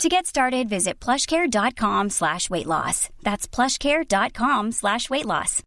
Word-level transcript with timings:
To 0.00 0.08
get 0.08 0.26
started, 0.26 0.68
visit 0.68 0.98
plushcare.com 0.98 2.10
slash 2.10 2.50
weight 2.50 2.66
loss. 2.66 3.08
That's 3.22 3.46
plushcare.com 3.46 4.72
slash 4.72 5.08
weight 5.10 5.26
loss. 5.26 5.62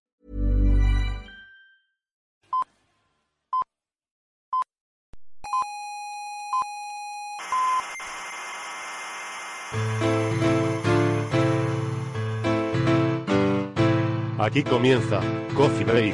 Aquí 14.37 14.63
comienza 14.63 15.21
Coffee 15.55 15.85
Break, 15.85 16.13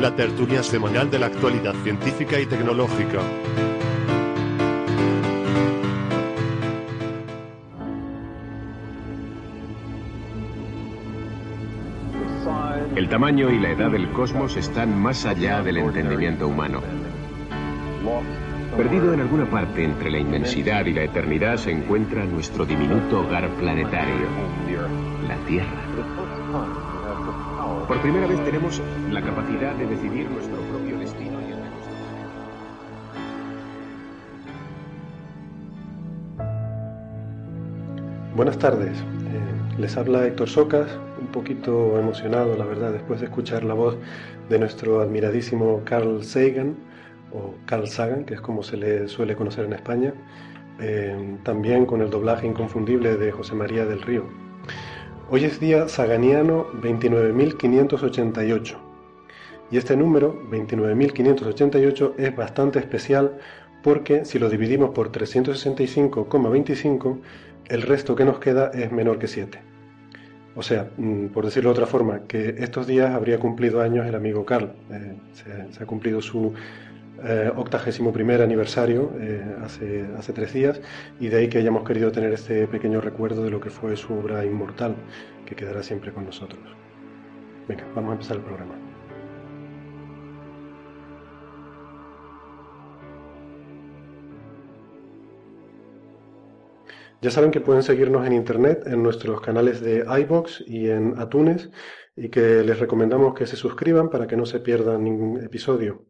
la 0.00 0.16
tertulia 0.16 0.62
semanal 0.62 1.10
de 1.10 1.18
la 1.18 1.26
actualidad 1.26 1.74
científica 1.84 2.40
y 2.40 2.46
tecnológica. 2.46 3.20
Tamaño 13.12 13.50
y 13.50 13.58
la 13.58 13.72
edad 13.72 13.90
del 13.90 14.10
cosmos 14.12 14.56
están 14.56 14.98
más 14.98 15.26
allá 15.26 15.62
del 15.62 15.76
entendimiento 15.76 16.48
humano. 16.48 16.80
Perdido 18.74 19.12
en 19.12 19.20
alguna 19.20 19.44
parte 19.50 19.84
entre 19.84 20.10
la 20.10 20.16
inmensidad 20.16 20.86
y 20.86 20.94
la 20.94 21.02
eternidad 21.02 21.58
se 21.58 21.72
encuentra 21.72 22.24
nuestro 22.24 22.64
diminuto 22.64 23.20
hogar 23.20 23.50
planetario, 23.60 24.28
la 25.28 25.36
Tierra. 25.46 25.82
Por 27.86 28.00
primera 28.00 28.26
vez 28.26 28.42
tenemos 28.46 28.80
la 29.10 29.20
capacidad 29.20 29.74
de 29.74 29.86
decidir 29.88 30.30
nuestro 30.30 30.56
propio 30.70 30.98
destino 30.98 31.38
y 31.42 31.44
el 31.44 31.50
de 31.50 31.68
nuestros 31.68 31.96
Buenas 38.34 38.58
tardes, 38.58 38.96
Eh, 39.32 39.78
les 39.78 39.96
habla 39.96 40.26
Héctor 40.26 40.48
Socas, 40.48 40.88
poquito 41.32 41.98
emocionado, 41.98 42.56
la 42.56 42.64
verdad, 42.64 42.92
después 42.92 43.20
de 43.20 43.26
escuchar 43.26 43.64
la 43.64 43.74
voz 43.74 43.96
de 44.48 44.58
nuestro 44.58 45.00
admiradísimo 45.00 45.82
Carl 45.84 46.22
Sagan, 46.22 46.76
o 47.32 47.54
Carl 47.66 47.88
Sagan, 47.88 48.24
que 48.24 48.34
es 48.34 48.40
como 48.40 48.62
se 48.62 48.76
le 48.76 49.08
suele 49.08 49.34
conocer 49.34 49.64
en 49.64 49.72
España, 49.72 50.14
eh, 50.80 51.38
también 51.42 51.86
con 51.86 52.02
el 52.02 52.10
doblaje 52.10 52.46
inconfundible 52.46 53.16
de 53.16 53.32
José 53.32 53.54
María 53.54 53.86
del 53.86 54.02
Río. 54.02 54.24
Hoy 55.30 55.44
es 55.44 55.60
día 55.60 55.88
saganiano 55.88 56.66
29.588 56.82 58.76
y 59.70 59.78
este 59.78 59.96
número, 59.96 60.38
29.588, 60.50 62.12
es 62.18 62.36
bastante 62.36 62.78
especial 62.78 63.38
porque 63.82 64.26
si 64.26 64.38
lo 64.38 64.50
dividimos 64.50 64.90
por 64.90 65.10
365,25, 65.10 67.18
el 67.68 67.82
resto 67.82 68.14
que 68.14 68.26
nos 68.26 68.38
queda 68.38 68.70
es 68.74 68.92
menor 68.92 69.18
que 69.18 69.28
7. 69.28 69.71
O 70.54 70.62
sea, 70.62 70.90
mm, 70.96 71.26
por 71.28 71.44
decirlo 71.44 71.70
de 71.70 71.72
otra 71.72 71.86
forma, 71.86 72.20
que 72.26 72.56
estos 72.58 72.86
días 72.86 73.10
habría 73.10 73.38
cumplido 73.38 73.80
años 73.80 74.06
el 74.06 74.14
amigo 74.14 74.44
Carl. 74.44 74.72
Eh, 74.90 75.14
se, 75.32 75.82
ha 75.82 75.86
cumplido 75.86 76.20
su 76.20 76.52
eh, 77.24 77.50
octagésimo 77.56 78.12
primer 78.12 78.42
aniversario 78.42 79.12
eh, 79.20 79.42
hace, 79.62 80.04
hace 80.18 80.32
tres 80.32 80.52
días 80.52 80.80
y 81.20 81.28
de 81.28 81.38
ahí 81.38 81.48
que 81.48 81.58
hayamos 81.58 81.84
querido 81.84 82.10
tener 82.10 82.32
este 82.32 82.66
pequeño 82.66 83.00
recuerdo 83.00 83.44
de 83.44 83.50
lo 83.50 83.60
que 83.60 83.70
fue 83.70 83.96
su 83.96 84.12
obra 84.12 84.44
inmortal, 84.44 84.94
que 85.46 85.54
quedará 85.54 85.82
siempre 85.82 86.12
con 86.12 86.26
nosotros. 86.26 86.60
Venga, 87.68 87.84
vamos 87.94 88.10
a 88.10 88.12
empezar 88.14 88.36
el 88.36 88.42
programa. 88.42 88.81
Ya 97.22 97.30
saben 97.30 97.52
que 97.52 97.60
pueden 97.60 97.84
seguirnos 97.84 98.26
en 98.26 98.32
internet 98.32 98.82
en 98.84 99.00
nuestros 99.00 99.40
canales 99.40 99.80
de 99.80 100.04
iBox 100.22 100.64
y 100.66 100.90
en 100.90 101.20
Atunes 101.20 101.70
y 102.16 102.30
que 102.30 102.64
les 102.64 102.80
recomendamos 102.80 103.34
que 103.34 103.46
se 103.46 103.54
suscriban 103.54 104.10
para 104.10 104.26
que 104.26 104.36
no 104.36 104.44
se 104.44 104.58
pierdan 104.58 105.04
ningún 105.04 105.40
episodio. 105.40 106.04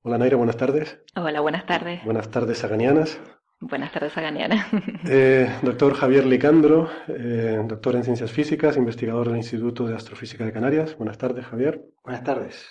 Hola 0.03 0.19
Naira, 0.19 0.37
buenas 0.37 0.57
tardes. 0.57 0.99
Hola, 1.15 1.39
buenas 1.39 1.65
tardes. 1.65 2.03
Buenas 2.05 2.29
tardes, 2.29 2.59
saganianas. 2.59 3.19
Buenas 3.61 3.91
tardes, 3.91 4.17
Aganiana. 4.17 4.67
Eh, 5.09 5.49
doctor 5.61 5.93
Javier 5.93 6.25
Licandro, 6.25 6.89
eh, 7.07 7.61
doctor 7.67 7.95
en 7.95 8.03
ciencias 8.03 8.31
físicas, 8.31 8.77
investigador 8.77 9.27
del 9.27 9.37
Instituto 9.37 9.87
de 9.87 9.95
Astrofísica 9.95 10.45
de 10.45 10.51
Canarias. 10.51 10.97
Buenas 10.97 11.17
tardes, 11.17 11.45
Javier. 11.45 11.81
Buenas 12.03 12.23
tardes. 12.23 12.67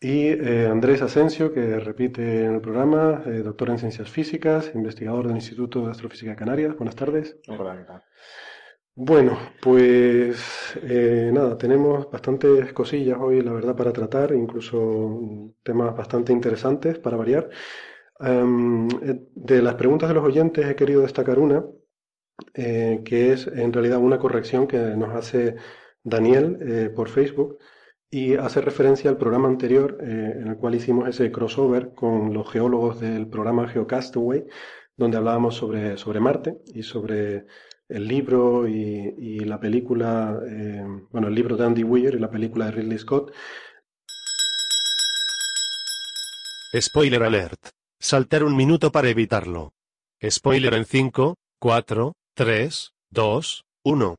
Y 0.00 0.28
eh, 0.28 0.68
Andrés 0.70 1.02
Asensio, 1.02 1.52
que 1.52 1.80
repite 1.80 2.44
en 2.44 2.54
el 2.54 2.60
programa, 2.60 3.22
eh, 3.26 3.42
doctor 3.42 3.70
en 3.70 3.78
ciencias 3.78 4.08
físicas, 4.08 4.70
investigador 4.74 5.26
del 5.26 5.36
Instituto 5.36 5.84
de 5.84 5.90
Astrofísica 5.90 6.30
de 6.30 6.36
Canarias. 6.36 6.76
Buenas 6.76 6.94
tardes. 6.94 7.36
Hola, 7.48 7.76
¿qué 7.76 7.84
tal? 7.84 8.02
Bueno, 8.94 9.38
pues 9.60 10.76
eh, 10.82 11.30
nada, 11.32 11.56
tenemos 11.58 12.10
bastantes 12.10 12.72
cosillas 12.72 13.18
hoy, 13.20 13.40
la 13.42 13.52
verdad, 13.52 13.76
para 13.76 13.92
tratar, 13.92 14.32
incluso 14.34 15.54
temas 15.62 15.96
bastante 15.96 16.32
interesantes 16.32 16.98
para 16.98 17.16
variar. 17.16 17.48
Em, 18.20 18.88
eh, 19.02 19.20
de 19.34 19.62
las 19.62 19.74
preguntas 19.74 20.08
de 20.08 20.14
los 20.14 20.24
oyentes 20.24 20.66
he 20.66 20.76
querido 20.76 21.02
destacar 21.02 21.38
una, 21.38 21.64
eh, 22.54 23.02
que 23.04 23.32
es 23.32 23.46
en 23.46 23.72
realidad 23.72 23.98
una 23.98 24.18
corrección 24.18 24.66
que 24.66 24.78
nos 24.78 25.14
hace 25.14 25.56
Daniel 26.02 26.58
eh, 26.60 26.90
por 26.94 27.08
Facebook 27.08 27.58
y 28.10 28.34
hace 28.34 28.60
referencia 28.60 29.10
al 29.10 29.18
programa 29.18 29.48
anterior 29.48 29.98
en 30.00 30.48
el 30.48 30.56
cual 30.56 30.74
hicimos 30.74 31.08
ese 31.08 31.30
crossover 31.30 31.92
con 31.94 32.32
los 32.32 32.50
geólogos 32.50 33.00
del 33.00 33.28
programa 33.28 33.68
Geocastaway, 33.68 34.46
donde 34.96 35.18
hablábamos 35.18 35.56
sobre, 35.56 35.98
sobre 35.98 36.18
Marte 36.20 36.58
y 36.74 36.82
sobre 36.82 37.44
el 37.88 38.06
libro 38.06 38.68
y, 38.68 39.14
y 39.18 39.38
la 39.40 39.58
película, 39.58 40.40
eh, 40.46 40.84
bueno, 41.10 41.28
el 41.28 41.34
libro 41.34 41.56
de 41.56 41.64
Andy 41.64 41.84
Weir 41.84 42.14
y 42.14 42.18
la 42.18 42.30
película 42.30 42.66
de 42.66 42.72
Ridley 42.72 42.98
Scott. 42.98 43.32
Spoiler 46.78 47.22
alert. 47.22 47.77
Saltar 48.00 48.44
un 48.44 48.56
minuto 48.56 48.92
para 48.92 49.08
evitarlo. 49.08 49.72
Spoiler 50.22 50.72
en 50.74 50.84
5, 50.84 51.34
4, 51.58 52.12
3, 52.34 52.92
2, 53.10 53.64
1. 53.84 54.16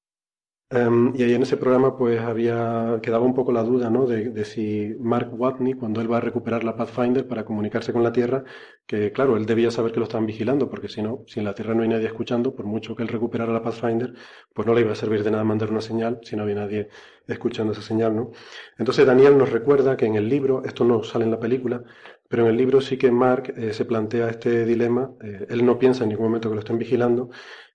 Em, 0.71 1.15
y 1.15 1.23
ahí 1.23 1.33
en 1.33 1.41
ese 1.41 1.57
programa 1.57 1.97
pues 1.97 2.19
había 2.19 2.99
quedaba 3.01 3.25
un 3.25 3.33
poco 3.33 3.51
la 3.51 3.63
duda, 3.63 3.89
¿no? 3.89 4.05
De, 4.05 4.29
de 4.29 4.45
si 4.45 4.93
Mark 4.99 5.31
Watney, 5.33 5.73
cuando 5.73 5.99
él 6.01 6.11
va 6.11 6.17
a 6.17 6.21
recuperar 6.21 6.63
la 6.63 6.75
Pathfinder 6.75 7.25
para 7.27 7.43
comunicarse 7.43 7.91
con 7.91 8.03
la 8.03 8.11
Tierra, 8.11 8.43
que 8.85 9.11
claro, 9.11 9.35
él 9.37 9.47
debía 9.47 9.71
saber 9.71 9.93
que 9.93 9.99
lo 9.99 10.03
están 10.03 10.27
vigilando, 10.27 10.69
porque 10.69 10.89
si 10.89 11.01
no, 11.01 11.23
si 11.25 11.39
en 11.39 11.45
la 11.45 11.55
Tierra 11.55 11.73
no 11.73 11.81
hay 11.81 11.89
nadie 11.89 12.05
escuchando, 12.05 12.53
por 12.53 12.65
mucho 12.65 12.95
que 12.95 13.01
él 13.01 13.09
recuperara 13.09 13.51
la 13.51 13.63
Pathfinder, 13.63 14.13
pues 14.53 14.67
no 14.67 14.73
le 14.75 14.81
iba 14.81 14.91
a 14.91 14.95
servir 14.95 15.23
de 15.23 15.31
nada 15.31 15.43
mandar 15.43 15.71
una 15.71 15.81
señal 15.81 16.19
si 16.21 16.35
no 16.35 16.43
había 16.43 16.55
nadie 16.55 16.89
escuchando 17.25 17.73
esa 17.73 17.81
señal, 17.81 18.15
¿no? 18.15 18.31
Entonces 18.77 19.07
Daniel 19.07 19.37
nos 19.37 19.51
recuerda 19.51 19.97
que 19.97 20.05
en 20.05 20.15
el 20.15 20.29
libro, 20.29 20.63
esto 20.65 20.83
no 20.83 21.01
sale 21.03 21.25
en 21.25 21.31
la 21.31 21.39
película, 21.39 21.83
pero 22.29 22.43
en 22.43 22.49
el 22.49 22.57
libro 22.57 22.79
sí 22.79 22.97
que 22.97 23.11
Mark 23.11 23.53
eh, 23.57 23.73
se 23.73 23.85
plantea 23.85 24.29
este 24.29 24.65
dilema, 24.65 25.11
eh, 25.21 25.47
él 25.49 25.65
no 25.65 25.77
piensa 25.79 26.03
en 26.03 26.09
ningún 26.09 26.27
momento 26.27 26.49
que 26.49 26.55
lo 26.55 26.61
estén 26.61 26.77
vigilando, 26.77 27.29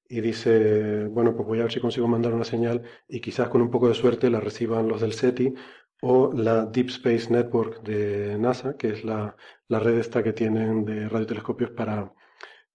y 0.09 0.21
dice, 0.21 1.07
bueno, 1.07 1.35
pues 1.35 1.47
voy 1.47 1.59
a 1.59 1.63
ver 1.63 1.73
si 1.73 1.81
consigo 1.81 2.07
mandar 2.09 2.35
una 2.35 2.45
señal 2.45 2.83
y 3.09 3.21
quizás 3.21 3.49
con 3.49 3.63
un 3.63 3.71
poco 3.71 3.89
de 3.89 3.95
suerte 3.95 4.31
la 4.31 4.41
reciban 4.41 4.89
los 4.89 5.01
del 5.01 5.13
SETI 5.15 5.55
o 6.03 6.33
la 6.33 6.67
Deep 6.67 6.89
Space 6.89 7.33
Network 7.33 7.83
de 7.83 8.39
NASA, 8.39 8.77
que 8.77 8.91
es 8.91 9.05
la, 9.05 9.35
red 9.69 9.99
esta 9.99 10.23
que 10.23 10.33
tienen 10.33 10.85
de 10.85 11.09
radiotelescopios 11.09 11.71
para, 11.71 12.13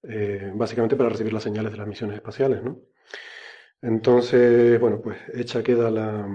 eh, 0.03 0.51
básicamente 0.55 0.95
para 0.95 1.09
recibir 1.09 1.33
las 1.33 1.43
señales 1.43 1.71
de 1.71 1.77
las 1.77 1.87
misiones 1.87 2.17
espaciales, 2.17 2.63
¿no? 2.63 2.79
Entonces, 3.81 4.79
bueno, 4.79 4.99
pues 5.01 5.17
hecha 5.33 5.63
queda 5.63 5.89
la 5.91 6.27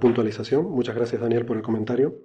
puntualización. 0.00 0.64
Muchas 0.70 0.94
gracias, 0.94 1.20
Daniel, 1.20 1.44
por 1.44 1.56
el 1.56 1.62
comentario. 1.62 2.22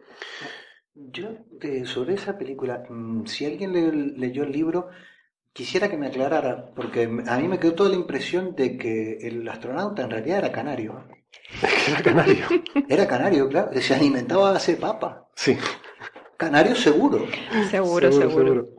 Yo, 0.96 1.30
de, 1.52 1.86
sobre 1.86 2.14
esa 2.14 2.38
película, 2.38 2.84
mm, 2.90 3.26
si 3.26 3.46
alguien 3.46 3.74
le- 3.74 3.92
leyó 4.18 4.44
el 4.44 4.52
libro, 4.52 4.90
quisiera 5.52 5.90
que 5.90 5.98
me 5.98 6.08
aclarara, 6.08 6.72
porque 6.76 7.04
a 7.28 7.38
mí 7.40 7.48
me 7.48 7.60
quedó 7.60 7.74
toda 7.74 7.90
la 7.90 7.96
impresión 7.96 8.56
de 8.56 8.78
que 8.78 9.18
el 9.28 9.48
astronauta 9.48 10.04
en 10.04 10.12
realidad 10.12 10.38
era 10.40 10.52
canario. 10.52 11.04
Era 11.88 12.02
canario. 12.04 12.46
Era 12.88 13.08
canario, 13.08 13.50
claro, 13.50 13.72
se 13.82 13.94
alimentaba 13.96 14.56
a 14.56 14.60
de 14.60 14.76
papa. 14.76 15.28
Sí, 15.36 15.58
Canario 16.38 16.76
seguro. 16.76 17.26
Seguro, 17.72 18.12
seguro. 18.12 18.70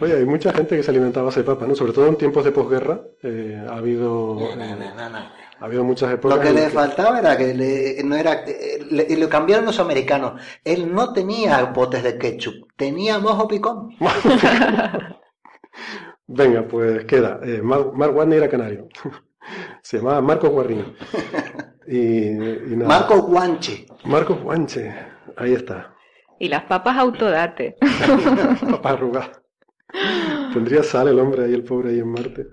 Oye, 0.00 0.14
hay 0.14 0.24
mucha 0.24 0.52
gente 0.52 0.76
que 0.76 0.82
se 0.82 0.90
alimentaba 0.90 1.30
de 1.30 1.44
papa, 1.44 1.66
¿no? 1.66 1.74
Sobre 1.74 1.92
todo 1.92 2.06
en 2.08 2.16
tiempos 2.16 2.44
de 2.44 2.52
posguerra. 2.52 3.02
eh, 3.22 3.62
ha 3.68 3.76
habido 3.76 4.36
No, 4.40 4.56
no, 4.56 4.64
eh, 4.64 4.92
no, 4.96 5.08
no. 5.10 5.41
Ha 5.62 5.66
habido 5.66 5.84
muchas 5.84 6.12
épocas. 6.12 6.36
Lo 6.38 6.42
que 6.42 6.52
le 6.52 6.64
que- 6.64 6.70
faltaba 6.70 7.18
era 7.20 7.36
que 7.36 7.54
le, 7.54 8.02
no 8.04 8.16
era, 8.16 8.44
eh, 8.46 8.84
le- 8.90 9.16
lo 9.16 9.28
cambiaron 9.28 9.64
los 9.64 9.78
americanos. 9.80 10.40
Él 10.64 10.92
no 10.92 11.12
tenía 11.12 11.64
botes 11.66 12.02
de 12.02 12.18
ketchup, 12.18 12.72
tenía 12.76 13.18
mojo 13.18 13.46
picón. 13.48 13.90
Venga, 16.26 16.66
pues 16.66 17.04
queda. 17.04 17.40
Eh, 17.44 17.60
Mark, 17.62 17.92
Mark 17.94 18.14
Watney 18.16 18.38
era 18.38 18.48
canario. 18.48 18.88
Se 19.82 19.98
llamaba 19.98 20.20
Marcos 20.20 20.50
Guarrini. 20.50 20.94
Y, 21.84 22.28
y 22.28 22.76
nada. 22.76 22.86
Marco 22.88 23.22
Guanche. 23.22 23.86
Marcos 24.04 24.40
Guanche. 24.40 24.94
Ahí 25.36 25.52
está. 25.54 25.92
Y 26.38 26.48
las 26.48 26.62
papas 26.62 26.96
autodate. 26.96 27.76
Papá 28.70 28.90
arrugado. 28.90 29.32
Tendría 30.54 30.84
sal 30.84 31.08
el 31.08 31.18
hombre 31.18 31.44
ahí, 31.44 31.52
el 31.52 31.64
pobre 31.64 31.90
ahí 31.90 31.98
en 31.98 32.08
Marte. 32.08 32.46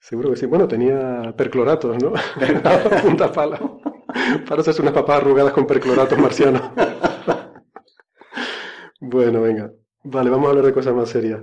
Seguro 0.00 0.30
que 0.30 0.36
sí. 0.36 0.46
Bueno, 0.46 0.66
tenía 0.66 1.34
percloratos, 1.36 2.02
¿no? 2.02 2.12
Punta 3.02 3.30
pala. 3.32 3.60
Para 4.48 4.60
hacerse 4.60 4.82
unas 4.82 4.94
papas 4.94 5.20
arrugadas 5.20 5.52
con 5.52 5.66
percloratos 5.66 6.18
marcianos. 6.18 6.62
Bueno, 9.00 9.42
venga. 9.42 9.72
Vale, 10.02 10.30
vamos 10.30 10.46
a 10.46 10.50
hablar 10.50 10.66
de 10.66 10.72
cosas 10.72 10.94
más 10.94 11.10
serias. 11.10 11.42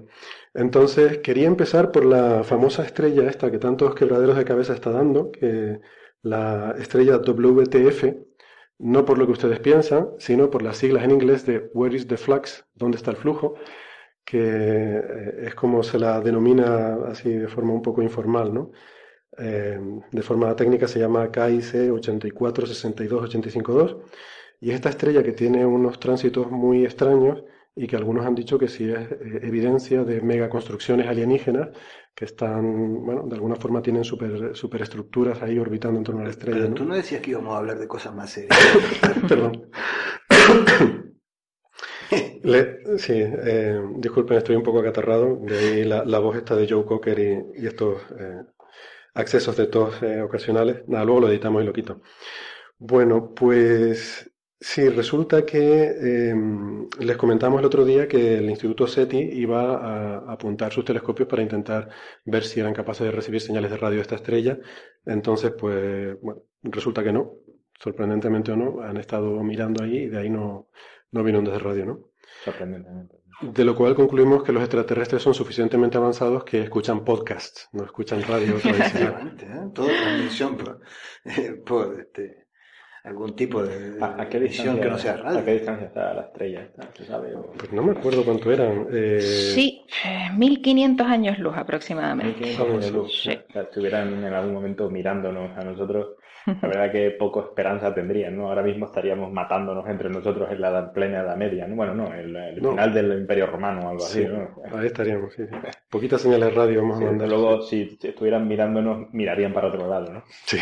Entonces, 0.53 1.19
quería 1.19 1.47
empezar 1.47 1.91
por 1.91 2.05
la 2.05 2.43
famosa 2.43 2.83
estrella 2.83 3.29
esta 3.29 3.51
que 3.51 3.59
tantos 3.59 3.93
quebraderos 3.95 4.37
de 4.37 4.45
cabeza 4.45 4.73
está 4.73 4.91
dando, 4.91 5.31
que 5.31 5.79
la 6.21 6.75
estrella 6.79 7.17
WTF, 7.17 8.03
no 8.79 9.05
por 9.05 9.17
lo 9.17 9.25
que 9.25 9.33
ustedes 9.33 9.59
piensan, 9.59 10.09
sino 10.17 10.49
por 10.49 10.63
las 10.63 10.77
siglas 10.77 11.03
en 11.03 11.11
inglés 11.11 11.45
de 11.45 11.69
Where 11.73 11.95
is 11.95 12.07
the 12.07 12.17
flux? 12.17 12.65
¿Dónde 12.73 12.97
está 12.97 13.11
el 13.11 13.17
flujo? 13.17 13.55
Que 14.27 14.39
eh, 14.41 15.45
es 15.47 15.55
como 15.55 15.81
se 15.83 15.97
la 15.97 16.19
denomina 16.19 16.97
así 17.07 17.31
de 17.31 17.47
forma 17.47 17.71
un 17.71 17.81
poco 17.81 18.01
informal, 18.01 18.53
¿no? 18.53 18.71
Eh, 19.37 19.79
de 20.11 20.21
forma 20.21 20.53
técnica 20.55 20.85
se 20.87 20.99
llama 20.99 21.31
KIC 21.31 21.89
8462852 21.91 23.97
y 24.59 24.71
es 24.71 24.75
esta 24.75 24.89
estrella 24.89 25.23
que 25.23 25.31
tiene 25.31 25.65
unos 25.65 25.97
tránsitos 25.99 26.51
muy 26.51 26.83
extraños 26.83 27.41
y 27.73 27.87
que 27.87 27.95
algunos 27.95 28.25
han 28.25 28.35
dicho 28.35 28.59
que 28.59 28.67
sí 28.67 28.89
es 28.89 28.99
eh, 28.99 29.39
evidencia 29.43 30.03
de 30.03 30.19
megaconstrucciones 30.19 31.07
alienígenas 31.07 31.69
que 32.13 32.25
están, 32.25 33.05
bueno, 33.05 33.23
de 33.27 33.35
alguna 33.35 33.55
forma 33.55 33.81
tienen 33.81 34.03
super, 34.03 34.53
superestructuras 34.55 35.41
ahí 35.41 35.57
orbitando 35.57 35.99
en 35.99 36.03
torno 36.03 36.19
a 36.21 36.25
la 36.25 36.31
estrella, 36.31 36.57
Pero 36.57 36.69
¿no? 36.69 36.75
tú 36.75 36.83
no 36.83 36.95
decías 36.95 37.21
que 37.21 37.31
íbamos 37.31 37.53
a 37.53 37.59
hablar 37.59 37.79
de 37.79 37.87
cosas 37.87 38.13
más 38.13 38.31
serias. 38.31 38.59
Perdón. 39.29 39.69
Sí, 42.97 43.13
eh, 43.13 43.81
disculpen, 43.97 44.37
estoy 44.37 44.55
un 44.55 44.63
poco 44.63 44.79
acatarrado. 44.79 45.37
De 45.37 45.57
ahí 45.57 45.83
la, 45.83 46.19
voz 46.19 46.37
esta 46.37 46.55
de 46.55 46.67
Joe 46.67 46.85
Cocker 46.85 47.19
y, 47.55 47.65
estos 47.65 48.01
eh, 48.19 48.43
accesos 49.13 49.57
de 49.57 49.67
tos 49.67 50.01
eh, 50.03 50.21
ocasionales. 50.21 50.87
Nada, 50.87 51.05
luego 51.05 51.21
lo 51.21 51.29
editamos 51.29 51.63
y 51.63 51.65
lo 51.65 51.73
quito. 51.73 52.01
Bueno, 52.79 53.33
pues 53.33 54.31
sí, 54.59 54.87
resulta 54.89 55.45
que 55.45 55.59
eh, 55.59 56.35
les 56.99 57.17
comentamos 57.17 57.59
el 57.59 57.65
otro 57.65 57.85
día 57.85 58.07
que 58.07 58.37
el 58.37 58.49
Instituto 58.49 58.87
SETI 58.87 59.17
iba 59.17 59.75
a 59.77 60.31
apuntar 60.31 60.71
sus 60.71 60.85
telescopios 60.85 61.27
para 61.27 61.41
intentar 61.41 61.89
ver 62.25 62.43
si 62.43 62.59
eran 62.59 62.73
capaces 62.73 63.05
de 63.05 63.11
recibir 63.11 63.41
señales 63.41 63.71
de 63.71 63.77
radio 63.77 63.97
de 63.97 64.03
esta 64.03 64.15
estrella. 64.15 64.59
Entonces, 65.05 65.51
pues, 65.57 66.19
bueno, 66.21 66.43
resulta 66.63 67.03
que 67.03 67.13
no. 67.13 67.33
Sorprendentemente 67.79 68.51
o 68.51 68.55
no, 68.55 68.81
han 68.81 68.97
estado 68.97 69.43
mirando 69.43 69.83
ahí 69.83 69.97
y 69.97 70.07
de 70.07 70.17
ahí 70.17 70.29
no, 70.31 70.69
no 71.11 71.23
vino 71.23 71.39
ondas 71.39 71.53
de 71.53 71.59
radio, 71.59 71.85
¿no? 71.85 71.99
Sorprendentemente. 72.43 73.15
De 73.41 73.63
lo 73.63 73.75
cual 73.75 73.93
concluimos 73.95 74.43
que 74.43 74.51
los 74.51 74.63
extraterrestres 74.63 75.21
son 75.21 75.33
suficientemente 75.33 75.97
avanzados 75.97 76.43
que 76.43 76.61
escuchan 76.63 77.05
podcasts, 77.05 77.69
no 77.71 77.83
escuchan 77.85 78.21
radio 78.23 78.55
tradicional. 78.61 78.81
Efectivamente, 78.81 79.45
¿eh? 79.45 79.69
Toda 79.73 79.87
transmisión 79.89 80.57
por, 80.57 80.81
eh, 81.25 81.51
por 81.65 81.99
este, 81.99 82.47
algún 83.03 83.35
tipo 83.35 83.61
de 83.63 83.97
¿A, 84.01 84.21
a 84.23 84.27
qué 84.27 84.37
emisión 84.37 84.75
distancia, 84.75 84.81
que 84.83 84.89
no 84.89 84.97
sea 84.97 85.11
¿A 85.13 85.15
qué 85.17 85.21
radio. 85.23 85.53
distancia 85.53 85.85
está 85.87 86.13
la 86.15 86.21
estrella? 86.23 86.61
esta? 86.63 86.89
¿Se 86.95 87.05
sabe? 87.05 87.35
O- 87.35 87.51
Pues 87.51 87.71
no 87.71 87.83
me 87.83 87.91
acuerdo 87.91 88.25
cuánto 88.25 88.51
eran. 88.51 88.87
eh, 88.91 89.21
Sí, 89.21 89.85
eh, 90.03 90.29
1500 90.35 91.05
años 91.07 91.37
luz 91.37 91.55
aproximadamente. 91.55 92.39
1500 92.41 92.67
años 92.69 92.85
de 92.85 92.91
luz. 92.91 93.21
Sí. 93.21 93.29
O 93.49 93.53
sea, 93.53 93.61
estuvieran 93.61 94.23
en 94.23 94.33
algún 94.33 94.53
momento 94.55 94.89
mirándonos 94.89 95.55
a 95.57 95.63
nosotros, 95.63 96.15
la 96.47 96.67
verdad 96.67 96.91
que 96.91 97.11
poco 97.11 97.41
esperanza 97.41 97.93
tendrían, 97.93 98.37
¿no? 98.37 98.47
Ahora 98.49 98.63
mismo 98.63 98.85
estaríamos 98.85 99.31
matándonos 99.31 99.87
entre 99.87 100.09
nosotros 100.09 100.49
en 100.51 100.61
la 100.61 100.69
edad- 100.69 100.93
plena 100.93 101.19
Edad 101.19 101.35
Media, 101.35 101.67
¿no? 101.67 101.75
Bueno, 101.75 101.93
no, 101.93 102.13
el, 102.13 102.35
el 102.35 102.61
No. 102.61 102.71
final 102.71 102.93
del 102.93 103.11
Imperio 103.19 103.47
Romano 103.47 103.81
o 103.85 103.89
algo 103.89 103.99
sí, 104.01 104.23
así, 104.23 104.33
¿no? 104.33 104.77
ahí 104.77 104.87
estaríamos, 104.87 105.33
sí, 105.33 105.43
sí. 105.45 105.55
Poquitas 105.89 106.21
señales 106.21 106.49
de 106.49 106.55
radio 106.55 106.81
vamos 106.81 106.95
a 106.97 106.99
Sí, 106.99 107.05
mandar. 107.05 107.27
luego, 107.29 107.61
si 107.61 107.97
estuvieran 108.01 108.47
mirándonos, 108.47 109.13
mirarían 109.13 109.53
para 109.53 109.67
otro 109.67 109.87
lado, 109.89 110.11
¿no? 110.13 110.23
Sí. 110.45 110.57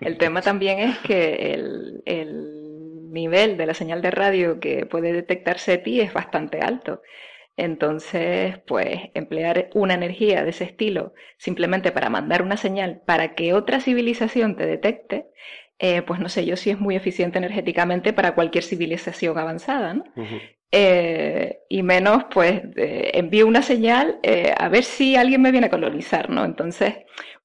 El 0.00 0.18
tema 0.18 0.42
también 0.42 0.78
es 0.80 0.98
que 0.98 1.54
el, 1.54 2.02
el 2.04 3.10
nivel 3.10 3.56
de 3.56 3.66
la 3.66 3.74
señal 3.74 4.02
de 4.02 4.10
radio 4.10 4.60
que 4.60 4.86
puede 4.86 5.12
detectar 5.12 5.58
SETI 5.58 6.00
es 6.02 6.12
bastante 6.12 6.60
alto. 6.60 7.02
Entonces, 7.58 8.56
pues 8.68 9.10
emplear 9.14 9.68
una 9.74 9.94
energía 9.94 10.44
de 10.44 10.50
ese 10.50 10.62
estilo 10.62 11.12
simplemente 11.38 11.90
para 11.90 12.08
mandar 12.08 12.40
una 12.42 12.56
señal 12.56 13.02
para 13.04 13.34
que 13.34 13.52
otra 13.52 13.80
civilización 13.80 14.54
te 14.56 14.64
detecte, 14.64 15.26
eh, 15.80 16.02
pues 16.02 16.20
no 16.20 16.28
sé 16.28 16.46
yo 16.46 16.56
si 16.56 16.70
es 16.70 16.78
muy 16.78 16.94
eficiente 16.94 17.38
energéticamente 17.38 18.12
para 18.12 18.36
cualquier 18.36 18.62
civilización 18.62 19.36
avanzada, 19.36 19.94
¿no? 19.94 20.04
Eh, 20.70 21.58
y 21.68 21.82
menos, 21.82 22.26
pues, 22.32 22.62
eh, 22.76 23.10
envío 23.14 23.48
una 23.48 23.62
señal 23.62 24.20
eh, 24.22 24.54
a 24.56 24.68
ver 24.68 24.84
si 24.84 25.16
alguien 25.16 25.42
me 25.42 25.50
viene 25.50 25.66
a 25.66 25.70
colonizar, 25.70 26.30
¿no? 26.30 26.44
Entonces, 26.44 26.94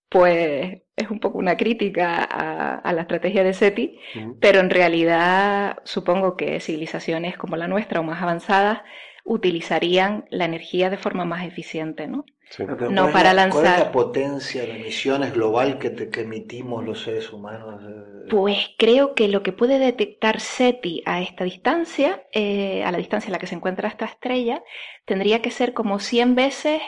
pues 0.09 0.83
es 0.95 1.09
un 1.09 1.19
poco 1.19 1.39
una 1.39 1.57
crítica 1.57 2.23
a, 2.23 2.75
a 2.75 2.93
la 2.93 3.01
estrategia 3.01 3.43
de 3.43 3.53
SETI, 3.53 3.97
pero 4.39 4.59
en 4.59 4.69
realidad 4.69 5.77
supongo 5.85 6.37
que 6.37 6.59
civilizaciones 6.59 7.35
como 7.35 7.55
la 7.55 7.67
nuestra 7.67 7.99
o 7.99 8.03
más 8.03 8.21
avanzadas 8.21 8.81
utilizarían 9.23 10.25
la 10.29 10.45
energía 10.45 10.89
de 10.89 10.97
forma 10.97 11.25
más 11.25 11.45
eficiente, 11.45 12.07
¿no? 12.07 12.25
Sí. 12.49 12.63
Pero 12.67 12.91
No 12.91 13.03
¿cuál 13.03 13.07
es 13.07 13.13
para 13.13 13.33
la- 13.33 13.49
¿Cuál 13.49 13.65
es 13.65 13.71
lanzar. 13.71 13.79
la 13.87 13.91
potencia 13.91 14.61
de 14.63 14.75
emisiones 14.75 15.33
global 15.33 15.79
que, 15.79 15.89
te- 15.89 16.09
que 16.09 16.21
emitimos 16.21 16.83
los 16.85 17.01
seres 17.03 17.31
humanos? 17.33 17.81
Pues 18.29 18.57
creo 18.77 19.15
que 19.15 19.27
lo 19.27 19.41
que 19.43 19.51
puede 19.53 19.79
detectar 19.79 20.39
SETI 20.39 21.03
a 21.05 21.21
esta 21.21 21.43
distancia, 21.43 22.23
eh, 22.31 22.83
a 22.83 22.91
la 22.91 22.97
distancia 22.97 23.29
a 23.29 23.31
la 23.31 23.39
que 23.39 23.47
se 23.47 23.55
encuentra 23.55 23.89
esta 23.89 24.05
estrella, 24.05 24.63
tendría 25.05 25.41
que 25.41 25.51
ser 25.51 25.73
como 25.73 25.99
100 25.99 26.35
veces 26.35 26.81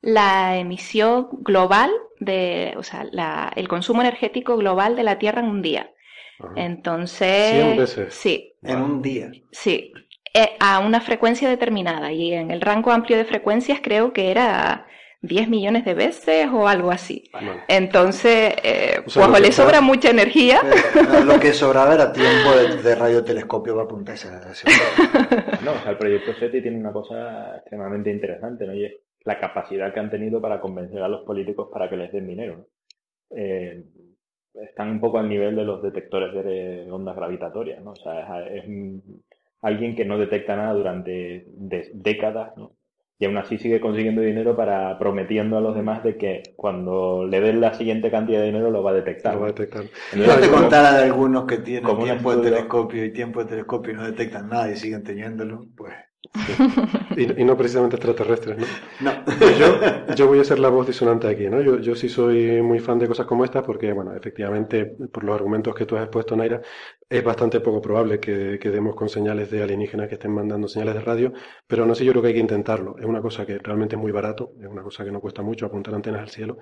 la 0.00 0.58
emisión 0.58 1.28
global 1.42 1.90
de, 2.18 2.74
o 2.76 2.82
sea, 2.82 3.04
la- 3.12 3.52
el 3.54 3.68
consumo 3.68 4.00
energético 4.02 4.56
global 4.56 4.96
de 4.96 5.02
la 5.04 5.18
Tierra 5.18 5.40
en 5.40 5.48
un 5.48 5.62
día. 5.62 5.92
Ajá. 6.40 6.52
Entonces, 6.56 7.50
100 7.52 7.76
veces. 7.76 8.14
sí, 8.14 8.54
En 8.62 8.78
un 8.82 9.02
día. 9.02 9.30
sí, 9.52 9.92
a 10.60 10.78
una 10.80 11.00
frecuencia 11.00 11.48
determinada 11.48 12.12
y 12.12 12.32
en 12.32 12.50
el 12.50 12.60
rango 12.60 12.90
amplio 12.90 13.16
de 13.18 13.24
frecuencias 13.24 13.80
creo 13.82 14.12
que 14.12 14.30
era 14.30 14.86
10 15.20 15.48
millones 15.48 15.84
de 15.84 15.94
veces 15.94 16.48
o 16.52 16.66
algo 16.66 16.90
así. 16.90 17.24
Vale. 17.32 17.60
Entonces, 17.68 18.54
eh, 18.64 19.00
O 19.06 19.10
sea, 19.10 19.28
pues 19.28 19.40
le 19.40 19.52
sobra 19.52 19.72
está- 19.74 19.80
mucha 19.82 20.10
energía. 20.10 20.60
Eh, 20.94 21.24
Lo 21.24 21.38
que 21.38 21.52
sobraba 21.52 21.94
era 21.94 22.12
tiempo 22.12 22.50
de, 22.56 22.82
de 22.82 22.94
radiotelescopio 22.94 23.74
para 23.74 23.84
apuntarse 23.84 24.28
a 24.28 24.50
ese 24.50 24.66
No, 25.64 25.72
o 25.72 25.78
sea, 25.82 25.92
el 25.92 25.98
proyecto 25.98 26.32
SETI 26.34 26.60
tiene 26.62 26.78
una 26.78 26.92
cosa 26.92 27.56
extremadamente 27.58 28.10
interesante, 28.10 28.66
¿no? 28.66 28.74
Y 28.74 28.84
es 28.86 28.92
la 29.24 29.38
capacidad 29.38 29.92
que 29.94 30.00
han 30.00 30.10
tenido 30.10 30.40
para 30.40 30.60
convencer 30.60 31.00
a 31.02 31.08
los 31.08 31.24
políticos 31.24 31.68
para 31.72 31.88
que 31.88 31.96
les 31.96 32.10
den 32.12 32.26
dinero, 32.26 32.56
¿no? 32.56 32.66
Eh, 33.36 33.84
están 34.54 34.90
un 34.90 35.00
poco 35.00 35.18
al 35.18 35.28
nivel 35.28 35.54
de 35.56 35.64
los 35.64 35.82
detectores 35.82 36.34
de 36.44 36.90
ondas 36.90 37.14
gravitatorias, 37.16 37.80
¿no? 37.82 37.92
O 37.92 37.96
sea, 37.96 38.40
es, 38.46 38.64
es 38.64 38.68
un- 38.68 39.22
alguien 39.62 39.96
que 39.96 40.04
no 40.04 40.18
detecta 40.18 40.56
nada 40.56 40.74
durante 40.74 41.46
de- 41.48 41.90
décadas, 41.94 42.52
¿no? 42.56 42.76
y 43.18 43.24
aún 43.24 43.36
así 43.36 43.56
sigue 43.56 43.80
consiguiendo 43.80 44.20
dinero 44.20 44.56
para 44.56 44.98
prometiendo 44.98 45.56
a 45.56 45.60
los 45.60 45.76
demás 45.76 46.02
de 46.02 46.16
que 46.16 46.42
cuando 46.56 47.24
le 47.24 47.40
den 47.40 47.60
la 47.60 47.72
siguiente 47.74 48.10
cantidad 48.10 48.40
de 48.40 48.46
dinero 48.46 48.68
lo 48.70 48.82
va 48.82 48.90
a 48.90 48.94
detectar. 48.94 49.34
Lo 49.34 49.40
va 49.42 49.46
a 49.46 49.50
detectar. 49.50 49.84
No 50.16 50.24
te 50.40 50.50
contara 50.50 50.92
de 50.98 51.04
algunos 51.04 51.44
que 51.46 51.58
tienen 51.58 51.84
tiempo 51.98 52.34
de 52.34 52.42
telescopio 52.42 53.04
y 53.04 53.12
tiempo 53.12 53.44
de 53.44 53.50
telescopio 53.50 53.92
y 53.92 53.96
no 53.96 54.04
detectan 54.06 54.48
nada 54.48 54.72
y 54.72 54.76
siguen 54.76 55.04
teniéndolo, 55.04 55.66
pues 55.76 55.94
y, 57.16 57.44
no 57.44 57.56
precisamente 57.56 57.96
extraterrestres, 57.96 58.58
¿no? 58.58 58.66
No. 59.00 59.24
Pues 59.24 59.58
yo, 59.58 60.14
yo, 60.14 60.26
voy 60.26 60.38
a 60.38 60.44
ser 60.44 60.58
la 60.58 60.70
voz 60.70 60.86
disonante 60.86 61.28
aquí, 61.28 61.48
¿no? 61.48 61.60
Yo, 61.60 61.78
yo 61.78 61.94
sí 61.94 62.08
soy 62.08 62.62
muy 62.62 62.78
fan 62.78 62.98
de 62.98 63.06
cosas 63.06 63.26
como 63.26 63.44
estas 63.44 63.62
porque, 63.64 63.92
bueno, 63.92 64.14
efectivamente, 64.14 64.86
por 64.86 65.24
los 65.24 65.34
argumentos 65.34 65.74
que 65.74 65.84
tú 65.84 65.96
has 65.96 66.04
expuesto, 66.04 66.34
Naira, 66.34 66.62
es 67.08 67.22
bastante 67.22 67.60
poco 67.60 67.82
probable 67.82 68.18
que, 68.18 68.58
que 68.58 68.70
demos 68.70 68.94
con 68.94 69.08
señales 69.08 69.50
de 69.50 69.62
alienígenas 69.62 70.08
que 70.08 70.14
estén 70.14 70.32
mandando 70.32 70.68
señales 70.68 70.94
de 70.94 71.00
radio, 71.02 71.32
pero 71.66 71.84
no 71.84 71.94
sé, 71.94 72.04
yo 72.04 72.12
creo 72.12 72.22
que 72.22 72.28
hay 72.28 72.34
que 72.34 72.40
intentarlo. 72.40 72.96
Es 72.98 73.04
una 73.04 73.20
cosa 73.20 73.44
que 73.44 73.58
realmente 73.58 73.96
es 73.96 74.00
muy 74.00 74.12
barato, 74.12 74.52
es 74.58 74.66
una 74.66 74.82
cosa 74.82 75.04
que 75.04 75.12
no 75.12 75.20
cuesta 75.20 75.42
mucho 75.42 75.66
apuntar 75.66 75.94
antenas 75.94 76.22
al 76.22 76.30
cielo. 76.30 76.58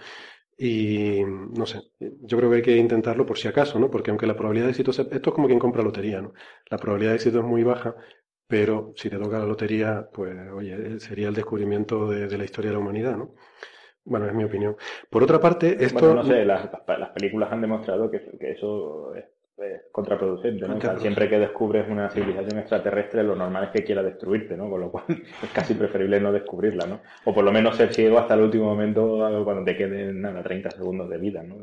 Y 0.63 1.23
no 1.25 1.65
sé, 1.65 1.81
yo 1.99 2.37
creo 2.37 2.51
que 2.51 2.57
hay 2.57 2.63
que 2.63 2.77
intentarlo 2.77 3.25
por 3.25 3.39
si 3.39 3.49
acaso, 3.49 3.79
¿no? 3.79 3.91
Porque 3.91 4.11
aunque 4.11 4.27
la 4.27 4.37
probabilidad 4.37 4.67
de 4.67 4.73
éxito, 4.73 4.91
esto 4.91 5.11
es 5.11 5.35
como 5.35 5.47
quien 5.47 5.59
compra 5.59 5.83
lotería, 5.83 6.21
¿no? 6.21 6.35
La 6.69 6.77
probabilidad 6.77 7.13
de 7.13 7.17
éxito 7.17 7.39
es 7.39 7.45
muy 7.47 7.63
baja, 7.63 7.97
pero 8.51 8.93
si 8.97 9.09
te 9.09 9.17
toca 9.17 9.39
la 9.39 9.47
lotería, 9.47 10.09
pues 10.13 10.37
oye, 10.53 10.99
sería 10.99 11.29
el 11.29 11.35
descubrimiento 11.35 12.09
de, 12.09 12.37
la 12.37 12.45
historia 12.45 12.73
de 12.73 12.77
la 12.77 12.83
humanidad, 12.83 13.17
¿no? 13.17 13.37
Bueno, 14.05 14.27
es 14.27 14.35
mi 14.35 14.43
opinión. 14.43 14.77
Por 15.09 15.23
otra 15.23 15.39
parte, 15.39 15.77
esto... 15.85 16.01
Bueno, 16.01 16.15
no 16.17 16.25
sé, 16.25 16.45
las, 16.45 16.69
las 16.89 17.11
películas 17.11 17.53
han 17.53 17.61
demostrado 17.61 18.11
que, 18.11 18.21
que 18.41 18.51
eso 18.51 19.15
es 19.15 19.25
contraproducente, 19.93 20.67
¿no? 20.67 20.79
siempre 20.99 21.29
que 21.29 21.39
descubres 21.39 21.89
una 21.89 22.11
civilización 22.11 22.59
extraterrestre, 22.59 23.23
lo 23.23 23.37
normal 23.37 23.65
es 23.65 23.71
que 23.71 23.85
quiera 23.85 24.03
destruirte, 24.03 24.57
¿no? 24.57 24.71
Con 24.71 24.81
lo 24.81 24.91
cual 24.91 25.05
es 25.43 25.51
casi 25.53 25.75
preferible 25.75 26.21
no 26.21 26.33
descubrirla, 26.33 26.87
¿no? 26.87 27.01
O 27.25 27.35
por 27.35 27.45
lo 27.45 27.53
menos 27.53 27.77
ser 27.77 27.93
ciego 27.93 28.19
hasta 28.19 28.35
el 28.35 28.41
último 28.41 28.67
momento 28.67 29.19
cuando 29.45 29.65
te 29.65 29.77
queden 29.77 30.21
nada, 30.21 30.43
30 30.43 30.71
segundos 30.71 31.09
de 31.09 31.19
vida, 31.19 31.43
¿no? 31.43 31.57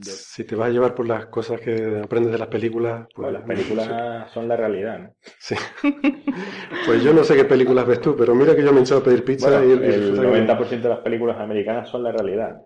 Si 0.00 0.44
te 0.44 0.56
vas 0.56 0.68
a 0.68 0.72
llevar 0.72 0.94
por 0.94 1.06
las 1.06 1.26
cosas 1.26 1.60
que 1.60 2.00
aprendes 2.04 2.32
de 2.32 2.38
las 2.38 2.48
películas, 2.48 3.06
pues... 3.14 3.32
las 3.32 3.42
películas 3.42 4.30
son 4.30 4.48
la 4.48 4.56
realidad, 4.56 4.98
¿no? 4.98 5.14
Sí. 5.38 5.54
pues 6.86 7.02
yo 7.02 7.12
no 7.12 7.24
sé 7.24 7.36
qué 7.36 7.44
películas 7.44 7.86
ves 7.86 8.00
tú, 8.00 8.16
pero 8.16 8.34
mira 8.34 8.54
que 8.54 8.62
yo 8.62 8.72
me 8.72 8.80
he 8.80 8.82
echado 8.82 9.00
a 9.00 9.04
pedir 9.04 9.24
pizza 9.24 9.64
y... 9.64 9.72
El 9.72 10.18
90% 10.18 10.80
de 10.80 10.88
las 10.88 11.00
películas 11.00 11.38
americanas 11.38 11.88
son 11.88 12.02
la 12.02 12.12
realidad 12.12 12.60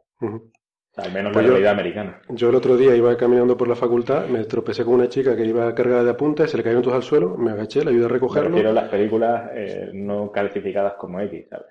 al 0.97 1.13
menos 1.13 1.33
pues 1.33 1.45
la 1.45 1.51
realidad 1.51 1.73
americana. 1.73 2.21
Yo 2.29 2.49
el 2.49 2.55
otro 2.55 2.77
día 2.77 2.95
iba 2.97 3.17
caminando 3.17 3.57
por 3.57 3.69
la 3.69 3.77
facultad, 3.77 4.27
me 4.27 4.45
tropecé 4.45 4.85
con 4.85 4.95
una 4.95 5.09
chica 5.09 5.37
que 5.37 5.45
iba 5.45 5.75
cargada 5.75 6.05
de 6.05 6.11
apuntes, 6.11 6.51
se 6.51 6.57
le 6.57 6.63
cayeron 6.63 6.83
todos 6.83 6.97
al 6.97 7.03
suelo, 7.03 7.37
me 7.37 7.53
agaché, 7.53 7.85
le 7.85 7.91
ayudé 7.91 8.07
a 8.07 8.09
recogerlo. 8.09 8.57
Pero 8.57 8.73
las 8.73 8.89
películas 8.89 9.51
eh, 9.55 9.91
no 9.93 10.31
calificadas 10.31 10.95
como 10.95 11.21
X, 11.21 11.47
¿sabes? 11.49 11.67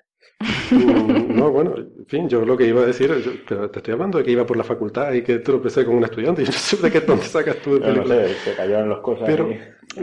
Mm, 0.70 1.36
no, 1.36 1.50
bueno, 1.50 1.74
en 1.76 2.06
fin, 2.06 2.28
yo 2.28 2.44
lo 2.44 2.56
que 2.56 2.66
iba 2.66 2.82
a 2.82 2.86
decir, 2.86 3.44
pero 3.48 3.70
te 3.70 3.80
estoy 3.80 3.92
hablando 3.92 4.18
de 4.18 4.24
que 4.24 4.30
iba 4.30 4.46
por 4.46 4.56
la 4.56 4.64
facultad 4.64 5.12
y 5.12 5.22
que 5.22 5.38
tropecé 5.40 5.84
con 5.84 5.96
un 5.96 6.04
estudiante 6.04 6.42
y 6.42 6.46
no 6.46 6.52
sé 6.52 6.76
de 6.76 6.90
qué 6.90 7.00
dónde 7.00 7.24
sacas 7.24 7.56
tú 7.56 7.74
de 7.74 7.80
película. 7.80 8.14
No, 8.14 8.28
sé, 8.28 8.34
se 8.34 8.54
cayeron 8.54 8.88
las 8.88 9.00
cosas. 9.00 9.24
Pero, 9.26 9.48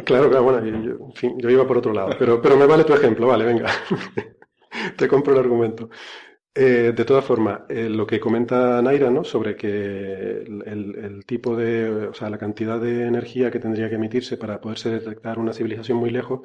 claro, 0.04 0.30
claro, 0.30 0.44
bueno, 0.44 0.66
yo, 0.66 0.92
en 1.06 1.14
fin, 1.14 1.34
yo 1.40 1.50
iba 1.50 1.66
por 1.66 1.78
otro 1.78 1.94
lado, 1.94 2.10
pero, 2.20 2.42
pero 2.42 2.58
me 2.58 2.66
vale 2.66 2.84
tu 2.84 2.94
ejemplo, 2.94 3.28
vale, 3.28 3.46
venga, 3.46 3.68
te 4.98 5.08
compro 5.08 5.34
el 5.34 5.40
argumento. 5.40 5.90
Eh, 6.60 6.92
de 6.96 7.06
todas 7.06 7.24
formas, 7.24 7.62
eh, 7.70 7.88
lo 7.88 8.08
que 8.08 8.20
comenta 8.20 8.82
Naira, 8.82 9.12
¿no? 9.12 9.24
Sobre 9.24 9.56
que 9.56 9.68
el, 10.42 11.24
tipo 11.28 11.56
de, 11.56 12.08
o 12.08 12.14
sea, 12.16 12.32
la 12.32 12.40
cantidad 12.40 12.80
de 12.80 13.06
energía 13.06 13.52
que 13.52 13.60
tendría 13.60 13.90
que 13.90 13.96
emitirse 13.96 14.38
para 14.38 14.60
poderse 14.60 14.90
detectar 14.90 15.38
una 15.38 15.54
civilización 15.54 16.00
muy 16.00 16.10
lejos, 16.10 16.42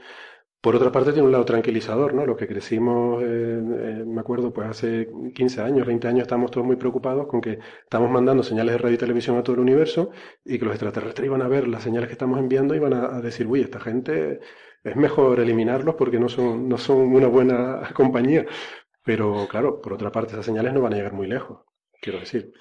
por 0.61 0.77
otra 0.77 0.93
parte 0.93 1.13
tiene 1.13 1.27
un 1.27 1.33
lado 1.33 1.45
tranquilizador, 1.47 2.15
¿no? 2.15 2.27
Lo 2.27 2.37
que 2.37 2.47
crecimos, 2.47 3.23
eh, 3.25 4.05
me 4.07 4.21
acuerdo, 4.21 4.53
pues 4.53 4.69
hace 4.69 5.09
15 5.35 5.63
años, 5.63 5.87
20 5.87 6.09
años, 6.09 6.23
estamos 6.23 6.51
todos 6.51 6.67
muy 6.67 6.77
preocupados 6.77 7.27
con 7.27 7.41
que 7.41 7.59
estamos 7.85 8.11
mandando 8.11 8.43
señales 8.43 8.75
de 8.75 8.79
radio 8.79 8.95
y 8.97 8.99
televisión 8.99 9.39
a 9.39 9.43
todo 9.43 9.55
el 9.55 9.61
universo 9.63 10.11
y 10.45 10.59
que 10.59 10.65
los 10.67 10.75
extraterrestres 10.75 11.27
iban 11.27 11.43
a 11.43 11.49
ver 11.49 11.69
las 11.69 11.83
señales 11.85 12.09
que 12.09 12.15
estamos 12.15 12.39
enviando 12.39 12.75
y 12.75 12.79
iban 12.79 12.93
a, 12.95 13.17
a 13.17 13.21
decir, 13.23 13.47
uy, 13.47 13.63
esta 13.63 13.81
gente 13.81 14.41
es 14.85 14.97
mejor 14.97 15.41
eliminarlos 15.41 15.95
porque 15.95 16.19
no 16.19 16.29
son, 16.29 16.69
no 16.69 16.77
son 16.79 17.15
una 17.15 17.29
buena 17.29 17.83
compañía. 17.95 18.47
Pero 19.05 19.47
claro, 19.49 19.81
por 19.81 19.93
otra 19.93 20.13
parte, 20.13 20.33
esas 20.33 20.47
señales 20.47 20.73
no 20.73 20.81
van 20.81 20.95
a 20.95 20.97
llegar 20.97 21.13
muy 21.13 21.27
lejos, 21.27 21.61
quiero 22.01 22.21
decir. 22.21 22.53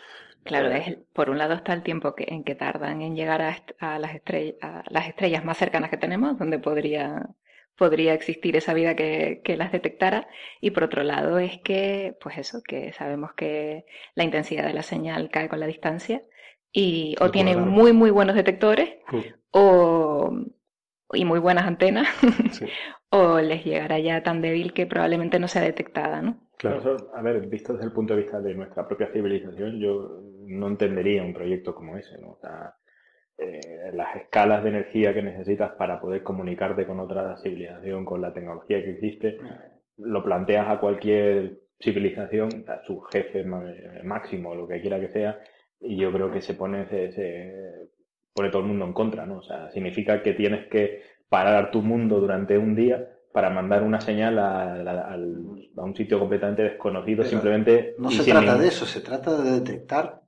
Claro, 0.43 0.69
es, 0.71 0.97
por 1.13 1.29
un 1.29 1.37
lado 1.37 1.53
está 1.53 1.73
el 1.73 1.83
tiempo 1.83 2.15
que, 2.15 2.25
en 2.27 2.43
que 2.43 2.55
tardan 2.55 3.01
en 3.01 3.15
llegar 3.15 3.41
a, 3.79 3.99
las 3.99 4.15
estrellas, 4.15 4.55
a 4.61 4.83
las 4.89 5.07
estrellas 5.07 5.45
más 5.45 5.57
cercanas 5.57 5.91
que 5.91 5.97
tenemos, 5.97 6.39
donde 6.39 6.57
podría, 6.57 7.29
podría 7.77 8.15
existir 8.15 8.55
esa 8.55 8.73
vida 8.73 8.95
que, 8.95 9.41
que, 9.43 9.55
las 9.55 9.71
detectara. 9.71 10.27
Y 10.59 10.71
por 10.71 10.83
otro 10.83 11.03
lado 11.03 11.37
es 11.37 11.59
que, 11.59 12.17
pues 12.19 12.39
eso, 12.39 12.61
que 12.67 12.91
sabemos 12.93 13.33
que 13.33 13.85
la 14.15 14.23
intensidad 14.23 14.65
de 14.65 14.73
la 14.73 14.83
señal 14.83 15.29
cae 15.29 15.47
con 15.47 15.59
la 15.59 15.67
distancia 15.67 16.23
y 16.71 17.15
o 17.19 17.31
tienen 17.31 17.67
muy, 17.67 17.91
muy 17.93 18.11
buenos 18.11 18.35
detectores 18.35 18.89
o, 19.51 20.33
y 21.13 21.25
muy 21.25 21.39
buenas 21.39 21.65
antenas, 21.65 22.07
o 23.09 23.39
les 23.39 23.63
llegará 23.63 23.99
ya 23.99 24.23
tan 24.23 24.41
débil 24.41 24.73
que 24.73 24.85
probablemente 24.85 25.39
no 25.39 25.47
sea 25.47 25.61
detectada, 25.61 26.21
¿no? 26.21 26.37
Claro. 26.57 27.11
a 27.15 27.21
ver, 27.23 27.47
visto 27.47 27.73
desde 27.73 27.87
el 27.87 27.91
punto 27.91 28.15
de 28.15 28.21
vista 28.21 28.39
de 28.39 28.53
nuestra 28.53 28.87
propia 28.87 29.11
civilización, 29.11 29.79
yo 29.79 30.21
no 30.45 30.67
entendería 30.67 31.23
un 31.23 31.33
proyecto 31.33 31.73
como 31.73 31.97
ese, 31.97 32.19
¿no? 32.19 32.33
O 32.33 32.39
sea, 32.39 32.75
eh, 33.37 33.91
las 33.93 34.15
escalas 34.15 34.63
de 34.63 34.69
energía 34.69 35.13
que 35.13 35.23
necesitas 35.23 35.71
para 35.71 35.99
poder 35.99 36.21
comunicarte 36.21 36.85
con 36.85 36.99
otra 36.99 37.35
civilización, 37.37 38.05
con 38.05 38.21
la 38.21 38.31
tecnología 38.31 38.83
que 38.83 38.91
existe, 38.91 39.39
lo 39.97 40.23
planteas 40.23 40.69
a 40.69 40.79
cualquier 40.79 41.61
civilización, 41.79 42.65
a 42.67 42.83
su 42.83 43.01
jefe 43.01 43.43
máximo, 44.03 44.53
lo 44.53 44.67
que 44.67 44.81
quiera 44.81 44.99
que 44.99 45.09
sea, 45.09 45.39
y 45.79 45.97
yo 45.97 46.11
creo 46.11 46.31
que 46.31 46.41
se 46.41 46.53
pone, 46.53 46.85
se 46.87 47.89
pone 48.33 48.49
todo 48.49 48.61
el 48.61 48.67
mundo 48.67 48.85
en 48.85 48.93
contra, 48.93 49.25
¿no? 49.25 49.37
O 49.37 49.43
sea, 49.43 49.71
significa 49.71 50.21
que 50.21 50.33
tienes 50.33 50.67
que 50.67 51.01
parar 51.29 51.71
tu 51.71 51.81
mundo 51.81 52.19
durante 52.19 52.57
un 52.57 52.75
día 52.75 53.07
para 53.33 53.49
mandar 53.49 53.83
una 53.83 54.01
señal 54.01 54.39
a, 54.39 55.15
un 55.75 55.95
sitio 55.95 56.19
completamente 56.19 56.63
desconocido, 56.63 57.23
simplemente... 57.23 57.95
No 57.97 58.11
se 58.11 58.29
trata 58.29 58.57
de 58.57 58.67
eso, 58.67 58.85
se 58.85 59.01
trata 59.01 59.41
de 59.41 59.51
detectar 59.59 60.21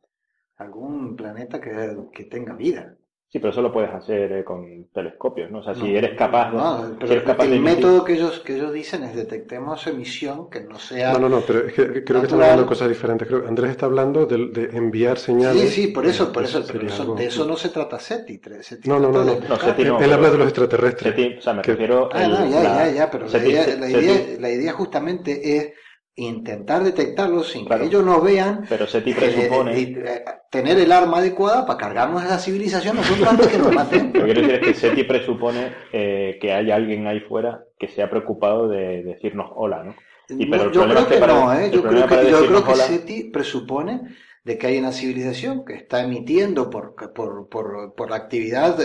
algún 0.56 1.16
planeta 1.16 1.60
que 1.60 2.24
tenga 2.26 2.56
vida. 2.56 2.96
Sí, 3.34 3.40
pero 3.40 3.50
eso 3.50 3.64
lo 3.64 3.74
puedes 3.74 3.92
hacer 3.92 4.32
eh, 4.32 4.44
con 4.44 4.90
telescopios, 4.94 5.50
¿no? 5.50 5.58
O 5.58 5.64
sea, 5.64 5.74
si 5.74 5.96
eres 5.96 6.16
capaz 6.16 6.52
de... 6.52 6.58
No, 6.58 6.96
pero 7.00 7.42
el 7.42 7.60
método 7.62 8.04
que 8.04 8.14
ellos, 8.14 8.42
que 8.42 8.58
ellos 8.58 8.72
dicen 8.72 9.02
es 9.02 9.16
detectemos 9.16 9.88
emisión 9.88 10.52
que 10.52 10.62
no 10.62 10.78
sea... 10.78 11.14
No, 11.14 11.18
no, 11.18 11.30
no, 11.30 11.42
pero 11.42 11.66
es 11.66 11.74
que 11.74 12.04
creo 12.04 12.20
que 12.20 12.28
están 12.28 12.44
hablando 12.44 12.62
de 12.62 12.68
cosas 12.68 12.90
diferentes. 12.90 13.28
Creo 13.28 13.42
que 13.42 13.48
Andrés 13.48 13.72
está 13.72 13.88
hablando 13.88 14.28
de, 14.28 14.50
de 14.50 14.78
enviar 14.78 15.18
señales... 15.18 15.60
Sí, 15.64 15.82
sí, 15.82 15.88
por 15.88 16.06
eso, 16.06 16.32
por 16.32 16.44
eso, 16.44 16.64
pero 16.72 16.86
eso, 16.86 17.16
de 17.16 17.26
eso 17.26 17.48
no 17.48 17.58
se 17.58 17.70
trata 17.70 17.98
SETI. 17.98 18.40
SETI 18.62 18.88
no, 18.88 19.00
no, 19.00 19.12
no, 19.12 19.24
no. 19.24 19.40
no 19.40 19.58
SETI 19.58 19.84
no 19.84 20.00
Él 20.00 20.14
habla 20.14 20.30
de 20.30 20.38
los 20.38 20.48
extraterrestres. 20.50 21.16
SETI, 21.16 21.38
o 21.40 21.42
sea, 21.42 21.54
me 21.54 21.64
refiero... 21.64 22.10
Ah, 22.14 22.28
no, 22.28 22.48
ya, 22.48 22.62
ya, 22.62 22.92
ya, 22.92 23.10
pero 23.10 23.28
la, 23.28 23.38
idea, 23.40 23.66
la, 23.80 23.90
idea, 23.90 24.22
la 24.40 24.50
idea 24.52 24.74
justamente 24.74 25.58
es 25.58 25.74
intentar 26.16 26.84
detectarlos 26.84 27.52
sin 27.52 27.66
que 27.66 27.84
ellos 27.86 28.04
nos 28.04 28.24
vean. 28.24 28.66
Pero 28.70 28.88
SETI 28.88 29.14
presupone. 29.14 29.82
Eh, 29.82 30.26
tener 30.50 30.78
el 30.78 30.92
arma 30.92 31.18
adecuada 31.18 31.66
para 31.66 31.80
cargarnos 31.80 32.22
a 32.22 32.26
esa 32.26 32.40
civilización 32.40 32.98
nosotros 32.98 33.28
antes 33.32 33.48
que 33.48 33.58
nos 33.58 33.74
maten. 33.74 34.12
Lo 34.14 34.26
que 34.26 34.34
quiero 34.34 34.42
decir 34.42 34.56
es 34.56 34.60
que 34.60 34.74
SETI 34.74 35.04
presupone 35.04 35.72
eh, 35.92 36.38
que 36.40 36.54
hay 36.54 36.72
alguien 36.72 37.08
ahí 37.08 37.20
fuera 37.22 37.64
que 37.80 37.88
se 37.88 38.04
ha 38.04 38.10
preocupado 38.10 38.68
de 38.68 39.04
decirnos 39.04 39.52
hola, 39.56 39.84
¿no? 39.84 39.96
Y, 40.30 40.46
pero 40.46 40.72
yo 40.72 40.88
creo 40.88 41.08
que, 41.08 41.20
no, 41.20 41.54
¿eh? 41.54 41.70
Yo 41.72 41.84
creo 41.84 42.08
que, 42.08 42.30
yo 42.30 42.46
creo 42.48 42.64
que 42.64 42.76
SETI 42.76 43.24
presupone 43.26 44.02
de 44.44 44.58
que 44.58 44.68
hay 44.68 44.78
una 44.78 44.92
civilización 44.92 45.64
que 45.64 45.74
está 45.74 46.04
emitiendo 46.04 46.70
por, 46.70 46.96
por, 47.14 47.48
por, 47.48 47.94
por 47.96 48.10
la 48.10 48.18
actividad, 48.18 48.76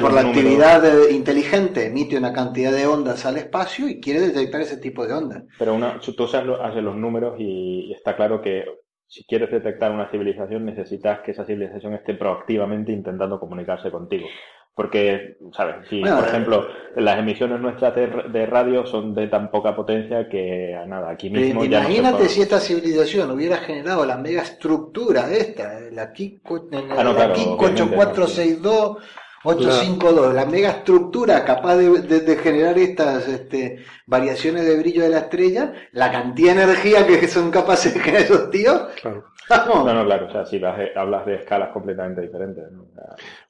por 0.00 0.12
la 0.12 0.20
actividad 0.20 1.08
inteligente, 1.10 1.86
emite 1.86 2.16
una 2.16 2.32
cantidad 2.32 2.72
de 2.72 2.86
ondas 2.86 3.24
al 3.24 3.36
espacio 3.36 3.88
y 3.88 4.00
quiere 4.00 4.20
detectar 4.20 4.60
ese 4.60 4.78
tipo 4.78 5.06
de 5.06 5.14
ondas. 5.14 5.44
Pero 5.58 5.74
una, 5.74 6.00
tú 6.00 6.24
haces 6.24 6.82
los 6.82 6.96
números 6.96 7.36
y 7.38 7.92
está 7.92 8.16
claro 8.16 8.42
que 8.42 8.64
si 9.08 9.24
quieres 9.24 9.50
detectar 9.50 9.90
una 9.90 10.10
civilización 10.10 10.66
necesitas 10.66 11.20
que 11.20 11.30
esa 11.30 11.46
civilización 11.46 11.94
esté 11.94 12.14
proactivamente 12.14 12.92
intentando 12.92 13.40
comunicarse 13.40 13.90
contigo. 13.90 14.28
Porque, 14.74 15.38
¿sabes? 15.56 15.88
Si, 15.88 16.02
por 16.02 16.24
eh, 16.24 16.28
ejemplo, 16.28 16.68
las 16.94 17.18
emisiones 17.18 17.58
nuestras 17.58 17.96
de, 17.96 18.46
radio 18.46 18.86
son 18.86 19.12
de 19.12 19.26
tan 19.26 19.50
poca 19.50 19.74
potencia 19.74 20.28
que, 20.28 20.78
nada, 20.86 21.10
aquí 21.10 21.30
mismo 21.30 21.64
ya 21.64 21.80
Imagínate 21.80 22.28
si 22.28 22.42
esta 22.42 22.60
civilización 22.60 23.30
hubiera 23.32 23.56
generado 23.56 24.06
la 24.06 24.18
mega 24.18 24.42
estructura 24.42 25.32
esta, 25.32 25.80
la 25.90 26.12
Kiko, 26.12 26.68
ah, 26.72 27.10
8462 27.10 28.98
852, 29.44 30.34
la 30.34 30.44
mega 30.46 30.70
estructura 30.70 31.44
capaz 31.44 31.76
de, 31.76 32.36
generar 32.42 32.78
estas 32.78 33.28
este, 33.28 33.84
variaciones 34.06 34.66
de 34.66 34.76
brillo 34.78 35.02
de 35.02 35.10
la 35.10 35.18
estrella, 35.18 35.72
la 35.92 36.10
cantidad 36.10 36.54
de 36.54 36.62
energía 36.62 37.06
que 37.06 37.28
son 37.28 37.50
capaces 37.50 37.94
de 37.94 38.00
generar 38.00 38.24
esos 38.24 38.50
tíos. 38.50 38.82
Claro. 39.00 39.24
No, 39.48 39.94
no, 39.94 40.04
claro, 40.04 40.26
o 40.26 40.30
sea, 40.30 40.44
si 40.44 40.60
hablas 40.62 41.26
de 41.26 41.36
escalas 41.36 41.70
completamente 41.70 42.20
diferentes. 42.20 42.64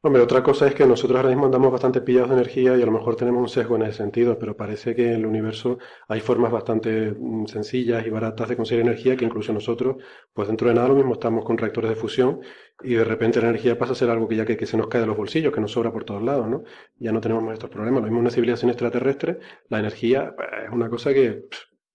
Hombre, 0.00 0.22
otra 0.22 0.42
cosa 0.42 0.66
es 0.66 0.74
que 0.74 0.86
nosotros 0.86 1.16
ahora 1.16 1.30
mismo 1.30 1.46
andamos 1.46 1.72
bastante 1.72 2.00
pillados 2.00 2.30
de 2.30 2.36
energía 2.36 2.76
y 2.76 2.82
a 2.82 2.86
lo 2.86 2.92
mejor 2.92 3.16
tenemos 3.16 3.40
un 3.40 3.48
sesgo 3.48 3.76
en 3.76 3.82
ese 3.82 3.94
sentido, 3.94 4.38
pero 4.38 4.56
parece 4.56 4.94
que 4.94 5.08
en 5.08 5.14
el 5.14 5.26
universo 5.26 5.78
hay 6.08 6.20
formas 6.20 6.52
bastante 6.52 7.12
mm, 7.18 7.46
sencillas 7.46 8.06
y 8.06 8.10
baratas 8.10 8.48
de 8.48 8.56
conseguir 8.56 8.82
energía 8.84 9.16
que 9.16 9.24
incluso 9.24 9.52
nosotros, 9.52 9.96
pues 10.32 10.48
dentro 10.48 10.68
de 10.68 10.74
nada 10.74 10.88
lo 10.88 10.94
mismo 10.94 11.14
estamos 11.14 11.44
con 11.44 11.58
reactores 11.58 11.90
de 11.90 11.96
fusión 11.96 12.40
y 12.82 12.94
de 12.94 13.04
repente 13.04 13.40
la 13.40 13.48
energía 13.48 13.76
pasa 13.76 13.92
a 13.92 13.96
ser 13.96 14.10
algo 14.10 14.28
que 14.28 14.36
ya 14.36 14.44
que, 14.44 14.66
se 14.66 14.76
nos 14.76 14.88
cae 14.88 15.00
de 15.00 15.06
los 15.06 15.16
bolsillos, 15.16 15.52
que 15.52 15.60
nos 15.60 15.72
sobra 15.72 15.92
por 15.92 16.04
todos 16.04 16.22
lados, 16.22 16.48
¿no? 16.48 16.62
Ya 16.98 17.10
no 17.12 17.20
tenemos 17.20 17.42
más 17.42 17.54
estos 17.54 17.70
problemas. 17.70 18.00
Lo 18.00 18.06
mismo 18.06 18.18
en 18.18 18.22
una 18.22 18.30
civilización 18.30 18.70
extraterrestre, 18.70 19.38
la 19.68 19.80
energía 19.80 20.32
pues, 20.36 20.48
es 20.66 20.70
una 20.70 20.88
cosa 20.88 21.12
que, 21.12 21.46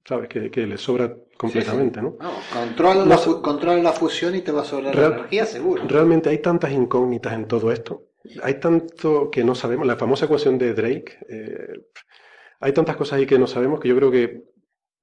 ¿sabes? 0.05 0.29
Que, 0.29 0.51
que 0.51 0.67
le 0.67 0.77
sobra 0.77 1.15
completamente, 1.37 2.01
¿no? 2.01 2.17
no 2.19 2.31
controla, 2.51 3.05
la, 3.05 3.83
la 3.83 3.91
fusión 3.91 4.35
y 4.35 4.41
te 4.41 4.51
va 4.51 4.61
a 4.61 4.65
sobrar 4.65 4.95
la 4.95 5.07
energía, 5.07 5.45
seguro. 5.45 5.83
Realmente 5.87 6.29
hay 6.29 6.39
tantas 6.39 6.71
incógnitas 6.71 7.33
en 7.33 7.47
todo 7.47 7.71
esto. 7.71 8.09
Hay 8.41 8.55
tanto 8.55 9.29
que 9.29 9.43
no 9.43 9.53
sabemos. 9.53 9.85
La 9.85 9.97
famosa 9.97 10.25
ecuación 10.25 10.57
de 10.57 10.73
Drake. 10.73 11.17
Eh, 11.27 11.87
hay 12.59 12.71
tantas 12.71 12.95
cosas 12.95 13.19
ahí 13.19 13.25
que 13.25 13.37
no 13.37 13.47
sabemos 13.47 13.79
que 13.79 13.89
yo 13.89 13.95
creo 13.97 14.11
que. 14.11 14.43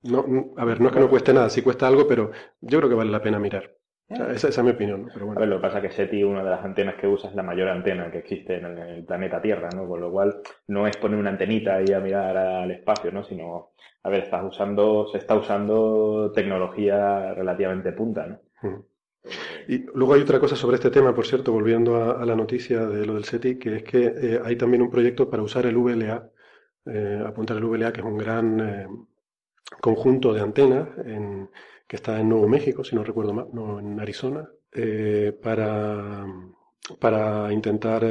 No, 0.02 0.54
a 0.56 0.64
ver, 0.64 0.80
no 0.80 0.88
es 0.88 0.94
que 0.94 1.00
no 1.00 1.10
cueste 1.10 1.34
nada, 1.34 1.50
sí 1.50 1.60
cuesta 1.60 1.86
algo, 1.86 2.08
pero 2.08 2.30
yo 2.62 2.78
creo 2.78 2.88
que 2.88 2.94
vale 2.94 3.10
la 3.10 3.20
pena 3.20 3.38
mirar 3.38 3.76
esa, 4.10 4.48
es 4.48 4.62
mi 4.62 4.70
opinión. 4.70 5.08
Pero 5.12 5.26
bueno. 5.26 5.38
A 5.38 5.40
ver, 5.40 5.48
lo 5.48 5.56
que 5.56 5.62
pasa 5.62 5.78
es 5.78 5.84
que 5.84 5.90
SETI, 5.90 6.24
una 6.24 6.42
de 6.42 6.50
las 6.50 6.64
antenas 6.64 6.96
que 6.96 7.06
usa, 7.06 7.30
es 7.30 7.36
la 7.36 7.42
mayor 7.42 7.68
antena 7.68 8.10
que 8.10 8.18
existe 8.18 8.56
en 8.56 8.64
el, 8.64 9.04
planeta 9.04 9.40
Tierra, 9.40 9.68
¿no? 9.74 9.86
Con 9.86 10.00
lo 10.00 10.10
cual, 10.10 10.40
no 10.66 10.86
es 10.86 10.96
poner 10.96 11.18
una 11.18 11.30
antenita 11.30 11.76
ahí 11.76 11.92
a 11.92 12.00
mirar 12.00 12.36
al 12.36 12.70
espacio, 12.70 13.12
¿no? 13.12 13.24
Sino, 13.24 13.72
a 14.02 14.08
ver, 14.08 14.24
estás 14.24 14.44
usando, 14.44 15.06
se 15.08 15.18
está 15.18 15.36
usando 15.36 16.32
tecnología 16.34 17.34
relativamente 17.34 17.92
punta, 17.92 18.26
¿no? 18.26 18.90
Y 19.68 19.84
luego 19.94 20.14
hay 20.14 20.22
otra 20.22 20.40
cosa 20.40 20.56
sobre 20.56 20.76
este 20.76 20.90
tema, 20.90 21.14
por 21.14 21.26
cierto, 21.26 21.52
volviendo 21.52 21.96
a, 21.96 22.24
la 22.24 22.34
noticia 22.34 22.86
de 22.86 23.06
lo 23.06 23.14
del 23.14 23.24
SETI, 23.24 23.58
que 23.58 23.76
es 23.76 23.82
que 23.82 24.06
eh, 24.06 24.40
hay 24.44 24.56
también 24.56 24.82
un 24.82 24.90
proyecto 24.90 25.28
para 25.28 25.42
usar 25.42 25.66
el 25.66 25.76
VLA, 25.76 26.30
eh, 26.86 27.22
apuntar 27.24 27.58
el 27.58 27.64
VLA, 27.64 27.92
que 27.92 28.00
es 28.00 28.06
un 28.06 28.16
gran 28.16 28.60
eh, 28.60 28.86
conjunto 29.80 30.32
de 30.32 30.40
antenas 30.40 30.88
en, 31.04 31.50
que 31.86 31.96
está 31.96 32.18
en 32.18 32.28
Nuevo 32.28 32.48
México, 32.48 32.82
si 32.82 32.96
no 32.96 33.04
recuerdo 33.04 33.34
mal, 33.34 33.48
no, 33.52 33.78
en 33.78 34.00
Arizona, 34.00 34.48
para, 35.42 36.24
para 37.00 37.52
intentar 37.52 38.02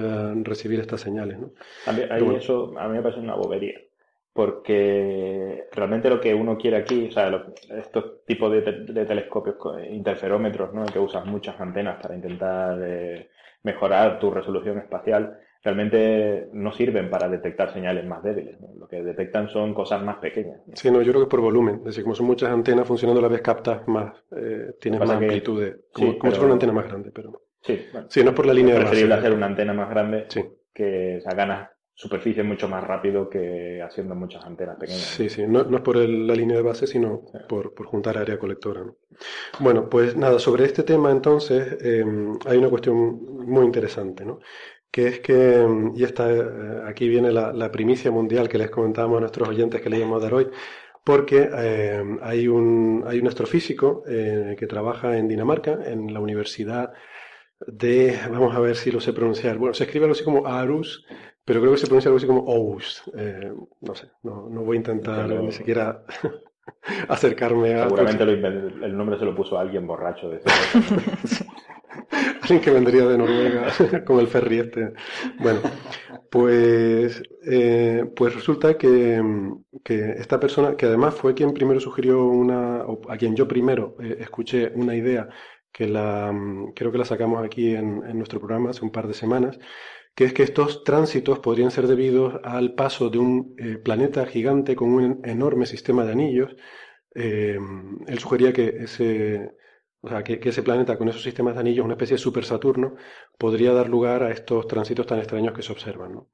recibir 0.43 0.81
estas 0.81 1.01
señales. 1.01 1.39
¿no? 1.39 1.53
A 1.85 1.93
mí, 1.93 2.35
eso 2.35 2.77
a 2.77 2.87
mí 2.87 2.97
me 2.97 3.01
parece 3.01 3.21
una 3.21 3.35
bobería, 3.35 3.79
porque 4.39 5.65
realmente 5.73 6.09
lo 6.09 6.21
que 6.21 6.33
uno 6.33 6.57
quiere 6.57 6.77
aquí, 6.77 7.07
o 7.09 7.11
sea, 7.11 7.45
estos 7.77 8.23
tipos 8.25 8.49
de, 8.49 8.61
telescopios, 8.61 9.57
interferómetros, 9.91 10.73
¿no? 10.73 10.85
que 10.85 10.97
usan 10.97 11.29
muchas 11.29 11.59
antenas 11.59 12.01
para 12.01 12.15
intentar 12.15 12.79
eh, 12.81 13.31
mejorar 13.63 14.17
tu 14.17 14.31
resolución 14.31 14.77
espacial, 14.77 15.37
realmente 15.61 16.47
no 16.53 16.71
sirven 16.71 17.09
para 17.09 17.27
detectar 17.27 17.73
señales 17.73 18.05
más 18.05 18.23
débiles. 18.23 18.55
Lo 18.79 18.87
que 18.87 19.03
detectan 19.03 19.49
son 19.49 19.73
cosas 19.73 20.01
más 20.03 20.19
pequeñas. 20.19 20.61
Sí, 20.71 20.89
no, 20.89 21.01
yo 21.01 21.11
creo 21.11 21.23
que 21.23 21.25
es 21.25 21.31
por 21.31 21.41
volumen. 21.41 21.79
Es 21.79 21.83
decir, 21.83 22.03
como 22.03 22.15
son 22.15 22.27
muchas 22.27 22.49
antenas 22.49 22.87
funcionando 22.87 23.19
a 23.19 23.23
la 23.23 23.27
vez, 23.27 23.41
captas 23.41 23.85
más, 23.89 24.23
eh, 24.37 24.73
tienes 24.79 25.01
más 25.01 25.09
amplitud. 25.09 25.61
De, 25.61 25.81
como, 25.91 26.13
si 26.13 26.19
fuera 26.19 26.45
una 26.45 26.53
antena 26.53 26.71
más 26.71 26.87
grande, 26.87 27.11
pero. 27.13 27.41
Sí, 27.59 27.77
sí, 28.07 28.23
no 28.23 28.29
es 28.29 28.35
por 28.37 28.45
la 28.45 28.53
línea 28.53 28.75
de 28.75 28.79
base. 28.79 28.85
Es 28.85 28.89
preferible 28.91 29.15
hacer 29.15 29.33
una 29.33 29.47
antena 29.47 29.73
más 29.73 29.89
grande 29.89 30.27
que 30.73 31.19
o 31.25 31.35
ganas 31.35 31.71
superficie 31.99 32.43
mucho 32.43 32.69
más 32.69 32.81
rápido 32.81 33.29
que 33.29 33.81
haciendo 33.81 34.15
muchas 34.15 34.45
antenas 34.45 34.77
pequeñas. 34.77 35.01
Sí, 35.01 35.27
sí, 35.27 35.45
no, 35.45 35.61
es 35.61 35.81
por 35.81 35.97
la 35.97 36.33
línea 36.33 36.55
de 36.55 36.63
base, 36.63 36.87
sino 36.87 37.23
por, 37.49 37.73
por, 37.73 37.87
juntar 37.87 38.17
área 38.17 38.39
colectora. 38.39 38.85
Bueno, 39.59 39.89
pues 39.89 40.15
nada, 40.15 40.39
sobre 40.39 40.63
este 40.63 40.83
tema 40.83 41.11
entonces 41.11 41.77
eh, 41.81 42.05
hay 42.45 42.57
una 42.57 42.69
cuestión 42.69 43.45
muy 43.45 43.65
interesante, 43.65 44.23
¿no? 44.23 44.39
que 44.89 45.07
es 45.07 45.19
que, 45.19 45.65
mm, 45.67 45.97
y 45.97 46.03
esta, 46.05 46.31
eh, 46.31 46.83
aquí 46.87 47.09
viene 47.09 47.33
la, 47.33 47.69
primicia 47.69 48.11
mundial 48.11 48.47
que 48.47 48.57
les 48.57 48.69
comentábamos 48.69 49.17
a 49.17 49.21
nuestros 49.21 49.49
oyentes 49.49 49.81
que 49.81 49.89
le 49.89 49.97
íbamos 49.97 50.21
a 50.21 50.23
dar 50.23 50.33
hoy, 50.33 50.47
porque 51.03 51.49
eh, 51.53 52.01
hay, 52.21 52.47
un, 52.47 53.03
hay 53.05 53.19
un 53.19 53.27
astrofísico 53.27 54.03
eh, 54.07 54.55
que 54.57 54.67
trabaja 54.67 55.17
en 55.17 55.27
Dinamarca, 55.27 55.79
en 55.85 56.13
la 56.13 56.21
Universidad 56.21 56.93
de, 57.67 58.17
vamos 58.31 58.55
a 58.55 58.59
ver 58.61 58.77
si 58.77 58.89
lo 58.89 59.01
sé 59.01 59.11
pronunciar, 59.11 59.57
bueno, 59.57 59.73
se 59.73 59.83
escribe 59.83 60.05
algo 60.05 60.13
así 60.13 60.23
como 60.23 60.47
Arus, 60.47 61.05
pero 61.49 61.61
creo 61.61 61.71
que 61.71 61.79
se 61.79 61.87
pronuncia 61.87 62.09
algo 62.09 62.17
así 62.17 62.27
como 62.27 62.43
Ous, 62.45 63.01
no 63.81 63.95
sé, 63.95 64.11
no, 64.21 64.47
no 64.51 64.61
voy 64.61 64.77
a 64.77 64.81
intentar 64.81 65.27
ni 65.27 65.51
siquiera 65.51 66.03
acercarme 67.09 67.73
a... 67.73 67.85
Seguramente 67.85 68.23
el 68.85 68.95
nombre 68.95 69.17
se 69.17 69.25
lo 69.25 69.33
puso 69.33 69.57
alguien 69.57 69.87
borracho. 69.87 70.29
De 70.29 70.41
Alguien 72.43 72.61
que 72.61 72.69
vendría 72.69 73.07
de 73.07 73.17
Noruega 73.17 73.73
con 74.05 74.19
el 74.19 74.27
ferry 74.27 74.59
este. 74.59 74.93
Bueno, 75.39 75.61
pues, 76.29 77.23
eh, 77.47 78.05
pues 78.15 78.35
resulta 78.35 78.77
que, 78.77 79.19
que, 79.83 80.11
esta 80.19 80.39
persona, 80.39 80.75
que 80.75 80.85
además 80.85 81.15
fue 81.15 81.33
quien 81.33 81.51
primero 81.51 81.79
sugirió 81.79 82.25
una, 82.25 82.83
o 82.83 83.01
a 83.09 83.17
quien 83.17 83.35
yo 83.35 83.47
primero 83.47 83.95
eh, 83.99 84.17
escuché 84.19 84.71
una 84.75 84.95
idea 84.95 85.27
que 85.71 85.87
la, 85.87 86.31
creo 86.75 86.91
que 86.91 86.99
la 86.99 87.05
sacamos 87.05 87.43
aquí 87.43 87.73
en, 87.73 88.03
en 88.07 88.17
nuestro 88.17 88.39
programa 88.39 88.69
hace 88.69 88.85
un 88.85 88.91
par 88.91 89.07
de 89.07 89.15
semanas, 89.15 89.57
que 90.19 90.25
es 90.25 90.33
que 90.33 90.43
estos 90.43 90.83
tránsitos 90.83 91.39
podrían 91.39 91.71
ser 91.71 91.87
debidos 91.87 92.41
al 92.43 92.73
paso 92.73 93.09
de 93.09 93.19
un 93.19 93.55
eh, 93.57 93.77
planeta 93.77 94.25
gigante 94.25 94.75
con 94.75 94.89
un 94.89 95.21
enorme 95.23 95.65
sistema 95.65 96.03
de 96.03 96.11
anillos. 96.11 96.57
él 97.13 98.19
sugería 98.19 98.51
que 98.51 98.67
ese, 98.83 99.53
o 100.01 100.09
sea, 100.09 100.21
que, 100.21 100.41
ese 100.43 100.61
planeta 100.61 100.97
con 100.97 101.07
esos 101.07 101.23
sistemas 101.23 101.53
de 101.53 101.61
anillos, 101.61 101.85
una 101.85 101.93
especie 101.93 102.15
de 102.15 102.21
super 102.21 102.43
Saturno, 102.43 102.95
podría 103.37 103.71
dar 103.71 103.87
lugar 103.87 104.23
a 104.23 104.31
estos 104.31 104.67
tránsitos 104.67 105.07
tan 105.07 105.19
extraños 105.19 105.53
que 105.53 105.61
se 105.61 105.71
observan. 105.71 106.11
¿no? 106.11 106.27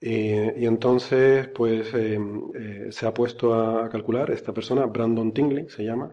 Y, 0.00 0.64
entonces, 0.64 1.48
pues 1.48 1.92
eh, 1.92 2.18
eh, 2.54 2.86
se 2.90 3.06
ha 3.06 3.12
puesto 3.12 3.52
a, 3.52 3.90
calcular 3.90 4.30
esta 4.30 4.54
persona, 4.54 4.86
Brandon 4.86 5.34
Tingley 5.34 5.68
se 5.68 5.84
llama, 5.84 6.10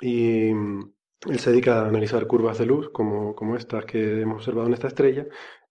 y 0.00 0.52
mm, 0.54 0.92
él 1.30 1.38
se 1.40 1.50
dedica 1.50 1.80
a 1.80 1.88
analizar 1.88 2.24
curvas 2.28 2.58
de 2.58 2.66
luz 2.66 2.90
como, 2.90 3.34
como 3.34 3.56
estas 3.56 3.84
que 3.84 4.20
hemos 4.20 4.36
observado 4.36 4.68
en 4.68 4.74
esta 4.74 4.86
estrella 4.86 5.26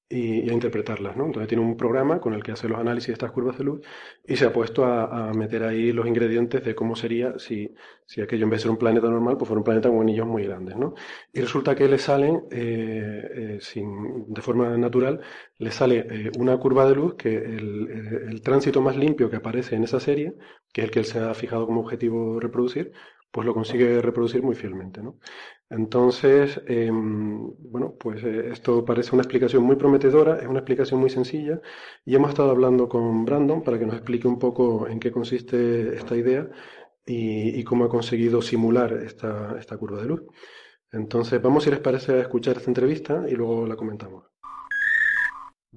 y, 0.07 0.49
a 0.49 0.53
interpretarlas, 0.53 1.17
¿no? 1.17 1.25
Entonces 1.25 1.47
tiene 1.47 1.63
un 1.63 1.75
programa 1.75 2.19
con 2.19 2.33
el 2.33 2.43
que 2.43 2.51
hace 2.51 2.69
los 2.69 2.79
análisis 2.79 3.07
de 3.07 3.13
estas 3.13 3.31
curvas 3.31 3.57
de 3.57 3.63
luz 3.63 3.81
y 4.25 4.35
se 4.35 4.45
ha 4.45 4.53
puesto 4.53 4.85
a, 4.85 5.31
meter 5.33 5.63
ahí 5.63 5.91
los 5.91 6.07
ingredientes 6.07 6.63
de 6.63 6.75
cómo 6.75 6.95
sería 6.95 7.37
si, 7.39 7.73
si, 8.05 8.21
aquello 8.21 8.43
en 8.43 8.51
vez 8.51 8.59
de 8.59 8.63
ser 8.63 8.71
un 8.71 8.77
planeta 8.77 9.07
normal, 9.09 9.37
pues 9.37 9.47
fuera 9.47 9.59
un 9.59 9.63
planeta 9.63 9.89
con 9.89 10.01
anillos 10.01 10.27
muy 10.27 10.43
grandes, 10.43 10.75
¿no? 10.77 10.93
Y 11.33 11.41
resulta 11.41 11.75
que 11.75 11.87
le 11.87 11.97
salen, 11.97 12.43
eh, 12.51 13.21
eh, 13.35 13.57
sin, 13.61 14.31
de 14.31 14.41
forma 14.41 14.77
natural, 14.77 15.21
le 15.57 15.71
sale 15.71 16.05
eh, 16.09 16.31
una 16.37 16.57
curva 16.57 16.87
de 16.87 16.95
luz 16.95 17.15
que 17.15 17.35
el, 17.35 18.27
el, 18.29 18.41
tránsito 18.41 18.81
más 18.81 18.95
limpio 18.97 19.29
que 19.29 19.37
aparece 19.37 19.75
en 19.75 19.83
esa 19.83 19.99
serie, 19.99 20.35
que 20.71 20.81
es 20.81 20.85
el 20.85 20.91
que 20.91 20.99
él 20.99 21.05
se 21.05 21.19
ha 21.19 21.33
fijado 21.33 21.65
como 21.65 21.81
objetivo 21.81 22.39
reproducir, 22.39 22.91
pues 23.35 23.45
lo 23.45 23.53
consigue 23.53 24.01
reproducir 24.01 24.41
muy 24.41 24.55
fielmente, 24.55 25.03
¿no? 25.03 25.19
Entonces, 25.69 26.61
em, 26.67 27.51
bueno, 27.69 27.93
pues 27.99 28.23
eh, 28.23 28.49
esto 28.53 28.85
parece 28.85 29.13
una 29.13 29.23
explicación 29.23 29.61
muy 29.63 29.75
prometedora, 29.75 30.37
es 30.39 30.47
una 30.47 30.59
explicación 30.59 31.01
muy 31.01 31.09
sencilla 31.09 31.59
y 32.05 32.15
hemos 32.15 32.29
estado 32.29 32.51
hablando 32.51 32.87
con 32.87 33.25
Brandon 33.25 33.61
para 33.61 33.77
que 33.77 33.85
nos 33.85 33.95
explique 33.95 34.25
un 34.25 34.39
poco 34.39 34.87
en 34.87 35.01
qué 35.01 35.11
consiste 35.11 35.97
esta 35.97 36.15
idea 36.15 36.49
y, 37.05 37.61
cómo 37.65 37.83
ha 37.85 37.89
conseguido 37.89 38.41
simular 38.41 38.93
esta, 38.93 39.57
esta 39.59 39.77
curva 39.77 40.01
de 40.01 40.07
luz. 40.07 40.23
Entonces, 40.93 41.41
vamos 41.41 41.65
si 41.65 41.71
les 41.71 41.79
parece 41.79 42.13
a 42.13 42.21
escuchar 42.21 42.55
esta 42.57 42.69
entrevista 42.69 43.25
y 43.27 43.35
luego 43.35 43.67
la 43.67 43.75
comentamos. 43.75 44.34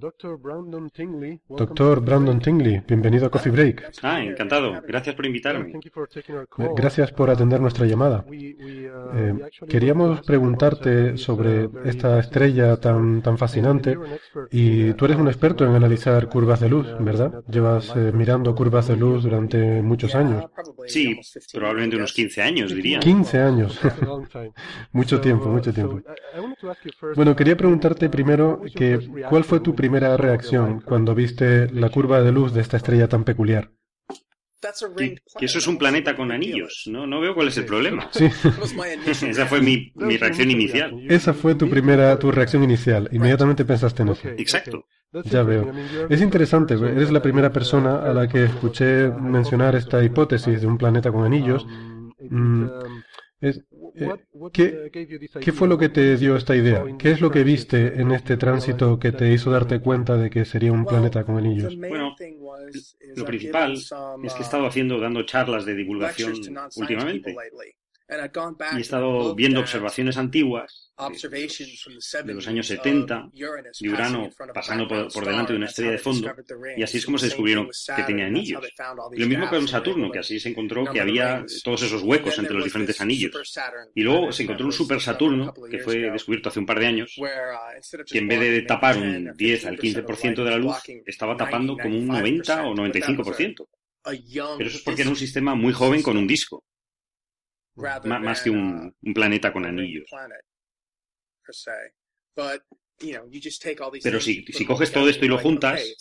Doctor 0.01 0.39
Brandon 2.01 2.39
Tingley, 2.39 2.83
bienvenido 2.87 3.27
a 3.27 3.31
Coffee 3.31 3.51
Break. 3.51 3.91
Ah, 4.03 4.23
encantado. 4.23 4.81
Gracias 4.87 5.17
por 5.17 5.27
invitarme. 5.27 5.73
Eh, 5.73 6.69
gracias 6.77 7.11
por 7.11 7.31
atender 7.31 7.61
nuestra 7.61 7.85
llamada. 7.85 8.25
Uh, 8.29 8.33
eh, 8.33 9.35
queríamos 9.69 10.21
preguntarte 10.21 11.17
sobre 11.17 11.69
esta 11.85 12.21
estrella 12.21 12.77
tan, 12.77 13.23
tan 13.23 13.39
fascinante 13.39 13.99
y 14.53 14.93
tú 14.93 15.07
eres 15.07 15.17
un 15.17 15.27
experto 15.27 15.65
en 15.67 15.75
analizar 15.75 16.29
curvas 16.29 16.61
de 16.61 16.69
luz, 16.69 16.87
¿verdad? 17.01 17.43
Llevas 17.49 17.93
eh, 17.97 18.13
mirando 18.15 18.55
curvas 18.55 18.87
de 18.87 18.97
luz 18.97 19.25
durante 19.25 19.83
muchos 19.83 20.15
años. 20.15 20.45
Sí, 20.87 21.19
probablemente 21.53 21.97
unos 21.97 22.13
15 22.13 22.43
años, 22.43 22.73
diría. 22.73 23.01
15 23.01 23.39
años. 23.39 23.81
mucho 24.93 25.21
tiempo, 25.21 25.49
mucho 25.49 25.73
tiempo. 25.73 26.01
Bueno, 27.17 27.35
quería 27.35 27.57
preguntarte 27.57 28.09
primero 28.09 28.63
que, 28.77 29.01
¿cuál 29.29 29.43
fue 29.43 29.59
tu 29.59 29.75
primer 29.75 29.88
primera 29.89 30.17
reacción 30.19 30.81
cuando 30.81 31.15
viste 31.15 31.71
la 31.73 31.89
curva 31.89 32.21
de 32.21 32.31
luz 32.31 32.53
de 32.53 32.61
esta 32.61 32.77
estrella 32.77 33.09
tan 33.09 33.25
peculiar? 33.25 33.71
Que, 34.99 35.17
eso 35.41 35.59
es 35.59 35.67
un 35.67 35.79
planeta 35.79 36.15
con 36.17 36.31
anillos. 36.31 36.83
No, 36.87 37.07
no 37.07 37.21
veo 37.21 37.35
cuál 37.35 37.49
es 37.49 37.57
el 37.57 37.65
problema. 37.65 38.09
Sí. 38.11 38.27
Esa 39.27 39.47
fue 39.47 39.63
mi, 39.63 39.93
mi, 39.95 40.17
reacción 40.17 40.51
inicial. 40.51 40.93
Esa 41.09 41.33
fue 41.33 41.55
tu 41.55 41.71
primera, 41.71 42.19
tu 42.19 42.31
reacción 42.31 42.65
inicial. 42.65 43.09
Inmediatamente 43.13 43.65
pensaste 43.65 44.03
en 44.03 44.09
eso. 44.11 44.29
Exacto. 44.37 44.85
Ya 45.25 45.43
veo. 45.43 45.73
Es 46.11 46.21
interesante. 46.21 46.75
Eres 46.75 47.11
la 47.11 47.23
primera 47.23 47.51
persona 47.51 48.03
a 48.03 48.13
la 48.13 48.29
que 48.29 48.45
escuché 48.45 49.09
mencionar 49.09 49.75
esta 49.75 50.05
hipótesis 50.05 50.61
de 50.61 50.67
un 50.67 50.77
planeta 50.77 51.11
con 51.11 51.25
anillos. 51.25 51.65
Mm, 52.19 52.67
es, 53.41 53.63
¿qué, 54.53 54.91
¿Qué 55.41 55.53
fue 55.53 55.69
lo 55.69 55.79
que 55.79 55.89
te 55.89 56.17
dio 56.17 56.37
esta 56.37 56.55
idea? 56.55 56.85
¿Qué 56.99 57.11
es 57.11 57.21
lo 57.21 57.31
que 57.31 57.45
viste 57.45 58.01
en 58.01 58.13
este 58.13 58.37
tránsito 58.37 58.99
que 58.99 59.13
te 59.13 59.33
hizo 59.33 59.51
darte 59.51 59.81
cuenta 59.81 60.17
de 60.17 60.31
que 60.31 60.45
sería 60.45 60.73
un 60.73 60.85
planeta 60.85 61.25
con 61.25 61.37
anillos? 61.37 61.77
Bueno, 61.77 62.15
lo 63.17 63.25
principal 63.25 63.73
es 63.75 63.95
que 64.35 64.39
he 64.39 64.43
estado 64.43 64.67
haciendo, 64.67 65.01
dando 65.01 65.23
charlas 65.25 65.65
de 65.65 65.75
divulgación 65.75 66.35
últimamente. 66.77 67.35
Y 68.73 68.79
he 68.79 68.81
estado 68.81 69.35
viendo 69.35 69.61
observaciones 69.61 70.17
antiguas 70.17 70.91
de, 72.25 72.35
los 72.35 72.49
años 72.49 72.67
70 72.67 73.31
de 73.81 73.89
Urano 73.91 74.31
pasando 74.55 74.89
por, 74.89 75.25
delante 75.27 75.53
de 75.53 75.59
una 75.59 75.67
estrella 75.67 75.93
de 75.93 75.99
fondo 75.99 76.35
y 76.77 76.83
así 76.83 76.99
es 76.99 77.05
como 77.05 77.19
se 77.19 77.27
descubrieron 77.27 77.69
que 77.95 78.03
tenía 78.05 78.27
anillos. 78.27 78.65
Y 79.13 79.21
lo 79.21 79.27
mismo 79.27 79.49
con 79.51 79.69
Saturno, 79.69 80.11
que 80.11 80.21
así 80.21 80.41
se 80.41 80.49
encontró 80.49 80.87
que 80.91 81.01
había 81.01 81.45
todos 81.63 81.83
esos 81.83 82.03
huecos 82.03 82.39
entre 82.39 82.55
los 82.55 82.65
diferentes 82.65 82.99
anillos. 83.01 83.33
Y 83.95 84.03
luego 84.03 84.33
se 84.33 84.45
encontró 84.45 84.65
un 84.65 84.73
super 84.73 85.01
Saturno, 85.01 85.53
que 85.71 85.79
fue 85.79 86.11
descubierto 86.11 86.49
hace 86.49 86.61
un 86.61 86.67
par 86.67 86.81
de 86.81 86.87
años, 86.87 87.15
que 88.07 88.19
en 88.19 88.29
vez 88.29 88.41
de 88.41 88.63
tapar 88.63 88.97
un 88.97 89.35
10 89.37 89.67
al 89.67 89.79
15% 89.79 90.45
de 90.45 90.51
la 90.51 90.57
luz, 90.57 90.77
estaba 91.05 91.37
tapando 91.37 91.77
como 91.77 91.99
un 91.99 92.07
90 92.07 92.69
o 92.69 92.75
95%. 92.75 93.67
Pero 94.03 94.69
eso 94.69 94.79
es 94.79 94.83
porque 94.83 95.03
era 95.03 95.11
un 95.11 95.17
sistema 95.17 95.55
muy 95.55 95.75
joven 95.75 96.01
con 96.01 96.17
un 96.17 96.27
disco 96.27 96.65
más 98.05 98.43
que 98.43 98.51
un, 98.51 98.95
un, 99.03 99.15
planeta 99.15 99.53
con 99.53 99.65
anillos. 99.65 100.11
Pero 104.03 104.21
si, 104.21 104.45
si 104.45 104.65
coges 104.65 104.93
todo 104.93 105.09
esto 105.09 105.25
y 105.25 105.29
lo 105.29 105.39
juntas, 105.39 105.97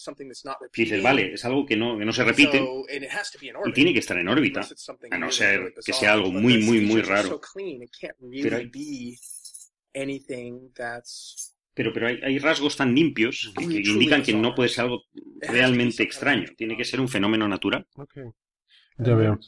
dices, 0.74 1.04
vale, 1.04 1.34
es 1.34 1.46
algo 1.46 1.66
que 1.66 1.78
no, 1.78 1.98
que 1.98 2.06
no 2.06 2.12
se 2.12 2.24
repite 2.24 2.62
y 3.66 3.72
tiene 3.74 3.94
que 3.94 4.00
estar 4.00 4.18
en 4.18 4.28
órbita, 4.28 4.68
a 5.12 5.18
no 5.18 5.32
ser 5.32 5.74
que 5.86 5.94
sea 5.94 6.14
algo 6.14 6.32
muy, 6.32 6.58
muy, 6.58 6.82
muy 6.82 7.02
raro. 7.02 7.40
Pero 8.42 8.58
hay, 8.58 8.72
pero, 11.74 11.94
pero 11.94 12.08
hay, 12.08 12.20
hay 12.24 12.40
rasgos 12.40 12.76
tan 12.76 12.96
limpios 12.96 13.54
que, 13.56 13.68
que 13.68 13.90
indican 13.90 14.24
que 14.24 14.34
no 14.34 14.56
puede 14.56 14.70
ser 14.70 14.86
algo 14.86 15.04
realmente 15.40 16.02
extraño, 16.04 16.48
tiene 16.58 16.76
que 16.76 16.86
ser 16.86 17.00
un 17.00 17.08
fenómeno 17.08 17.48
natural. 17.48 17.88
Ya 19.00 19.14
veo. 19.16 19.40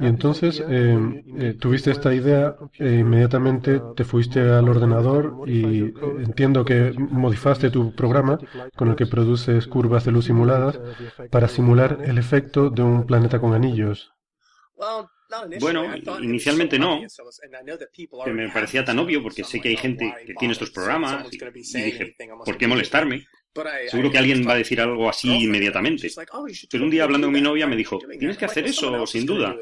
Y 0.00 0.06
entonces 0.06 0.62
eh, 0.68 1.24
eh, 1.38 1.54
tuviste 1.58 1.90
esta 1.90 2.14
idea 2.14 2.56
e 2.78 2.96
inmediatamente 2.96 3.80
te 3.96 4.04
fuiste 4.04 4.40
al 4.40 4.68
ordenador 4.68 5.44
y 5.46 5.92
entiendo 6.18 6.64
que 6.64 6.92
modificaste 6.98 7.70
tu 7.70 7.94
programa 7.94 8.38
con 8.76 8.88
el 8.88 8.96
que 8.96 9.06
produces 9.06 9.66
curvas 9.66 10.04
de 10.04 10.12
luz 10.12 10.26
simuladas 10.26 10.78
para 11.30 11.48
simular 11.48 12.00
el 12.04 12.18
efecto 12.18 12.68
de 12.68 12.82
un 12.82 13.06
planeta 13.06 13.40
con 13.40 13.54
anillos. 13.54 14.12
Bueno, 15.60 15.84
inicialmente 16.20 16.78
no, 16.78 17.00
que 18.24 18.32
me 18.32 18.50
parecía 18.50 18.84
tan 18.84 18.98
obvio 18.98 19.22
porque 19.22 19.44
sé 19.44 19.60
que 19.60 19.70
hay 19.70 19.76
gente 19.76 20.12
que 20.26 20.34
tiene 20.34 20.52
estos 20.52 20.70
programas 20.70 21.26
y, 21.32 21.36
y 21.36 21.82
dije, 21.82 22.14
¿por 22.44 22.58
qué 22.58 22.66
molestarme? 22.66 23.24
Seguro 23.88 24.10
que 24.10 24.18
alguien 24.18 24.46
va 24.46 24.54
a 24.54 24.56
decir 24.56 24.80
algo 24.80 25.08
así 25.08 25.28
inmediatamente. 25.44 26.08
Oh, 26.32 26.46
pero 26.70 26.84
un 26.84 26.90
día 26.90 27.04
hablando 27.04 27.26
con 27.26 27.34
mi 27.34 27.40
novia 27.40 27.66
me 27.66 27.76
dijo, 27.76 27.98
tienes 28.18 28.38
que 28.38 28.46
hacer 28.46 28.64
eso, 28.64 29.06
sin 29.06 29.26
duda. 29.26 29.54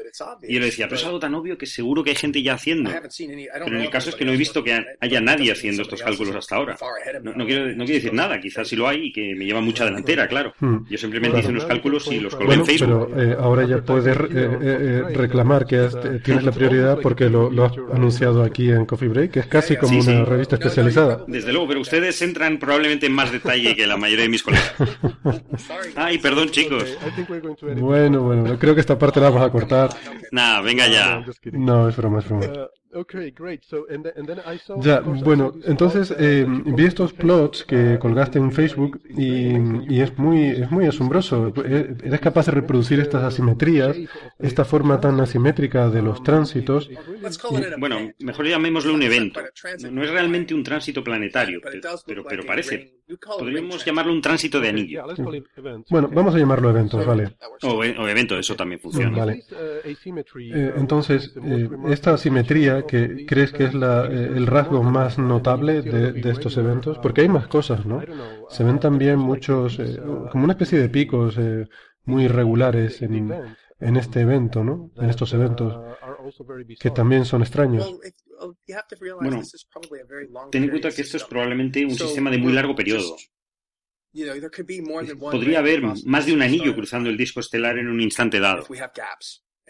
Y 0.43 0.53
yo 0.53 0.59
le 0.59 0.67
decía, 0.67 0.87
pero 0.87 0.99
es 0.99 1.05
algo 1.05 1.19
tan 1.19 1.35
obvio 1.35 1.57
que 1.57 1.65
seguro 1.65 2.03
que 2.03 2.11
hay 2.11 2.15
gente 2.15 2.41
ya 2.41 2.53
haciendo. 2.53 2.89
Pero 2.89 3.67
en 3.67 3.81
el 3.81 3.89
caso 3.89 4.09
es 4.09 4.15
que 4.15 4.23
no 4.23 4.31
he 4.31 4.37
visto 4.37 4.63
que 4.63 4.81
haya 4.99 5.21
nadie 5.21 5.51
haciendo 5.51 5.81
estos 5.81 6.01
cálculos 6.01 6.35
hasta 6.35 6.55
ahora. 6.55 6.77
No, 7.21 7.45
quiero, 7.45 7.67
no 7.67 7.85
quiero 7.85 7.95
decir 7.95 8.13
nada, 8.13 8.39
quizás 8.39 8.67
sí 8.67 8.75
lo 8.75 8.87
hay 8.87 9.07
y 9.07 9.11
que 9.11 9.35
me 9.35 9.45
lleva 9.45 9.61
mucha 9.61 9.83
delantera, 9.85 10.27
claro. 10.27 10.53
Hmm. 10.59 10.85
Yo 10.89 10.97
simplemente 10.97 11.39
hice 11.39 11.49
unos 11.49 11.65
cálculos 11.65 12.07
y 12.11 12.19
los 12.19 12.35
colgué 12.35 12.53
en 12.53 12.65
Facebook. 12.65 13.09
Pero 13.13 13.31
eh, 13.31 13.35
ahora 13.37 13.65
ya 13.67 13.83
puedes 13.83 14.15
eh, 14.15 14.29
eh, 14.31 15.03
reclamar 15.13 15.65
que 15.65 15.89
tienes 16.23 16.43
la 16.43 16.51
prioridad 16.51 16.99
porque 17.01 17.29
lo, 17.29 17.49
lo, 17.49 17.65
has 17.65 17.73
anunciado 17.93 18.43
aquí 18.43 18.69
en 18.69 18.85
Coffee 18.85 19.09
Break, 19.09 19.31
que 19.31 19.39
es 19.41 19.47
casi 19.47 19.75
como 19.75 19.99
una 19.99 20.23
revista 20.23 20.55
especializada. 20.55 21.25
Desde 21.27 21.51
luego, 21.51 21.67
pero 21.67 21.81
ustedes 21.81 22.21
entran 22.21 22.57
probablemente 22.57 23.07
en 23.07 23.13
más 23.13 23.31
detalle 23.31 23.75
que 23.75 23.80
la 23.87 23.97
mayoría 23.97 24.23
de 24.23 24.29
mis 24.29 24.43
colegas. 24.43 24.73
Ay, 25.95 26.17
perdón, 26.17 26.49
chicos. 26.49 26.97
Bueno, 27.77 28.21
bueno, 28.21 28.57
creo 28.57 28.73
que 28.73 28.81
esta 28.81 28.97
parte 28.97 29.19
la 29.19 29.29
vamos 29.29 29.47
a 29.47 29.51
cortar. 29.51 29.89
Nah, 30.31 30.61
venga 30.61 30.87
ya. 30.87 31.23
No, 31.51 31.89
es 31.89 31.95
broma, 31.95 32.19
es 32.19 32.27
broma. 32.27 32.47
Ya, 34.81 34.99
bueno, 34.99 35.53
entonces 35.65 36.13
eh, 36.17 36.45
vi 36.47 36.85
estos 36.85 37.13
plots 37.13 37.63
que 37.63 37.97
colgaste 37.99 38.37
en 38.37 38.51
Facebook 38.51 39.01
y, 39.09 39.55
y, 39.93 40.01
es 40.01 40.17
muy 40.17 40.47
es 40.49 40.69
muy 40.71 40.85
asombroso. 40.85 41.53
Eh, 41.65 41.95
eres 42.03 42.19
capaz 42.19 42.47
de 42.47 42.53
reproducir 42.53 42.99
estas 42.99 43.23
asimetrías, 43.23 43.95
esta 44.39 44.65
forma 44.65 44.99
tan 44.99 45.19
asimétrica 45.19 45.89
de 45.89 46.01
los 46.01 46.21
tránsitos. 46.23 46.89
bueno, 47.77 48.11
mejor 48.19 48.47
llamémoslo 48.47 48.93
un 48.93 49.03
evento. 49.03 49.41
No 49.89 50.03
es 50.03 50.09
realmente 50.09 50.53
un 50.53 50.63
tránsito 50.63 51.03
planetario, 51.03 51.61
pero, 52.05 52.23
pero 52.27 52.45
parece. 52.45 53.01
Podríamos 53.37 53.83
llamarlo 53.85 54.13
un 54.13 54.21
tránsito 54.21 54.59
de 54.59 54.69
anillo. 54.69 55.03
Bueno, 55.89 56.09
vamos 56.13 56.35
a 56.35 56.37
llamarlo 56.37 56.69
evento, 56.69 57.03
vale. 57.05 57.35
O, 57.63 57.83
evento, 57.83 58.37
eso 58.37 58.55
también 58.55 58.79
funciona. 58.79 59.17
Vale. 59.17 59.43
Eh, 60.53 60.73
entonces, 60.77 61.33
esta 61.89 62.13
asimetría 62.13 62.80
que 62.85 63.25
crees 63.25 63.51
que 63.51 63.65
es 63.65 63.73
la, 63.73 64.05
eh, 64.05 64.31
el 64.35 64.47
rasgo 64.47 64.83
más 64.83 65.17
notable 65.17 65.81
de, 65.81 66.29
estos 66.29 66.57
eventos? 66.57 66.97
Porque 66.99 67.21
hay 67.21 67.29
más 67.29 67.47
cosas, 67.47 67.85
¿no? 67.85 68.01
Se 68.49 68.63
ven 68.63 68.79
también 68.79 69.19
muchos, 69.19 69.79
eh, 69.79 69.99
como 70.31 70.43
una 70.43 70.53
especie 70.53 70.79
de 70.79 70.89
picos 70.89 71.37
eh, 71.37 71.67
muy 72.05 72.25
irregulares 72.25 73.01
en, 73.01 73.33
en 73.79 73.97
este 73.97 74.21
evento, 74.21 74.63
¿no? 74.63 74.91
En 74.97 75.09
estos 75.09 75.33
eventos, 75.33 75.77
que 76.79 76.91
también 76.91 77.25
son 77.25 77.41
extraños. 77.41 77.91
Bueno, 79.19 79.41
ten 80.51 80.63
en 80.63 80.69
cuenta 80.69 80.91
que 80.91 81.01
esto 81.01 81.17
es 81.17 81.23
probablemente 81.23 81.85
un 81.85 81.95
sistema 81.95 82.31
de 82.31 82.37
muy 82.37 82.53
largo 82.53 82.75
periodo. 82.75 83.15
Podría 85.19 85.59
haber 85.59 85.81
más 85.81 86.25
de 86.25 86.33
un 86.33 86.41
anillo 86.41 86.75
cruzando 86.75 87.09
el 87.09 87.17
disco 87.17 87.39
estelar 87.39 87.77
en 87.77 87.87
un 87.87 88.01
instante 88.01 88.39
dado 88.39 88.65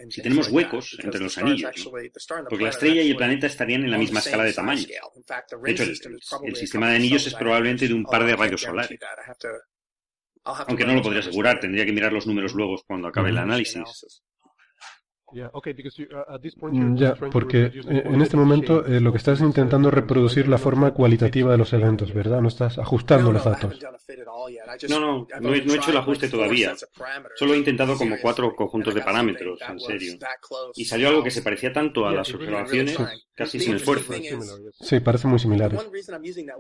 si 0.10 0.22
tenemos 0.22 0.50
huecos 0.50 0.98
entre 1.02 1.20
los 1.20 1.38
anillos, 1.38 1.72
porque 2.50 2.64
la 2.64 2.70
estrella 2.70 3.02
y 3.02 3.12
el 3.12 3.16
planeta 3.16 3.48
estarían 3.48 3.84
en 3.84 3.92
la 3.92 3.98
misma 3.98 4.20
escala 4.20 4.44
de 4.44 4.54
tamaño. 4.54 4.86
De 5.64 5.72
hecho, 5.72 5.84
el, 5.84 6.56
sistema 6.56 6.90
de 6.90 6.96
anillos 6.96 7.28
es 7.28 7.34
probablemente 7.36 7.88
de 7.88 7.94
un 7.94 8.04
par 8.04 8.26
de 8.26 8.36
rayos 8.36 8.62
solares. 8.62 9.00
Aunque 10.44 10.86
no 10.86 10.96
lo 10.96 11.02
podría 11.02 11.22
asegurar, 11.22 11.60
tendría 11.60 11.86
que 11.86 11.92
mirar 11.92 12.14
los 12.14 12.26
números 12.26 12.54
luego 12.54 12.82
cuando 12.88 13.08
acabe 13.10 13.30
el 13.30 13.38
análisis. 13.38 14.24
Mm, 15.34 16.96
ya, 16.96 17.16
porque 17.32 17.72
en 17.74 18.22
este 18.22 18.38
momento 18.38 18.86
eh, 18.86 19.00
lo 19.00 19.12
que 19.12 19.18
estás 19.18 19.40
intentando 19.42 19.90
es 19.90 19.94
reproducir 19.94 20.48
la 20.48 20.58
forma 20.58 20.92
cualitativa 20.94 21.52
de 21.52 21.58
los 21.58 21.72
eventos, 21.74 22.14
¿verdad? 22.14 22.42
No 22.42 22.48
estás 22.48 22.78
ajustando 22.78 23.32
los 23.32 23.44
datos. 23.44 23.80
No, 24.90 25.00
no, 25.00 25.28
no 25.40 25.54
he, 25.54 25.58
hecho 25.58 25.92
el 25.92 25.98
ajuste 25.98 26.28
todavía. 26.28 26.74
Solo 27.36 27.54
he 27.54 27.58
intentado 27.58 27.98
como 27.98 28.18
cuatro 28.22 28.56
conjuntos 28.56 28.94
de 28.94 29.02
parámetros, 29.02 29.60
en 29.68 29.80
serio. 29.80 30.14
Y 30.76 30.86
salió 30.86 31.10
algo 31.10 31.24
que 31.24 31.32
se 31.32 31.42
parecía 31.42 31.72
tanto 31.72 32.08
a 32.08 32.12
las 32.12 32.34
observaciones, 32.34 32.98
casi 33.34 33.60
sin 33.60 33.76
esfuerzo. 33.76 34.14
Sí, 34.80 35.00
parece 35.00 35.28
muy 35.28 35.40
similar. 35.40 35.72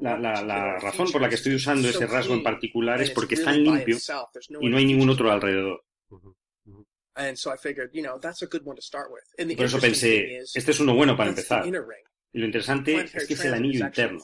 La, 0.02 0.18
la, 0.18 0.42
la 0.44 0.78
razón 0.80 1.12
por 1.12 1.22
la 1.22 1.30
que 1.30 1.36
estoy 1.36 1.56
usando 1.56 1.90
ese 1.90 2.06
rasgo 2.06 2.34
en 2.34 2.44
particular 2.44 3.02
es 3.02 3.12
porque 3.12 3.36
es 3.36 3.44
tan 3.44 3.64
limpio 3.64 3.98
y 4.60 4.70
no 4.70 4.78
hay 4.78 4.86
ningún 4.86 5.10
otro 5.10 5.32
alrededor. 5.32 5.84
Por 9.56 9.66
eso 9.66 9.80
pensé, 9.80 10.38
este 10.40 10.72
es 10.72 10.80
uno 10.80 10.96
bueno 10.96 11.16
para 11.16 11.30
empezar. 11.30 11.66
Y 12.34 12.40
lo 12.40 12.46
interesante 12.46 12.96
es 13.14 13.28
que 13.28 13.34
es 13.34 13.46
el 13.46 13.54
anillo 13.54 13.86
interno. 13.86 14.24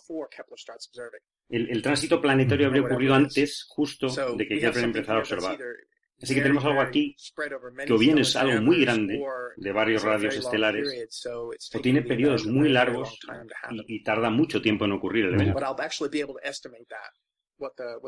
El, 1.49 1.81
tránsito 1.81 2.21
planetario 2.21 2.67
habría 2.67 2.83
ocurrido 2.83 3.13
antes, 3.13 3.65
justo 3.67 4.07
de 4.35 4.47
que 4.47 4.59
Kepler 4.59 4.85
empezara 4.85 5.19
a 5.19 5.21
observar. 5.21 5.57
Así 6.21 6.33
que 6.33 6.41
tenemos 6.41 6.65
algo 6.65 6.81
aquí 6.81 7.15
que 7.85 7.93
o 7.93 7.97
bien 7.97 8.17
es 8.17 8.35
algo 8.35 8.59
muy 8.61 8.81
grande, 8.81 9.21
de 9.55 9.71
varios 9.71 10.03
radios 10.03 10.35
estelares, 10.35 11.27
o 11.27 11.79
tiene 11.79 12.01
periodos 12.01 12.47
muy 12.47 12.69
largos 12.69 13.19
y, 13.69 13.97
y 13.97 14.03
tarda 14.03 14.29
mucho 14.29 14.61
tiempo 14.61 14.85
en 14.85 14.93
ocurrir 14.93 15.25
el 15.25 15.35
evento. 15.35 15.59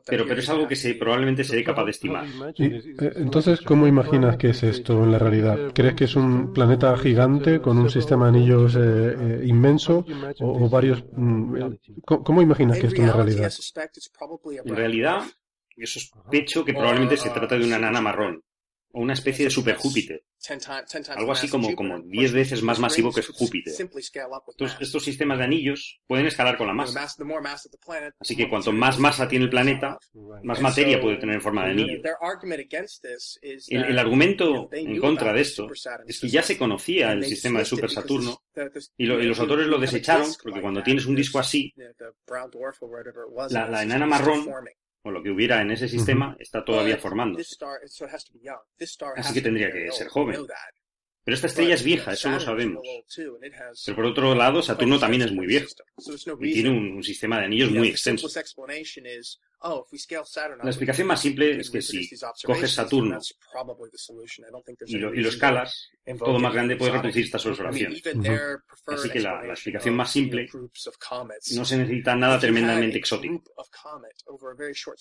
Pero, 0.05 0.27
pero 0.27 0.39
es 0.39 0.49
algo 0.49 0.67
que 0.67 0.75
se, 0.75 0.93
probablemente 0.93 1.43
seré 1.43 1.63
capaz 1.63 1.85
de 1.85 1.91
estimar. 1.91 2.25
Eh, 2.57 2.81
entonces, 3.15 3.62
¿cómo 3.62 3.88
imaginas 3.88 4.38
que 4.38 4.49
es 4.49 4.62
esto 4.62 5.03
en 5.03 5.12
la 5.12 5.17
realidad? 5.17 5.71
¿Crees 5.73 5.95
que 5.95 6.03
es 6.03 6.15
un 6.15 6.53
planeta 6.53 6.95
gigante 6.97 7.59
con 7.59 7.79
un 7.79 7.89
sistema 7.89 8.29
de 8.29 8.38
anillos 8.38 8.75
eh, 8.75 8.79
eh, 8.79 9.41
inmenso 9.45 10.05
o, 10.39 10.69
varios... 10.69 11.03
Mm, 11.13 11.73
¿cómo, 12.05 12.41
imaginas 12.41 12.77
que 12.77 12.88
es 12.88 12.93
esto 12.93 13.01
en 13.01 13.07
la 13.07 13.13
realidad? 13.13 13.51
En 14.65 14.75
realidad, 14.75 15.23
yo 15.75 15.88
sospecho 15.88 16.63
que 16.63 16.73
probablemente 16.73 17.17
se 17.17 17.29
trata 17.31 17.57
de 17.57 17.65
una 17.65 17.79
nana 17.79 18.01
marrón. 18.01 18.43
O 18.91 19.02
una 19.02 19.13
especie 19.13 19.45
de 19.45 19.52
super 19.52 19.75
Júpiter. 19.75 20.23
Algo 21.15 21.32
así 21.34 21.49
como, 21.49 21.75
como 21.75 21.99
10 21.99 22.32
veces 22.32 22.63
más 22.63 22.80
masivo 22.80 23.12
que 23.12 23.21
Júpiter. 23.21 23.73
Entonces, 23.78 24.78
estos 24.80 25.04
sistemas 25.04 25.38
de 25.38 25.43
anillos 25.43 26.02
pueden 26.08 26.25
escalar 26.28 26.58
con 26.58 26.67
la 26.67 26.73
masa. 26.73 27.06
Así 28.19 28.36
que 28.36 28.49
cuanto 28.49 28.71
más 28.71 28.99
masa 28.99 29.28
tiene 29.28 29.45
el 29.45 29.52
planeta, 29.52 29.97
más 30.43 30.62
materia 30.62 31.02
puede 31.02 31.17
tener 31.17 31.36
en 31.36 31.41
forma 31.41 31.65
de 31.65 31.71
anillo. 31.71 32.02
El, 33.69 33.99
argumento 33.99 34.69
en 34.71 34.97
contra 34.99 35.34
de 35.34 35.41
esto 35.41 35.67
es 36.08 36.19
que 36.19 36.30
ya 36.30 36.41
se 36.41 36.58
conocía 36.58 37.12
el 37.12 37.25
sistema 37.25 37.60
de 37.60 37.65
Super 37.65 37.89
Saturno 37.89 38.41
y, 38.97 39.04
y 39.04 39.08
los 39.08 39.39
autores 39.39 39.67
lo 39.67 39.78
desecharon 39.78 40.32
porque 40.41 40.62
cuando 40.62 40.82
tienes 40.84 41.06
un 41.06 41.15
disco 41.15 41.39
así, 41.39 41.73
la, 43.49 43.67
la 43.67 43.84
enana 43.84 44.06
marrón 44.06 44.47
o 45.03 45.12
lo 45.12 45.23
que 45.23 45.29
hubiera 45.29 45.62
en 45.62 45.71
ese 45.71 45.88
sistema 45.88 46.35
está 46.39 46.63
todavía 46.63 46.97
formando. 46.97 47.39
Así 49.15 49.33
que 49.33 49.41
tendría 49.41 49.71
que 49.71 49.91
ser 49.91 50.07
joven. 50.07 50.45
Pero 51.29 51.35
esta 51.35 51.45
estrella 51.45 51.75
es 51.75 51.83
vieja, 51.83 52.13
eso 52.13 52.27
lo 52.31 52.39
sabemos. 52.39 52.83
Pero 53.85 53.95
por 53.95 54.05
otro 54.05 54.33
lado, 54.33 54.63
Saturno 54.63 54.97
también 54.97 55.21
es 55.21 55.31
muy 55.31 55.45
viejo 55.45 55.67
y 56.39 56.53
tiene 56.53 56.71
un, 56.71 57.03
sistema 57.03 57.37
de 57.37 57.45
anillos 57.45 57.69
muy 57.69 57.89
extenso. 57.89 58.27
La 59.61 60.69
explicación 60.69 61.07
más 61.07 61.21
simple 61.21 61.59
es 61.59 61.69
que 61.69 61.81
si 61.81 62.09
coges 62.45 62.71
Saturno 62.71 63.19
y 64.85 64.97
lo, 64.97 65.13
y 65.13 65.21
lo 65.21 65.29
escalas, 65.29 65.91
todo 66.17 66.39
más 66.39 66.53
grande 66.53 66.77
puede 66.77 66.93
reproducir 66.93 67.25
estas 67.25 67.45
observaciones. 67.45 68.01
Así 68.87 69.09
que 69.09 69.19
la, 69.19 69.45
explicación 69.47 69.95
más 69.95 70.11
simple 70.11 70.47
no 71.55 71.65
se 71.65 71.77
necesita 71.77 72.15
nada 72.15 72.39
tremendamente 72.39 72.97
exótico. 72.97 73.43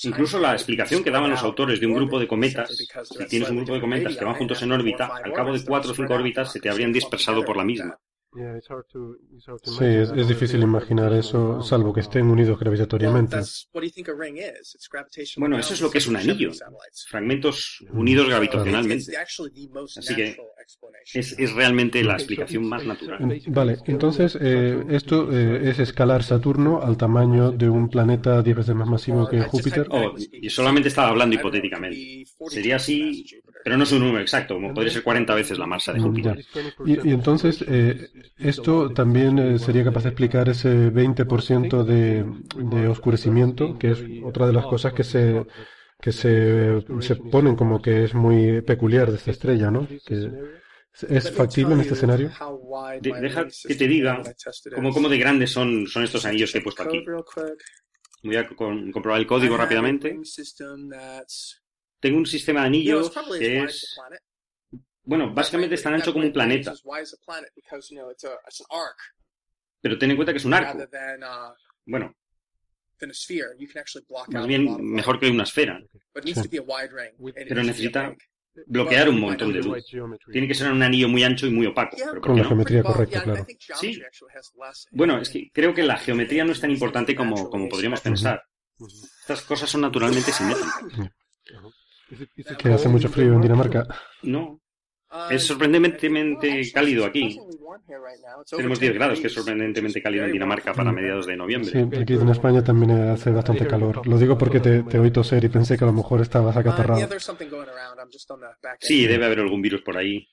Incluso 0.02 0.40
la 0.40 0.54
explicación 0.54 1.04
que 1.04 1.10
daban 1.10 1.30
los 1.30 1.42
autores 1.42 1.78
de 1.78 1.86
un 1.86 1.94
grupo 1.94 2.18
de 2.18 2.26
cometas, 2.26 2.76
si 2.76 3.26
tienes 3.26 3.48
un 3.50 3.58
grupo 3.58 3.74
de 3.74 3.80
cometas 3.80 4.16
que 4.16 4.24
van 4.24 4.34
juntos 4.34 4.60
en 4.62 4.72
órbita, 4.72 5.06
al 5.22 5.32
cabo 5.32 5.56
de 5.56 5.64
cuatro 5.64 5.92
o 5.92 5.94
cinco 5.94 6.14
órbitas 6.18 6.52
se 6.52 6.60
te 6.60 6.68
habrían 6.68 6.92
dispersado 6.92 7.44
por 7.44 7.56
la 7.56 7.64
misma. 7.64 7.98
Sí, 9.64 9.84
es, 9.84 10.28
difícil 10.28 10.62
imaginar 10.62 11.12
eso, 11.14 11.62
salvo 11.62 11.94
que 11.94 12.00
estén 12.00 12.26
unidos 12.26 12.60
gravitatoriamente. 12.60 13.38
Bueno, 15.38 15.58
eso 15.58 15.74
es 15.74 15.80
lo 15.80 15.90
que 15.90 15.98
es 15.98 16.06
un 16.06 16.16
anillo, 16.16 16.50
fragmentos 17.08 17.82
unidos 17.90 18.28
gravitacionalmente. 18.28 19.16
Así 19.16 20.14
que 20.14 20.36
es, 21.14 21.54
realmente 21.54 22.04
la 22.04 22.14
explicación 22.14 22.68
más 22.68 22.84
natural. 22.84 23.40
Vale, 23.46 23.78
entonces 23.86 24.36
eh, 24.40 24.84
esto 24.90 25.32
eh, 25.32 25.70
es 25.70 25.78
escalar 25.78 26.22
Saturno 26.22 26.82
al 26.82 26.98
tamaño 26.98 27.50
de 27.50 27.70
un 27.70 27.88
planeta 27.88 28.42
10 28.42 28.56
veces 28.58 28.74
más 28.74 28.88
masivo 28.88 29.26
que 29.26 29.40
Júpiter. 29.40 29.86
Oh, 29.90 30.14
y 30.18 30.50
solamente 30.50 30.88
estaba 30.90 31.08
hablando 31.08 31.34
hipotéticamente. 31.34 32.24
Sería 32.48 32.76
así, 32.76 33.24
pero 33.64 33.76
no 33.76 33.84
es 33.84 33.92
un 33.92 34.00
número 34.00 34.20
exacto, 34.20 34.54
como 34.54 34.72
podría 34.72 34.92
ser 34.92 35.02
40 35.02 35.34
veces 35.34 35.58
la 35.58 35.66
masa 35.66 35.92
de 35.92 36.00
Júpiter. 36.00 36.44
Y, 36.86 37.10
entonces, 37.10 37.64
eh, 37.66 38.08
esto 38.38 38.90
también 38.90 39.58
sería 39.58 39.84
capaz 39.84 40.04
de 40.04 40.10
explicar 40.10 40.48
ese 40.48 40.92
20% 40.92 41.84
de, 41.84 42.24
de 42.56 42.88
oscurecimiento, 42.88 43.78
que 43.78 43.90
es 43.90 44.02
otra 44.24 44.46
de 44.46 44.52
las 44.52 44.66
cosas 44.66 44.92
que 44.92 45.04
se 45.04 45.44
que 46.00 46.12
se, 46.12 46.84
se 47.00 47.16
ponen 47.16 47.56
como 47.56 47.82
que 47.82 48.04
es 48.04 48.14
muy 48.14 48.62
peculiar 48.62 49.10
de 49.10 49.16
esta 49.16 49.32
estrella, 49.32 49.70
¿no? 49.70 49.86
Que, 50.06 50.30
¿Es 51.08 51.30
factible 51.30 51.74
en 51.74 51.80
este 51.80 51.94
escenario? 51.94 52.30
deja 53.00 53.46
que 53.66 53.74
te 53.74 53.86
diga 53.86 54.20
cómo, 54.74 54.92
cómo, 54.92 55.08
de 55.08 55.18
grandes 55.18 55.52
son, 55.52 55.86
son 55.86 56.02
estos 56.02 56.24
anillos 56.24 56.50
que 56.50 56.58
he 56.58 56.62
puesto 56.62 56.82
aquí. 56.82 57.04
Voy 58.22 58.36
a 58.36 58.48
comprobar 58.48 59.20
el 59.20 59.26
código 59.26 59.56
rápidamente. 59.56 60.18
Tengo 62.00 62.18
un 62.18 62.26
sistema 62.26 62.60
de 62.60 62.66
anillos 62.66 63.12
que 63.38 63.64
es... 63.64 63.98
Bueno, 65.02 65.32
básicamente 65.32 65.74
es 65.74 65.82
tan 65.82 65.94
ancho 65.94 66.12
como 66.12 66.26
un 66.26 66.32
planeta. 66.32 66.74
Pero 69.80 69.98
ten 69.98 70.10
en 70.10 70.16
cuenta 70.16 70.32
que 70.32 70.38
es 70.38 70.44
un 70.44 70.54
arco. 70.54 70.86
Bueno, 71.86 72.14
más 74.28 74.46
bien 74.46 74.92
mejor 74.92 75.18
que 75.18 75.30
una 75.30 75.44
esfera. 75.44 75.80
Pero 76.12 77.62
necesita 77.62 78.14
bloquear 78.66 79.08
un 79.08 79.20
montón 79.20 79.52
de 79.52 79.62
luz. 79.62 79.86
Tiene 80.30 80.48
que 80.48 80.54
ser 80.54 80.70
un 80.70 80.82
anillo 80.82 81.08
muy 81.08 81.22
ancho 81.22 81.46
y 81.46 81.50
muy 81.50 81.66
opaco. 81.66 81.96
Con 82.20 82.36
la 82.36 82.44
geometría 82.44 82.82
correcta, 82.82 83.22
claro. 83.22 83.46
Sí. 83.80 84.02
Bueno, 84.90 85.18
es 85.20 85.30
que 85.30 85.50
creo 85.52 85.72
que 85.72 85.84
la 85.84 85.96
geometría 85.96 86.44
no 86.44 86.52
es 86.52 86.60
tan 86.60 86.70
importante 86.70 87.14
como, 87.14 87.48
como 87.48 87.68
podríamos 87.68 88.00
pensar. 88.00 88.42
Estas 89.20 89.42
cosas 89.42 89.70
son 89.70 89.80
naturalmente 89.80 90.32
simétricas. 90.32 90.82
¿Que 92.58 92.68
hace 92.68 92.88
mucho 92.88 93.08
frío 93.08 93.34
en 93.34 93.40
Dinamarca? 93.40 93.86
No, 94.22 94.60
es 95.30 95.44
sorprendentemente 95.44 96.70
cálido 96.72 97.06
aquí. 97.06 97.38
Tenemos 98.50 98.78
10 98.78 98.94
grados, 98.94 99.20
que 99.20 99.28
es 99.28 99.32
sorprendentemente 99.32 100.02
cálido 100.02 100.24
en 100.24 100.32
Dinamarca 100.32 100.74
para 100.74 100.92
mediados 100.92 101.26
de 101.26 101.36
noviembre. 101.36 101.70
Sí, 101.70 101.78
aquí 101.78 102.14
en 102.14 102.28
España 102.28 102.62
también 102.62 102.90
hace 102.92 103.30
bastante 103.30 103.66
calor. 103.66 104.06
Lo 104.06 104.18
digo 104.18 104.36
porque 104.36 104.60
te, 104.60 104.82
te 104.82 104.98
oí 104.98 105.10
toser 105.10 105.44
y 105.44 105.48
pensé 105.48 105.78
que 105.78 105.84
a 105.84 105.86
lo 105.86 105.92
mejor 105.92 106.20
estabas 106.20 106.56
acatarrado. 106.56 107.08
Sí, 108.80 109.06
debe 109.06 109.26
haber 109.26 109.40
algún 109.40 109.62
virus 109.62 109.82
por 109.82 109.96
ahí. 109.96 110.26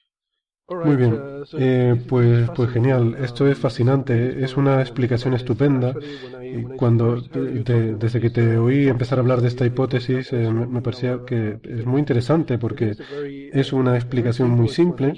Muy 0.68 0.96
bien, 0.96 1.16
eh, 1.60 1.96
pues, 2.10 2.50
pues 2.56 2.72
genial, 2.72 3.16
esto 3.20 3.48
es 3.48 3.56
fascinante, 3.58 4.44
es 4.44 4.58
una 4.58 4.82
explicación 4.82 5.36
estupenda. 5.36 5.94
Y 6.42 6.64
cuando, 6.64 7.22
desde 7.22 8.20
que 8.20 8.32
te 8.32 8.58
oí 8.58 8.88
empezar 8.88 9.20
a 9.20 9.22
hablar 9.22 9.42
de 9.42 9.50
esta 9.50 9.66
hipótesis, 9.66 10.34
eh, 10.34 10.52
me, 10.52 10.82
parecía 10.82 11.20
que 11.24 11.60
es 11.64 11.86
muy 11.86 12.00
interesante 12.00 12.58
porque 12.58 12.94
es 13.54 13.74
una 13.74 13.96
explicación 13.96 14.50
muy 14.50 14.68
simple 14.68 15.14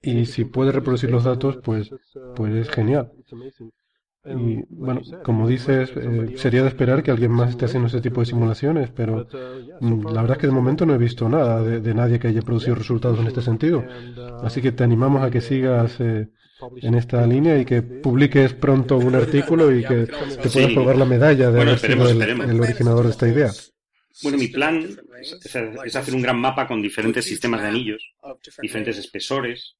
y 0.00 0.26
si 0.26 0.44
puede 0.44 0.70
reproducir 0.70 1.10
los 1.10 1.24
datos, 1.24 1.58
pues, 1.64 1.90
pues 2.36 2.54
es 2.54 2.70
genial. 2.70 3.10
Y 4.24 4.62
bueno, 4.68 5.00
como 5.24 5.48
dices, 5.48 5.90
eh, 5.96 6.34
sería 6.36 6.62
de 6.62 6.68
esperar 6.68 7.02
que 7.02 7.10
alguien 7.10 7.32
más 7.32 7.50
esté 7.50 7.64
haciendo 7.64 7.88
ese 7.88 8.00
tipo 8.00 8.20
de 8.20 8.26
simulaciones, 8.26 8.90
pero 8.90 9.26
mm, 9.80 10.06
la 10.06 10.20
verdad 10.22 10.36
es 10.36 10.40
que 10.40 10.46
de 10.46 10.52
momento 10.52 10.86
no 10.86 10.94
he 10.94 10.98
visto 10.98 11.28
nada 11.28 11.60
de, 11.60 11.94
nadie 11.94 12.20
que 12.20 12.28
haya 12.28 12.40
producido 12.42 12.76
resultados 12.76 13.18
en 13.18 13.26
este 13.26 13.42
sentido. 13.42 13.84
Así 14.42 14.62
que 14.62 14.70
te 14.70 14.84
animamos 14.84 15.24
a 15.24 15.30
que 15.30 15.40
sigas 15.40 15.96
eh, 15.98 16.28
en 16.82 16.94
esta 16.94 17.26
línea 17.26 17.58
y 17.58 17.64
que 17.64 17.82
publiques 17.82 18.54
pronto 18.54 18.96
un 18.96 19.14
artículo 19.16 19.74
y 19.76 19.84
que 19.84 20.06
te 20.06 20.48
puedas 20.50 20.72
colgar 20.72 20.96
la 20.96 21.04
medalla 21.04 21.50
de 21.50 21.60
haber 21.60 21.78
sido 21.80 22.08
el, 22.08 22.60
originador 22.60 23.06
de 23.06 23.10
esta 23.10 23.28
idea. 23.28 23.50
Bueno, 24.22 24.38
mi 24.38 24.48
plan 24.48 24.86
es 25.20 25.96
hacer 25.96 26.14
un 26.14 26.22
gran 26.22 26.38
mapa 26.38 26.68
con 26.68 26.80
diferentes 26.80 27.24
sistemas 27.24 27.62
de 27.62 27.68
anillos, 27.68 28.12
diferentes 28.60 28.98
espesores, 28.98 29.74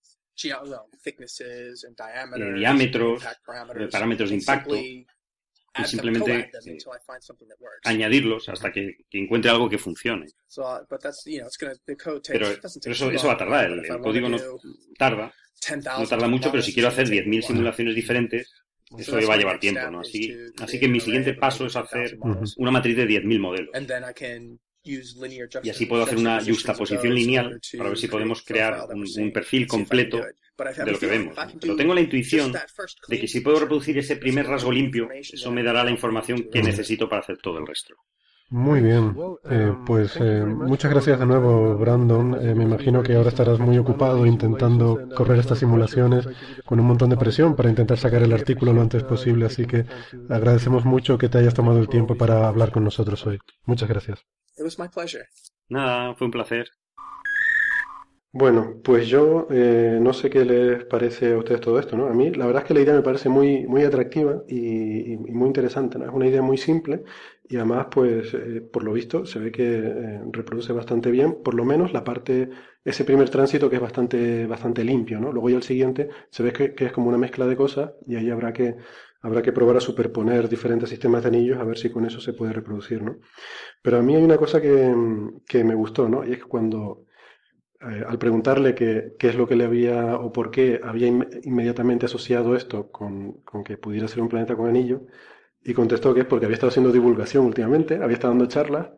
eh, 2.37 2.53
diámetros, 2.55 3.23
parámetros 3.45 4.31
de 4.31 4.37
impacto, 4.37 4.77
y 4.77 5.07
simplemente 5.85 6.51
eh, 6.67 6.79
añadirlos 7.85 8.49
hasta 8.49 8.71
que, 8.71 8.97
encuentre 9.13 9.51
algo 9.51 9.69
que 9.69 9.79
funcione. 9.79 10.27
Pero, 12.33 12.47
eso, 12.93 13.11
eso, 13.11 13.27
va 13.27 13.33
a 13.33 13.39
tardar, 13.39 13.71
el, 13.71 14.01
código 14.01 14.29
no 14.29 14.39
tarda, 14.99 15.33
no 15.99 16.07
tarda 16.07 16.29
mucho, 16.29 16.51
pero 16.51 16.63
si 16.63 16.75
quiero 16.75 16.89
hacer 16.89 17.09
10.000 17.09 17.43
simulaciones 17.43 17.95
diferentes, 17.95 18.53
eso 18.99 19.19
va 19.27 19.35
a 19.35 19.39
llevar 19.39 19.59
tiempo, 19.59 19.91
¿no? 19.91 20.01
Así, 20.01 20.35
así 20.61 20.79
que 20.79 20.89
mi 20.89 21.01
siguiente 21.01 21.35
paso 21.35 21.67
es 21.67 21.77
hacer 21.77 22.19
una 22.57 22.71
matriz 22.71 22.97
de 22.97 23.07
10.000 23.07 23.41
modelos. 23.41 23.71
Y 24.85 25.71
así 25.71 25.87
puedo 25.87 26.03
hacer 26.03 26.19
una 26.19 26.43
justaposición 26.45 27.15
lineal 27.15 27.61
para 27.77 27.91
ver 27.91 27.99
si 27.99 28.09
podemos 28.09 28.43
crear 28.43 28.89
un, 28.93 29.33
perfil 29.33 29.67
completo 29.67 30.19
de 30.19 30.93
lo 30.93 30.99
que 30.99 31.07
vemos. 31.07 31.37
Pero 31.61 31.77
tengo 31.77 31.95
la 31.95 32.01
intuición 32.01 32.53
de 33.09 33.21
que 33.21 33.29
si 33.29 33.41
puedo 33.41 33.61
reproducir 33.61 33.97
ese 33.99 34.17
primer 34.17 34.47
rasgo 34.47 34.73
limpio, 34.73 35.09
eso 35.13 35.53
me 35.53 35.63
dará 35.63 35.85
la 35.85 35.91
información 35.91 36.49
que 36.51 36.63
necesito 36.63 37.09
para 37.09 37.23
hacer 37.23 37.39
todo 37.39 37.59
el 37.59 37.67
resto. 37.67 37.95
Muy 38.51 38.81
bien, 38.83 39.17
eh, 39.51 39.75
pues 39.87 40.17
eh, 40.21 40.45
muchas 40.45 40.91
gracias 40.91 41.19
de 41.19 41.25
nuevo, 41.25 41.77
Brandon. 41.79 42.37
Eh, 42.41 42.55
me 42.55 42.65
imagino 42.65 43.03
que 43.03 43.15
ahora 43.15 43.31
estarás 43.31 43.59
muy 43.59 43.79
ocupado 43.79 44.27
intentando 44.27 45.09
correr 45.17 45.39
estas 45.39 45.59
simulaciones 45.59 46.29
con 46.67 46.79
un 46.79 46.87
montón 46.87 47.09
de 47.09 47.17
presión 47.17 47.57
para 47.57 47.71
intentar 47.71 47.97
sacar 47.97 48.23
el 48.23 48.33
artículo 48.33 48.75
lo 48.75 48.83
antes 48.83 49.05
posible, 49.05 49.47
así 49.47 49.67
que 49.67 49.87
agradecemos 50.29 50.85
mucho 50.85 51.17
que 51.17 51.31
te 51.31 51.39
hayas 51.39 51.55
tomado 51.55 51.79
el 51.79 51.89
tiempo 51.89 52.15
para 52.15 52.47
hablar 52.47 52.73
con 52.73 52.85
nosotros 52.85 53.27
hoy. 53.27 53.39
Muchas 53.65 53.89
gracias. 53.89 54.21
It 54.59 54.65
was 54.65 54.79
my 54.79 54.89
pleasure. 54.89 55.25
Nada, 55.69 56.15
fue 56.15 56.27
un 56.27 56.31
placer. 56.31 56.67
Bueno, 58.35 58.81
pues 58.83 59.09
yo 59.09 59.47
eh, 59.51 59.99
no 60.01 60.15
sé 60.15 60.31
qué 60.31 60.45
les 60.47 60.85
parece 60.87 61.35
a 61.35 61.39
ustedes 61.39 61.61
todo 61.61 61.79
esto, 61.79 61.99
¿no? 61.99 62.07
A 62.07 62.15
mí 62.15 62.31
la 62.31 62.47
verdad 62.47 62.63
es 62.63 62.69
que 62.69 62.73
la 62.73 62.81
idea 62.81 62.95
me 62.95 63.03
parece 63.03 63.29
muy, 63.29 63.67
muy 63.67 63.83
atractiva 63.85 64.43
y, 64.49 65.19
muy 65.19 65.49
interesante, 65.49 65.99
¿no? 65.99 66.07
Es 66.07 66.11
una 66.13 66.27
idea 66.27 66.41
muy 66.41 66.57
simple 66.57 67.05
y 67.49 67.57
además, 67.57 67.87
pues, 67.91 68.33
eh, 68.35 68.61
por 68.61 68.85
lo 68.85 68.93
visto, 68.93 69.27
se 69.27 69.39
ve 69.39 69.53
que 69.53 69.79
eh, 69.79 70.21
reproduce 70.31 70.73
bastante 70.73 71.11
bien, 71.11 71.43
por 71.43 71.55
lo 71.55 71.65
menos 71.65 71.93
la 71.93 72.05
parte, 72.05 72.51
ese 72.85 73.05
primer 73.05 73.31
tránsito 73.31 73.69
que 73.69 73.77
es 73.77 73.83
bastante, 73.83 74.47
bastante 74.47 74.85
limpio, 74.85 75.21
¿no? 75.21 75.33
Luego 75.33 75.51
ya 75.51 75.57
el 75.57 75.63
siguiente 75.63 76.09
se 76.31 76.43
ve 76.43 76.53
que, 76.53 76.75
que 76.75 76.87
es 76.87 76.93
como 76.93 77.09
una 77.09 77.19
mezcla 77.19 77.47
de 77.47 77.57
cosas 77.57 77.93
y 78.07 78.17
ahí 78.17 78.31
habrá 78.31 78.53
que 78.53 78.77
Habrá 79.23 79.41
que 79.41 79.53
probar 79.53 79.77
a 79.77 79.81
superponer 79.81 80.49
diferentes 80.49 80.89
sistemas 80.91 81.23
de 81.23 81.29
anillos 81.29 81.59
a 81.59 81.65
ver 81.65 81.79
si 81.79 81.91
con 81.91 82.05
eso 82.05 82.21
se 82.21 82.33
puede 82.33 82.53
reproducir, 82.53 83.03
¿no? 83.03 83.19
Pero 83.81 83.99
a 83.99 84.03
mí 84.03 84.17
hay 84.17 84.23
una 84.23 84.37
cosa 84.37 84.61
que, 84.61 84.93
me 85.65 85.75
gustó, 85.77 86.09
¿no? 86.09 86.27
Y 86.27 86.33
es 86.33 86.39
que 86.39 86.49
cuando 86.49 87.07
eh, 87.81 88.05
al 88.07 88.19
preguntarle 88.19 88.75
qué, 88.75 89.15
qué, 89.19 89.29
es 89.29 89.37
lo 89.37 89.47
que 89.47 89.55
le 89.55 89.65
había 89.65 90.17
o 90.17 90.33
por 90.33 90.51
qué 90.51 90.81
había 90.83 91.07
inmediatamente 91.07 92.07
asociado 92.07 92.57
esto 92.57 92.91
con, 92.91 93.35
con, 93.45 93.63
que 93.63 93.79
pudiera 93.79 94.09
ser 94.09 94.23
un 94.23 94.29
planeta 94.29 94.57
con 94.57 94.69
anillo, 94.69 95.07
y 95.65 95.75
contestó 95.75 96.15
que 96.15 96.21
es 96.21 96.27
porque 96.27 96.47
había 96.47 96.55
estado 96.55 96.71
haciendo 96.71 96.93
divulgación 96.93 97.47
últimamente, 97.47 97.97
había 98.03 98.15
estado 98.15 98.33
dando 98.33 98.47
charlas, 98.47 98.89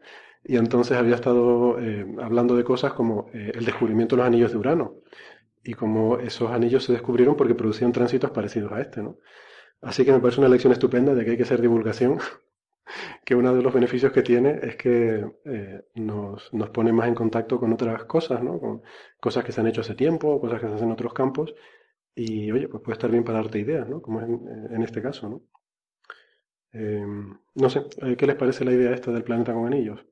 y 0.44 0.56
entonces 0.56 0.96
había 0.96 1.14
estado 1.14 1.78
eh, 1.80 2.06
hablando 2.20 2.56
de 2.56 2.64
cosas 2.64 2.92
como 2.92 3.30
eh, 3.32 3.52
el 3.54 3.64
descubrimiento 3.64 4.16
de 4.16 4.18
los 4.18 4.26
anillos 4.26 4.52
de 4.52 4.58
Urano, 4.58 4.96
y 5.62 5.74
como 5.74 6.18
esos 6.18 6.50
anillos 6.50 6.84
se 6.84 6.92
descubrieron 6.92 7.36
porque 7.36 7.54
producían 7.54 7.92
tránsitos 7.92 8.30
parecidos 8.30 8.72
a 8.72 8.80
este, 8.80 9.02
¿no? 9.02 9.18
Así 9.80 10.04
que 10.04 10.12
me 10.12 10.20
parece 10.20 10.40
una 10.40 10.48
lección 10.48 10.72
estupenda 10.72 11.14
de 11.14 11.24
que 11.24 11.32
hay 11.32 11.36
que 11.36 11.42
hacer 11.42 11.60
divulgación 11.60 12.18
que 13.24 13.34
uno 13.34 13.54
de 13.54 13.62
los 13.62 13.72
beneficios 13.72 14.12
que 14.12 14.22
tiene 14.22 14.58
es 14.62 14.76
que 14.76 15.24
eh, 15.44 15.82
nos, 15.94 16.52
nos, 16.52 16.70
pone 16.70 16.92
más 16.92 17.08
en 17.08 17.14
contacto 17.14 17.58
con 17.58 17.72
otras 17.72 18.04
cosas, 18.04 18.42
¿no? 18.42 18.58
Con 18.58 18.82
cosas 19.20 19.44
que 19.44 19.52
se 19.52 19.60
han 19.60 19.66
hecho 19.66 19.80
hace 19.82 19.94
tiempo, 19.94 20.40
cosas 20.40 20.60
que 20.60 20.68
se 20.68 20.74
hacen 20.74 20.88
en 20.88 20.92
otros 20.92 21.14
campos, 21.14 21.54
y 22.14 22.50
oye, 22.52 22.68
pues 22.68 22.82
puede 22.82 22.94
estar 22.94 23.10
bien 23.10 23.24
para 23.24 23.38
darte 23.38 23.58
ideas, 23.58 23.88
¿no? 23.88 24.00
Como 24.02 24.20
en, 24.20 24.68
en 24.70 24.82
este 24.82 25.02
caso, 25.02 25.28
¿no? 25.28 25.42
Eh, 26.74 27.06
no 27.54 27.70
sé, 27.70 27.82
eh, 28.02 28.16
¿qué 28.16 28.26
les 28.26 28.36
parece 28.36 28.64
la 28.64 28.72
idea 28.72 28.92
esta 28.92 29.12
del 29.12 29.22
planeta 29.22 29.52
con 29.54 29.66
anillos? 29.66 30.04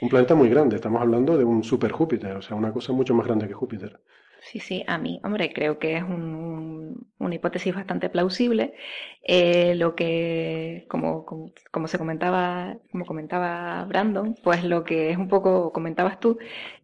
Un 0.00 0.08
planeta 0.08 0.34
muy 0.34 0.48
grande, 0.48 0.76
estamos 0.76 1.00
hablando 1.00 1.36
de 1.36 1.44
un 1.44 1.62
super 1.62 1.92
Júpiter, 1.92 2.36
o 2.36 2.42
sea, 2.42 2.56
una 2.56 2.72
cosa 2.72 2.92
mucho 2.92 3.14
más 3.14 3.26
grande 3.26 3.46
que 3.46 3.54
Júpiter. 3.54 4.00
Sí, 4.40 4.58
sí, 4.58 4.82
a 4.88 4.98
mí, 4.98 5.20
hombre, 5.22 5.52
creo 5.52 5.78
que 5.78 5.96
es 5.96 6.02
una 6.02 7.34
hipótesis 7.34 7.72
bastante 7.72 8.08
plausible. 8.08 8.74
Eh, 9.22 9.76
lo 9.76 9.94
que, 9.94 10.86
como, 10.88 11.24
como, 11.24 11.86
se 11.86 11.98
comentaba, 11.98 12.76
como 12.90 13.06
comentaba 13.06 13.84
Brandon, 13.84 14.34
pues 14.42 14.64
lo 14.64 14.82
que 14.82 15.10
es 15.10 15.16
un 15.16 15.28
poco, 15.28 15.72
comentabas 15.72 16.18
tú, 16.18 16.38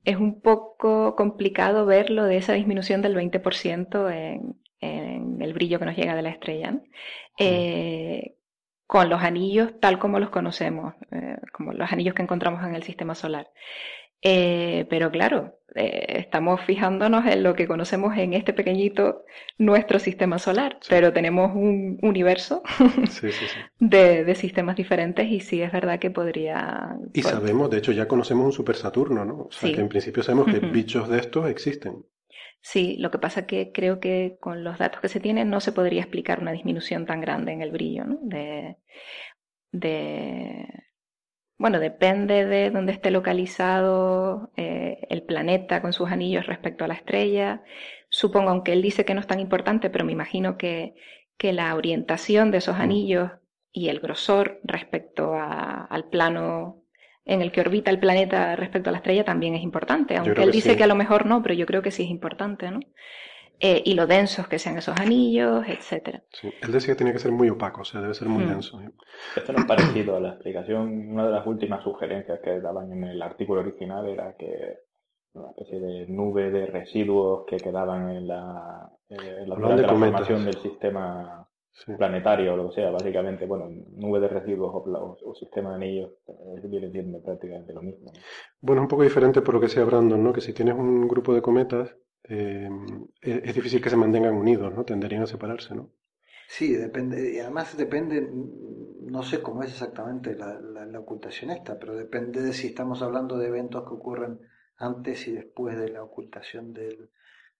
es 0.04 0.16
un 0.16 0.40
poco 0.40 1.16
complicado 1.16 1.84
verlo 1.84 2.24
de 2.24 2.36
esa 2.36 2.52
disminución 2.52 3.02
del 3.02 3.16
20% 3.16 4.08
en, 4.12 4.56
en 4.80 5.42
el 5.42 5.52
brillo 5.52 5.80
que 5.80 5.86
nos 5.86 5.96
llega 5.96 6.14
de 6.14 6.22
la 6.22 6.30
estrella. 6.30 6.80
Eh, 7.38 8.37
con 8.88 9.10
los 9.10 9.22
anillos 9.22 9.72
tal 9.80 9.98
como 9.98 10.18
los 10.18 10.30
conocemos, 10.30 10.94
eh, 11.12 11.36
como 11.52 11.74
los 11.74 11.92
anillos 11.92 12.14
que 12.14 12.22
encontramos 12.22 12.64
en 12.64 12.74
el 12.74 12.82
sistema 12.82 13.14
solar. 13.14 13.48
Eh, 14.22 14.86
pero 14.88 15.10
claro, 15.10 15.58
eh, 15.74 16.20
estamos 16.20 16.62
fijándonos 16.62 17.26
en 17.26 17.42
lo 17.42 17.54
que 17.54 17.68
conocemos 17.68 18.16
en 18.16 18.32
este 18.32 18.54
pequeñito 18.54 19.26
nuestro 19.58 19.98
sistema 19.98 20.38
solar, 20.38 20.78
pero 20.88 21.12
tenemos 21.12 21.54
un 21.54 21.98
universo 22.00 22.62
De, 23.78 24.34
sistemas 24.34 24.74
diferentes 24.74 25.28
y 25.28 25.40
sí 25.40 25.60
es 25.60 25.70
verdad 25.70 25.98
que 25.98 26.10
podría... 26.10 26.96
Y 27.12 27.20
sabemos, 27.22 27.68
de 27.70 27.78
hecho 27.78 27.92
ya 27.92 28.08
conocemos 28.08 28.46
un 28.46 28.52
super 28.52 28.74
Saturno, 28.74 29.26
¿no? 29.26 29.34
O 29.34 29.52
sea 29.52 29.70
que 29.70 29.82
en 29.82 29.90
principio 29.90 30.22
sabemos 30.22 30.46
que 30.46 30.60
bichos 30.60 31.10
de 31.10 31.18
estos 31.18 31.50
existen. 31.50 32.06
Sí, 32.60 32.96
lo 32.98 33.10
que 33.10 33.18
pasa 33.18 33.46
que 33.46 33.72
creo 33.72 34.00
que 34.00 34.36
con 34.40 34.64
los 34.64 34.78
datos 34.78 35.00
que 35.00 35.08
se 35.08 35.20
tienen 35.20 35.48
no 35.50 35.60
se 35.60 35.72
podría 35.72 36.02
explicar 36.02 36.40
una 36.40 36.52
disminución 36.52 37.06
tan 37.06 37.20
grande 37.20 37.52
en 37.52 37.62
el 37.62 37.70
brillo, 37.70 38.04
¿no? 38.04 38.18
De, 38.22 38.76
de 39.72 40.66
bueno, 41.58 41.80
depende 41.80 42.46
de 42.46 42.70
dónde 42.70 42.92
esté 42.92 43.10
localizado 43.10 44.52
eh, 44.56 45.06
el 45.10 45.24
planeta 45.24 45.82
con 45.82 45.92
sus 45.92 46.08
anillos 46.10 46.46
respecto 46.46 46.84
a 46.84 46.88
la 46.88 46.94
estrella. 46.94 47.64
Supongo, 48.10 48.50
aunque 48.50 48.72
él 48.72 48.80
dice 48.80 49.04
que 49.04 49.12
no 49.14 49.20
es 49.20 49.26
tan 49.26 49.40
importante, 49.40 49.90
pero 49.90 50.04
me 50.04 50.12
imagino 50.12 50.56
que, 50.56 50.94
que 51.36 51.52
la 51.52 51.74
orientación 51.74 52.52
de 52.52 52.58
esos 52.58 52.78
mm. 52.78 52.80
anillos 52.80 53.30
y 53.72 53.88
el 53.88 53.98
grosor 54.00 54.60
respecto 54.62 55.34
al 55.34 56.08
plano 56.10 56.84
en 57.28 57.42
el 57.42 57.52
que 57.52 57.60
orbita 57.60 57.90
el 57.90 58.00
planeta 58.00 58.56
respecto 58.56 58.88
a 58.88 58.92
la 58.92 58.98
estrella 58.98 59.22
también 59.22 59.54
es 59.54 59.62
importante, 59.62 60.16
aunque 60.16 60.42
él 60.42 60.50
dice 60.50 60.76
que 60.76 60.84
a 60.84 60.86
lo 60.86 60.94
mejor 60.94 61.26
no, 61.26 61.42
pero 61.42 61.54
yo 61.54 61.66
creo 61.66 61.82
que 61.82 61.90
sí 61.90 62.02
es 62.02 62.10
importante, 62.10 62.70
¿no? 62.70 62.80
Eh, 63.60 63.82
y 63.84 63.94
lo 63.94 64.06
densos 64.06 64.46
que 64.48 64.58
sean 64.58 64.78
esos 64.78 64.98
anillos, 64.98 65.64
etcétera. 65.66 66.22
Sí, 66.30 66.48
él 66.62 66.72
decía 66.72 66.94
que 66.94 66.98
tiene 66.98 67.12
que 67.12 67.18
ser 67.18 67.32
muy 67.32 67.50
opaco, 67.50 67.82
o 67.82 67.84
sea, 67.84 68.00
debe 68.00 68.14
ser 68.14 68.28
muy 68.28 68.44
hmm. 68.44 68.48
denso. 68.48 68.80
Esto 69.36 69.52
no 69.52 69.58
es 69.58 69.64
parecido 69.66 70.16
a 70.16 70.20
la 70.20 70.28
explicación. 70.30 71.10
Una 71.10 71.26
de 71.26 71.32
las 71.32 71.46
últimas 71.46 71.82
sugerencias 71.82 72.38
que 72.42 72.60
daban 72.60 72.92
en 72.92 73.04
el 73.04 73.20
artículo 73.20 73.60
original 73.60 74.08
era 74.08 74.36
que 74.36 74.78
una 75.34 75.50
especie 75.50 75.80
de 75.80 76.06
nube 76.06 76.50
de 76.50 76.66
residuos 76.66 77.44
que 77.46 77.56
quedaban 77.56 78.10
en 78.10 78.28
la, 78.28 78.90
eh, 79.10 79.42
en 79.42 79.50
la 79.50 79.76
transformación 79.76 80.44
del 80.44 80.56
sistema 80.58 81.47
planetario 81.96 82.54
o 82.54 82.56
lo 82.56 82.68
que 82.68 82.76
sea, 82.76 82.90
básicamente, 82.90 83.46
bueno, 83.46 83.68
nube 83.92 84.20
de 84.20 84.28
residuos 84.28 84.72
o, 84.74 85.34
sistema 85.34 85.70
de 85.70 85.76
anillos, 85.76 86.10
viene 86.64 86.90
siendo 86.90 87.22
prácticamente 87.22 87.72
lo 87.72 87.82
mismo. 87.82 88.12
Bueno, 88.60 88.82
es 88.82 88.84
un 88.84 88.88
poco 88.88 89.02
diferente 89.02 89.42
por 89.42 89.54
lo 89.54 89.60
que 89.60 89.68
sea 89.68 89.84
Brandon, 89.84 90.22
¿no? 90.22 90.32
Que 90.32 90.40
si 90.40 90.52
tienes 90.52 90.74
un 90.74 91.06
grupo 91.06 91.34
de 91.34 91.42
cometas, 91.42 91.94
eh, 92.24 92.68
es 93.22 93.54
difícil 93.54 93.80
que 93.80 93.90
se 93.90 93.96
mantengan 93.96 94.34
unidos, 94.34 94.74
¿no? 94.74 94.84
Tenderían 94.84 95.22
a 95.22 95.26
separarse, 95.26 95.74
¿no? 95.74 95.90
Sí, 96.48 96.74
depende, 96.74 97.34
y 97.34 97.40
además 97.40 97.76
depende, 97.76 98.26
no 99.02 99.22
sé 99.22 99.42
cómo 99.42 99.62
es 99.62 99.70
exactamente 99.70 100.34
la, 100.34 100.58
la, 100.58 100.98
ocultación 100.98 101.50
esta, 101.50 101.78
pero 101.78 101.94
depende 101.94 102.40
de 102.40 102.54
si 102.54 102.68
estamos 102.68 103.02
hablando 103.02 103.36
de 103.36 103.48
eventos 103.48 103.86
que 103.86 103.94
ocurren 103.94 104.40
antes 104.78 105.28
y 105.28 105.32
después 105.32 105.78
de 105.78 105.90
la 105.90 106.02
ocultación 106.02 106.72
del, 106.72 107.10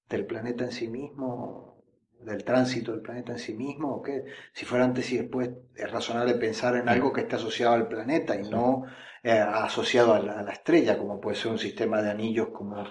del 0.08 0.24
planeta 0.24 0.64
en 0.64 0.72
sí 0.72 0.88
mismo, 0.88 1.77
del 2.20 2.44
tránsito 2.44 2.92
del 2.92 3.00
planeta 3.02 3.32
en 3.32 3.38
sí 3.38 3.54
mismo, 3.54 3.96
o 3.96 4.02
qué. 4.02 4.24
Si 4.52 4.64
fuera 4.64 4.84
antes 4.84 5.10
y 5.12 5.18
después, 5.18 5.50
es 5.74 5.90
razonable 5.90 6.34
pensar 6.34 6.76
en 6.76 6.88
algo 6.88 7.12
que 7.12 7.22
esté 7.22 7.36
asociado 7.36 7.74
al 7.74 7.88
planeta 7.88 8.36
y 8.36 8.48
no 8.48 8.84
eh, 9.22 9.32
asociado 9.32 10.14
a 10.14 10.20
la, 10.20 10.40
a 10.40 10.42
la, 10.42 10.52
estrella, 10.52 10.98
como 10.98 11.20
puede 11.20 11.36
ser 11.36 11.52
un 11.52 11.58
sistema 11.58 12.02
de 12.02 12.10
anillos 12.10 12.48
como 12.48 12.84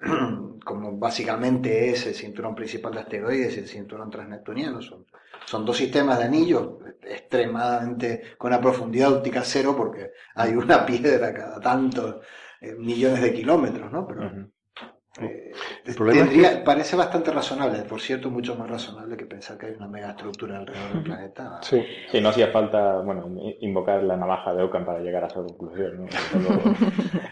como 0.64 0.96
básicamente 0.96 1.90
es 1.90 2.06
el 2.06 2.14
cinturón 2.14 2.54
principal 2.54 2.92
de 2.92 3.00
asteroides 3.00 3.56
y 3.56 3.60
el 3.60 3.68
cinturón 3.68 4.10
transneptuniano. 4.10 4.80
Son, 4.80 5.06
son 5.44 5.64
dos 5.64 5.76
sistemas 5.76 6.18
de 6.18 6.24
anillos 6.24 6.78
extremadamente 7.02 8.22
con 8.38 8.52
una 8.52 8.60
profundidad 8.60 9.12
óptica 9.12 9.42
cero 9.44 9.74
porque 9.76 10.12
hay 10.34 10.54
una 10.54 10.86
piedra 10.86 11.32
cada 11.34 11.60
tanto 11.60 12.20
eh, 12.60 12.74
millones 12.74 13.22
de 13.22 13.32
kilómetros, 13.32 13.92
¿no? 13.92 14.06
Pero, 14.06 14.48
eh, 15.18 15.52
parece 16.64 16.94
bastante 16.94 17.32
razonable, 17.32 17.82
por 17.82 18.00
cierto, 18.00 18.30
mucho 18.30 18.54
más 18.54 18.70
razonable 18.70 19.16
que 19.16 19.26
pensar 19.26 19.58
que 19.58 19.66
hay 19.66 19.72
una 19.72 19.88
megaestructura 19.88 20.58
alrededor 20.58 20.92
del 20.92 21.02
planeta. 21.02 21.60
Sí. 21.62 21.84
no 22.20 22.28
hacía 22.28 22.52
falta, 22.52 23.00
bueno, 23.00 23.28
invocar 23.60 24.04
la 24.04 24.16
navaja 24.16 24.54
de 24.54 24.62
Ockham 24.62 24.84
para 24.84 25.00
llegar 25.00 25.24
a 25.24 25.26
esa 25.26 25.42
conclusión. 25.42 26.08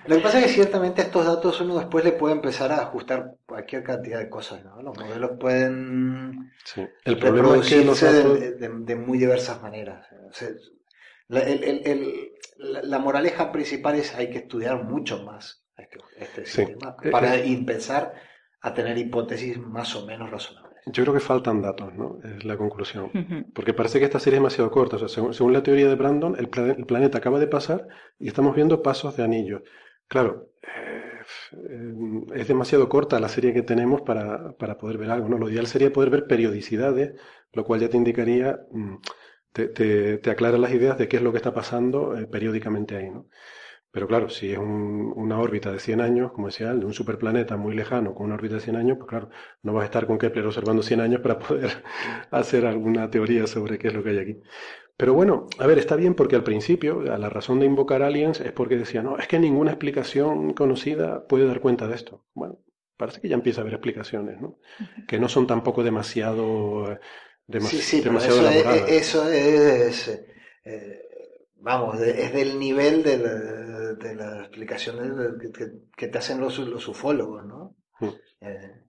Lo 0.06 0.16
que 0.16 0.20
pasa 0.20 0.40
es 0.40 0.46
que 0.46 0.52
ciertamente 0.52 1.02
estos 1.02 1.24
datos 1.24 1.60
uno 1.60 1.78
después 1.78 2.04
le 2.04 2.12
puede 2.12 2.34
empezar 2.34 2.72
a 2.72 2.82
ajustar 2.82 3.36
cualquier 3.46 3.84
cantidad 3.84 4.18
de 4.18 4.28
cosas, 4.28 4.64
¿no? 4.64 4.82
Los 4.82 4.98
modelos 4.98 5.32
pueden 5.38 6.50
sí. 6.64 6.84
El 7.04 7.16
problema 7.18 7.58
es 7.58 7.68
que 7.68 7.84
los 7.84 8.00
datos... 8.00 8.40
de, 8.58 8.96
muy 8.96 9.18
diversas 9.18 9.62
maneras. 9.62 10.04
la, 11.28 11.42
la 12.82 12.98
moraleja 12.98 13.52
principal 13.52 13.94
es 13.94 14.16
hay 14.16 14.30
que 14.30 14.38
estudiar 14.38 14.82
mucho 14.82 15.22
más 15.22 15.67
este, 15.78 15.98
este 16.16 16.44
sistema 16.44 16.96
eh, 17.02 17.10
para 17.10 17.36
eh, 17.36 17.46
empezar 17.46 18.14
a 18.60 18.74
tener 18.74 18.98
hipótesis 18.98 19.58
más 19.58 19.94
o 19.94 20.04
menos 20.04 20.30
razonables. 20.30 20.68
Yo 20.86 21.04
creo 21.04 21.14
que 21.14 21.20
faltan 21.20 21.62
datos, 21.62 21.94
¿no? 21.94 22.18
Es 22.24 22.44
la 22.44 22.56
conclusión. 22.56 23.10
Porque 23.54 23.74
parece 23.74 23.98
que 23.98 24.06
esta 24.06 24.18
serie 24.18 24.38
es 24.38 24.40
demasiado 24.40 24.70
corta. 24.70 24.96
O 24.96 25.06
sea, 25.06 25.32
según, 25.32 25.52
la 25.52 25.62
teoría 25.62 25.86
de 25.86 25.94
Brandon, 25.94 26.34
el, 26.38 26.48
planeta 26.48 27.18
acaba 27.18 27.38
de 27.38 27.46
pasar 27.46 27.86
y 28.18 28.26
estamos 28.28 28.56
viendo 28.56 28.82
pasos 28.82 29.14
de 29.16 29.22
anillos. 29.22 29.62
Claro, 30.08 30.48
eh, 30.64 31.94
es 32.34 32.48
demasiado 32.48 32.88
corta 32.88 33.20
la 33.20 33.28
serie 33.28 33.52
que 33.52 33.62
tenemos 33.62 34.00
para, 34.00 34.52
para, 34.52 34.78
poder 34.78 34.96
ver 34.96 35.10
algo, 35.10 35.28
¿no? 35.28 35.36
Lo 35.36 35.50
ideal 35.50 35.66
sería 35.66 35.92
poder 35.92 36.08
ver 36.08 36.26
periodicidades, 36.26 37.20
lo 37.52 37.64
cual 37.64 37.80
ya 37.80 37.90
te 37.90 37.98
indicaría, 37.98 38.58
mm, 38.70 38.94
te, 39.52 39.68
te, 39.68 40.30
aclara 40.30 40.56
las 40.56 40.72
ideas 40.72 40.96
de 40.96 41.06
qué 41.06 41.18
es 41.18 41.22
lo 41.22 41.32
que 41.32 41.38
está 41.38 41.52
pasando 41.52 42.14
periódicamente 42.30 42.96
ahí, 42.96 43.10
¿no? 43.10 43.26
Pero 43.90 44.07
claro, 44.07 44.29
si 44.29 44.53
es 44.53 44.59
una 44.59 45.40
órbita 45.40 45.72
de 45.72 45.79
100 45.81 46.01
años, 46.01 46.33
como 46.33 46.48
decía, 46.48 46.74
de 46.74 46.85
un 46.85 46.92
superplaneta 46.92 47.57
muy 47.57 47.74
lejano 47.74 48.14
con 48.14 48.27
una 48.27 48.35
órbita 48.35 48.57
de 48.57 48.61
100 48.61 48.77
años, 48.77 48.98
pues 48.98 49.09
claro, 49.09 49.31
no 49.62 49.72
vas 49.72 49.83
a 49.83 49.87
estar 49.87 50.07
con 50.07 50.18
Kepler 50.18 50.46
observando 50.46 50.83
100 50.83 51.01
años 51.01 51.20
para 51.22 51.38
poder 51.38 51.70
hacer 52.31 52.66
alguna 52.66 53.11
teoría 53.11 53.46
sobre 53.46 53.79
qué 53.79 53.88
es 53.88 53.94
lo 53.94 54.03
que 54.03 54.11
hay 54.11 54.18
aquí. 54.18 54.40
Pero 54.96 55.14
bueno, 55.14 55.46
a 55.59 55.66
ver, 55.66 55.79
está 55.79 55.94
bien 55.96 56.14
porque 56.14 56.37
al 56.37 56.42
principio 56.42 57.01
la 57.01 57.29
razón 57.31 57.61
de 57.61 57.66
invocar 57.66 58.03
aliens 58.03 58.40
es 58.40 58.53
porque 58.53 58.77
decía, 58.77 59.01
no, 59.01 59.16
es 59.16 59.29
que 59.29 59.38
ninguna 59.38 59.70
explicación 59.70 60.53
conocida 60.55 61.27
puede 61.27 61.46
dar 61.46 61.61
cuenta 61.61 61.87
de 61.87 61.94
esto. 61.94 62.27
Bueno, 62.35 62.59
parece 62.96 63.20
que 63.20 63.29
ya 63.29 63.37
empieza 63.37 63.61
a 63.61 63.62
haber 63.62 63.74
explicaciones, 63.74 64.40
¿no? 64.40 64.59
Que 65.07 65.20
no 65.20 65.29
son 65.29 65.46
tampoco 65.46 65.85
demasiado, 65.85 66.98
demasiado, 67.46 67.83
sí, 67.83 68.03
sí, 68.03 68.09
eso 68.09 68.51
Es, 68.51 68.88
eso 68.88 69.31
es... 69.31 70.09
Eh, 70.64 71.07
vamos, 71.60 72.00
es 72.00 72.32
del 72.32 72.58
nivel 72.58 73.02
de 73.02 73.18
la, 73.18 73.34
de 73.94 74.14
las 74.14 74.40
explicaciones 74.40 75.12
que, 75.96 76.08
te 76.08 76.18
hacen 76.18 76.40
los, 76.40 76.58
los 76.58 76.86
ufólogos, 76.88 77.44
¿no? 77.44 77.76
Hmm. 78.00 78.10
Eh, 78.40 78.84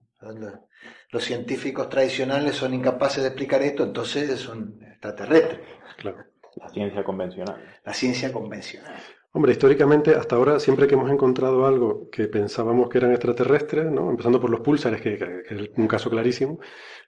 los, 1.10 1.24
científicos 1.24 1.88
tradicionales 1.88 2.54
son 2.54 2.74
incapaces 2.74 3.22
de 3.22 3.28
explicar 3.28 3.62
esto, 3.62 3.84
entonces 3.84 4.38
son 4.38 4.78
extraterrestres. 4.82 5.60
Claro. 5.98 6.24
La 6.56 6.68
ciencia 6.68 7.04
convencional. 7.04 7.80
La 7.84 7.94
ciencia 7.94 8.32
convencional. 8.32 9.00
Hombre, 9.32 9.52
históricamente, 9.52 10.16
hasta 10.16 10.34
ahora, 10.34 10.58
siempre 10.58 10.88
que 10.88 10.94
hemos 10.94 11.08
encontrado 11.08 11.64
algo 11.64 12.10
que 12.10 12.26
pensábamos 12.26 12.88
que 12.88 12.98
eran 12.98 13.12
extraterrestres, 13.12 13.88
¿no? 13.88 14.10
empezando 14.10 14.40
por 14.40 14.50
los 14.50 14.58
púlsares, 14.58 15.00
que, 15.00 15.14
es 15.48 15.70
un 15.76 15.86
caso 15.86 16.10
clarísimo, 16.10 16.58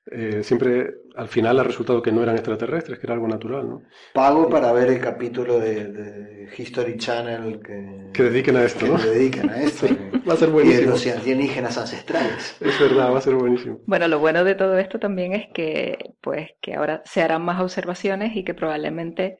eh, 0.09 0.45
siempre 0.45 0.95
al 1.17 1.27
final 1.27 1.59
ha 1.59 1.65
resultado 1.65 2.01
que 2.01 2.13
no 2.13 2.23
eran 2.23 2.37
extraterrestres, 2.37 3.01
que 3.01 3.07
era 3.09 3.15
algo 3.15 3.27
natural. 3.27 3.69
¿no? 3.69 3.83
Pago 4.15 4.49
para 4.49 4.73
ver 4.73 4.91
el 4.91 5.01
capítulo 5.01 5.59
de, 5.59 6.49
History 6.57 6.97
Channel 6.97 7.61
que, 7.61 8.11
que, 8.13 8.23
dediquen 8.23 8.57
a 8.57 8.65
esto, 8.65 8.87
que 8.87 8.93
¿no? 8.93 8.99
dediquen 8.99 9.51
a 9.51 9.61
esto. 9.61 9.89
va 10.29 10.35
a 10.35 10.37
ser 10.37 10.51
buenísimo. 10.51 10.81
Y 10.81 10.85
de 10.85 10.91
los 10.91 11.07
alienígenas 11.09 11.77
ancestrales. 11.77 12.57
Es 12.61 12.79
verdad, 12.79 13.13
va 13.13 13.19
a 13.19 13.23
ser 13.23 13.35
buenísimo. 13.35 13.81
Bueno, 13.87 14.07
lo 14.07 14.21
bueno 14.21 14.45
de 14.45 14.55
todo 14.55 14.79
esto 14.79 15.01
también 15.01 15.33
es 15.33 15.47
que, 15.53 16.15
pues, 16.21 16.51
que 16.61 16.75
ahora 16.75 17.03
se 17.05 17.21
harán 17.21 17.43
más 17.43 17.61
observaciones 17.61 18.37
y 18.37 18.45
que 18.45 18.55
probablemente 18.55 19.39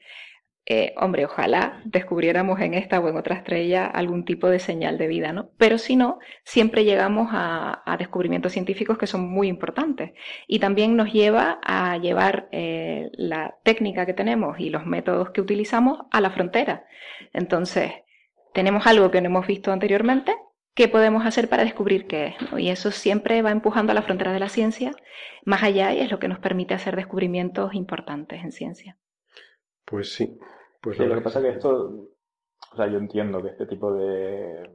eh, 0.65 0.93
hombre, 0.95 1.25
ojalá 1.25 1.81
descubriéramos 1.83 2.61
en 2.61 2.73
esta 2.73 2.99
o 3.01 3.09
en 3.09 3.17
otra 3.17 3.35
estrella 3.35 3.85
algún 3.85 4.23
tipo 4.23 4.47
de 4.49 4.59
señal 4.59 4.97
de 4.97 5.07
vida, 5.07 5.33
¿no? 5.33 5.49
Pero 5.57 5.77
si 5.77 5.97
no, 5.97 6.19
siempre 6.45 6.85
llegamos 6.85 7.29
a, 7.33 7.81
descubrimientos 7.99 8.53
científicos 8.53 8.97
que 8.97 9.07
son 9.07 9.29
muy 9.29 9.47
importantes 9.47 10.13
y 10.47 10.59
también 10.59 10.95
nos 10.95 11.11
lleva 11.11 11.59
a 11.63 11.97
llevar 11.97 12.47
eh, 12.51 13.09
la 13.13 13.55
técnica 13.63 14.05
que 14.05 14.13
tenemos 14.13 14.59
y 14.59 14.69
los 14.69 14.85
métodos 14.85 15.31
que 15.31 15.41
utilizamos 15.41 15.99
a 16.11 16.21
la 16.21 16.31
frontera. 16.31 16.85
Entonces, 17.33 17.91
tenemos 18.53 18.87
algo 18.87 19.11
que 19.11 19.21
no 19.21 19.27
hemos 19.27 19.47
visto 19.47 19.71
anteriormente, 19.71 20.33
¿qué 20.75 20.87
podemos 20.87 21.25
hacer 21.25 21.49
para 21.49 21.63
descubrir 21.63 22.07
qué 22.07 22.27
es? 22.27 22.35
Y 22.57 22.69
eso 22.69 22.91
siempre 22.91 23.41
va 23.41 23.51
empujando 23.51 23.91
a 23.91 23.95
la 23.95 24.01
frontera 24.01 24.31
de 24.31 24.39
la 24.39 24.49
ciencia 24.49 24.91
más 25.45 25.61
allá 25.63 25.93
y 25.93 25.99
es 25.99 26.09
lo 26.09 26.19
que 26.19 26.29
nos 26.29 26.39
permite 26.39 26.73
hacer 26.73 26.95
descubrimientos 26.95 27.73
importantes 27.73 28.43
en 28.43 28.51
ciencia. 28.51 28.97
Pues 29.85 30.13
sí. 30.13 30.39
Pues 30.83 30.99
lo 30.99 31.15
que 31.15 31.21
pasa 31.21 31.39
es 31.39 31.45
que 31.45 31.51
esto, 31.51 32.09
o 32.73 32.75
sea, 32.75 32.87
yo 32.87 32.97
entiendo 32.97 33.41
que 33.41 33.49
este 33.49 33.65
tipo 33.65 33.93
de, 33.93 34.69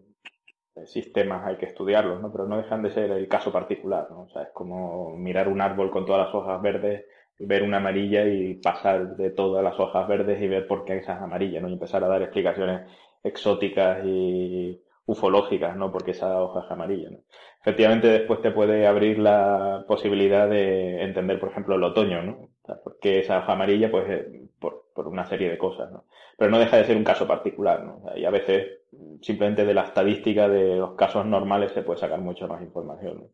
sistemas 0.86 1.46
hay 1.46 1.56
que 1.58 1.66
estudiarlos, 1.66 2.22
¿no? 2.22 2.32
Pero 2.32 2.46
no 2.46 2.56
dejan 2.56 2.82
de 2.82 2.90
ser 2.90 3.10
el 3.10 3.28
caso 3.28 3.52
particular, 3.52 4.06
¿no? 4.10 4.22
O 4.22 4.28
sea, 4.30 4.44
es 4.44 4.48
como 4.54 5.14
mirar 5.16 5.48
un 5.48 5.60
árbol 5.60 5.90
con 5.90 6.06
todas 6.06 6.26
las 6.26 6.34
hojas 6.34 6.62
verdes, 6.62 7.04
ver 7.38 7.62
una 7.62 7.76
amarilla 7.76 8.26
y 8.26 8.54
pasar 8.54 9.16
de 9.16 9.30
todas 9.30 9.62
las 9.62 9.78
hojas 9.78 10.08
verdes 10.08 10.40
y 10.42 10.48
ver 10.48 10.66
por 10.66 10.86
qué 10.86 10.96
esa 10.96 11.14
es 11.16 11.20
amarilla, 11.20 11.60
¿no? 11.60 11.68
Y 11.68 11.74
empezar 11.74 12.02
a 12.04 12.08
dar 12.08 12.22
explicaciones 12.22 12.90
exóticas 13.22 14.02
y 14.04 14.80
ufológicas, 15.04 15.76
¿no? 15.76 15.92
Porque 15.92 16.12
esa 16.12 16.40
hoja 16.40 16.64
es 16.64 16.70
amarilla, 16.70 17.10
¿no? 17.10 17.18
Efectivamente, 17.60 18.08
después 18.08 18.40
te 18.40 18.50
puede 18.50 18.86
abrir 18.86 19.18
la 19.18 19.84
posibilidad 19.86 20.48
de 20.48 21.02
entender, 21.02 21.38
por 21.38 21.50
ejemplo, 21.50 21.74
el 21.74 21.84
otoño, 21.84 22.22
¿no? 22.22 22.32
O 22.62 22.66
sea, 22.66 22.76
porque 22.82 23.18
esa 23.18 23.40
hoja 23.40 23.52
amarilla, 23.52 23.90
pues, 23.90 24.08
eh, 24.08 24.47
por, 24.98 25.06
una 25.06 25.24
serie 25.26 25.48
de 25.48 25.58
cosas, 25.58 25.92
¿no? 25.92 26.06
Pero 26.36 26.50
no 26.50 26.58
deja 26.58 26.76
de 26.76 26.84
ser 26.84 26.96
un 26.96 27.04
caso 27.04 27.26
particular, 27.26 27.84
¿no? 27.84 28.02
y 28.16 28.24
a 28.24 28.30
veces, 28.30 28.80
simplemente 29.22 29.64
de 29.64 29.74
la 29.74 29.84
estadística 29.84 30.48
de 30.48 30.76
los 30.76 30.94
casos 30.94 31.24
normales 31.24 31.70
se 31.72 31.82
puede 31.82 32.00
sacar 32.00 32.20
mucha 32.20 32.48
más 32.48 32.60
información. 32.62 33.28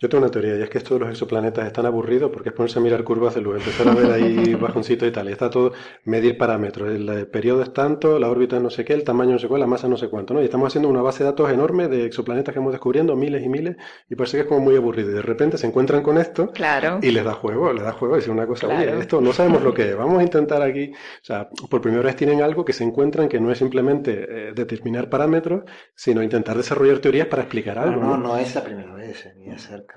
Yo 0.00 0.08
tengo 0.08 0.24
una 0.24 0.30
teoría, 0.30 0.56
y 0.56 0.62
es 0.62 0.70
que 0.70 0.78
esto 0.78 0.94
de 0.94 1.00
los 1.00 1.10
exoplanetas 1.10 1.66
es 1.66 1.74
tan 1.74 1.84
aburrido 1.84 2.32
porque 2.32 2.48
es 2.48 2.54
ponerse 2.54 2.78
a 2.78 2.82
mirar 2.82 3.04
curvas 3.04 3.34
de 3.34 3.42
luz, 3.42 3.56
empezar 3.56 3.86
a 3.86 3.94
ver 3.94 4.10
ahí 4.10 4.54
bajoncito 4.60 5.04
y 5.04 5.10
tal, 5.10 5.28
y 5.28 5.32
está 5.32 5.50
todo 5.50 5.74
medir 6.04 6.38
parámetros, 6.38 6.88
el, 6.88 7.26
periodo 7.26 7.60
es 7.60 7.74
tanto, 7.74 8.18
la 8.18 8.30
órbita 8.30 8.58
no 8.58 8.70
sé 8.70 8.82
qué, 8.82 8.94
el 8.94 9.04
tamaño 9.04 9.32
no 9.32 9.38
sé 9.38 9.46
cuál, 9.46 9.60
la 9.60 9.66
masa 9.66 9.88
no 9.88 9.98
sé 9.98 10.08
cuánto, 10.08 10.32
¿no? 10.32 10.40
Y 10.40 10.44
estamos 10.44 10.68
haciendo 10.68 10.88
una 10.88 11.02
base 11.02 11.22
de 11.22 11.28
datos 11.28 11.50
enorme 11.50 11.88
de 11.88 12.06
exoplanetas 12.06 12.54
que 12.54 12.60
hemos 12.60 12.72
descubriendo, 12.72 13.14
miles 13.14 13.44
y 13.44 13.50
miles, 13.50 13.76
y 14.08 14.14
parece 14.14 14.38
que 14.38 14.42
es 14.44 14.48
como 14.48 14.60
muy 14.60 14.74
aburrido. 14.74 15.10
Y 15.10 15.12
de 15.12 15.20
repente 15.20 15.58
se 15.58 15.66
encuentran 15.66 16.02
con 16.02 16.16
esto 16.16 16.50
claro. 16.50 16.98
y 17.02 17.10
les 17.10 17.22
da 17.22 17.34
juego, 17.34 17.70
les 17.74 17.84
da 17.84 17.92
juego, 17.92 18.16
y 18.16 18.20
es 18.20 18.28
una 18.28 18.46
cosa, 18.46 18.68
oye, 18.68 19.00
esto 19.00 19.20
no 19.20 19.34
sabemos 19.34 19.62
lo 19.62 19.74
que 19.74 19.90
es, 19.90 19.96
vamos 19.98 20.20
a 20.20 20.22
intentar 20.22 20.62
aquí, 20.62 20.92
o 20.94 21.24
sea, 21.24 21.50
por 21.68 21.82
primera 21.82 22.02
vez 22.02 22.16
tienen 22.16 22.40
algo 22.40 22.64
que 22.64 22.72
se 22.72 22.84
encuentran 22.84 23.28
que 23.28 23.38
no 23.38 23.52
es 23.52 23.58
simplemente 23.58 24.12
eh, 24.28 24.52
determinar 24.54 25.10
parámetros, 25.10 25.64
sino 25.94 26.22
intentar 26.22 26.56
desarrollar 26.56 27.00
teorías 27.00 27.26
para 27.26 27.42
explicar 27.42 27.78
algo. 27.78 28.00
No, 28.00 28.16
no, 28.16 28.28
no, 28.28 28.38
es 28.38 28.54
la 28.54 28.64
primera 28.64 28.94
vez, 28.94 29.28
ni 29.36 29.50
cerca 29.58 29.89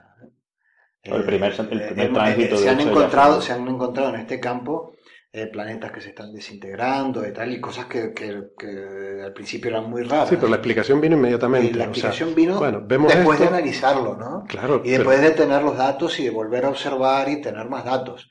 el 1.04 1.24
primer, 1.26 1.52
el 1.52 1.82
eh, 1.82 1.88
primer 1.88 2.14
tránsito 2.14 2.58
se 2.58 2.70
han 2.70 2.80
encontrado 2.80 3.42
se 3.42 3.54
han 3.54 3.68
encontrado 3.68 4.10
en 4.10 4.22
este 4.22 4.40
campo 4.40 4.96
eh, 5.32 5.48
planetas 5.48 5.92
que 5.92 6.00
se 6.00 6.10
están 6.10 6.32
desintegrando 6.32 7.28
y 7.28 7.34
tal 7.34 7.52
y 7.52 7.60
cosas 7.60 7.88
que, 7.88 8.14
que, 8.14 9.24
al 9.24 9.34
principio 9.34 9.72
eran 9.72 9.90
muy 9.90 10.04
raras. 10.04 10.30
Sí 10.30 10.36
pero 10.36 10.48
la 10.48 10.58
explicación 10.58 11.02
vino 11.02 11.18
inmediatamente 11.18 11.72
y 11.72 11.74
la 11.74 11.86
explicación 11.86 12.36
vino 12.36 12.62
después 12.62 13.40
de 13.40 13.48
analizarlo 13.48 14.16
no 14.16 14.44
claro 14.48 14.82
y 14.84 14.92
después 14.92 15.22
de 15.22 15.32
tener 15.32 15.62
los 15.62 15.76
datos 15.76 16.20
y 16.20 16.26
de 16.26 16.30
volver 16.30 16.66
a 16.66 16.70
observar 16.70 17.30
y 17.30 17.42
tener 17.42 17.68
más 17.68 17.84
datos 17.84 18.30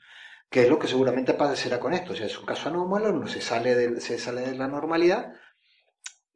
que 0.49 0.63
es 0.63 0.69
lo 0.69 0.79
que 0.79 0.87
seguramente 0.87 1.33
pasará 1.33 1.79
con 1.79 1.93
esto. 1.93 2.13
O 2.13 2.15
sea 2.15 2.25
es 2.25 2.39
un 2.39 2.45
caso 2.45 2.69
anómalo 2.69 3.11
no 3.11 3.27
se 3.27 3.41
sale 3.41 3.75
de, 3.75 4.01
se 4.01 4.17
sale 4.17 4.41
de 4.41 4.55
la 4.55 4.67
normalidad 4.67 5.33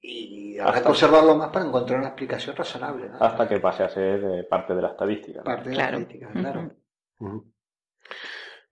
y 0.08 0.58
habrá 0.60 0.82
que 0.82 0.88
observarlo 0.88 1.36
más 1.36 1.50
para 1.50 1.66
encontrar 1.66 2.00
una 2.00 2.10
explicación 2.10 2.56
razonable. 2.56 3.10
Hasta 3.20 3.48
que 3.48 3.60
pase 3.60 3.84
a 3.84 3.90
ser 3.90 4.24
eh, 4.24 4.44
parte 4.44 4.74
de 4.74 4.82
la 4.82 4.90
estadística. 4.90 5.44
Parte 5.44 5.70
de 5.70 5.76
la 5.76 5.86
estadística, 5.86 6.30
claro. 6.32 6.72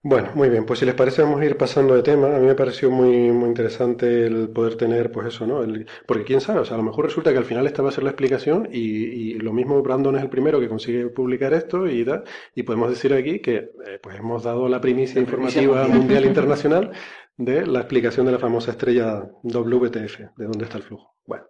Bueno, 0.08 0.30
muy 0.36 0.48
bien, 0.48 0.64
pues 0.64 0.78
si 0.78 0.86
les 0.86 0.94
parece 0.94 1.22
vamos 1.22 1.40
a 1.40 1.44
ir 1.44 1.56
pasando 1.56 1.96
de 1.96 2.02
tema. 2.02 2.28
A 2.36 2.38
mí 2.38 2.46
me 2.46 2.54
pareció 2.54 2.92
muy, 2.92 3.32
muy 3.32 3.48
interesante 3.48 4.26
el 4.26 4.50
poder 4.50 4.76
tener, 4.76 5.10
pues 5.10 5.26
eso, 5.26 5.48
¿no? 5.48 5.64
porque 6.06 6.22
quién 6.22 6.40
sabe, 6.40 6.60
o 6.60 6.64
sea, 6.64 6.76
a 6.76 6.78
lo 6.78 6.84
mejor 6.84 7.06
resulta 7.06 7.32
que 7.32 7.38
al 7.38 7.44
final 7.44 7.66
esta 7.66 7.82
va 7.82 7.88
a 7.88 7.92
ser 7.92 8.04
la 8.04 8.10
explicación 8.10 8.68
y, 8.70 9.34
lo 9.34 9.52
mismo 9.52 9.82
Brandon 9.82 10.16
es 10.16 10.22
el 10.22 10.30
primero 10.30 10.60
que 10.60 10.68
consigue 10.68 11.08
publicar 11.08 11.52
esto 11.54 11.88
y, 11.88 12.04
da, 12.04 12.22
y 12.54 12.62
podemos 12.62 12.88
decir 12.88 13.12
aquí 13.12 13.40
que 13.40 13.72
eh, 13.84 13.98
pues 14.00 14.16
hemos 14.16 14.44
dado 14.44 14.68
la 14.68 14.80
primicia 14.80 15.20
informativa 15.20 15.86
mundial 15.88 16.24
internacional 16.24 16.92
de 17.36 17.66
la 17.66 17.80
explicación 17.80 18.26
de 18.26 18.32
la 18.32 18.38
famosa 18.38 18.70
estrella 18.70 19.28
WTF, 19.42 20.18
de 20.36 20.44
dónde 20.44 20.64
está 20.64 20.78
el 20.78 20.84
flujo. 20.84 21.14
Bueno, 21.26 21.44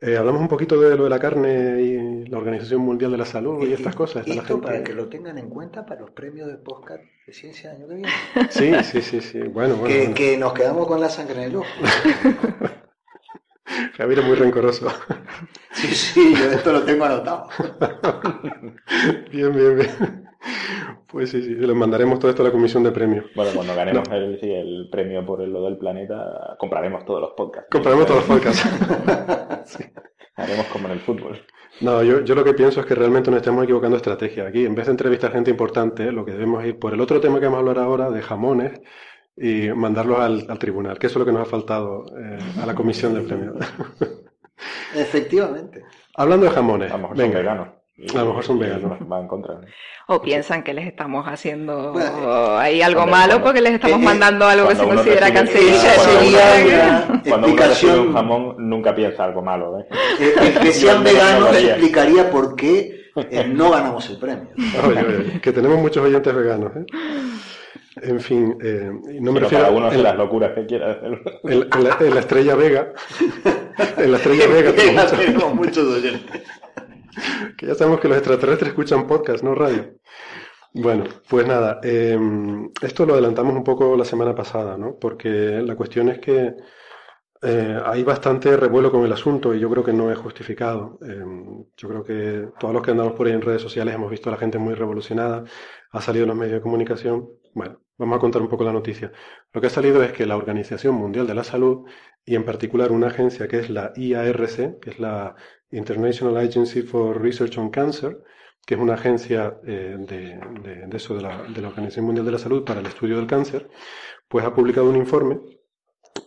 eh, 0.00 0.16
hablamos 0.16 0.40
un 0.40 0.48
poquito 0.48 0.80
de 0.80 0.96
lo 0.96 1.04
de 1.04 1.10
la 1.10 1.18
carne 1.18 1.82
y 1.82 2.26
la 2.26 2.38
Organización 2.38 2.82
Mundial 2.82 3.10
de 3.10 3.18
la 3.18 3.24
Salud 3.24 3.66
y, 3.66 3.72
estas 3.72 3.96
cosas. 3.96 4.26
Esto 4.26 4.60
para 4.60 4.84
que 4.84 4.92
lo 4.92 5.08
tengan 5.08 5.38
en 5.38 5.48
cuenta 5.48 5.84
para 5.84 6.02
los 6.02 6.10
premios 6.10 6.46
de 6.48 6.56
podcast 6.58 7.02
de 7.26 7.32
ciencia 7.32 7.72
año 7.72 7.88
que 7.88 7.94
viene. 7.94 8.12
Sí, 8.50 8.72
sí, 8.84 9.02
sí, 9.02 9.20
sí. 9.20 9.40
Bueno, 9.40 9.76
bueno, 9.76 10.14
que, 10.14 10.36
nos 10.36 10.52
quedamos 10.52 10.86
con 10.86 11.00
la 11.00 11.08
sangre 11.08 11.42
en 11.42 11.50
el 11.50 11.56
ojo. 11.56 11.66
Javier 13.96 14.20
es 14.20 14.24
muy 14.24 14.36
rencoroso. 14.36 14.88
Sí, 15.72 15.88
sí, 15.88 16.34
yo 16.34 16.50
esto 16.50 16.72
lo 16.72 16.84
tengo 16.84 17.04
anotado. 17.04 17.48
bien, 19.32 19.52
bien, 19.52 19.76
bien. 19.76 20.27
Pues 21.08 21.30
sí, 21.30 21.42
sí, 21.42 21.54
le 21.54 21.74
mandaremos 21.74 22.18
todo 22.18 22.30
esto 22.30 22.42
a 22.42 22.46
la 22.46 22.52
comisión 22.52 22.82
de 22.82 22.92
premios. 22.92 23.26
Bueno, 23.34 23.50
cuando 23.54 23.74
ganemos 23.74 24.08
el, 24.10 24.88
premio 24.90 25.24
por 25.24 25.40
lo 25.40 25.64
del 25.64 25.78
planeta, 25.78 26.56
compraremos 26.58 27.04
todos 27.04 27.20
los 27.20 27.30
podcasts. 27.36 27.68
Compraremos 27.70 28.06
todos 28.06 28.28
los 28.28 28.38
podcasts. 28.38 29.78
Haremos 30.36 30.66
como 30.66 30.86
en 30.86 30.92
el 30.92 31.00
fútbol. 31.00 31.40
No, 31.80 32.02
yo, 32.02 32.22
yo 32.24 32.34
lo 32.34 32.44
que 32.44 32.54
pienso 32.54 32.80
es 32.80 32.86
que 32.86 32.94
realmente 32.94 33.30
nos 33.30 33.38
estamos 33.38 33.64
equivocando 33.64 33.96
de 33.96 33.98
estrategia. 33.98 34.46
Aquí, 34.46 34.64
en 34.64 34.74
vez 34.74 34.86
de 34.86 34.92
entrevistar 34.92 35.32
gente 35.32 35.50
importante, 35.50 36.12
lo 36.12 36.24
que 36.24 36.32
debemos 36.32 36.64
ir 36.64 36.78
por 36.78 36.92
el 36.92 37.00
otro 37.00 37.20
tema 37.20 37.40
que 37.40 37.46
vamos 37.46 37.58
a 37.58 37.60
hablar 37.60 37.78
ahora, 37.78 38.10
de 38.10 38.22
jamones, 38.22 38.80
y 39.36 39.68
mandarlos 39.70 40.18
al, 40.18 40.58
tribunal, 40.58 40.98
que 40.98 41.06
eso 41.06 41.18
es 41.18 41.20
lo 41.20 41.26
que 41.26 41.32
nos 41.32 41.42
ha 41.42 41.50
faltado 41.50 42.04
eh, 42.18 42.38
a 42.60 42.66
la 42.66 42.74
comisión 42.74 43.14
del 43.14 43.24
premio. 43.24 43.54
Efectivamente. 44.94 45.84
Hablando 46.14 46.46
de 46.46 46.52
jamones. 46.52 46.90
A 46.90 46.96
lo 46.96 47.02
mejor 47.02 47.16
son 47.16 47.32
veganos. 47.32 47.68
A 48.14 48.18
lo 48.18 48.26
mejor 48.26 48.44
son 48.44 48.58
veganos. 48.60 48.98
Va 49.10 49.20
en 49.20 49.26
contra. 49.26 49.60
O 50.06 50.22
piensan 50.22 50.62
que 50.62 50.72
les 50.72 50.86
estamos 50.86 51.26
haciendo 51.26 51.94
ahí 52.56 52.80
algo 52.80 53.06
malo 53.06 53.42
porque 53.42 53.60
les 53.60 53.74
estamos 53.74 54.00
mandando 54.00 54.46
algo 54.46 54.68
que 54.68 54.76
se 54.76 54.84
considera 54.84 55.32
cancerígeno. 55.32 57.20
Cuando 57.28 57.48
uno 57.48 57.56
recibe 57.56 57.98
un 57.98 58.12
jamón, 58.12 58.54
nunca 58.58 58.94
piensa 58.94 59.24
algo 59.24 59.42
malo. 59.42 59.80
¿eh? 59.80 59.86
El 60.20 60.58
que 60.60 60.72
sean 60.72 61.02
veganos 61.02 61.56
explicaría 61.56 62.30
por 62.30 62.54
qué 62.54 63.10
eh, 63.30 63.44
no 63.48 63.70
ganamos 63.70 64.08
el 64.10 64.18
premio. 64.18 64.48
que 65.42 65.52
tenemos 65.52 65.78
muchos 65.78 66.04
oyentes 66.04 66.34
veganos. 66.34 66.72
¿eh? 66.76 66.86
En 68.02 68.20
fin, 68.20 68.56
eh, 68.62 68.90
no 69.20 69.32
me 69.32 69.40
refiero. 69.40 69.64
Cada 69.64 69.76
uno 69.76 69.86
hace 69.86 69.98
las 69.98 70.16
locuras 70.16 70.52
que 70.52 70.66
quiera 70.66 70.92
hacer. 70.92 71.20
En, 71.44 72.14
la, 72.14 72.20
estrella 72.20 72.54
Vega. 72.54 72.92
En 73.96 74.12
la 74.12 74.18
estrella 74.18 74.46
Vega 74.46 74.72
tenemos 75.10 75.54
muchos 75.54 75.84
oyentes. 75.96 76.42
Que 77.56 77.66
ya 77.66 77.74
sabemos 77.74 78.00
que 78.00 78.08
los 78.08 78.18
extraterrestres 78.18 78.70
escuchan 78.70 79.06
podcast, 79.06 79.42
no 79.42 79.54
radio. 79.54 79.94
Bueno, 80.74 81.04
pues 81.28 81.46
nada, 81.46 81.80
em, 81.82 82.70
esto 82.82 83.06
lo 83.06 83.14
adelantamos 83.14 83.54
un 83.54 83.64
poco 83.64 83.96
la 83.96 84.04
semana 84.04 84.34
pasada, 84.34 84.76
¿no? 84.76 84.96
Porque 84.98 85.28
la 85.62 85.74
cuestión 85.76 86.08
es 86.08 86.18
que 86.20 86.54
eh, 87.40 87.80
hay 87.84 88.02
bastante 88.02 88.56
revuelo 88.56 88.90
con 88.90 89.04
el 89.04 89.12
asunto 89.12 89.54
y 89.54 89.60
yo 89.60 89.70
creo 89.70 89.84
que 89.84 89.92
no 89.92 90.10
es 90.10 90.18
justificado. 90.18 90.98
Em, 91.02 91.64
yo 91.76 91.88
creo 91.88 92.04
que 92.04 92.48
todos 92.58 92.74
los 92.74 92.82
que 92.82 92.90
andamos 92.90 93.14
por 93.14 93.26
ahí 93.26 93.32
en 93.32 93.42
redes 93.42 93.62
sociales 93.62 93.94
hemos 93.94 94.10
visto 94.10 94.28
a 94.28 94.32
la 94.32 94.38
gente 94.38 94.58
muy 94.58 94.74
revolucionada, 94.74 95.44
ha 95.92 96.00
salido 96.00 96.24
en 96.24 96.28
los 96.28 96.36
medios 96.36 96.54
de 96.54 96.60
comunicación. 96.62 97.28
Bueno, 97.54 97.80
vamos 97.96 98.16
a 98.16 98.20
contar 98.20 98.42
un 98.42 98.48
poco 98.48 98.64
la 98.64 98.72
noticia. 98.72 99.12
Lo 99.52 99.60
que 99.60 99.68
ha 99.68 99.70
salido 99.70 100.02
es 100.02 100.12
que 100.12 100.26
la 100.26 100.36
Organización 100.36 100.94
Mundial 100.96 101.26
de 101.26 101.34
la 101.34 101.44
Salud 101.44 101.86
y 102.24 102.34
en 102.34 102.44
particular 102.44 102.92
una 102.92 103.08
agencia 103.08 103.48
que 103.48 103.58
es 103.60 103.70
la 103.70 103.92
IARC, 103.96 104.80
que 104.80 104.90
es 104.90 104.98
la 104.98 105.34
International 105.70 106.36
Agency 106.36 106.82
for 106.82 107.20
Research 107.20 107.58
on 107.58 107.70
Cancer, 107.70 108.22
que 108.68 108.74
es 108.74 108.80
una 108.80 108.94
agencia 108.94 109.58
eh, 109.66 109.96
de, 109.98 110.96
eso 110.96 111.14
de 111.14 111.22
la, 111.22 111.42
de 111.42 111.62
la 111.62 111.68
Organización 111.68 112.04
Mundial 112.04 112.26
de 112.26 112.32
la 112.32 112.38
Salud 112.38 112.64
para 112.64 112.80
el 112.80 112.86
estudio 112.86 113.16
del 113.16 113.26
cáncer, 113.26 113.68
pues 114.28 114.44
ha 114.44 114.54
publicado 114.54 114.90
un 114.90 114.96
informe 114.96 115.40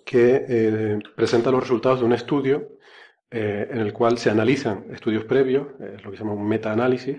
que 0.06 0.46
eh, 0.48 1.00
presenta 1.16 1.52
los 1.52 1.62
resultados 1.62 2.00
de 2.00 2.06
un 2.06 2.14
estudio 2.14 2.78
eh, 3.30 3.68
en 3.70 3.80
el 3.80 3.94
cual 3.94 4.18
se 4.18 4.30
analizan 4.30 4.86
estudios 4.92 5.26
previos, 5.26 5.68
lo 6.04 6.12
que 6.12 6.18
se 6.18 6.24
llama 6.24 6.34
un 6.34 6.48
meta-análisis, 6.48 7.18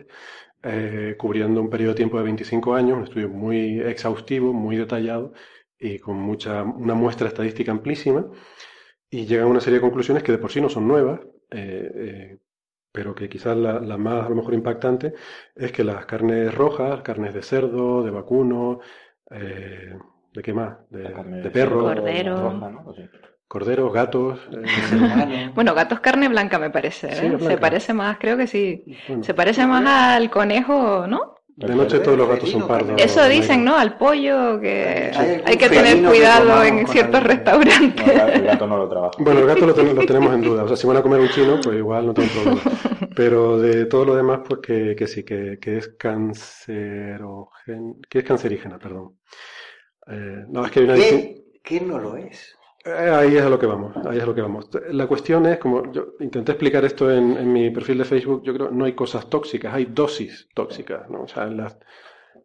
cubriendo 1.18 1.60
un 1.60 1.70
periodo 1.70 1.92
de 1.92 1.96
tiempo 1.96 2.18
de 2.18 2.24
25 2.24 2.74
años, 2.74 2.98
un 2.98 3.04
estudio 3.04 3.28
muy 3.28 3.80
exhaustivo, 3.80 4.52
muy 4.52 4.76
detallado 4.76 5.32
y 5.78 5.98
con 5.98 6.16
mucha, 6.16 6.62
una 6.62 6.94
muestra 6.94 7.28
estadística 7.28 7.72
amplísima, 7.72 8.26
y 9.10 9.26
llegan 9.26 9.46
a 9.46 9.50
una 9.50 9.60
serie 9.60 9.78
de 9.78 9.82
conclusiones 9.82 10.22
que 10.22 10.32
de 10.32 10.38
por 10.38 10.52
sí 10.52 10.60
no 10.60 10.68
son 10.68 10.86
nuevas, 10.86 11.20
pero 12.92 13.14
que 13.14 13.28
quizás 13.28 13.56
la, 13.56 13.80
más 13.96 14.26
a 14.26 14.28
lo 14.28 14.36
mejor 14.36 14.52
impactante 14.54 15.14
es 15.56 15.72
que 15.72 15.82
las 15.82 16.04
carnes 16.04 16.54
rojas, 16.54 17.00
carnes 17.00 17.32
de 17.32 17.42
cerdo, 17.42 18.02
de 18.02 18.10
vacuno, 18.10 18.80
eh, 19.30 19.96
¿de 20.32 20.42
qué 20.42 20.52
más? 20.52 20.76
De, 20.90 21.50
perro, 21.50 21.80
cordero. 21.80 22.60
Corderos, 23.48 23.92
gatos. 23.92 24.40
Eh, 24.50 25.50
bueno, 25.54 25.74
gatos 25.74 26.00
carne 26.00 26.28
blanca 26.28 26.58
me 26.58 26.70
parece. 26.70 27.08
¿eh? 27.08 27.38
Se 27.38 27.58
parece 27.58 27.92
más, 27.92 28.18
creo 28.18 28.36
que 28.36 28.46
sí. 28.46 28.84
Se 29.20 29.34
parece 29.34 29.66
más 29.66 29.84
al 29.86 30.30
conejo, 30.30 31.06
¿no? 31.06 31.34
De 31.66 31.74
noche 31.74 32.00
todos 32.00 32.18
los 32.18 32.28
gatos 32.28 32.50
son 32.50 32.66
pardos. 32.66 33.00
Eso 33.00 33.28
dicen, 33.28 33.64
¿no? 33.64 33.76
Al 33.76 33.96
pollo, 33.96 34.60
que 34.60 35.12
hay, 35.44 35.56
que 35.56 35.68
tener 35.68 36.02
cuidado 36.02 36.62
en 36.64 36.86
ciertos 36.88 37.22
restaurantes. 37.22 38.06
el 38.08 38.44
gato 38.44 38.66
no 38.66 38.76
lo 38.78 38.88
trabaja. 38.88 39.12
Bueno, 39.18 39.40
el 39.40 39.46
gato 39.46 39.66
lo, 39.66 39.74
tenemos 39.74 40.34
en 40.34 40.42
duda. 40.42 40.64
O 40.64 40.68
sea, 40.68 40.76
si 40.76 40.86
van 40.86 40.96
a 40.96 41.02
comer 41.02 41.20
un 41.20 41.28
chino, 41.28 41.60
pues 41.62 41.78
igual 41.78 42.06
no 42.06 42.14
tengo 42.14 42.28
problema. 42.30 42.60
Pero 43.14 43.58
de 43.58 43.86
todo 43.86 44.06
lo 44.06 44.16
demás, 44.16 44.40
pues 44.48 44.60
que, 44.60 44.96
que 44.96 45.06
sí, 45.06 45.22
que, 45.22 45.58
que 45.60 45.76
es 45.78 45.88
cancerogen, 45.98 47.96
que 48.08 48.18
es 48.18 48.24
cancerígena, 48.24 48.78
perdón. 48.78 49.18
Eh, 50.08 50.44
no, 50.48 50.64
es 50.64 50.70
que 50.72 50.80
hay 50.80 50.86
una... 50.86 50.94
¿Qué, 50.94 51.44
¿Qué 51.62 51.80
no 51.80 51.98
lo 51.98 52.16
es? 52.16 52.56
Eh, 52.84 52.90
ahí 52.90 53.36
es 53.36 53.42
a 53.42 53.48
lo 53.48 53.58
que 53.58 53.66
vamos, 53.66 53.96
ahí 54.06 54.16
es 54.16 54.22
a 54.22 54.26
lo 54.26 54.34
que 54.34 54.42
vamos. 54.42 54.68
La 54.90 55.06
cuestión 55.06 55.46
es, 55.46 55.58
como 55.58 55.92
yo 55.92 56.14
intenté 56.18 56.52
explicar 56.52 56.84
esto 56.84 57.10
en, 57.10 57.52
mi 57.52 57.70
perfil 57.70 57.98
de 57.98 58.04
Facebook, 58.04 58.42
yo 58.42 58.52
creo 58.52 58.70
que 58.70 58.74
no 58.74 58.84
hay 58.84 58.94
cosas 58.94 59.28
tóxicas, 59.28 59.72
hay 59.72 59.84
dosis 59.84 60.48
tóxicas, 60.52 61.08
¿no? 61.08 61.22
O 61.22 61.28
sea, 61.28 61.44
en 61.44 61.58
las, 61.58 61.78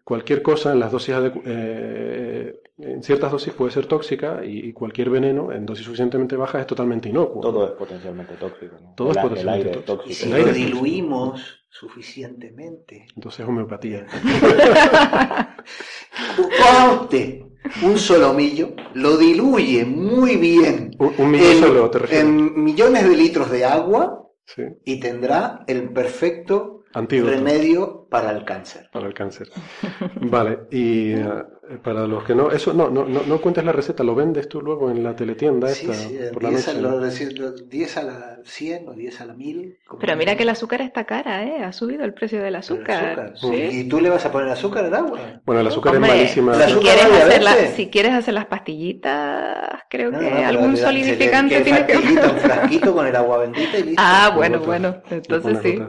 cualquier 0.03 0.43
cosa 0.43 0.73
en 0.73 0.79
las 0.79 0.91
dosis 0.91 1.15
eh, 1.45 2.61
en 2.77 3.01
ciertas 3.01 3.31
dosis 3.31 3.53
puede 3.53 3.71
ser 3.71 3.87
tóxica 3.87 4.41
y, 4.45 4.71
cualquier 4.73 5.09
veneno 5.09 5.51
en 5.51 5.65
dosis 5.65 5.85
suficientemente 5.85 6.35
bajas 6.35 6.61
es 6.61 6.67
totalmente 6.67 7.09
inocuo. 7.09 7.41
Todo 7.41 7.65
es 7.65 7.71
potencialmente 7.71 8.35
tóxico. 8.35 8.75
Todo 8.95 9.11
es 9.11 9.17
potencialmente 9.17 9.79
tóxico. 9.79 10.13
si 10.13 10.29
lo 10.29 10.53
diluimos 10.53 11.65
suficientemente. 11.67 13.07
Entonces 13.15 13.39
es 13.39 13.47
homeopatía. 13.47 14.05
un 17.81 17.97
solomillo, 17.97 18.73
lo 18.93 19.17
diluye 19.17 19.85
muy 19.85 20.35
bien 20.37 20.91
un, 20.99 21.31
millón 21.31 21.59
solo, 21.59 21.89
¿te 21.89 22.19
en 22.19 22.63
millones 22.63 23.07
de 23.07 23.15
litros 23.15 23.51
de 23.51 23.65
agua 23.65 24.23
y 24.85 24.99
tendrá 24.99 25.63
el 25.67 25.89
perfecto 25.91 26.76
remedio 26.93 28.07
para 28.09 28.31
el 28.31 28.43
cáncer. 28.45 28.89
Para 28.91 29.07
el 29.07 29.13
cáncer. 29.13 29.49
Vale, 30.21 30.59
y 30.71 31.13
eh, 31.13 31.79
para 31.83 32.07
los 32.07 32.23
que 32.23 32.33
no, 32.33 32.51
eso 32.51 32.73
no, 32.73 32.89
no, 32.89 33.05
no, 33.05 33.21
no, 33.27 33.41
cuentes 33.41 33.63
la 33.63 33.71
receta, 33.71 34.03
lo 34.03 34.15
vendes 34.15 34.47
tú 34.47 34.61
luego 34.61 34.89
en 34.89 35.03
la 35.03 35.15
teletienda 35.15 35.69
esta. 35.69 35.93
Sí, 35.93 36.17
por 36.33 36.47
10, 36.47 36.75
la 36.75 36.89
noche. 36.91 37.25
A, 37.25 37.51
10 37.67 37.97
a 37.97 38.03
la 38.03 38.37
100 38.43 38.89
o 38.89 38.93
10 38.93 39.21
a 39.21 39.25
la 39.25 39.33
1000. 39.33 39.79
Pero 39.99 40.15
mira 40.15 40.35
que 40.37 40.43
el 40.43 40.49
azúcar 40.49 40.81
está 40.81 41.05
cara, 41.05 41.43
¿eh? 41.43 41.63
Ha 41.63 41.73
subido 41.73 42.05
el 42.05 42.13
precio 42.13 42.41
del 42.41 42.55
azúcar. 42.55 43.33
¿Sí? 43.35 43.69
¿Y 43.71 43.89
tú 43.89 43.99
le 43.99 44.09
vas 44.09 44.25
a 44.25 44.31
poner 44.31 44.49
azúcar 44.49 44.85
al 44.85 44.95
agua? 44.95 45.19
Bueno, 45.45 45.61
el 45.61 45.67
azúcar 45.67 45.95
es 45.95 45.99
malísima. 45.99 46.53
Si 46.53 46.73
quieres, 46.75 47.05
hacer 47.05 47.67
si 47.75 47.89
quieres 47.89 48.13
hacer 48.13 48.33
las 48.33 48.45
pastillitas, 48.45 49.81
creo 49.89 50.11
que 50.11 50.27
algún 50.27 50.77
solidificante 50.77 51.61
tiene 51.61 51.85
que... 51.85 51.97
Un 51.97 52.37
frasquito 52.37 52.93
con 52.93 53.07
el 53.07 53.15
agua 53.15 53.39
bendita 53.39 53.77
y 53.77 53.83
listo. 53.87 54.01
Ah, 54.03 54.31
bueno, 54.35 54.59
bueno, 54.59 55.01
entonces 55.09 55.57
sí. 55.61 55.79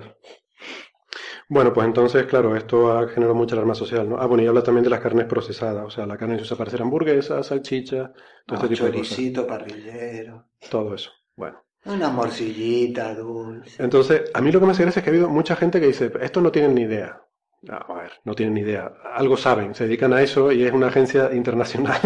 Bueno, 1.48 1.72
pues 1.72 1.86
entonces, 1.86 2.26
claro, 2.26 2.54
esto 2.54 2.92
ha 2.92 3.08
generado 3.08 3.34
mucha 3.34 3.54
alarma 3.54 3.74
social, 3.74 4.08
¿no? 4.08 4.18
Ah, 4.18 4.26
bueno, 4.26 4.42
y 4.42 4.46
habla 4.46 4.62
también 4.62 4.84
de 4.84 4.90
las 4.90 5.00
carnes 5.00 5.26
procesadas, 5.26 5.84
o 5.84 5.90
sea, 5.90 6.06
la 6.06 6.18
carne 6.18 6.36
se 6.36 6.42
usa 6.42 6.58
para 6.58 6.68
hacer 6.68 6.82
hamburguesas, 6.82 7.46
salchicha, 7.46 8.12
todo 8.44 8.56
este 8.56 8.68
tipo 8.68 8.84
de 8.84 8.98
cosas. 8.98 9.46
parrillero. 9.46 10.46
Todo 10.70 10.94
eso, 10.94 11.10
bueno. 11.36 11.64
Una 11.86 12.10
morcillita 12.10 13.14
dulce. 13.14 13.82
Entonces, 13.82 14.30
a 14.34 14.40
mí 14.42 14.52
lo 14.52 14.60
que 14.60 14.66
me 14.66 14.72
hace 14.72 14.82
gracia 14.82 15.00
es 15.00 15.04
que 15.04 15.10
ha 15.10 15.12
habido 15.14 15.30
mucha 15.30 15.56
gente 15.56 15.80
que 15.80 15.86
dice, 15.86 16.12
esto 16.20 16.42
no 16.42 16.52
tienen 16.52 16.74
ni 16.74 16.82
idea. 16.82 17.22
A 17.66 17.92
ver, 17.92 18.12
no 18.24 18.34
tienen 18.34 18.54
ni 18.54 18.60
idea. 18.60 18.92
Algo 19.14 19.36
saben, 19.36 19.74
se 19.74 19.84
dedican 19.84 20.12
a 20.12 20.22
eso 20.22 20.52
y 20.52 20.62
es 20.62 20.72
una 20.72 20.88
agencia 20.88 21.30
internacional 21.34 22.00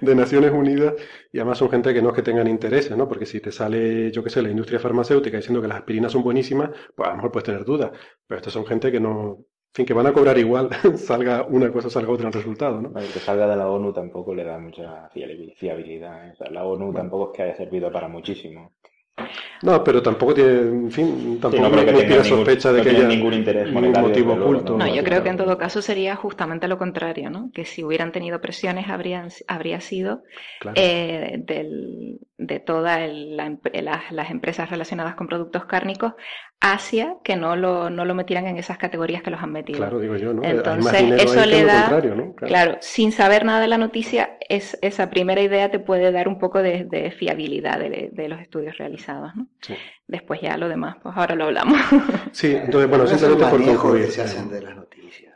de, 0.00 0.14
Naciones 0.14 0.50
Unidas 0.50 0.94
y 1.32 1.38
además 1.38 1.58
son 1.58 1.70
gente 1.70 1.94
que 1.94 2.02
no 2.02 2.08
es 2.08 2.14
que 2.16 2.22
tengan 2.22 2.48
intereses, 2.48 2.96
¿no? 2.96 3.08
Porque 3.08 3.24
si 3.24 3.40
te 3.40 3.52
sale, 3.52 4.10
yo 4.10 4.24
qué 4.24 4.30
sé, 4.30 4.42
la 4.42 4.50
industria 4.50 4.80
farmacéutica 4.80 5.36
diciendo 5.36 5.62
que 5.62 5.68
las 5.68 5.78
aspirinas 5.78 6.10
son 6.10 6.24
buenísimas, 6.24 6.70
pues 6.96 7.06
a 7.06 7.10
lo 7.12 7.16
mejor 7.16 7.30
puedes 7.30 7.46
tener 7.46 7.64
dudas. 7.64 7.92
Pero 8.26 8.38
estas 8.38 8.52
son 8.52 8.66
gente 8.66 8.90
que 8.90 8.98
no, 8.98 9.38
en 9.38 9.74
fin, 9.74 9.86
que 9.86 9.94
van 9.94 10.08
a 10.08 10.12
cobrar 10.12 10.36
igual, 10.36 10.70
salga 10.96 11.44
una 11.44 11.70
cosa, 11.70 11.88
salga 11.88 12.10
otra 12.10 12.24
en 12.24 12.34
el 12.34 12.40
resultado, 12.40 12.82
¿no? 12.82 12.92
que 12.92 13.20
salga 13.20 13.46
de 13.46 13.56
la 13.56 13.68
ONU 13.68 13.92
tampoco 13.92 14.34
le 14.34 14.42
da 14.42 14.58
mucha 14.58 15.08
fiabilidad. 15.10 16.28
¿eh? 16.28 16.34
la 16.50 16.64
ONU 16.64 16.92
tampoco 16.92 17.30
es 17.30 17.36
que 17.36 17.42
haya 17.44 17.54
servido 17.54 17.92
para 17.92 18.08
muchísimo. 18.08 18.72
No, 19.62 19.84
pero 19.84 20.02
tampoco 20.02 20.34
tiene, 20.34 20.60
en 20.60 20.90
fin, 20.90 21.38
tampoco 21.40 21.68
no 21.68 21.84
tiene 21.84 22.24
sospecha 22.24 22.72
de 22.72 22.82
que 22.82 22.90
haya 22.90 23.06
ningún 23.06 23.34
interés 23.34 23.70
monetario, 23.70 24.08
motivo 24.08 24.32
oculto. 24.34 24.76
No, 24.76 24.86
yo 24.86 25.04
creo 25.04 25.22
que 25.22 25.28
en 25.28 25.36
todo 25.36 25.58
caso 25.58 25.82
sería 25.82 26.16
justamente 26.16 26.66
lo 26.66 26.78
contrario, 26.78 27.30
¿no? 27.30 27.50
Que 27.52 27.64
si 27.64 27.84
hubieran 27.84 28.12
tenido 28.12 28.40
presiones 28.40 28.88
habrían, 28.88 29.28
habría 29.46 29.80
sido 29.80 30.22
eh, 30.74 31.42
del, 31.46 32.20
de 32.38 32.58
todas 32.58 33.10
las 33.10 34.30
empresas 34.30 34.70
relacionadas 34.70 35.14
con 35.14 35.26
productos 35.26 35.66
cárnicos 35.66 36.14
hacia 36.60 37.16
que 37.24 37.36
no 37.36 37.56
lo, 37.56 37.88
no 37.90 38.04
lo 38.04 38.14
metieran 38.14 38.46
en 38.46 38.58
esas 38.58 38.76
categorías 38.78 39.22
que 39.22 39.30
los 39.30 39.42
han 39.42 39.52
metido. 39.52 39.78
Claro, 39.78 39.98
digo 39.98 40.16
yo, 40.16 40.34
¿no? 40.34 40.42
Entonces, 40.44 41.02
eso 41.18 41.44
le 41.46 41.64
da, 41.64 42.02
claro. 42.36 42.76
sin 42.80 43.12
saber 43.12 43.44
nada 43.44 43.60
de 43.60 43.68
la 43.68 43.78
noticia, 43.78 44.36
es, 44.48 44.78
esa 44.82 45.08
primera 45.10 45.40
idea 45.40 45.70
te 45.70 45.78
puede 45.78 46.12
dar 46.12 46.28
un 46.28 46.38
poco 46.38 46.62
de, 46.62 47.14
fiabilidad 47.16 47.78
de, 47.78 48.28
los 48.28 48.40
estudios 48.40 48.76
realizados, 48.76 49.34
¿no? 49.34 49.48
Después 50.06 50.40
ya 50.40 50.56
lo 50.56 50.68
demás, 50.68 50.96
pues 51.02 51.16
ahora 51.16 51.34
lo 51.34 51.44
hablamos. 51.44 51.78
Sí, 52.32 52.54
entonces, 52.54 52.88
bueno, 52.88 53.06
simplemente 53.06 53.46
por 53.46 53.64
concluir. 53.64 54.10
se 54.10 54.22
hacen 54.22 54.48
de 54.48 54.62
las 54.62 54.76
noticias. 54.76 55.34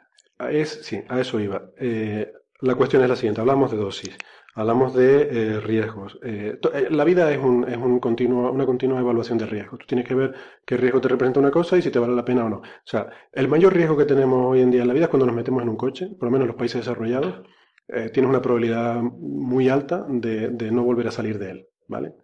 Es, 0.51 0.81
sí, 0.83 1.03
a 1.09 1.20
eso 1.20 1.41
iba. 1.41 1.62
Eh, 1.79 2.33
la 2.61 2.75
cuestión 2.75 3.03
es 3.03 3.09
la 3.09 3.16
siguiente, 3.16 3.41
hablamos 3.41 3.70
de 3.70 3.77
dosis. 3.77 4.16
Hablamos 4.57 4.95
de 4.95 5.22
eh, 5.22 5.61
riesgos. 5.61 6.16
Eh, 6.22 6.61
eh, 6.75 6.89
la 6.89 7.03
vida 7.03 7.33
es, 7.33 7.39
un, 7.39 7.68
es 7.68 7.77
un 7.77 7.99
continuo, 7.99 8.53
una 8.53 8.64
continua 8.64 9.01
evaluación 9.01 9.37
de 9.37 9.47
riesgos. 9.47 9.81
Tú 9.81 9.87
tienes 9.87 10.07
que 10.07 10.14
ver 10.14 10.33
qué 10.64 10.77
riesgo 10.77 11.01
te 11.01 11.09
representa 11.09 11.41
una 11.41 11.51
cosa 11.51 11.77
y 11.77 11.83
si 11.83 11.91
te 11.91 11.99
vale 11.99 12.14
la 12.14 12.25
pena 12.25 12.45
o 12.45 12.49
no. 12.49 12.59
O 12.59 12.62
sea, 12.85 13.09
el 13.33 13.49
mayor 13.49 13.75
riesgo 13.75 13.97
que 13.97 14.05
tenemos 14.05 14.47
hoy 14.47 14.61
en 14.61 14.70
día 14.70 14.83
en 14.83 14.89
la 14.89 14.95
vida 14.95 15.05
es 15.05 15.11
cuando 15.11 15.27
nos 15.27 15.35
metemos 15.35 15.61
en 15.62 15.70
un 15.70 15.77
coche, 15.77 16.07
por 16.07 16.29
lo 16.29 16.31
menos 16.31 16.45
en 16.45 16.49
los 16.49 16.57
países 16.57 16.83
desarrollados, 16.83 17.43
tienes 17.87 18.31
una 18.31 18.41
probabilidad 18.41 19.03
muy 19.03 19.68
alta 19.68 20.07
de, 20.09 20.49
de, 20.49 20.70
no 20.70 20.85
volver 20.85 21.09
a 21.09 21.11
salir 21.11 21.39
de 21.39 21.51
él, 21.51 21.66
¿vale? 21.87 22.14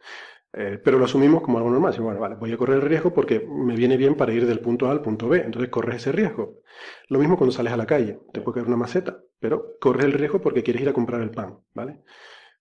Pero 0.52 0.98
lo 0.98 1.04
asumimos 1.04 1.42
como 1.42 1.58
algo 1.58 1.70
normal. 1.70 1.94
bueno, 2.00 2.20
vale, 2.20 2.34
voy 2.34 2.52
a 2.52 2.56
correr 2.56 2.76
el 2.76 2.82
riesgo 2.82 3.14
porque 3.14 3.40
me 3.48 3.76
viene 3.76 3.96
bien 3.96 4.16
para 4.16 4.32
ir 4.32 4.46
del 4.46 4.60
punto 4.60 4.88
A 4.88 4.90
al 4.90 5.00
punto 5.00 5.28
B. 5.28 5.42
Entonces 5.44 5.70
corres 5.70 5.96
ese 5.96 6.12
riesgo. 6.12 6.60
Lo 7.08 7.18
mismo 7.18 7.36
cuando 7.36 7.52
sales 7.52 7.72
a 7.72 7.76
la 7.76 7.86
calle. 7.86 8.18
Te 8.32 8.40
puede 8.40 8.56
caer 8.56 8.66
una 8.66 8.76
maceta 8.76 9.20
pero 9.40 9.78
corres 9.80 10.04
el 10.04 10.12
riesgo 10.12 10.40
porque 10.40 10.62
quieres 10.62 10.82
ir 10.82 10.88
a 10.90 10.92
comprar 10.92 11.22
el 11.22 11.30
pan, 11.30 11.58
¿vale? 11.74 12.00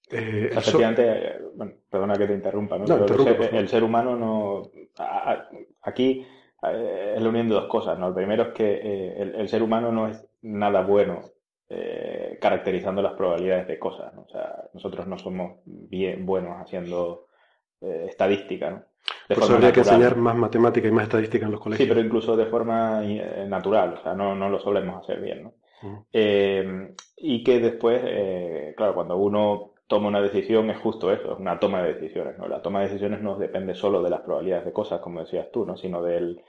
Eh, 0.10 0.50
Efectivamente, 0.52 1.40
bueno, 1.54 1.74
perdona 1.90 2.16
que 2.16 2.26
te 2.26 2.34
interrumpa, 2.34 2.78
¿no? 2.80 2.86
el, 2.86 3.68
ser, 3.68 3.84
humano 3.84 4.16
no. 4.16 4.64
aquí 5.84 6.26
eh, 6.64 7.14
es 7.16 7.22
la 7.22 7.30
unión 7.30 7.48
de 7.48 7.54
dos 7.54 7.68
cosas, 7.68 8.00
¿no? 8.00 8.08
El 8.08 8.14
primero 8.16 8.44
es 8.44 8.50
que 8.50 8.80
eh, 8.82 9.34
el, 9.38 9.48
ser 9.50 9.62
humano 9.62 9.92
no 9.92 10.08
es 10.08 10.26
nada 10.42 10.82
bueno 10.82 11.22
caracterizando 12.42 13.04
las 13.04 13.14
probabilidades 13.14 13.68
de 13.68 13.78
cosas, 13.78 14.12
¿no? 14.16 14.24
O 14.24 14.30
sea, 14.30 14.64
nosotros 14.74 15.06
no 15.06 15.20
somos 15.20 15.60
bien 15.66 16.26
buenos 16.26 16.60
haciendo 16.60 17.28
estadística, 17.82 18.70
¿no? 18.70 18.84
De 19.28 19.36
Por 19.36 19.44
eso 19.44 19.54
habría 19.56 19.72
que 19.72 19.80
enseñar 19.80 20.16
más 20.18 20.36
matemática 20.36 20.88
y 20.88 20.92
más 20.92 21.04
estadística 21.04 21.46
en 21.46 21.52
los 21.52 21.62
colegios. 21.62 21.88
Sí, 21.88 21.90
pero 21.90 22.06
incluso 22.06 22.36
de 22.36 22.46
forma 22.46 23.02
natural, 23.48 23.96
o 24.00 24.04
sea, 24.04 24.14
no, 24.14 24.36
no 24.36 24.50
lo 24.50 24.60
solemos 24.60 25.04
hacer 25.04 25.22
bien, 25.22 25.44
¿no? 25.44 25.54
Eh, 26.12 26.94
y 27.18 27.44
que 27.44 27.60
después, 27.60 28.02
eh, 28.04 28.74
claro, 28.76 28.94
cuando 28.94 29.18
uno 29.18 29.74
toma 29.88 30.08
una 30.08 30.22
decisión 30.22 30.70
es 30.70 30.78
justo 30.78 31.12
eso, 31.12 31.34
es 31.34 31.40
una 31.40 31.60
toma 31.60 31.82
de 31.82 31.96
decisiones. 31.96 32.38
¿no? 32.38 32.48
La 32.48 32.62
toma 32.62 32.80
de 32.80 32.88
decisiones 32.88 33.22
no 33.22 33.38
depende 33.38 33.74
solo 33.74 34.02
de 34.02 34.10
las 34.10 34.22
probabilidades 34.22 34.66
de 34.66 34.74
cosas, 34.74 35.02
como 35.02 35.22
decías 35.22 35.48
tú, 35.52 35.66
¿no? 35.66 35.76
sino 35.76 36.02
del... 36.02 36.42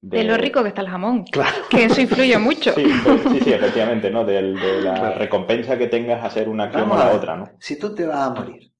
De, 0.00 0.24
lo 0.24 0.36
rico 0.36 0.62
que 0.62 0.68
está 0.68 0.82
el 0.82 0.88
jamón, 0.88 1.24
claro. 1.24 1.56
que 1.70 1.84
eso 1.84 2.00
influye 2.00 2.38
mucho. 2.38 2.72
Sí, 2.74 2.84
sí, 2.84 3.40
sí, 3.40 3.52
efectivamente, 3.52 4.10
¿no? 4.10 4.24
De, 4.24 4.40
la 4.42 5.12
recompensa 5.12 5.76
que 5.78 5.88
tengas 5.88 6.22
a 6.22 6.26
hacer 6.26 6.48
una 6.48 6.64
acción 6.64 6.90
o 6.90 6.96
la 6.96 7.12
otra, 7.12 7.36
¿no? 7.36 7.50
Si 7.58 7.78
tú 7.78 7.94
te 7.94 8.06
vas 8.06 8.28
a 8.28 8.30
morir, 8.30 8.72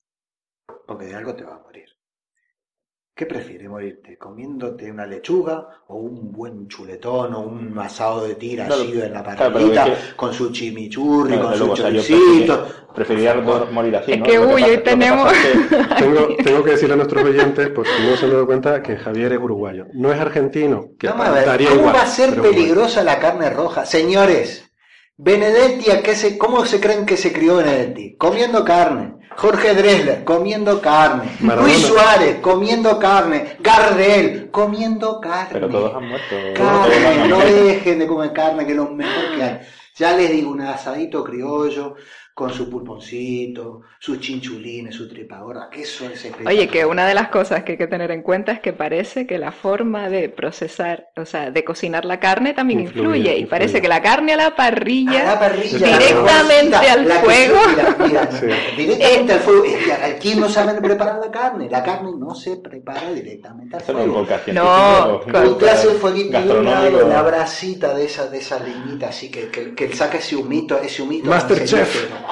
porque 0.86 1.06
de 1.06 1.14
algo 1.14 1.34
te 1.34 1.42
vas 1.42 1.54
a 1.54 1.62
morir, 1.64 1.85
¿Qué 3.16 3.24
prefieres 3.24 3.66
morirte? 3.70 4.18
¿Comiéndote 4.18 4.90
una 4.90 5.06
lechuga 5.06 5.66
o 5.86 5.96
un 5.96 6.30
buen 6.30 6.68
chuletón 6.68 7.32
o 7.32 7.40
un 7.40 7.78
asado 7.78 8.26
de 8.26 8.34
tira 8.34 8.66
así 8.66 9.00
en 9.00 9.10
la 9.10 9.22
parrillita 9.24 9.86
con 10.14 10.34
su 10.34 10.52
chimichurri, 10.52 11.38
con 11.38 11.56
su 11.56 11.72
choricito? 11.72 12.66
Preferiría 12.94 13.32
morir 13.72 13.96
así, 13.96 14.12
Es 14.12 14.22
que 14.22 14.38
uy, 14.38 14.62
hoy 14.62 14.76
tenemos... 14.84 15.32
tengo, 15.98 16.28
tengo, 16.44 16.62
que 16.62 16.72
decirle 16.72 16.92
a 16.92 16.96
nuestros 16.98 17.24
oyentes, 17.24 17.70
por 17.70 17.86
si 17.86 18.06
no 18.06 18.16
se 18.18 18.26
han 18.26 18.32
dado 18.32 18.44
cuenta, 18.44 18.82
que 18.82 18.98
Javier 18.98 19.32
es 19.32 19.38
uruguayo. 19.38 19.86
No 19.94 20.12
es 20.12 20.20
argentino, 20.20 20.90
que 20.98 21.08
Vamos 21.08 21.28
a 21.28 21.30
ver, 21.30 21.68
¿cómo 21.70 21.84
va 21.86 22.02
a 22.02 22.06
ser 22.06 22.38
peligrosa 22.38 23.02
la 23.02 23.18
carne 23.18 23.48
roja? 23.48 23.86
Señores, 23.86 24.70
Benedetti, 25.16 25.90
¿a 25.90 26.02
qué 26.02 26.14
se, 26.14 26.36
¿cómo 26.36 26.66
se 26.66 26.80
creen 26.80 27.06
que 27.06 27.16
se 27.16 27.32
crió 27.32 27.56
Benedetti? 27.56 28.14
Comiendo 28.18 28.62
carne. 28.62 29.15
Jorge 29.36 29.74
Dresler, 29.74 30.24
comiendo 30.24 30.80
carne. 30.80 31.30
Luis 31.40 31.82
Suárez, 31.82 32.38
comiendo 32.40 32.98
carne. 32.98 33.56
Gardel, 33.60 34.50
comiendo 34.50 35.20
carne. 35.20 35.50
Pero 35.52 35.68
todos 35.68 35.94
han 35.94 36.08
muerto. 36.08 36.34
Carne, 36.54 37.28
no 37.28 37.38
dejen 37.40 37.98
de 37.98 38.06
comer 38.06 38.32
carne, 38.32 38.64
que 38.64 38.72
es 38.72 38.76
lo 38.76 38.90
mejor 38.90 39.36
que 39.36 39.42
hay. 39.42 39.60
Ya 39.94 40.16
les 40.16 40.30
digo, 40.30 40.50
un 40.50 40.60
asadito 40.60 41.22
criollo, 41.24 41.94
con 42.36 42.52
su 42.52 42.68
pulponcito, 42.68 43.80
sus 43.98 44.20
chinchulines, 44.20 44.94
su 44.94 45.08
tripa 45.08 45.40
gorda, 45.40 45.70
que 45.70 45.80
eso 45.80 46.04
es 46.04 46.16
espectacular. 46.16 46.52
Oye, 46.52 46.68
que 46.68 46.84
una 46.84 47.08
de 47.08 47.14
las 47.14 47.28
cosas 47.28 47.64
que 47.64 47.72
hay 47.72 47.78
que 47.78 47.86
tener 47.86 48.10
en 48.10 48.20
cuenta 48.20 48.52
es 48.52 48.60
que 48.60 48.74
parece 48.74 49.26
que 49.26 49.38
la 49.38 49.52
forma 49.52 50.10
de 50.10 50.28
procesar, 50.28 51.08
o 51.16 51.24
sea, 51.24 51.50
de 51.50 51.64
cocinar 51.64 52.04
la 52.04 52.20
carne 52.20 52.52
también 52.52 52.80
influye, 52.80 53.38
y 53.38 53.46
parece 53.46 53.80
que 53.80 53.88
la 53.88 54.02
carne 54.02 54.34
a 54.34 54.36
la 54.36 54.54
parrilla, 54.54 55.40
directamente 55.72 56.76
al 56.76 57.06
fuego, 57.06 57.58
directamente 58.76 59.32
al 59.32 59.40
fuego, 59.40 59.64
aquí 60.04 60.34
no 60.34 60.50
saben 60.50 60.82
preparar 60.82 61.18
la 61.18 61.30
carne, 61.30 61.70
la 61.70 61.82
carne 61.82 62.10
no 62.18 62.34
se 62.34 62.58
prepara 62.58 63.12
directamente 63.12 63.76
al 63.76 63.82
fuego. 63.82 64.26
No, 64.52 65.22
no 65.24 65.56
te 65.56 65.70
hace 65.70 65.90
el 65.90 65.96
fueguito 65.96 66.38
la 66.62 67.22
brasita 67.22 67.94
de 67.94 68.04
esa, 68.04 68.26
de 68.26 68.36
esa 68.36 68.58
leñita, 68.58 69.08
así 69.08 69.30
que, 69.30 69.48
que, 69.48 69.74
que 69.74 69.96
saca 69.96 70.18
ese 70.18 70.36
humito, 70.36 70.78
ese 70.78 71.00
humito. 71.00 71.30
Masterchef. 71.30 72.25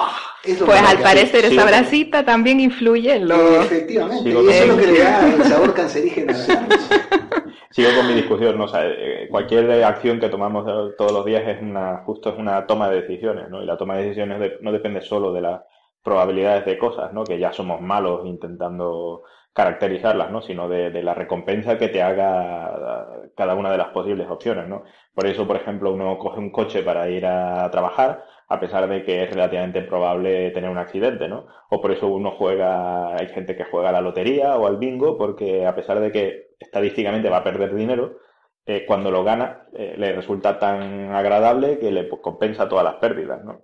Pues 0.45 0.83
al 0.83 0.99
parecer 0.99 1.47
esa 1.47 1.65
brasita 1.65 2.25
también 2.25 2.61
influye 2.61 3.17
en 3.17 3.29
lo... 3.29 3.63
Efectivamente, 3.63 4.29
y 4.29 4.33
eso 4.33 4.51
es 4.51 4.69
lo 4.69 4.77
que 4.77 4.87
le 4.87 4.99
da 4.99 5.35
el 5.35 5.45
sabor 5.45 5.75
cancerígeno. 5.75 6.35
Sigo 7.71 7.89
con 7.97 8.07
mi 8.07 8.15
discusión, 8.15 8.57
¿no? 8.57 8.65
O 8.65 8.69
sea, 8.69 8.87
eh, 8.87 9.27
cualquier 9.31 9.83
acción 9.83 10.21
que 10.21 10.29
tomamos 10.29 10.65
todos 10.97 11.13
los 11.13 11.25
días 11.25 11.43
es 11.49 11.61
una, 11.61 12.03
justo 12.05 12.31
es 12.31 12.39
una 12.39 12.67
toma 12.67 12.89
de 12.89 13.01
decisiones, 13.01 13.49
¿no? 13.49 13.63
Y 13.63 13.67
la 13.67 13.77
toma 13.77 13.97
de 13.97 14.05
decisiones 14.05 14.53
no 14.61 14.71
depende 14.71 15.01
solo 15.01 15.33
de 15.33 15.41
las 15.41 15.63
probabilidades 16.03 16.67
de 16.67 16.79
cosas, 16.79 17.13
¿no? 17.13 17.25
Que 17.25 17.39
ya 17.39 17.53
somos 17.53 17.81
malos 17.81 18.27
intentando 18.27 19.23
caracterizarlas, 19.53 20.31
¿no? 20.31 20.43
Sino 20.43 20.69
de, 20.69 20.91
de, 20.91 21.03
la 21.03 21.15
recompensa 21.15 21.79
que 21.79 21.89
te 21.89 22.03
haga 22.03 23.09
cada 23.37 23.55
una 23.55 23.73
de 23.73 23.79
las 23.79 23.89
posibles 23.89 24.29
opciones, 24.29 24.69
¿no? 24.69 24.85
Por 25.15 25.27
eso, 25.27 25.47
por 25.47 25.57
ejemplo, 25.57 25.93
uno 25.93 26.19
coge 26.19 26.39
un 26.39 26.51
coche 26.53 26.83
para 26.83 27.09
ir 27.09 27.25
a 27.27 27.69
trabajar 27.71 28.25
a 28.49 28.61
pesar 28.61 28.89
de 28.89 29.05
que 29.05 29.23
es 29.23 29.31
relativamente 29.31 29.83
probable 29.83 30.51
tener 30.51 30.71
un 30.71 30.79
accidente, 30.79 31.29
¿no? 31.29 31.47
O 31.71 31.81
por 31.81 31.93
eso 31.93 32.09
uno 32.09 32.33
juega, 32.33 33.15
hay 33.17 33.29
gente 33.29 33.57
que 33.57 33.65
juega 33.65 33.89
a 33.89 33.93
la 33.93 34.01
lotería 34.01 34.57
o 34.57 34.67
al 34.67 34.77
bingo, 34.77 35.17
porque 35.17 35.67
a 35.67 35.75
pesar 35.75 36.01
de 36.01 36.13
que 36.13 36.55
estadísticamente 36.59 37.29
va 37.29 37.39
a 37.39 37.45
perder 37.45 37.75
dinero, 37.75 38.19
eh, 38.67 38.85
cuando 38.87 39.11
lo 39.11 39.25
gana 39.25 39.67
eh, 39.75 39.95
le 39.99 40.13
resulta 40.13 40.59
tan 40.59 41.13
agradable 41.13 41.79
que 41.79 41.91
le 41.91 42.09
compensa 42.09 42.69
todas 42.69 42.85
las 42.85 42.95
pérdidas, 42.95 43.45
¿no? 43.45 43.63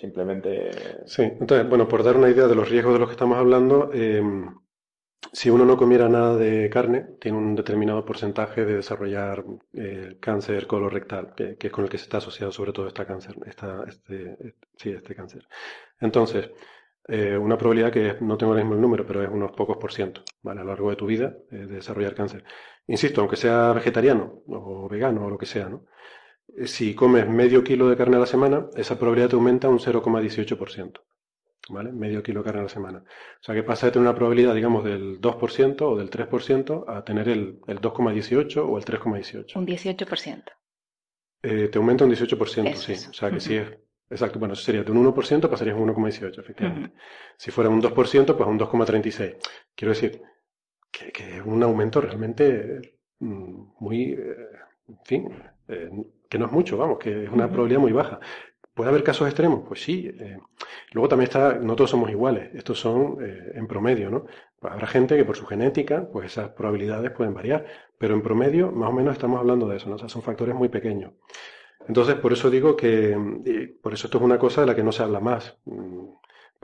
Simplemente. 0.00 0.70
Sí, 1.06 1.22
entonces, 1.22 1.68
bueno, 1.68 1.88
por 1.88 2.04
dar 2.04 2.16
una 2.16 2.30
idea 2.30 2.46
de 2.46 2.54
los 2.54 2.70
riesgos 2.70 2.92
de 2.92 3.00
los 3.00 3.08
que 3.08 3.14
estamos 3.14 3.38
hablando, 3.38 3.90
eh, 3.92 4.22
si 5.32 5.50
uno 5.50 5.64
no 5.64 5.76
comiera 5.76 6.08
nada 6.08 6.36
de 6.36 6.68
carne, 6.70 7.06
tiene 7.20 7.38
un 7.38 7.54
determinado 7.54 8.04
porcentaje 8.04 8.64
de 8.64 8.76
desarrollar 8.76 9.44
eh, 9.72 10.16
cáncer 10.20 10.66
colorectal, 10.66 11.34
que, 11.34 11.56
que, 11.56 11.68
es 11.68 11.72
con 11.72 11.84
el 11.84 11.90
que 11.90 11.98
se 11.98 12.04
está 12.04 12.18
asociado 12.18 12.52
sobre 12.52 12.72
todo 12.72 12.88
este 12.88 13.04
cáncer, 13.06 13.36
esta, 13.46 13.84
este, 13.88 14.36
sí, 14.76 14.90
este 14.90 15.14
cáncer. 15.14 15.46
Entonces, 16.00 16.50
eh, 17.06 17.36
una 17.36 17.58
probabilidad 17.58 17.92
que 17.92 18.16
no 18.20 18.36
tengo 18.38 18.54
el 18.54 18.64
mismo 18.64 18.80
número, 18.80 19.06
pero 19.06 19.22
es 19.22 19.28
unos 19.28 19.52
pocos 19.52 19.76
por 19.76 19.92
ciento. 19.92 20.22
A 20.44 20.54
lo 20.54 20.64
largo 20.64 20.90
de 20.90 20.96
tu 20.96 21.06
vida 21.06 21.36
eh, 21.50 21.56
de 21.56 21.76
desarrollar 21.76 22.14
cáncer. 22.14 22.44
Insisto, 22.86 23.20
aunque 23.20 23.36
sea 23.36 23.72
vegetariano 23.72 24.42
o 24.48 24.88
vegano 24.88 25.26
o 25.26 25.30
lo 25.30 25.38
que 25.38 25.46
sea, 25.46 25.68
¿no? 25.68 25.84
Si 26.66 26.94
comes 26.94 27.28
medio 27.28 27.64
kilo 27.64 27.88
de 27.88 27.96
carne 27.96 28.16
a 28.16 28.20
la 28.20 28.26
semana, 28.26 28.68
esa 28.76 28.98
probabilidad 28.98 29.30
te 29.30 29.36
aumenta 29.36 29.68
un 29.68 29.78
0,18%. 29.78 31.00
¿Vale? 31.68 31.92
Medio 31.92 32.22
kilo 32.22 32.40
de 32.40 32.44
carne 32.44 32.60
a 32.60 32.64
la 32.64 32.68
semana. 32.68 32.98
O 32.98 33.42
sea 33.42 33.54
que 33.54 33.62
pasa 33.62 33.86
de 33.86 33.92
tener 33.92 34.08
una 34.08 34.16
probabilidad, 34.16 34.54
digamos, 34.54 34.84
del 34.84 35.20
2% 35.20 35.82
o 35.82 35.96
del 35.96 36.10
3% 36.10 36.84
a 36.88 37.04
tener 37.04 37.28
el, 37.28 37.60
el 37.66 37.80
2,18 37.80 38.56
o 38.58 38.78
el 38.78 38.84
3,18. 38.84 39.56
Un 39.56 39.66
18%. 39.66 40.44
Eh, 41.42 41.68
te 41.68 41.78
aumenta 41.78 42.04
un 42.04 42.10
18%, 42.10 42.74
sí. 42.74 42.92
O 43.10 43.12
sea 43.12 43.30
que 43.30 43.40
sí 43.40 43.56
es. 43.56 43.70
Exacto, 44.10 44.38
bueno, 44.38 44.54
eso 44.54 44.62
sería 44.62 44.82
de 44.82 44.92
un 44.92 45.12
1% 45.12 45.48
pasarías 45.48 45.76
a 45.76 45.80
un 45.80 45.88
1,18, 45.88 46.38
efectivamente. 46.38 46.94
Si 47.36 47.50
fuera 47.50 47.70
un 47.70 47.82
2%, 47.82 47.92
pues 47.94 48.40
a 48.40 48.50
un 48.50 48.58
2,36. 48.58 49.36
Quiero 49.74 49.92
decir 49.92 50.22
que, 50.90 51.10
que, 51.10 51.38
es 51.38 51.42
un 51.44 51.62
aumento 51.62 52.00
realmente 52.00 52.98
mm, 53.18 53.62
muy, 53.80 54.12
eh, 54.12 54.36
en 54.88 54.98
fin, 55.04 55.42
eh, 55.68 55.90
que 56.28 56.38
no 56.38 56.46
es 56.46 56.52
mucho, 56.52 56.76
vamos, 56.76 56.98
que 56.98 57.24
es 57.24 57.30
una 57.30 57.48
probabilidad 57.48 57.80
muy 57.80 57.92
baja. 57.92 58.20
¿Puede 58.74 58.90
haber 58.90 59.04
casos 59.04 59.28
extremos? 59.28 59.62
Pues 59.66 59.82
sí. 59.82 60.10
Eh, 60.18 60.38
luego 60.92 61.08
también 61.08 61.28
está, 61.28 61.54
no 61.54 61.76
todos 61.76 61.90
somos 61.90 62.10
iguales, 62.10 62.50
estos 62.54 62.78
son 62.80 63.18
eh, 63.20 63.52
en 63.54 63.66
promedio, 63.66 64.10
¿no? 64.10 64.26
Pues 64.58 64.72
habrá 64.72 64.86
gente 64.86 65.16
que 65.16 65.24
por 65.24 65.36
su 65.36 65.46
genética, 65.46 66.08
pues 66.12 66.26
esas 66.26 66.50
probabilidades 66.50 67.12
pueden 67.12 67.34
variar, 67.34 67.64
pero 67.98 68.14
en 68.14 68.22
promedio 68.22 68.72
más 68.72 68.90
o 68.90 68.92
menos 68.92 69.12
estamos 69.12 69.38
hablando 69.38 69.68
de 69.68 69.76
eso, 69.76 69.88
¿no? 69.88 69.94
O 69.96 69.98
sea, 69.98 70.08
son 70.08 70.22
factores 70.22 70.54
muy 70.54 70.68
pequeños. 70.68 71.12
Entonces, 71.86 72.14
por 72.16 72.32
eso 72.32 72.50
digo 72.50 72.76
que, 72.76 73.74
por 73.82 73.92
eso 73.92 74.06
esto 74.06 74.18
es 74.18 74.24
una 74.24 74.38
cosa 74.38 74.62
de 74.62 74.66
la 74.68 74.74
que 74.74 74.82
no 74.82 74.92
se 74.92 75.02
habla 75.02 75.20
más. 75.20 75.58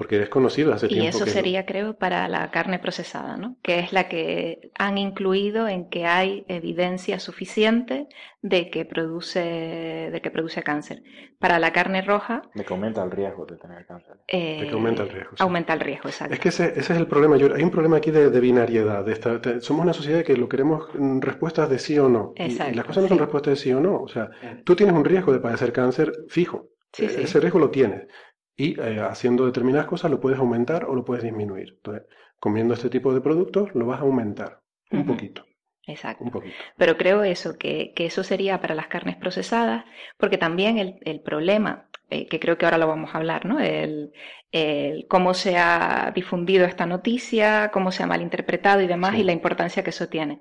Porque 0.01 0.22
es 0.22 0.30
conocido 0.30 0.72
hace 0.72 0.88
tiempo. 0.88 1.05
Y 1.05 1.09
eso 1.09 1.26
sería, 1.26 1.66
creo, 1.66 1.92
para 1.92 2.26
la 2.26 2.51
carne 2.51 2.78
procesada, 2.78 3.36
¿no? 3.36 3.59
Que 3.61 3.80
es 3.80 3.92
la 3.92 4.09
que 4.09 4.70
han 4.78 4.96
incluido 4.96 5.68
en 5.68 5.90
que 5.90 6.07
hay 6.07 6.46
evidencia 6.48 7.20
suficiente 7.20 8.07
de 8.40 8.70
que 8.70 8.86
produce, 8.86 10.09
de 10.11 10.20
que 10.22 10.30
produce 10.30 10.62
cáncer. 10.62 11.03
Para 11.38 11.59
la 11.59 11.74
carne 11.74 12.01
roja. 12.01 12.40
De 12.55 12.64
que 12.64 12.72
aumenta 12.72 13.05
el 13.05 13.11
riesgo 13.11 13.44
de 13.44 13.59
tener 13.59 13.84
cáncer. 13.84 14.16
de 14.26 14.66
que 14.66 14.72
aumenta 14.72 15.03
el 15.03 15.11
riesgo. 15.11 15.32
Aumenta 15.38 15.74
el 15.74 15.80
riesgo, 15.80 16.09
exacto. 16.09 16.32
Es 16.32 16.40
que 16.40 16.48
ese, 16.48 16.70
ese 16.70 16.94
es 16.94 16.98
el 16.98 17.07
problema. 17.07 17.36
Yo, 17.36 17.55
hay 17.55 17.62
un 17.62 17.70
problema 17.70 17.98
aquí 17.98 18.11
de, 18.11 18.30
de 18.30 18.40
binariedad. 18.40 19.05
De 19.05 19.12
esta, 19.12 19.61
somos 19.61 19.84
una 19.84 19.92
sociedad 19.92 20.24
que 20.24 20.34
lo 20.34 20.48
queremos 20.48 20.88
mm, 20.94 21.20
respuestas 21.20 21.68
de 21.68 21.78
sí 21.78 21.98
o 21.98 22.09
no. 22.09 22.32
Exacto, 22.36 22.72
y, 22.72 22.76
las 22.76 22.86
cosas 22.86 23.03
no 23.03 23.09
son 23.11 23.18
respuestas 23.18 23.51
de 23.53 23.57
sí 23.57 23.70
o 23.74 23.80
no. 23.80 24.01
O 24.01 24.09
sea, 24.09 24.30
tú 24.64 24.74
tienes 24.74 24.96
un 24.96 25.05
riesgo 25.05 25.30
de 25.34 25.40
padecer 25.40 25.74
cáncer 25.74 26.11
fijo. 26.30 26.70
Sí, 26.90 27.07
sí. 27.07 27.20
Ese 27.20 27.38
riesgo 27.38 27.59
lo 27.59 27.70
tienes 27.70 28.09
y 28.57 28.78
eh, 28.80 29.01
haciendo 29.01 29.46
determinadas 29.46 29.86
cosas 29.86 30.11
lo 30.11 30.20
puedes 30.20 30.38
aumentar 30.38 30.84
o 30.84 30.94
lo 30.94 31.05
puedes 31.05 31.24
disminuir. 31.24 31.74
Entonces, 31.76 32.05
comiendo 32.38 32.74
este 32.74 32.90
tipo 32.90 33.12
de 33.14 33.20
productos 33.20 33.74
lo 33.74 33.86
vas 33.86 34.01
a 34.01 34.05
aumentar 34.05 34.62
un 34.90 35.01
uh 35.01 35.05
-huh. 35.05 35.07
poquito. 35.07 35.44
Exacto. 35.86 36.24
Un 36.24 36.30
poquito. 36.30 36.64
Pero 36.76 36.96
creo 36.96 37.24
eso, 37.24 37.59
que, 37.59 37.92
que, 37.96 38.07
eso 38.07 38.22
sería 38.22 38.61
para 38.61 38.74
las 38.74 38.86
carnes 38.88 39.16
procesadas, 39.16 39.84
porque 40.18 40.38
también 40.38 40.78
el, 40.78 40.98
el 41.03 41.20
problema, 41.20 41.88
eh, 42.11 42.26
que 42.28 42.38
creo 42.38 42.59
que 42.59 42.64
ahora 42.66 42.78
lo 42.78 42.86
vamos 42.86 43.14
a 43.14 43.18
hablar, 43.18 43.44
¿no? 43.46 43.59
El, 43.61 44.12
el, 44.53 45.07
cómo 45.09 45.34
se 45.34 45.57
ha 45.59 46.12
difundido 46.14 46.64
esta 46.66 46.86
noticia, 46.86 47.70
cómo 47.72 47.92
se 47.92 48.03
ha 48.03 48.07
malinterpretado 48.07 48.82
y 48.82 48.86
demás, 48.86 49.14
sí. 49.14 49.20
y 49.20 49.24
la 49.24 49.32
importancia 49.32 49.82
que 49.82 49.90
eso 49.90 50.09
tiene. 50.09 50.40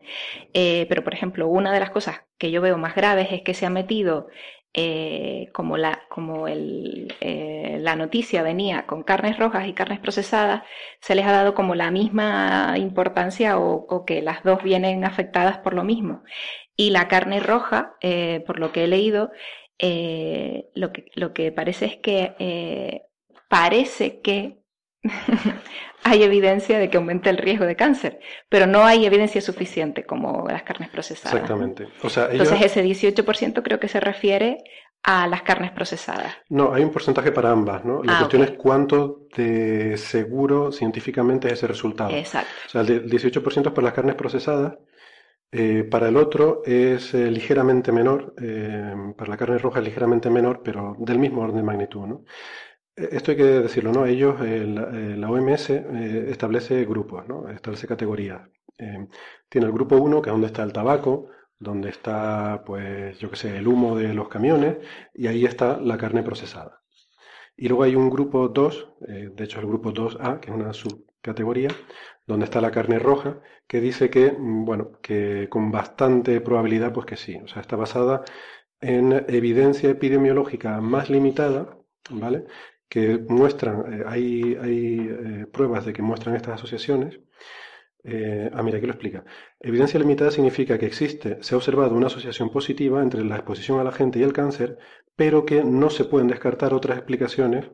Eh, 0.53 0.85
pero, 0.89 1.03
por 1.03 1.13
ejemplo, 1.13 1.47
una 1.47 1.71
de 1.73 1.79
las 1.79 1.89
cosas 1.91 2.25
que 2.37 2.51
yo 2.51 2.61
veo 2.61 2.77
más 2.77 2.95
graves 2.95 3.29
es 3.31 3.41
que 3.41 3.53
se 3.53 3.65
ha 3.65 3.69
metido 3.69 4.27
eh, 4.73 5.49
como, 5.53 5.77
la, 5.77 6.01
como 6.09 6.47
el, 6.47 7.13
eh, 7.21 7.77
la 7.81 7.95
noticia 7.95 8.43
venía 8.43 8.85
con 8.85 9.03
carnes 9.03 9.37
rojas 9.37 9.67
y 9.67 9.73
carnes 9.73 9.99
procesadas, 9.99 10.63
se 11.01 11.15
les 11.15 11.25
ha 11.25 11.31
dado 11.31 11.55
como 11.55 11.75
la 11.75 11.91
misma 11.91 12.75
importancia 12.77 13.57
o, 13.59 14.05
que 14.05 14.21
las 14.21 14.43
dos 14.43 14.63
vienen 14.63 15.05
afectadas 15.05 15.57
por 15.59 15.73
lo 15.73 15.83
mismo. 15.83 16.23
Y 16.75 16.91
la 16.91 17.07
carne 17.07 17.39
roja, 17.39 17.95
eh, 18.01 18.43
por 18.45 18.59
lo 18.59 18.71
que 18.71 18.83
he 18.85 18.87
leído, 18.87 19.31
lo, 20.75 20.91
que, 20.93 21.05
lo 21.15 21.33
que 21.33 21.51
parece 21.51 21.85
es 21.85 21.97
que 21.97 23.05
parece 23.49 24.21
que 24.21 24.58
hay 26.03 26.23
evidencia 26.23 26.79
de 26.79 26.89
que 26.89 26.97
aumenta 26.97 27.29
el 27.29 27.37
riesgo 27.37 27.65
de 27.65 27.75
cáncer, 27.75 28.19
pero 28.49 28.67
no 28.67 28.83
hay 28.83 29.05
evidencia 29.05 29.41
suficiente 29.41 30.05
como 30.05 30.47
las 30.47 30.63
carnes 30.63 30.89
procesadas. 30.89 31.33
Exactamente. 31.33 31.87
O 32.01 32.09
sea, 32.09 32.25
ellos... 32.31 32.51
Entonces 32.51 32.77
ese 32.77 33.11
18% 33.11 33.61
creo 33.63 33.79
que 33.79 33.87
se 33.87 33.99
refiere 33.99 34.63
a 35.03 35.27
las 35.27 35.43
carnes 35.43 35.71
procesadas. 35.71 36.33
No, 36.49 36.73
hay 36.73 36.83
un 36.83 36.91
porcentaje 36.91 37.31
para 37.31 37.51
ambas, 37.51 37.85
¿no? 37.85 38.03
La 38.03 38.15
ah, 38.15 38.19
cuestión 38.19 38.41
okay. 38.41 38.53
es 38.53 38.59
cuánto 38.59 39.27
de 39.35 39.97
seguro 39.97 40.71
científicamente 40.71 41.47
es 41.47 41.53
ese 41.53 41.67
resultado. 41.67 42.11
Exacto. 42.11 42.51
O 42.67 42.69
sea, 42.69 42.81
el 42.81 43.09
18% 43.09 43.67
es 43.67 43.73
para 43.73 43.85
las 43.85 43.93
carnes 43.93 44.15
procesadas, 44.15 44.77
eh, 45.51 45.83
para 45.89 46.09
el 46.09 46.17
otro 46.17 46.61
es 46.65 47.13
eh, 47.13 47.31
ligeramente 47.31 47.91
menor, 47.91 48.35
eh, 48.39 48.93
para 49.17 49.31
la 49.31 49.37
carne 49.37 49.57
roja 49.57 49.79
es 49.79 49.85
ligeramente 49.85 50.29
menor, 50.29 50.61
pero 50.63 50.95
del 50.99 51.17
mismo 51.17 51.41
orden 51.41 51.57
de 51.57 51.63
magnitud, 51.63 52.05
¿no? 52.05 52.25
Esto 53.11 53.31
hay 53.31 53.37
que 53.37 53.43
decirlo, 53.43 53.91
¿no? 53.91 54.05
Ellos, 54.05 54.39
la, 54.39 54.89
la 54.91 55.29
OMS 55.29 55.69
establece 55.69 56.85
grupos, 56.85 57.27
¿no? 57.27 57.49
Establece 57.49 57.87
categorías. 57.87 58.41
Eh, 58.77 59.07
tiene 59.49 59.67
el 59.67 59.73
grupo 59.73 59.97
1, 59.97 60.21
que 60.21 60.29
es 60.29 60.33
donde 60.33 60.47
está 60.47 60.63
el 60.63 60.73
tabaco, 60.73 61.27
donde 61.57 61.89
está, 61.89 62.63
pues, 62.65 63.17
yo 63.19 63.29
qué 63.29 63.35
sé, 63.35 63.57
el 63.57 63.67
humo 63.67 63.97
de 63.97 64.13
los 64.13 64.29
camiones, 64.29 64.77
y 65.13 65.27
ahí 65.27 65.45
está 65.45 65.77
la 65.79 65.97
carne 65.97 66.23
procesada. 66.23 66.81
Y 67.57 67.67
luego 67.69 67.83
hay 67.83 67.95
un 67.95 68.09
grupo 68.09 68.49
2, 68.49 68.89
eh, 69.07 69.29
de 69.33 69.43
hecho 69.43 69.59
el 69.59 69.67
grupo 69.67 69.91
2A, 69.93 70.39
que 70.39 70.49
es 70.51 70.55
una 70.55 70.73
subcategoría, 70.73 71.69
donde 72.25 72.45
está 72.45 72.61
la 72.61 72.71
carne 72.71 72.99
roja, 72.99 73.41
que 73.67 73.81
dice 73.81 74.09
que, 74.09 74.31
mm, 74.31 74.65
bueno, 74.65 74.91
que 75.01 75.47
con 75.49 75.71
bastante 75.71 76.41
probabilidad, 76.41 76.93
pues 76.93 77.05
que 77.05 77.17
sí, 77.17 77.35
o 77.43 77.47
sea, 77.47 77.61
está 77.61 77.75
basada 77.75 78.23
en 78.81 79.25
evidencia 79.29 79.89
epidemiológica 79.89 80.79
más 80.81 81.09
limitada, 81.09 81.77
¿vale? 82.09 82.45
Que 82.89 83.19
muestran, 83.29 83.93
eh, 83.93 84.03
hay, 84.07 84.57
hay 84.61 85.09
eh, 85.09 85.45
pruebas 85.51 85.85
de 85.85 85.93
que 85.93 86.01
muestran 86.01 86.35
estas 86.35 86.55
asociaciones. 86.55 87.19
Eh, 88.03 88.49
ah, 88.53 88.63
mira, 88.63 88.77
aquí 88.77 88.87
lo 88.87 88.93
explica. 88.93 89.23
Evidencia 89.59 89.99
limitada 89.99 90.31
significa 90.31 90.77
que 90.79 90.85
existe, 90.85 91.37
se 91.43 91.53
ha 91.53 91.57
observado 91.57 91.95
una 91.95 92.07
asociación 92.07 92.49
positiva 92.49 93.01
entre 93.03 93.23
la 93.23 93.35
exposición 93.35 93.79
a 93.79 93.83
la 93.83 93.91
gente 93.91 94.19
y 94.19 94.23
el 94.23 94.33
cáncer, 94.33 94.77
pero 95.15 95.45
que 95.45 95.63
no 95.63 95.89
se 95.89 96.05
pueden 96.05 96.27
descartar 96.29 96.73
otras 96.73 96.97
explicaciones 96.97 97.65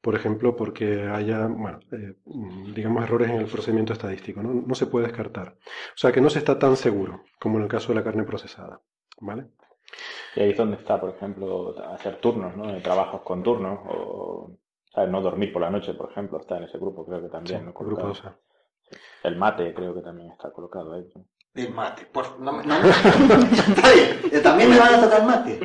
por 0.00 0.14
ejemplo, 0.14 0.56
porque 0.56 1.02
haya, 1.02 1.46
bueno, 1.46 1.80
digamos, 2.74 3.04
errores 3.04 3.30
en 3.30 3.36
el 3.36 3.46
procedimiento 3.46 3.92
estadístico, 3.92 4.42
¿no? 4.42 4.54
No 4.54 4.74
se 4.74 4.86
puede 4.86 5.06
descartar. 5.06 5.58
O 5.94 5.98
sea, 5.98 6.12
que 6.12 6.20
no 6.22 6.30
se 6.30 6.38
está 6.38 6.58
tan 6.58 6.76
seguro 6.76 7.24
como 7.38 7.58
en 7.58 7.64
el 7.64 7.68
caso 7.68 7.88
de 7.88 7.96
la 7.96 8.04
carne 8.04 8.24
procesada, 8.24 8.80
¿vale? 9.20 9.48
Y 10.36 10.40
ahí 10.40 10.50
es 10.50 10.56
donde 10.56 10.76
está, 10.76 11.00
por 11.00 11.10
ejemplo, 11.10 11.74
hacer 11.88 12.20
turnos, 12.20 12.56
¿no? 12.56 12.80
Trabajos 12.82 13.22
con 13.22 13.42
turnos 13.42 13.80
o, 13.86 14.50
No 15.08 15.20
dormir 15.20 15.52
por 15.52 15.62
la 15.62 15.70
noche, 15.70 15.94
por 15.94 16.10
ejemplo, 16.10 16.40
está 16.40 16.58
en 16.58 16.64
ese 16.64 16.78
grupo, 16.78 17.04
creo 17.04 17.22
que 17.22 17.28
también. 17.28 17.66
¿no? 17.66 17.72
grupo 17.72 18.12
El 19.22 19.36
mate 19.36 19.72
creo 19.74 19.94
que 19.94 20.02
también 20.02 20.30
está 20.32 20.50
colocado 20.52 20.94
ahí. 20.94 21.12
El 21.52 21.74
mate. 21.74 22.06
Pues 22.12 22.28
no, 22.38 22.62
no, 22.62 22.74
está 22.76 23.90
bien. 23.92 24.40
También 24.40 24.70
me 24.70 24.78
van 24.78 24.94
a 24.94 25.00
tocar 25.00 25.20
el 25.20 25.26
mate. 25.26 25.60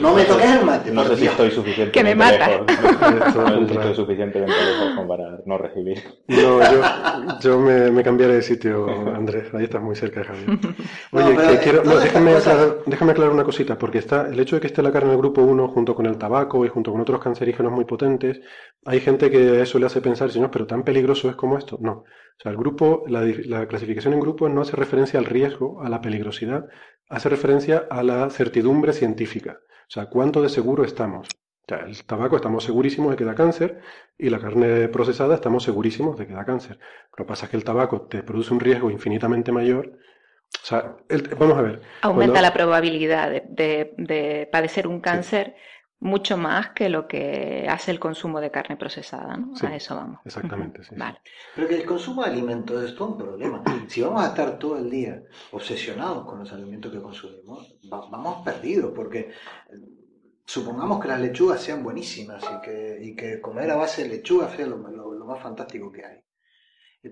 No 0.00 0.14
me 0.14 0.24
toques 0.24 0.48
el 0.48 0.64
mate. 0.64 0.92
No 0.92 1.04
sé 1.04 1.16
si 1.16 1.26
estoy 1.26 1.50
suficiente. 1.50 1.90
Que 1.90 2.04
me 2.04 2.14
mata. 2.14 2.48
No 2.58 2.64
sé 2.68 3.66
si 3.66 3.74
estoy 3.74 3.94
suficientemente 3.96 4.54
lejos 4.54 5.06
para 5.08 5.38
no 5.44 5.58
recibir. 5.58 6.00
No, 6.28 6.60
yo, 6.60 7.40
yo 7.40 7.58
me, 7.58 7.90
me, 7.90 8.04
cambiaré 8.04 8.34
de 8.34 8.42
sitio, 8.42 8.86
Andrés. 9.16 9.52
Ahí 9.52 9.64
estás 9.64 9.82
muy 9.82 9.96
cerca 9.96 10.20
de 10.20 10.26
Javier. 10.26 10.58
Oye, 11.10 11.36
que 11.36 11.58
quiero, 11.58 11.82
no, 11.82 11.96
déjame, 11.96 12.36
aclarar, 12.36 12.76
déjame 12.86 13.10
aclarar 13.10 13.32
una 13.32 13.44
cosita, 13.44 13.76
porque 13.76 13.98
está 13.98 14.28
el 14.28 14.38
hecho 14.38 14.54
de 14.54 14.60
que 14.60 14.68
esté 14.68 14.80
la 14.80 14.92
carne 14.92 15.10
del 15.10 15.18
grupo 15.18 15.42
1 15.42 15.68
junto 15.68 15.96
con 15.96 16.06
el 16.06 16.18
tabaco 16.18 16.64
y 16.64 16.68
junto 16.68 16.92
con 16.92 17.00
otros 17.00 17.20
cancerígenos 17.20 17.72
muy 17.72 17.84
potentes, 17.84 18.40
hay 18.84 19.00
gente 19.00 19.28
que 19.28 19.62
eso 19.62 19.80
le 19.80 19.86
hace 19.86 20.00
pensar, 20.00 20.30
señor, 20.30 20.52
pero 20.52 20.68
tan 20.68 20.84
peligroso 20.84 21.28
es 21.28 21.34
como 21.34 21.58
esto. 21.58 21.78
No. 21.80 22.04
O 22.38 22.42
sea, 22.42 22.52
el 22.52 22.58
grupo, 22.58 23.04
la, 23.08 23.22
la 23.46 23.66
clasificación 23.66 24.14
en 24.14 24.20
grupos 24.20 24.50
no 24.50 24.60
hace 24.60 24.76
referencia 24.76 25.18
al 25.18 25.24
riesgo, 25.24 25.82
a 25.82 25.88
la 25.88 26.00
peligrosidad, 26.00 26.66
hace 27.08 27.28
referencia 27.28 27.86
a 27.90 28.02
la 28.02 28.28
certidumbre 28.30 28.92
científica. 28.92 29.58
O 29.88 29.90
sea, 29.90 30.06
cuánto 30.06 30.42
de 30.42 30.48
seguro 30.48 30.84
estamos. 30.84 31.28
O 31.28 31.74
sea, 31.74 31.84
el 31.86 32.04
tabaco 32.04 32.36
estamos 32.36 32.64
segurísimos 32.64 33.10
de 33.10 33.16
que 33.16 33.24
da 33.24 33.34
cáncer 33.34 33.80
y 34.16 34.30
la 34.30 34.38
carne 34.38 34.88
procesada 34.88 35.34
estamos 35.34 35.64
segurísimos 35.64 36.16
de 36.16 36.26
que 36.26 36.34
da 36.34 36.44
cáncer. 36.44 36.78
Lo 37.10 37.16
que 37.16 37.28
pasa 37.28 37.46
es 37.46 37.50
que 37.50 37.56
el 37.56 37.64
tabaco 37.64 38.02
te 38.02 38.22
produce 38.22 38.52
un 38.52 38.60
riesgo 38.60 38.90
infinitamente 38.90 39.50
mayor. 39.50 39.98
O 40.62 40.64
sea, 40.64 40.96
vamos 41.38 41.58
a 41.58 41.62
ver. 41.62 41.82
Aumenta 42.02 42.40
la 42.40 42.52
probabilidad 42.52 43.42
de, 43.42 44.48
padecer 44.52 44.86
un 44.86 45.00
cáncer 45.00 45.56
mucho 46.00 46.36
más 46.36 46.70
que 46.70 46.88
lo 46.88 47.08
que 47.08 47.66
hace 47.68 47.90
el 47.90 47.98
consumo 47.98 48.40
de 48.40 48.50
carne 48.50 48.76
procesada, 48.76 49.36
¿no? 49.36 49.54
a 49.60 49.76
eso 49.76 49.96
vamos. 49.96 50.20
Exactamente, 50.24 50.84
sí. 50.84 50.94
Vale. 50.96 51.20
Pero 51.54 51.68
que 51.68 51.76
el 51.76 51.86
consumo 51.86 52.22
de 52.22 52.30
alimentos 52.30 52.84
es 52.84 52.94
todo 52.94 53.08
un 53.08 53.18
problema. 53.18 53.62
Si 53.88 54.02
vamos 54.02 54.22
a 54.22 54.28
estar 54.28 54.58
todo 54.58 54.78
el 54.78 54.90
día 54.90 55.22
obsesionados 55.52 56.26
con 56.26 56.40
los 56.40 56.52
alimentos 56.52 56.92
que 56.92 57.00
consumimos, 57.00 57.76
vamos 57.84 58.44
perdidos, 58.44 58.92
porque 58.94 59.20
eh, 59.20 59.32
supongamos 60.44 61.00
que 61.00 61.08
las 61.08 61.20
lechugas 61.20 61.60
sean 61.60 61.82
buenísimas 61.82 62.44
y 62.44 62.60
que, 62.60 62.98
y 63.00 63.16
que 63.16 63.40
comer 63.40 63.70
a 63.70 63.76
base 63.76 64.02
de 64.02 64.16
lechuga 64.16 64.48
sea 64.54 64.66
lo 64.66 65.24
más 65.24 65.42
fantástico 65.42 65.90
que 65.90 66.04
hay. 66.04 66.25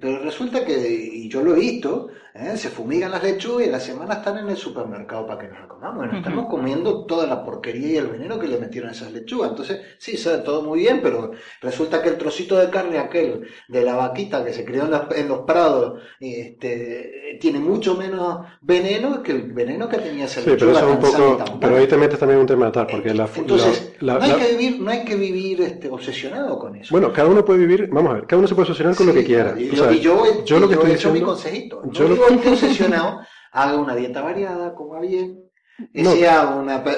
Pero 0.00 0.18
resulta 0.18 0.64
que, 0.64 0.88
y 1.12 1.28
yo 1.28 1.42
lo 1.42 1.54
he 1.54 1.60
visto, 1.60 2.08
¿eh? 2.34 2.56
se 2.56 2.68
fumigan 2.68 3.12
las 3.12 3.22
lechugas 3.22 3.66
y 3.66 3.70
la 3.70 3.78
semana 3.78 4.14
están 4.14 4.38
en 4.38 4.48
el 4.48 4.56
supermercado 4.56 5.26
para 5.26 5.40
que 5.40 5.48
nos 5.48 5.60
la 5.60 5.68
comamos. 5.68 5.96
Bueno, 5.98 6.18
estamos 6.18 6.46
comiendo 6.46 7.06
toda 7.06 7.26
la 7.26 7.44
porquería 7.44 7.92
y 7.92 7.96
el 7.96 8.08
veneno 8.08 8.38
que 8.38 8.48
le 8.48 8.58
metieron 8.58 8.90
a 8.90 8.92
esas 8.92 9.12
lechugas. 9.12 9.50
Entonces, 9.50 9.80
sí, 9.98 10.16
sabe 10.16 10.38
todo 10.38 10.62
muy 10.62 10.80
bien, 10.80 11.00
pero 11.02 11.32
resulta 11.60 12.02
que 12.02 12.08
el 12.08 12.18
trocito 12.18 12.56
de 12.56 12.70
carne 12.70 12.98
aquel 12.98 13.46
de 13.68 13.82
la 13.82 13.94
vaquita 13.94 14.44
que 14.44 14.52
se 14.52 14.64
crió 14.64 14.84
en, 15.14 15.28
los 15.28 15.40
prados 15.40 16.02
este, 16.18 17.38
tiene 17.40 17.60
mucho 17.60 17.94
menos 17.94 18.46
veneno 18.60 19.22
que 19.22 19.32
el 19.32 19.52
veneno 19.52 19.88
que 19.88 19.98
tenía 19.98 20.24
esa 20.24 20.40
lechuga. 20.40 20.56
Sí, 20.56 20.58
pero 20.58 20.72
eso 20.72 20.88
es 20.88 20.94
un 20.94 21.36
poco. 21.36 21.58
Pero 21.60 21.76
ahí 21.76 21.86
te 21.86 21.96
metes 21.96 22.18
también 22.18 22.40
un 22.40 22.46
tema 22.46 22.72
tal, 22.72 22.86
porque 22.88 23.14
la. 23.14 23.28
Entonces, 23.36 23.94
no, 24.00 24.20
hay 24.20 24.32
que 24.32 24.56
vivir, 24.56 24.80
no 24.80 24.90
hay 24.90 25.04
que 25.04 25.14
vivir 25.14 25.60
este, 25.60 25.88
obsesionado 25.88 26.58
con 26.58 26.74
eso. 26.76 26.88
Bueno, 26.90 27.12
cada 27.12 27.28
uno 27.28 27.44
puede 27.44 27.60
vivir, 27.60 27.88
vamos 27.92 28.10
a 28.10 28.14
ver, 28.14 28.26
cada 28.26 28.40
uno 28.40 28.48
se 28.48 28.54
puede 28.54 28.70
obsesionar 28.70 28.96
con 28.96 29.06
lo 29.06 29.14
que 29.14 29.24
quiera 29.24 29.54
y 29.92 30.00
yo, 30.00 30.44
yo, 30.44 30.58
lo 30.58 30.68
que 30.68 30.74
estoy 30.74 30.90
he 30.90 30.94
hecho 30.94 31.12
mi 31.12 31.20
consejito. 31.20 31.82
No 31.84 31.92
yo 31.92 32.08
digo 32.08 32.26
que 32.42 32.48
obsesionado, 32.50 33.20
haga 33.52 33.78
una 33.78 33.94
dieta 33.94 34.22
variada, 34.22 34.74
coma 34.74 35.00
bien, 35.00 35.44
no. 35.92 36.12
sea 36.12 36.48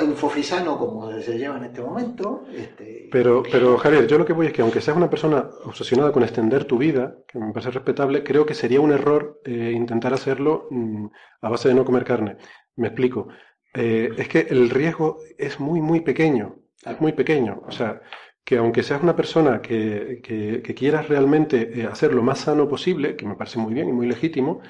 un 0.03 0.17
fofisano 0.17 0.79
como 0.79 1.11
se 1.21 1.39
lleva 1.39 1.57
en 1.57 1.65
este 1.65 1.81
momento. 1.81 2.45
Este, 2.55 3.09
pero, 3.11 3.43
pero 3.51 3.79
Javier, 3.79 4.07
yo 4.07 4.19
lo 4.19 4.27
que 4.27 4.35
voy 4.35 4.47
es 4.47 4.53
que 4.53 4.63
aunque 4.63 4.81
seas 4.81 4.97
una 4.97 5.09
persona 5.09 5.49
obsesionada 5.65 6.13
con 6.13 6.23
extender 6.23 6.65
tu 6.65 6.77
vida, 6.77 7.17
que 7.27 7.39
me 7.39 7.53
parece 7.53 7.71
respetable, 7.71 8.23
creo 8.23 8.45
que 8.45 8.55
sería 8.55 8.81
un 8.81 8.93
error 8.93 9.41
eh, 9.45 9.73
intentar 9.75 10.13
hacerlo 10.13 10.69
mm, 10.71 11.07
a 11.41 11.49
base 11.49 11.69
de 11.69 11.75
no 11.75 11.85
comer 11.85 12.05
carne. 12.05 12.37
Me 12.77 12.89
explico. 12.89 13.29
Eh, 13.73 14.11
es 14.17 14.29
que 14.29 14.47
el 14.51 14.69
riesgo 14.69 15.19
es 15.39 15.59
muy, 15.59 15.81
muy 15.81 16.01
pequeño. 16.01 16.57
Es 16.85 17.01
muy 17.01 17.13
pequeño. 17.13 17.63
O 17.67 17.73
sea, 17.73 18.01
que 18.47 18.59
aunque 18.59 18.85
seas 18.85 19.03
una 19.03 19.17
persona 19.17 19.61
que, 19.61 20.21
que, 20.23 20.75
quieras 20.77 21.09
realmente 21.09 21.81
eh, 21.81 21.85
hacer 21.85 22.15
lo 22.15 22.23
más 22.23 22.39
sano 22.39 22.69
posible, 22.69 23.17
que 23.17 23.27
me 23.27 23.35
parece 23.35 23.59
muy 23.59 23.75
bien 23.75 23.89
y 23.89 23.93
muy 23.93 24.07
legítimo, 24.07 24.61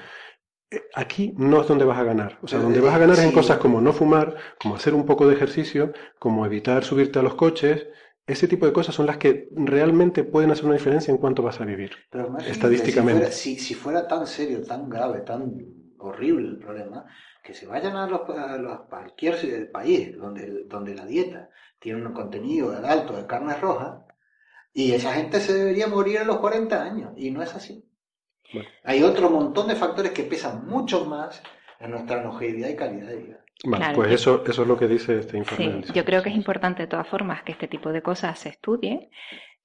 eh, 0.71 0.81
aquí 0.95 1.35
no 1.37 1.61
es 1.61 1.67
donde 1.67 1.85
vas 1.85 1.99
a 1.99 2.03
ganar. 2.03 2.39
O 2.41 2.47
sea, 2.47 2.57
donde 2.57 2.81
vas 2.81 2.95
a 2.95 2.97
ganar 2.97 3.19
es 3.19 3.23
en 3.23 3.31
cosas 3.31 3.59
como 3.59 3.79
no 3.79 3.93
fumar, 3.93 4.35
como 4.59 4.75
hacer 4.75 4.95
un 4.95 5.05
poco 5.05 5.27
de 5.27 5.35
ejercicio, 5.35 5.93
como 6.17 6.43
evitar 6.43 6.83
subirte 6.83 7.19
a 7.19 7.21
los 7.21 7.35
coches. 7.35 7.85
Ese 8.25 8.47
tipo 8.47 8.65
de 8.65 8.73
cosas 8.73 8.95
son 8.95 9.05
las 9.05 9.17
que 9.17 9.47
realmente 9.51 10.23
pueden 10.23 10.49
hacer 10.49 10.65
una 10.65 10.73
diferencia 10.73 11.11
en 11.11 11.19
cuanto 11.19 11.43
vas 11.43 11.61
a 11.61 11.65
vivir, 11.65 11.91
estadísticamente. 12.47 13.31
Si 13.31 13.53
fuera, 13.53 13.63
si, 13.63 13.73
fuera, 13.75 14.07
tan 14.07 14.25
serio, 14.25 14.63
tan 14.63 14.89
grave, 14.89 15.21
tan 15.21 15.53
horrible 15.99 16.47
el 16.47 16.57
problema, 16.57 17.05
que 17.43 17.53
se 17.53 17.67
vayan 17.67 17.95
a, 17.95 18.07
los, 18.07 18.21
a, 18.21 18.87
cualquier 18.89 19.71
país 19.71 20.17
donde, 20.17 20.63
donde 20.65 20.95
la 20.95 21.05
dieta 21.05 21.49
tiene 21.79 22.05
un 22.05 22.13
contenido 22.13 22.75
alto 22.85 23.13
de 23.13 23.25
carne 23.25 23.55
roja 23.55 24.05
y 24.73 24.91
esa 24.91 25.13
gente 25.13 25.39
se 25.39 25.53
debería 25.53 25.87
morir 25.87 26.19
a 26.19 26.23
los 26.23 26.37
40 26.37 26.83
años 26.83 27.13
y 27.17 27.31
no 27.31 27.41
es 27.41 27.53
así. 27.55 27.83
Hay 28.83 29.03
otro 29.03 29.29
montón 29.29 29.67
de 29.67 29.75
factores 29.75 30.11
que 30.11 30.23
pesan 30.23 30.67
mucho 30.67 31.05
más 31.05 31.41
en 31.79 31.91
nuestra 31.91 32.23
longevidad 32.23 32.69
y 32.69 32.75
calidad 32.75 33.07
de 33.07 33.17
vida. 33.17 33.43
Bueno, 33.65 33.85
pues 33.95 34.11
eso, 34.11 34.43
eso 34.47 34.61
es 34.61 34.67
lo 34.67 34.77
que 34.77 34.87
dice 34.87 35.19
este 35.19 35.37
informe. 35.37 35.81
yo 35.93 36.05
creo 36.05 36.21
que 36.21 36.29
es 36.29 36.35
importante 36.35 36.83
de 36.83 36.87
todas 36.87 37.07
formas 37.07 37.41
que 37.43 37.53
este 37.53 37.67
tipo 37.67 37.91
de 37.91 38.03
cosas 38.03 38.37
se 38.37 38.49
estudien 38.49 39.09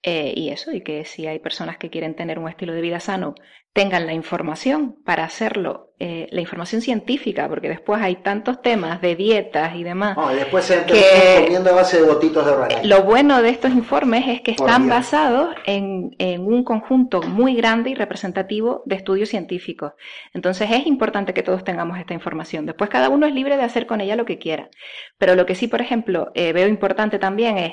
eh, 0.02 0.32
y 0.36 0.50
eso, 0.50 0.72
y 0.72 0.82
que 0.82 1.04
si 1.04 1.26
hay 1.26 1.38
personas 1.38 1.78
que 1.78 1.90
quieren 1.90 2.16
tener 2.16 2.38
un 2.38 2.48
estilo 2.48 2.72
de 2.72 2.80
vida 2.80 2.98
sano, 2.98 3.34
tengan 3.72 4.06
la 4.06 4.12
información 4.12 4.96
para 5.04 5.24
hacerlo, 5.24 5.92
eh, 5.98 6.26
la 6.30 6.42
información 6.42 6.82
científica, 6.82 7.48
porque 7.48 7.70
después 7.70 8.02
hay 8.02 8.16
tantos 8.16 8.60
temas 8.60 9.00
de 9.00 9.16
dietas 9.16 9.74
y 9.76 9.82
demás. 9.82 10.18
y 10.30 10.34
después 10.34 10.66
se 10.66 10.84
que 10.84 11.44
comiendo 11.44 11.70
a 11.70 11.74
base 11.74 12.02
de 12.02 12.06
botitos 12.06 12.44
de 12.44 12.86
Lo 12.86 13.04
bueno 13.04 13.40
de 13.40 13.48
estos 13.48 13.72
informes 13.72 14.28
es 14.28 14.40
que 14.42 14.50
están 14.50 14.88
basados 14.88 15.54
en, 15.64 16.10
en, 16.18 16.44
un 16.44 16.64
conjunto 16.64 17.22
muy 17.22 17.54
grande 17.54 17.90
y 17.90 17.94
representativo 17.94 18.82
de 18.84 18.96
estudios 18.96 19.30
científicos. 19.30 19.92
Entonces 20.34 20.70
es 20.70 20.86
importante 20.86 21.32
que 21.32 21.42
todos 21.42 21.64
tengamos 21.64 21.98
esta 21.98 22.12
información. 22.12 22.66
Después 22.66 22.90
cada 22.90 23.08
uno 23.08 23.26
es 23.26 23.32
libre 23.32 23.56
de 23.56 23.62
hacer 23.62 23.86
con 23.86 24.02
ella 24.02 24.16
lo 24.16 24.26
que 24.26 24.38
quiera. 24.38 24.68
Pero 25.16 25.34
lo 25.34 25.46
que 25.46 25.54
sí, 25.54 25.66
por 25.66 25.80
ejemplo, 25.80 26.30
eh, 26.34 26.52
veo 26.52 26.68
importante 26.68 27.18
también 27.18 27.56
es, 27.56 27.72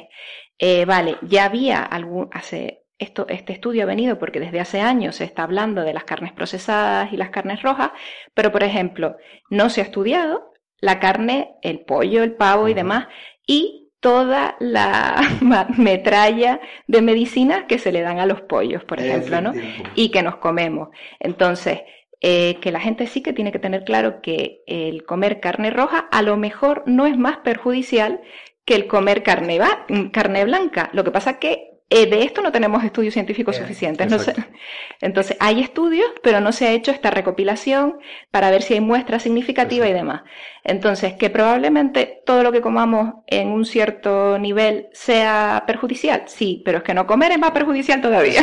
eh, 0.60 0.86
vale, 0.86 1.18
ya 1.22 1.46
había 1.46 1.82
algún, 1.82 2.30
hace 2.32 2.84
esto, 3.00 3.26
este 3.30 3.54
estudio 3.54 3.84
ha 3.84 3.86
venido 3.86 4.20
porque 4.20 4.42
desde 4.42 4.60
hace 4.60 4.82
años 4.82 5.16
se 5.16 5.24
está 5.24 5.44
hablando 5.44 5.84
de 5.84 5.94
las 5.94 6.04
carnes 6.04 6.34
procesadas 6.34 7.14
y 7.14 7.18
las 7.18 7.30
carnes 7.30 7.62
rojas, 7.62 7.92
pero 8.34 8.52
por 8.52 8.64
ejemplo, 8.64 9.16
no 9.50 9.70
se 9.70 9.82
ha 9.82 9.86
estudiado 9.86 10.52
la 10.82 11.00
carne, 11.00 11.56
el 11.62 11.80
pollo, 11.80 12.24
el 12.24 12.34
pavo 12.34 12.68
y 12.68 12.74
demás, 12.74 13.08
y 13.48 13.90
toda 14.02 14.56
la 14.60 15.22
metralla 15.78 16.60
de 16.88 17.02
medicinas 17.02 17.64
que 17.68 17.80
se 17.80 17.92
le 17.92 18.02
dan 18.02 18.20
a 18.20 18.26
los 18.26 18.42
pollos, 18.42 18.84
por 18.84 19.00
ejemplo, 19.00 19.42
¿no? 19.42 19.54
Y 19.96 20.10
que 20.10 20.24
nos 20.24 20.38
comemos. 20.38 20.90
Entonces, 21.20 21.82
eh, 22.22 22.58
que 22.62 22.72
la 22.72 22.82
gente 22.82 23.08
sí 23.08 23.22
que 23.22 23.32
tiene 23.32 23.54
que 23.54 23.60
tener 23.60 23.86
claro 23.86 24.22
que 24.22 24.62
el 24.68 25.06
comer 25.06 25.40
carne 25.40 25.70
roja 25.70 26.00
a 26.12 26.22
lo 26.22 26.36
mejor 26.36 26.84
no 26.86 27.08
es 27.08 27.18
más 27.18 27.38
perjudicial 27.38 28.22
que 28.70 28.76
el 28.76 28.86
comer 28.86 29.24
carne, 29.24 29.60
carne 30.14 30.46
blanca. 30.46 30.92
Lo 30.94 31.04
que 31.04 31.10
pasa 31.10 31.32
es 31.32 31.38
que 31.38 31.70
Eh, 31.92 32.06
de 32.06 32.22
esto 32.22 32.44
no 32.44 32.52
tenemos 32.52 32.84
estudios 32.84 33.16
científicos 33.16 33.56
suficientes. 33.56 34.06
entonces, 35.02 35.38
hay 35.40 35.60
estudios, 35.60 36.08
pero 36.22 36.40
no 36.40 36.52
se 36.52 36.68
ha 36.68 36.72
hecho 36.72 36.92
esta 36.92 37.10
recopilación 37.10 37.98
para 38.30 38.52
ver 38.52 38.62
si 38.62 38.76
hay 38.76 38.80
muestras 38.80 39.24
significativas 39.24 39.90
y 39.90 39.94
demás. 39.94 40.22
Entonces, 40.64 41.14
que 41.14 41.32
probablemente 41.32 42.22
todo 42.28 42.44
lo 42.44 42.52
que 42.52 42.62
comamos 42.62 43.16
en 43.26 43.48
un 43.48 43.66
cierto 43.66 44.38
nivel 44.38 44.90
sea 44.94 45.64
perjudicial, 45.66 46.26
sí, 46.28 46.62
pero 46.64 46.78
es 46.78 46.84
que 46.84 46.94
no 46.94 47.08
comer 47.08 47.32
es 47.32 47.40
más 47.40 47.52
perjudicial 47.52 48.02
todavía. 48.02 48.42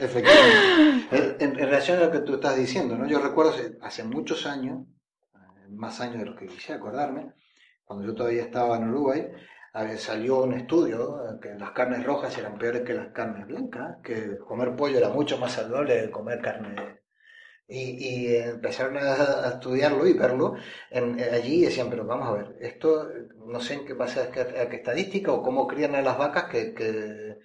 Efectivamente. 0.00 1.12
En, 1.40 1.54
relación 1.54 1.98
a 1.98 2.04
lo 2.06 2.10
que 2.10 2.20
tú 2.20 2.36
estás 2.36 2.56
diciendo, 2.56 2.96
¿no? 2.96 3.06
Yo 3.06 3.20
recuerdo 3.20 3.52
hace, 3.82 4.02
muchos 4.04 4.46
años, 4.46 4.86
eh, 5.34 5.68
más 5.68 6.00
años 6.00 6.20
de 6.20 6.24
los 6.24 6.38
que 6.38 6.46
quisiera 6.46 6.76
acordarme, 6.76 7.32
cuando 7.92 8.06
yo 8.10 8.14
todavía 8.14 8.42
estaba 8.44 8.78
en 8.78 8.88
Uruguay, 8.88 9.28
salió 9.98 10.44
un 10.44 10.54
estudio 10.54 11.24
eh, 11.26 11.38
que 11.42 11.54
las 11.58 11.72
carnes 11.72 12.04
rojas 12.04 12.36
eran 12.38 12.56
peores 12.56 12.82
que 12.82 12.94
las 12.94 13.08
carnes 13.08 13.46
blancas, 13.46 13.98
que 14.02 14.38
comer 14.38 14.74
pollo 14.74 14.96
era 14.96 15.10
mucho 15.10 15.36
más 15.38 15.52
saludable 15.52 16.02
que 16.04 16.10
comer 16.10 16.40
carne. 16.40 17.00
Y, 17.68 17.82
y 18.08 18.36
empezaron 18.36 18.96
a, 18.96 19.48
estudiarlo 19.48 20.06
y 20.06 20.14
verlo 20.14 20.54
en, 20.90 21.20
allí 21.20 21.62
decían, 21.62 21.90
pero 21.90 22.06
vamos 22.06 22.28
a 22.28 22.32
ver, 22.32 22.56
esto 22.60 23.08
no 23.46 23.60
sé 23.60 23.74
en 23.74 23.84
qué 23.86 23.92
base 23.94 24.20
a 24.20 24.30
qué 24.30 24.76
estadística 24.76 25.32
o 25.32 25.42
cómo 25.42 25.66
crían 25.66 25.94
a 25.94 26.02
las 26.02 26.16
vacas 26.18 26.44
que 26.46 27.36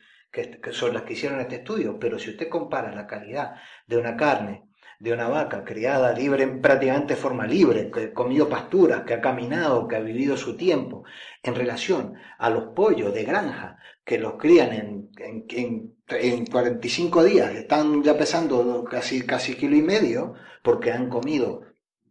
son 0.72 0.94
las 0.94 1.04
que 1.04 1.14
hicieron 1.14 1.42
este 1.42 1.58
estudio, 1.58 2.00
pero 2.00 2.20
si 2.20 2.30
usted 2.32 2.50
compara 2.50 2.96
la 2.96 3.08
calidad 3.08 3.56
de 3.86 3.98
una 3.98 4.16
carne 4.16 4.67
de 5.00 5.14
una 5.14 5.28
vaca 5.28 5.64
criada 5.64 6.12
libre, 6.14 6.48
prácticamente 6.48 7.14
de 7.14 7.22
forma 7.22 7.46
libre, 7.46 7.92
que 7.92 8.06
ha 8.06 8.14
comido 8.14 8.50
pasturas, 8.50 9.04
que 9.04 9.14
ha 9.14 9.22
caminado, 9.22 9.88
que 9.88 9.96
ha 9.96 10.00
vivido 10.00 10.38
su 10.38 10.58
tiempo, 10.58 11.04
en 11.44 11.56
relación 11.56 12.16
a 12.40 12.50
los 12.50 12.74
pollos 12.76 13.14
de 13.14 13.24
granja 13.24 13.78
que 14.04 14.18
los 14.18 14.34
crían 14.34 14.74
en, 14.74 15.10
en, 15.20 15.96
en, 16.10 16.46
45 16.46 17.24
días, 17.24 17.54
están 17.54 18.02
ya 18.04 18.18
pesando 18.18 18.84
casi, 18.86 19.26
casi 19.26 19.56
kilo 19.56 19.76
y 19.76 19.82
medio, 19.82 20.34
porque 20.64 20.92
han 20.92 21.10
comido 21.10 21.62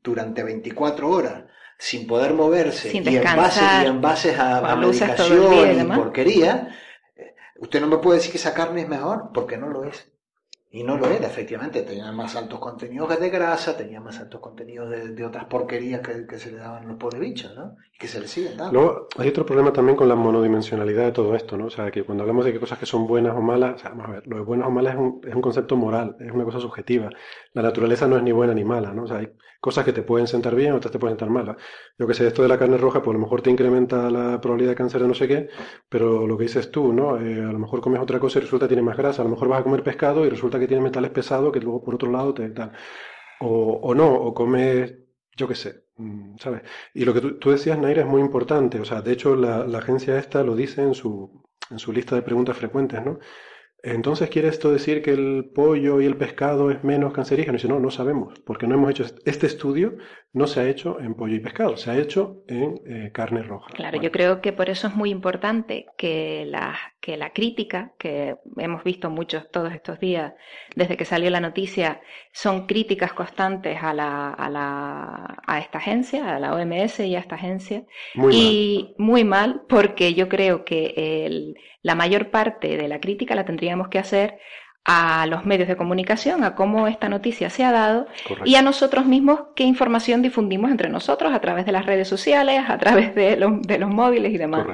durante 0.03 0.45
24 0.45 1.09
horas 1.09 1.45
sin 1.79 2.07
poder 2.07 2.35
moverse 2.35 2.91
y, 2.93 2.99
en 2.99 3.23
base, 3.37 3.61
y 3.83 3.87
en 3.87 4.01
bases 4.01 4.39
a, 4.39 4.59
a 4.59 4.77
medicación 4.77 5.81
y 5.81 5.85
porquería, 5.95 6.69
eh, 7.17 7.35
usted 7.59 7.81
no 7.81 7.89
me 7.89 7.99
puede 7.99 8.19
decir 8.19 8.33
que 8.33 8.39
esa 8.39 8.55
carne 8.55 8.83
es 8.83 8.89
mejor, 8.89 9.31
porque 9.35 9.57
no 9.59 9.69
lo 9.69 9.85
es. 9.85 10.11
Y 10.71 10.83
no 10.83 10.97
lo 10.97 11.07
era, 11.07 11.27
efectivamente. 11.27 11.83
Tenía 11.83 12.11
más 12.13 12.35
altos 12.37 12.59
contenidos 12.59 13.19
de 13.19 13.31
grasa, 13.31 13.77
tenía 13.77 14.01
más 14.01 14.19
altos 14.19 14.41
contenidos 14.41 14.91
de, 14.91 15.25
otras 15.25 15.45
porquerías 15.47 16.01
que, 16.01 16.39
se 16.39 16.51
le 16.51 16.59
daban 16.59 16.89
los 16.89 16.97
pobres 16.97 17.21
bichos, 17.21 17.55
¿no? 17.57 17.77
Y 17.95 17.99
que 17.99 18.09
se 18.09 18.21
le 18.21 18.29
siguen 18.29 18.57
dando. 18.57 18.73
Luego, 18.73 19.09
hay 19.17 19.29
otro 19.29 19.47
problema 19.47 19.73
también 19.73 19.97
con 19.97 20.09
la 20.09 20.17
monodimensionalidad 20.17 21.05
de 21.05 21.13
todo 21.13 21.35
esto, 21.35 21.57
¿no? 21.57 21.67
O 21.67 21.71
sea, 21.71 21.91
que 21.91 22.03
cuando 22.05 22.25
hablamos 22.25 22.45
de 22.45 22.53
que 22.53 22.61
cosas 22.61 22.79
que 22.79 22.87
son 22.87 23.07
buenas 23.07 23.35
o 23.37 23.41
malas, 23.41 23.83
vamos 23.85 24.07
a 24.09 24.11
ver, 24.11 24.27
lo 24.27 24.37
de 24.37 24.43
buenas 24.43 24.67
o 24.67 24.71
malas 24.71 24.95
es 24.95 25.01
un, 25.01 25.21
es 25.27 25.35
un 25.35 25.43
concepto 25.43 25.77
moral, 25.77 26.17
es 26.21 26.33
una 26.33 26.45
cosa 26.45 26.61
subjetiva. 26.61 27.11
La 27.53 27.63
naturaleza 27.63 28.07
no 28.07 28.17
es 28.17 28.23
ni 28.23 28.33
buena 28.33 28.53
ni 28.53 28.65
mala, 28.65 28.93
¿no? 28.93 29.05
O 29.05 29.07
sea, 29.07 29.19
hay 29.19 29.33
cosas 29.67 29.85
que 29.85 29.93
te 29.93 30.03
pueden 30.03 30.27
sentar 30.29 30.55
bien, 30.55 30.73
otras 30.75 30.93
te 30.93 30.99
pueden 30.99 31.19
sentar 31.19 31.31
mal. 31.31 31.57
Yo 31.99 32.07
que 32.07 32.15
sé, 32.15 32.27
esto 32.27 32.43
de 32.43 32.49
la 32.49 32.59
carne 32.59 32.77
roja, 32.77 33.03
pues 33.03 33.15
a 33.15 33.19
lo 33.19 33.25
mejor 33.25 33.43
te 33.43 33.51
incrementa 33.51 34.11
la 34.11 34.41
probabilidad 34.41 34.71
de 34.71 34.77
cáncer 34.77 35.03
de 35.03 35.09
no 35.09 35.15
sé 35.15 35.27
qué, 35.27 35.49
pero 35.89 36.27
lo 36.27 36.37
que 36.37 36.45
dices 36.45 36.71
tú, 36.71 36.93
¿no? 36.93 37.19
Eh, 37.21 37.43
a 37.43 37.53
lo 37.53 37.59
mejor 37.59 37.81
comes 37.81 38.01
otra 38.01 38.21
cosa 38.21 38.39
y 38.39 38.43
resulta 38.43 38.67
que 38.67 38.75
tiene 38.75 38.83
más 38.83 38.97
grasa, 38.97 39.23
a 39.23 39.25
lo 39.25 39.31
mejor 39.31 39.49
vas 39.49 39.61
a 39.61 39.65
comer 39.65 39.83
pescado 39.83 40.25
y 40.25 40.31
resulta 40.31 40.56
que 40.59 40.69
tiene 40.69 40.83
metales 40.83 41.11
pesados 41.11 41.53
que 41.53 41.61
luego 41.61 41.83
por 41.83 41.95
otro 41.95 42.11
lado 42.11 42.35
te 42.35 42.49
tal. 42.51 42.73
O, 43.41 43.81
o 43.83 43.95
no, 43.95 44.13
o 44.15 44.35
comes, 44.35 44.95
yo 45.37 45.49
qué 45.49 45.55
sé, 45.55 45.85
mm, 45.97 46.37
¿sabes? 46.39 46.63
Y 46.95 47.05
lo 47.05 47.15
que 47.15 47.21
tú, 47.21 47.51
decías, 47.51 47.79
Naira, 47.79 48.03
es 48.03 48.09
muy 48.09 48.21
importante. 48.21 48.81
O 48.81 48.85
sea, 48.85 49.03
de 49.03 49.13
hecho, 49.13 49.37
la, 49.37 49.67
la 49.67 49.79
agencia 49.79 50.19
esta 50.19 50.43
lo 50.43 50.57
dice 50.57 50.83
en 50.83 50.95
su, 50.95 51.45
en 51.71 51.79
su 51.79 51.93
lista 51.93 52.17
de 52.17 52.23
preguntas 52.23 52.57
frecuentes, 52.57 53.05
¿no? 53.05 53.19
Entonces, 53.83 54.31
¿quiere 54.31 54.49
esto 54.49 54.73
decir 54.73 55.01
que 55.01 55.13
el 55.13 55.51
pollo 55.55 56.01
y 56.01 56.07
el 56.07 56.17
pescado 56.17 56.73
es 56.73 56.83
menos 56.83 57.13
cancerígeno? 57.13 57.55
Y 57.55 57.59
dice, 57.59 57.69
no, 57.69 57.79
no 57.79 57.91
sabemos, 57.91 58.37
porque 58.41 58.67
no 58.67 58.75
hemos 58.75 58.91
hecho 58.91 59.05
este 59.25 59.47
estudio, 59.47 59.97
no 60.33 60.49
se 60.49 60.59
ha 60.59 60.69
hecho 60.69 60.99
en 60.99 61.15
pollo 61.15 61.37
y 61.37 61.41
pescado, 61.41 61.77
se 61.77 61.93
ha 61.93 61.97
hecho 61.97 62.43
en 62.49 62.81
eh, 62.85 63.13
carne 63.13 63.45
roja. 63.45 63.71
Claro, 63.75 64.01
yo 64.03 64.11
creo 64.11 64.41
que 64.41 64.53
por 64.53 64.71
eso 64.71 64.89
es 64.89 64.97
muy 64.97 65.11
importante 65.11 65.87
que 65.97 66.47
la, 66.47 66.77
que 67.07 67.17
la 67.17 67.31
crítica, 67.31 67.93
que 67.99 68.35
hemos 68.57 68.83
visto 68.83 69.11
muchos 69.11 69.49
todos 69.53 69.73
estos 69.73 70.01
días, 70.01 70.33
desde 70.75 70.97
que 70.97 71.05
salió 71.05 71.31
la 71.31 71.39
noticia, 71.39 72.01
son 72.33 72.67
críticas 72.67 73.13
constantes 73.13 73.79
a, 73.81 73.95
la, 73.95 74.31
a, 74.31 74.51
la, 74.51 75.37
a 75.47 75.61
esta 75.61 75.79
agencia, 75.79 76.35
a 76.35 76.41
la 76.41 76.53
OMS 76.53 76.99
y 76.99 77.15
a 77.15 77.21
esta 77.21 77.37
agencia. 77.37 77.85
y 78.33 78.97
muy 78.99 79.23
mal, 79.23 79.63
porque 79.69 80.15
yo 80.15 80.29
creo 80.29 80.65
que 80.65 80.95
el 80.97 81.55
la 81.87 81.95
mayor 81.95 82.31
parte 82.31 82.77
de 82.77 82.89
la 82.89 82.99
crítica 82.99 83.37
la 83.37 83.45
tendríamos 83.45 83.87
que 83.87 84.01
hacer 84.01 84.41
a 84.85 85.25
los 85.27 85.47
medios 85.47 85.69
de 85.69 85.77
comunicación, 85.77 86.43
a 86.43 86.57
cómo 86.57 86.89
esta 86.89 87.09
noticia 87.09 87.49
se 87.49 87.63
ha 87.63 87.71
dado 87.71 88.09
y 88.45 88.57
a 88.57 88.63
nosotros 88.63 89.07
mismos 89.07 89.41
qué 89.55 89.63
información 89.63 90.21
difundimos 90.21 90.73
entre 90.73 90.89
nosotros 90.89 91.33
a 91.33 91.41
través 91.41 91.65
de 91.65 91.71
las 91.71 91.87
redes 91.87 92.09
sociales, 92.09 92.65
a 92.67 92.77
través 92.79 93.15
de 93.15 93.37
los, 93.37 93.63
de 93.63 93.79
los 93.79 93.89
móviles 93.89 94.33
y 94.35 94.37
demás. 94.37 94.67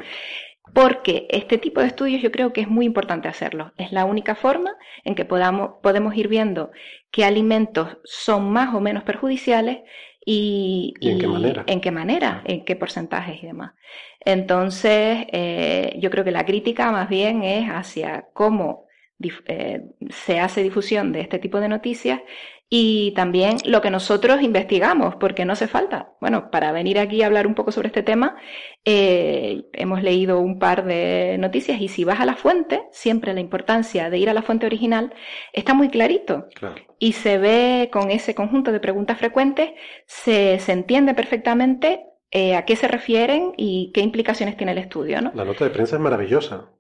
Porque 0.74 1.26
este 1.30 1.58
tipo 1.58 1.80
de 1.80 1.88
estudios 1.88 2.22
yo 2.22 2.30
creo 2.30 2.52
que 2.52 2.62
es 2.62 2.68
muy 2.68 2.86
importante 2.86 3.28
hacerlo. 3.28 3.72
Es 3.76 3.92
la 3.92 4.04
única 4.04 4.34
forma 4.34 4.76
en 5.04 5.14
que 5.14 5.24
podamos, 5.24 5.72
podemos 5.82 6.14
ir 6.16 6.28
viendo 6.28 6.70
qué 7.10 7.24
alimentos 7.24 7.98
son 8.04 8.50
más 8.52 8.74
o 8.74 8.80
menos 8.80 9.02
perjudiciales 9.02 9.80
y, 10.24 10.94
en 11.00 11.18
qué 11.18 11.26
manera, 11.26 11.64
en 11.66 11.80
qué, 11.80 11.90
manera, 11.90 12.42
en 12.46 12.64
qué 12.64 12.76
porcentajes 12.76 13.42
y 13.42 13.46
demás. 13.46 13.72
Entonces, 14.20 15.26
eh, 15.32 15.96
yo 15.98 16.10
creo 16.10 16.24
que 16.24 16.30
la 16.30 16.46
crítica 16.46 16.92
más 16.92 17.08
bien 17.08 17.42
es 17.42 17.68
hacia 17.68 18.28
cómo 18.32 18.86
eh, 19.46 19.82
se 20.10 20.40
hace 20.40 20.62
difusión 20.62 21.12
de 21.12 21.20
este 21.20 21.38
tipo 21.38 21.60
de 21.60 21.68
noticias 21.68 22.20
y 22.75 23.12
también 23.12 23.59
lo 23.66 23.83
que 23.83 23.91
nosotros 23.91 24.41
investigamos, 24.41 25.16
porque 25.16 25.45
no 25.45 25.53
hace 25.53 25.68
falta. 25.68 26.14
Bueno, 26.23 26.51
para 26.51 26.73
venir 26.73 26.99
aquí 26.99 27.23
a 27.23 27.27
hablar 27.27 27.47
un 27.47 27.55
poco 27.55 27.70
sobre 27.70 27.89
este 27.89 28.03
tema, 28.03 28.35
eh, 28.87 29.64
hemos 29.75 30.03
leído 30.03 30.41
un 30.41 30.59
par 30.59 30.87
de 30.87 31.37
noticias 31.39 31.83
y 31.83 31.89
si 31.89 32.05
vas 32.05 32.18
a 32.20 32.25
la 32.25 32.35
fuente, 32.35 32.85
siempre 32.91 33.35
la 33.35 33.41
importancia 33.41 34.09
de 34.09 34.16
ir 34.16 34.31
a 34.31 34.33
la 34.33 34.41
fuente 34.41 34.64
original 34.64 35.12
está 35.53 35.75
muy 35.75 35.91
clarito. 35.91 36.47
Y 36.99 37.12
se 37.12 37.37
ve 37.37 37.91
con 37.93 38.11
ese 38.11 38.35
conjunto 38.35 38.73
de 38.73 38.81
preguntas 38.81 39.18
frecuentes, 39.18 39.73
se, 40.07 40.59
se 40.59 40.73
entiende 40.73 41.12
perfectamente 41.12 42.07
eh, 42.31 42.57
a 42.57 42.64
qué 42.64 42.77
se 42.77 42.89
refieren 42.89 43.53
y 43.59 43.93
qué 43.93 44.01
implicaciones 44.01 44.57
tiene 44.57 44.73
el 44.73 44.79
estudio. 44.79 45.20
¿no? 45.20 45.31
La 45.35 45.45
nota 45.45 45.64
de 45.64 45.70
prensa 45.73 45.97
es 45.97 46.01
maravillosa. 46.01 46.70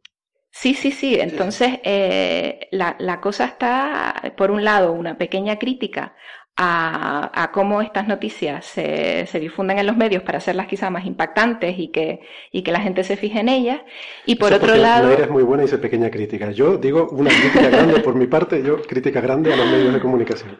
Sí, 0.52 0.74
sí, 0.74 0.92
sí. 0.92 1.18
Entonces, 1.18 1.80
eh, 1.82 2.68
la, 2.70 2.94
la, 2.98 3.20
cosa 3.20 3.46
está, 3.46 4.34
por 4.36 4.50
un 4.50 4.64
lado, 4.64 4.92
una 4.92 5.16
pequeña 5.16 5.58
crítica 5.58 6.14
a, 6.56 7.30
a 7.42 7.50
cómo 7.50 7.80
estas 7.80 8.06
noticias 8.06 8.66
se, 8.66 9.26
se, 9.26 9.40
difunden 9.40 9.78
en 9.78 9.86
los 9.86 9.96
medios 9.96 10.22
para 10.22 10.38
hacerlas 10.38 10.66
quizá 10.66 10.90
más 10.90 11.06
impactantes 11.06 11.78
y 11.78 11.88
que, 11.88 12.20
y 12.52 12.62
que 12.62 12.70
la 12.70 12.80
gente 12.80 13.02
se 13.02 13.16
fije 13.16 13.40
en 13.40 13.48
ellas. 13.48 13.80
Y 14.26 14.34
por 14.36 14.52
otro 14.52 14.76
lado... 14.76 15.08
No 15.08 15.14
eres 15.14 15.30
muy 15.30 15.42
buena 15.42 15.64
y 15.64 15.68
pequeña 15.68 16.10
crítica. 16.10 16.50
Yo 16.50 16.76
digo 16.76 17.08
una 17.10 17.30
crítica 17.30 17.70
grande 17.70 18.00
por 18.00 18.14
mi 18.14 18.26
parte, 18.26 18.62
yo 18.62 18.82
crítica 18.82 19.22
grande 19.22 19.52
a 19.52 19.56
los 19.56 19.66
medios 19.66 19.94
de 19.94 20.00
comunicación. 20.00 20.58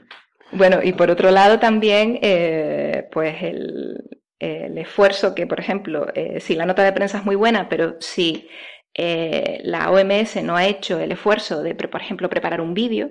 Bueno, 0.53 0.81
y 0.83 0.95
por 0.95 1.11
otro 1.11 1.31
lado 1.31 1.59
también, 1.59 2.19
eh, 2.23 3.09
pues 3.13 3.43
el, 3.43 4.03
el 4.39 4.77
esfuerzo 4.79 5.35
que, 5.35 5.47
por 5.47 5.61
ejemplo, 5.61 6.07
eh, 6.15 6.41
si 6.41 6.55
la 6.55 6.67
nota 6.67 6.83
de 6.83 6.93
prensa 6.93 7.19
es 7.19 7.25
muy 7.25 7.37
buena, 7.37 7.69
pero 7.69 7.97
si 8.01 8.49
eh, 8.95 9.61
la 9.65 9.91
OMS 9.91 10.43
no 10.43 10.57
ha 10.57 10.67
hecho 10.67 11.01
el 11.01 11.13
esfuerzo 11.13 11.63
de, 11.63 11.75
por 11.75 12.01
ejemplo, 12.01 12.29
preparar 12.29 12.61
un 12.61 12.75
vídeo 12.75 13.11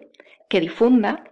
que 0.49 0.59
difunda, 0.59 1.23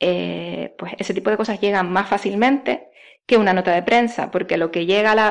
eh, 0.00 0.74
pues 0.78 0.92
ese 0.98 1.14
tipo 1.14 1.30
de 1.30 1.36
cosas 1.36 1.60
llegan 1.60 1.90
más 1.90 2.08
fácilmente 2.08 2.88
que 3.26 3.38
una 3.38 3.52
nota 3.52 3.72
de 3.74 3.82
prensa, 3.82 4.30
porque 4.30 4.56
lo 4.56 4.70
que 4.70 4.86
llega 4.86 5.12
a 5.12 5.14
la, 5.14 5.28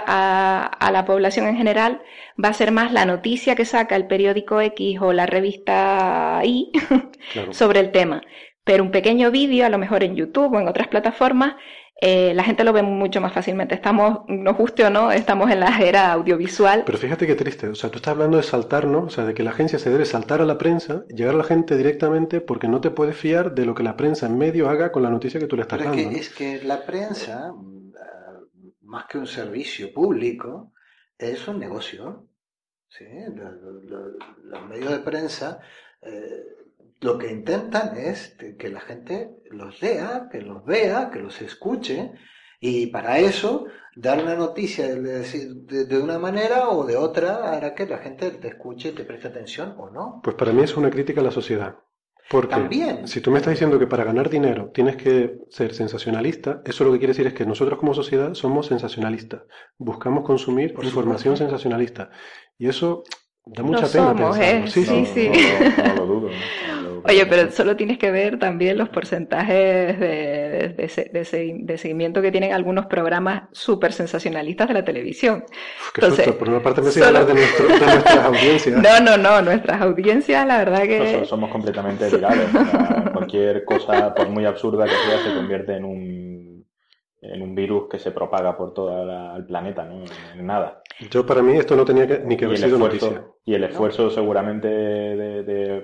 a, 0.67 0.91
la, 0.91 1.05
población 1.05 1.47
en 1.47 1.55
general 1.55 2.01
va 2.43 2.49
a 2.49 2.53
ser 2.53 2.71
más 2.71 2.91
la 2.91 3.05
noticia 3.05 3.55
que 3.55 3.63
saca 3.63 3.95
el 3.95 4.07
periódico 4.07 4.59
X 4.59 4.99
o 5.01 5.13
la 5.13 5.25
revista 5.25 6.41
Y 6.43 6.71
sobre 7.51 7.79
el 7.79 7.91
tema. 7.91 8.21
Pero 8.65 8.83
un 8.83 8.91
pequeño 8.91 9.31
vídeo, 9.31 9.65
a 9.65 9.69
lo 9.69 9.77
mejor 9.77 10.03
en 10.03 10.15
YouTube 10.15 10.53
o 10.53 10.59
en 10.59 10.67
otras 10.67 10.87
plataformas, 10.89 11.55
eh, 12.01 12.33
la 12.33 12.43
gente 12.43 12.63
lo 12.65 12.73
ve 12.73 12.83
mucho 12.83 13.21
más 13.21 13.31
fácilmente. 13.31 13.73
Estamos, 13.73 14.19
no 14.27 14.53
guste 14.53 14.83
o 14.83 14.89
no, 14.89 15.11
estamos 15.11 15.49
en 15.49 15.61
la 15.61 15.77
era 15.79 16.11
audiovisual. 16.11 16.83
Pero 16.85 16.97
fíjate 16.97 17.25
qué 17.25 17.35
triste, 17.35 17.69
o 17.69 17.75
sea, 17.75 17.89
tú 17.89 17.97
estás 17.97 18.11
hablando 18.11 18.37
de 18.37 18.43
saltar, 18.43 18.85
¿no? 18.85 19.03
O 19.03 19.09
sea, 19.09 19.25
de 19.25 19.33
que 19.33 19.43
la 19.43 19.51
agencia 19.51 19.79
se 19.79 19.89
debe 19.89 20.05
saltar 20.05 20.41
a 20.41 20.45
la 20.45 20.57
prensa, 20.57 21.05
llegar 21.07 21.35
a 21.35 21.37
la 21.37 21.43
gente 21.45 21.77
directamente 21.77 22.41
porque 22.41 22.67
no 22.67 22.81
te 22.81 22.91
puedes 22.91 23.15
fiar 23.15 23.55
de 23.55 23.65
lo 23.65 23.73
que 23.75 23.83
la 23.83 23.95
prensa 23.95 24.25
en 24.25 24.37
medio 24.37 24.69
haga 24.69 24.91
con 24.91 25.03
la 25.03 25.09
noticia 25.09 25.39
que 25.39 25.47
tú 25.47 25.55
le 25.55 25.61
estás 25.61 25.83
dando. 25.83 25.97
Es 25.97 26.29
que, 26.29 26.55
es 26.55 26.59
que 26.59 26.67
la 26.67 26.85
prensa, 26.85 27.53
mm, 27.53 27.93
más 28.81 29.05
que 29.05 29.17
un 29.17 29.27
servicio 29.27 29.93
público, 29.93 30.73
es 31.17 31.47
un 31.47 31.59
negocio. 31.59 32.27
¿sí? 32.89 33.05
Los, 33.33 34.67
medios 34.69 34.91
de 34.91 34.99
prensa 34.99 35.59
eh, 36.01 36.43
lo 37.01 37.17
que 37.17 37.31
intentan 37.31 37.97
es 37.97 38.37
que 38.57 38.69
la 38.69 38.79
gente 38.79 39.29
los 39.51 39.81
lea, 39.81 40.27
que 40.31 40.41
los 40.41 40.65
vea, 40.65 41.09
que 41.11 41.19
los 41.19 41.41
escuche 41.41 42.11
Y 42.59 42.87
para 42.87 43.19
eso, 43.19 43.65
dar 43.95 44.23
una 44.23 44.35
noticia 44.35 44.87
de, 44.95 45.85
de, 45.85 45.99
una 45.99 46.17
manera 46.17 46.69
o 46.69 46.85
de 46.85 46.95
otra 46.95 47.51
hará 47.51 47.75
que 47.75 47.85
la 47.85 47.99
gente 47.99 48.31
te 48.31 48.47
escuche, 48.47 48.93
te 48.93 49.03
preste 49.03 49.27
atención 49.27 49.75
o 49.77 49.89
no. 49.89 50.21
Pues 50.23 50.35
para 50.35 50.51
mí 50.51 50.63
es 50.63 50.75
una 50.75 50.89
crítica 50.89 51.21
a 51.21 51.23
la 51.23 51.31
sociedad. 51.31 51.75
Porque 52.27 52.55
También. 52.55 53.07
si 53.07 53.21
tú 53.21 53.29
me 53.29 53.37
estás 53.37 53.51
diciendo 53.51 53.77
que 53.77 53.85
para 53.85 54.03
ganar 54.03 54.31
dinero 54.31 54.71
tienes 54.73 54.95
que 54.95 55.37
ser 55.49 55.75
sensacionalista, 55.75 56.63
eso 56.65 56.83
lo 56.83 56.91
que 56.91 56.97
quiere 56.97 57.11
decir 57.13 57.27
es 57.27 57.33
que 57.33 57.45
nosotros 57.45 57.77
como 57.77 57.93
sociedad 57.93 58.33
somos 58.33 58.65
sensacionalistas. 58.65 59.43
Buscamos 59.77 60.25
consumir 60.25 60.73
información 60.81 61.37
sensacionalista. 61.37 62.09
Y 62.57 62.67
eso 62.67 63.03
Da 63.45 63.61
mucha 63.61 63.87
pena 63.87 64.17
somos, 64.17 64.37
¿eh? 64.39 64.63
Sí, 64.67 64.83
sí, 64.83 65.05
sí. 65.05 65.31
No, 65.77 65.95
lo 65.95 66.05
dudo. 66.05 66.29
Oye, 67.07 67.25
pero 67.25 67.51
solo 67.51 67.75
tienes 67.75 67.97
que 67.97 68.11
ver 68.11 68.39
también 68.39 68.77
los 68.77 68.89
porcentajes 68.89 69.99
de, 69.99 70.75
de, 71.11 71.77
seguimiento 71.77 72.21
que 72.21 72.31
tienen 72.31 72.53
algunos 72.53 72.87
programas 72.87 73.43
súper 73.51 73.93
sensacionalistas 73.93 74.67
de 74.67 74.73
la 74.73 74.83
televisión. 74.83 75.43
Entonces, 75.95 76.31
Por 76.33 76.49
una 76.49 76.61
parte 76.61 76.81
me 76.81 76.91
solo... 76.91 77.05
hablar 77.05 77.27
de, 77.27 77.33
nuestras 77.33 78.25
audiencias. 78.25 78.81
No, 78.81 78.99
no, 78.99 79.17
no, 79.17 79.41
nuestras 79.41 79.81
audiencias, 79.81 80.45
la 80.47 80.57
verdad 80.57 80.83
que... 80.83 80.99
Nosotros 80.99 81.29
somos 81.29 81.51
completamente 81.51 82.09
virales. 82.09 82.49
cualquier 83.13 83.63
cosa, 83.65 84.13
por 84.13 84.29
muy 84.29 84.45
absurda 84.45 84.85
que 84.85 84.91
sea, 84.91 85.23
se 85.23 85.35
convierte 85.35 85.75
en 85.75 85.85
un 85.85 86.45
en 87.21 87.41
un 87.41 87.55
virus 87.55 87.87
que 87.89 87.99
se 87.99 88.11
propaga 88.11 88.55
por 88.57 88.73
todo 88.73 89.35
el 89.35 89.45
planeta, 89.45 89.83
¿no? 89.85 90.03
En 90.33 90.45
nada. 90.45 90.81
Yo 91.09 91.25
para 91.25 91.41
mí 91.41 91.57
esto 91.57 91.75
no 91.75 91.85
tenía 91.85 92.05
ni 92.23 92.37
que 92.37 92.45
haber 92.45 92.57
sido 92.57 92.77
noticia. 92.77 93.25
Y 93.43 93.53
el 93.53 93.63
esfuerzo 93.63 94.09
seguramente 94.09 94.67
de, 94.67 95.83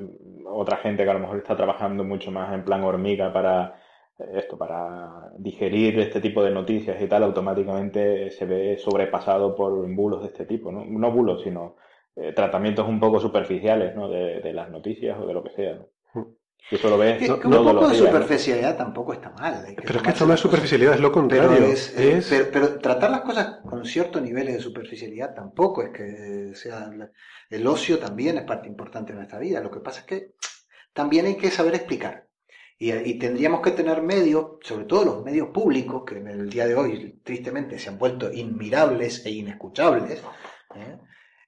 otra 0.52 0.78
gente 0.78 1.04
que 1.04 1.10
a 1.10 1.14
lo 1.14 1.20
mejor 1.20 1.38
está 1.38 1.56
trabajando 1.56 2.04
mucho 2.04 2.32
más 2.32 2.54
en 2.54 2.64
plan 2.64 2.84
hormiga 2.84 3.32
para 3.34 3.76
esto, 4.34 4.58
para 4.58 5.32
digerir 5.38 5.99
este 5.99 6.22
tipo 6.22 6.43
de 6.43 6.52
noticias 6.52 7.02
y 7.02 7.08
tal, 7.08 7.24
automáticamente 7.24 8.30
se 8.32 8.45
ve 8.45 8.78
sobrepasado 8.78 9.56
por 9.56 9.88
bulos 9.93 10.22
de 10.22 10.28
este 10.28 10.45
tipo, 10.45 10.72
¿no? 10.72 10.86
No 10.86 11.12
bulos, 11.12 11.41
sino 11.43 11.76
eh, 12.16 12.34
tratamientos 12.34 12.88
un 12.88 12.99
poco 12.99 13.20
superficiales, 13.20 13.95
¿no? 13.95 14.10
De, 14.10 14.41
de, 14.41 14.54
las 14.54 14.70
noticias 14.70 15.18
o 15.20 15.26
de 15.26 15.34
lo 15.34 15.43
que 15.43 15.52
sea. 15.52 15.80
Eso 16.70 16.89
lo 16.89 16.97
ves. 16.97 17.30
un 17.30 17.39
poco 17.39 17.89
de 17.89 17.95
superficialidad 17.95 18.78
tampoco 18.78 19.14
está 19.14 19.32
mal. 19.32 19.66
pero 19.76 19.97
es 19.97 20.03
que 20.03 20.09
esto 20.09 20.26
no 20.26 20.34
es 20.34 20.39
superficialidad, 20.39 20.93
es 20.93 20.99
lo 21.01 21.12
contrario. 21.12 21.74
Pero, 22.51 22.80
tratar 22.80 23.12
las 23.12 23.22
cosas 23.22 23.59
con 23.68 23.84
cierto 23.86 24.22
nivel 24.22 24.47
de 24.47 24.59
superficialidad 24.59 25.34
tampoco 25.34 25.84
es 25.84 25.89
que 25.89 26.51
sea. 26.55 26.89
El 27.49 27.68
ocio 27.68 27.99
también 27.99 28.38
es 28.38 28.43
parte 28.43 28.68
importante 28.68 29.12
de 29.12 29.18
nuestra 29.18 29.39
vida. 29.39 29.59
Lo 29.59 29.72
que 29.72 29.80
pasa 29.80 30.01
es 30.01 30.05
que 30.05 30.32
también 30.93 31.26
hay 31.26 31.36
que 31.36 31.51
saber 31.51 31.76
explicar. 31.76 32.28
Y, 32.84 33.20
tendríamos 33.20 33.62
que 33.62 33.70
tener 33.72 34.01
medios, 34.01 34.57
sobre 34.64 34.86
todo 34.86 35.05
los 35.05 35.24
medios 35.24 35.49
públicos, 35.49 36.01
que 36.03 36.18
en 36.18 36.28
el 36.28 36.49
día 36.49 36.66
de 36.66 36.74
hoy 36.74 37.22
tristemente 37.24 37.78
se 37.78 37.89
han 37.89 37.99
vuelto 37.99 38.34
inmirables 38.34 39.24
e 39.24 39.30
inescuchables. 39.30 40.24
¿eh? 40.76 40.97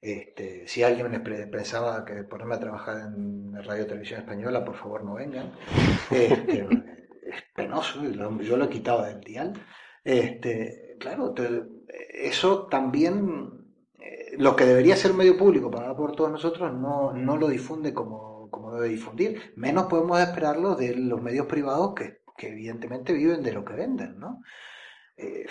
Este, 0.04 0.68
si 0.68 0.84
alguien 0.84 1.24
pensaba 1.49 2.04
que 2.04 2.26
ponerme 2.26 2.56
a 2.56 2.60
trabajar 2.60 3.08
en 3.08 3.54
Radio 3.64 3.88
Televisión 3.88 4.20
Española, 4.20 4.66
por 4.66 4.76
favor 4.76 5.06
no 5.06 5.14
vengan. 5.14 5.54
Este, 6.12 6.60
es 7.26 7.43
penoso, 7.56 8.04
yo 8.04 8.58
lo 8.58 8.66
he 8.66 8.70
quitado 8.70 9.04
del 9.04 9.22
dial. 9.22 9.54
Este, 10.04 10.97
claro, 10.99 11.34
eso 12.14 12.68
también, 12.68 13.66
eh, 13.97 14.36
lo 14.38 14.58
que 14.58 14.66
debería 14.66 14.97
ser 14.97 15.14
medio 15.14 15.38
público 15.38 15.72
para 15.72 15.95
por 15.95 16.18
todos 16.18 16.32
nosotros, 16.32 16.74
no, 16.74 17.14
no 17.14 17.38
lo 17.38 17.47
difunde 17.47 17.93
como, 17.93 18.49
como 18.49 18.74
debe 18.74 18.89
difundir. 18.89 19.54
Menos 19.56 19.86
podemos 19.86 20.20
esperarlo 20.20 20.76
de 20.76 20.97
los 20.97 21.22
medios 21.22 21.45
privados 21.45 21.93
que, 21.95 22.18
que 22.36 22.49
evidentemente 22.49 23.14
viven 23.14 23.41
de 23.41 23.54
lo 23.54 23.64
que 23.64 23.74
venden, 23.74 24.20
¿no? 24.20 24.41
Eh, 25.18 25.45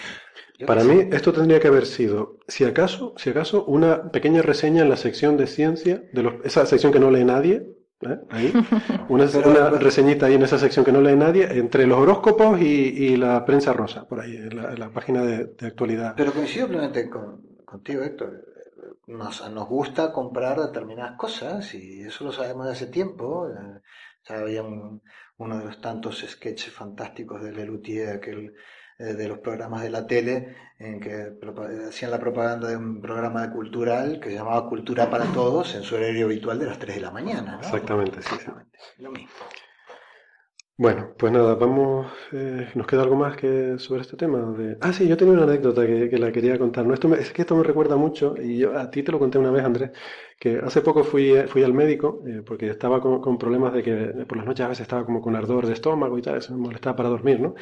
Para 0.66 0.84
mí 0.84 1.08
esto 1.12 1.32
tendría 1.32 1.60
que 1.60 1.68
haber 1.68 1.86
sido, 1.86 2.38
si 2.46 2.64
acaso, 2.64 3.14
si 3.16 3.30
acaso, 3.30 3.64
una 3.64 4.10
pequeña 4.10 4.42
reseña 4.42 4.82
en 4.82 4.88
la 4.88 4.96
sección 4.96 5.36
de 5.36 5.46
ciencia, 5.46 6.04
de 6.12 6.22
los, 6.22 6.34
esa 6.44 6.66
sección 6.66 6.92
que 6.92 7.00
no 7.00 7.10
lee 7.10 7.24
nadie, 7.24 7.66
¿eh? 8.02 8.20
ahí, 8.30 8.52
una, 9.08 9.26
reseñita 9.70 10.26
ahí 10.26 10.34
en 10.34 10.42
esa 10.42 10.58
sección 10.58 10.84
que 10.84 10.92
no 10.92 11.00
lee 11.00 11.16
nadie, 11.16 11.44
entre 11.58 11.86
los 11.86 11.98
horóscopos 11.98 12.60
y, 12.60 13.16
la 13.16 13.44
prensa 13.44 13.72
rosa, 13.72 14.06
por 14.06 14.20
ahí, 14.20 14.36
en 14.36 14.78
la, 14.78 14.90
página 14.90 15.22
de, 15.22 15.66
actualidad. 15.66 16.14
Pero 16.16 16.32
coincido 16.32 16.68
plenamente 16.68 17.10
contigo, 17.64 18.02
Héctor. 18.02 18.48
Nos, 19.06 19.50
nos 19.50 19.68
gusta 19.68 20.12
comprar 20.12 20.60
determinadas 20.60 21.16
cosas 21.18 21.74
y 21.74 22.02
eso 22.02 22.24
lo 22.24 22.32
sabemos 22.32 22.66
de 22.66 22.72
hace 22.72 22.86
tiempo. 22.86 23.48
Ya 24.28 24.36
había 24.36 24.62
uno 24.62 25.58
de 25.58 25.64
los 25.64 25.80
tantos 25.80 26.24
sketches 26.26 26.72
fantásticos 26.72 27.42
de 27.42 27.52
Lelutier, 27.52 28.16
aquel 28.16 28.46
eh, 28.46 28.52
de 29.02 29.28
los 29.28 29.38
programas 29.38 29.82
de 29.82 29.90
la 29.90 30.06
tele 30.06 30.54
en 30.78 31.00
que 31.00 31.38
hacían 31.88 32.10
la 32.10 32.18
propaganda 32.18 32.68
de 32.68 32.76
un 32.76 33.00
programa 33.00 33.50
cultural 33.52 34.20
que 34.20 34.30
se 34.30 34.36
llamaba 34.36 34.68
Cultura 34.68 35.10
para 35.10 35.24
Todos 35.26 35.74
en 35.74 35.82
su 35.82 35.94
horario 35.94 36.26
habitual 36.26 36.58
de 36.58 36.66
las 36.66 36.78
3 36.78 36.96
de 36.96 37.02
la 37.02 37.10
mañana. 37.10 37.58
Exactamente, 37.60 38.20
sí. 38.22 38.36
Lo 38.98 39.10
mismo. 39.10 39.30
Bueno, 40.82 41.14
pues 41.16 41.32
nada, 41.32 41.54
vamos. 41.54 42.10
Eh, 42.32 42.68
¿Nos 42.74 42.86
queda 42.86 43.02
algo 43.02 43.14
más 43.14 43.36
que 43.36 43.78
sobre 43.78 44.00
este 44.00 44.16
tema? 44.16 44.38
De... 44.56 44.78
Ah, 44.80 44.92
sí, 44.92 45.06
yo 45.06 45.16
tenía 45.16 45.34
una 45.34 45.44
anécdota 45.44 45.86
que, 45.86 46.18
la 46.18 46.32
quería 46.32 46.58
contar. 46.58 46.86
No, 46.86 46.94
esto 46.94 47.14
es 47.14 47.32
que 47.32 47.42
esto 47.42 47.54
me 47.54 47.62
recuerda 47.62 47.96
mucho, 47.96 48.34
y 48.36 48.58
yo 48.58 48.76
a 48.76 48.90
ti 48.90 49.02
te 49.02 49.12
lo 49.12 49.18
conté 49.18 49.38
una 49.38 49.52
vez, 49.52 49.64
Andrés, 49.64 49.92
que 50.42 50.58
hace 50.58 50.80
poco 50.80 51.04
fui, 51.04 51.36
fui 51.46 51.62
al 51.62 51.72
médico 51.72 52.20
eh, 52.26 52.42
porque 52.44 52.68
estaba 52.68 53.00
con, 53.00 53.38
problemas 53.38 53.72
de 53.72 53.80
que 53.84 53.94
por 54.26 54.36
las 54.36 54.44
noches 54.44 54.66
a 54.66 54.68
veces 54.70 54.82
estaba 54.82 55.06
como 55.06 55.20
con 55.20 55.36
ardor 55.36 55.68
de 55.68 55.72
estómago 55.72 56.18
y 56.18 56.22
tal, 56.22 56.38
eso 56.38 56.52
me 56.52 56.58
molestaba 56.62 56.96
para 56.96 57.10
dormir, 57.10 57.38
¿no? 57.38 57.54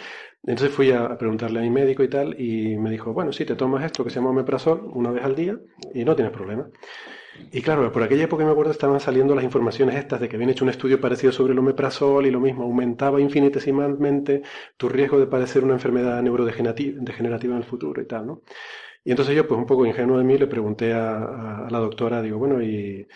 Entonces 0.47 0.75
fui 0.75 0.91
a 0.91 1.19
preguntarle 1.19 1.59
a 1.59 1.63
mi 1.63 1.69
médico 1.69 2.03
y 2.03 2.09
tal, 2.09 2.41
y 2.41 2.79
me 2.79 2.91
dijo, 2.91 3.13
bueno, 3.13 3.35
sí, 3.35 3.45
te 3.45 3.55
tomas 3.55 3.85
esto 3.85 4.03
que 4.03 4.09
se 4.09 4.17
llama 4.17 4.31
omeprazol 4.31 4.91
una 4.95 5.11
vez 5.11 5.23
al 5.23 5.35
día 5.37 5.59
y 5.93 6.07
no 6.07 6.15
tienes 6.17 6.33
problema. 6.33 6.71
Y 7.53 7.61
claro, 7.61 7.93
por 7.93 8.03
aquella 8.03 8.25
época 8.25 8.47
me 8.47 8.51
acuerdo 8.51 8.73
estaban 8.73 8.99
saliendo 8.99 9.35
las 9.35 9.45
informaciones 9.45 9.97
estas 9.97 10.19
de 10.19 10.31
que 10.31 10.37
habían 10.37 10.49
hecho 10.49 10.65
un 10.65 10.71
estudio 10.71 11.03
parecido 11.03 11.33
sobre 11.33 11.53
el 11.53 11.59
omeprazol 11.59 12.25
y 12.27 12.31
lo 12.31 12.41
mismo, 12.41 12.63
aumentaba 12.63 13.21
infinitesimalmente 13.21 14.41
tu 14.79 14.89
riesgo 14.89 15.21
de 15.21 15.27
padecer 15.27 15.65
una 15.65 15.75
enfermedad 15.75 16.23
neurodegenerativa 16.23 16.97
en 16.97 17.57
el 17.59 17.65
futuro 17.65 18.01
y 18.01 18.07
tal, 18.07 18.27
¿no? 18.27 18.41
Y 19.05 19.11
entonces 19.11 19.35
yo, 19.35 19.49
pues 19.49 19.59
un 19.59 19.67
poco 19.67 19.87
ingenuo 19.87 20.19
de 20.19 20.25
mí, 20.25 20.37
le 20.39 20.47
pregunté 20.47 20.93
a, 20.93 21.67
la 21.71 21.79
doctora, 21.79 22.23
digo, 22.23 22.39
bueno, 22.39 22.63
y, 22.63 23.07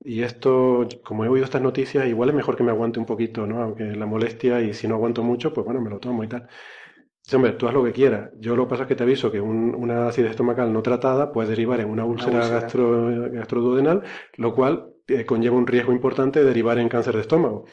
y, 0.00 0.22
esto, 0.22 0.86
como 1.02 1.24
he 1.24 1.28
oído 1.28 1.44
estas 1.44 1.62
noticias, 1.62 2.06
igual 2.06 2.28
es 2.30 2.34
mejor 2.34 2.56
que 2.56 2.62
me 2.62 2.70
aguante 2.70 2.98
un 2.98 3.06
poquito, 3.06 3.46
¿no? 3.46 3.62
Aunque 3.62 3.84
la 3.84 4.06
molestia 4.06 4.60
y 4.60 4.74
si 4.74 4.86
no 4.86 4.96
aguanto 4.96 5.22
mucho, 5.22 5.52
pues 5.52 5.64
bueno, 5.64 5.80
me 5.80 5.90
lo 5.90 5.98
tomo 5.98 6.24
y 6.24 6.28
tal. 6.28 6.48
Sí, 7.22 7.36
hombre, 7.36 7.52
tú 7.52 7.68
haz 7.68 7.74
lo 7.74 7.84
que 7.84 7.92
quieras. 7.92 8.30
Yo 8.38 8.56
lo 8.56 8.64
que 8.64 8.70
pasa 8.70 8.82
es 8.82 8.88
que 8.88 8.96
te 8.96 9.04
aviso 9.04 9.30
que 9.30 9.40
una 9.40 10.08
acidez 10.08 10.32
estomacal 10.32 10.72
no 10.72 10.82
tratada 10.82 11.32
puede 11.32 11.50
derivar 11.50 11.80
en 11.80 11.88
una 11.88 12.04
úlcera, 12.04 12.48
gastroduodenal, 12.48 14.02
lo 14.36 14.54
cual 14.54 14.94
eh, 15.06 15.24
conlleva 15.24 15.56
un 15.56 15.66
riesgo 15.66 15.92
importante 15.92 16.40
de 16.40 16.46
derivar 16.46 16.78
en 16.78 16.88
cáncer 16.88 17.14
de 17.14 17.20
estómago. 17.20 17.66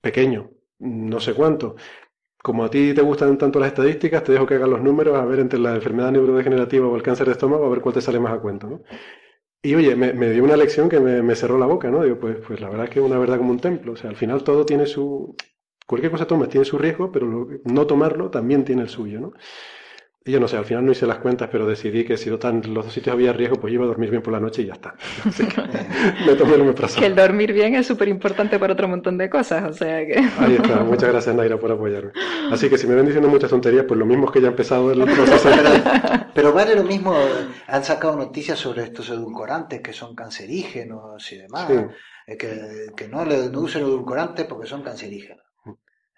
Pequeño, 0.00 0.50
no 0.78 1.20
sé 1.20 1.32
cuánto. 1.34 1.76
Como 2.42 2.64
a 2.64 2.70
ti 2.70 2.92
te 2.94 3.02
gustan 3.02 3.38
tanto 3.38 3.60
las 3.60 3.68
estadísticas, 3.68 4.24
te 4.24 4.32
dejo 4.32 4.46
que 4.46 4.54
hagas 4.54 4.68
los 4.68 4.82
números 4.82 5.16
a 5.16 5.24
ver 5.24 5.40
entre 5.40 5.58
la 5.58 5.74
enfermedad 5.74 6.10
neurodegenerativa 6.10 6.86
o 6.88 6.96
el 6.96 7.02
cáncer 7.02 7.26
de 7.26 7.32
estómago, 7.32 7.66
a 7.66 7.70
ver 7.70 7.80
cuál 7.80 7.94
te 7.94 8.00
sale 8.00 8.18
más 8.18 8.32
a 8.32 8.40
cuenta, 8.40 8.66
¿no? 8.66 8.82
Y 9.64 9.76
oye, 9.76 9.94
me, 9.94 10.30
dio 10.30 10.42
una 10.42 10.56
lección 10.56 10.88
que 10.88 10.98
me, 10.98 11.22
me, 11.22 11.36
cerró 11.36 11.56
la 11.56 11.66
boca, 11.66 11.88
¿no? 11.88 12.02
Digo, 12.02 12.18
pues, 12.18 12.38
pues 12.44 12.60
la 12.60 12.68
verdad 12.68 12.86
es 12.86 12.90
que 12.90 12.98
es 12.98 13.06
una 13.06 13.18
verdad 13.18 13.38
como 13.38 13.52
un 13.52 13.60
templo. 13.60 13.92
O 13.92 13.96
sea, 13.96 14.10
al 14.10 14.16
final 14.16 14.42
todo 14.42 14.66
tiene 14.66 14.86
su, 14.86 15.36
cualquier 15.86 16.10
cosa 16.10 16.26
tomas 16.26 16.48
tiene 16.48 16.64
su 16.64 16.78
riesgo, 16.78 17.12
pero 17.12 17.46
no 17.64 17.86
tomarlo 17.86 18.30
también 18.30 18.64
tiene 18.64 18.82
el 18.82 18.88
suyo, 18.88 19.20
¿no? 19.20 19.32
Yo 20.24 20.38
no 20.38 20.46
sé, 20.46 20.56
al 20.56 20.64
final 20.64 20.86
no 20.86 20.92
hice 20.92 21.04
las 21.04 21.18
cuentas, 21.18 21.48
pero 21.50 21.66
decidí 21.66 22.04
que 22.04 22.16
si 22.16 22.30
no 22.30 22.38
tan, 22.38 22.62
los 22.72 22.84
dos 22.84 22.94
sitios 22.94 23.12
había 23.14 23.32
riesgo, 23.32 23.56
pues 23.56 23.74
iba 23.74 23.84
a 23.84 23.88
dormir 23.88 24.10
bien 24.10 24.22
por 24.22 24.32
la 24.32 24.38
noche 24.38 24.62
y 24.62 24.66
ya 24.66 24.74
está. 24.74 24.94
me 26.26 26.34
tomé 26.34 26.54
el 26.54 26.74
Que 26.74 27.06
el 27.06 27.16
dormir 27.16 27.52
bien 27.52 27.74
es 27.74 27.88
súper 27.88 28.06
importante 28.06 28.58
para 28.60 28.74
otro 28.74 28.86
montón 28.86 29.18
de 29.18 29.28
cosas, 29.28 29.68
o 29.68 29.72
sea 29.72 30.06
que... 30.06 30.18
Ahí 30.38 30.54
está, 30.54 30.84
muchas 30.84 31.08
gracias 31.08 31.34
Naira 31.34 31.58
por 31.58 31.72
apoyarme. 31.72 32.12
Así 32.52 32.70
que 32.70 32.78
si 32.78 32.86
me 32.86 32.94
ven 32.94 33.06
diciendo 33.06 33.28
muchas 33.28 33.50
tonterías, 33.50 33.84
pues 33.84 33.98
lo 33.98 34.06
mismo 34.06 34.26
es 34.26 34.32
que 34.32 34.40
ya 34.40 34.46
ha 34.46 34.50
empezado 34.50 34.92
el 34.92 35.02
proceso. 35.02 35.48
pero, 36.34 36.52
vale 36.52 36.76
lo 36.76 36.84
mismo, 36.84 37.16
han 37.66 37.82
sacado 37.82 38.16
noticias 38.16 38.60
sobre 38.60 38.84
estos 38.84 39.10
edulcorantes 39.10 39.80
que 39.80 39.92
son 39.92 40.14
cancerígenos 40.14 41.32
y 41.32 41.38
demás, 41.38 41.68
eh, 42.28 42.36
que, 42.36 42.92
que 42.96 43.08
no, 43.08 43.24
le, 43.24 43.50
no 43.50 43.60
usen 43.60 43.82
edulcorantes 43.82 44.46
porque 44.46 44.68
son 44.68 44.82
cancerígenos. 44.82 45.42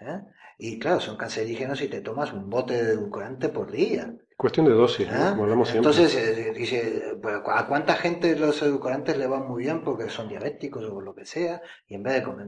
¿eh? 0.00 0.20
Y 0.58 0.78
claro, 0.78 1.00
son 1.00 1.16
cancerígenos 1.16 1.80
y 1.82 1.88
te 1.88 2.00
tomas 2.00 2.32
un 2.32 2.48
bote 2.48 2.74
de 2.74 2.92
edulcorante 2.92 3.48
por 3.48 3.70
día. 3.70 4.14
Cuestión 4.36 4.66
de 4.66 4.72
dosis, 4.72 5.08
¿no? 5.08 5.14
¿Eh? 5.14 5.30
como 5.30 5.44
hablamos 5.44 5.68
siempre. 5.68 5.90
Entonces, 5.90 6.16
eh, 6.16 6.52
dice, 6.52 7.16
¿a 7.52 7.66
cuánta 7.66 7.94
gente 7.94 8.36
los 8.36 8.60
edulcorantes 8.62 9.16
le 9.16 9.28
van 9.28 9.46
muy 9.46 9.62
bien 9.62 9.82
porque 9.82 10.08
son 10.10 10.28
diabéticos 10.28 10.84
o 10.84 11.00
lo 11.00 11.14
que 11.14 11.24
sea? 11.24 11.62
Y 11.86 11.94
en 11.94 12.02
vez 12.02 12.14
de 12.14 12.22
comer... 12.24 12.46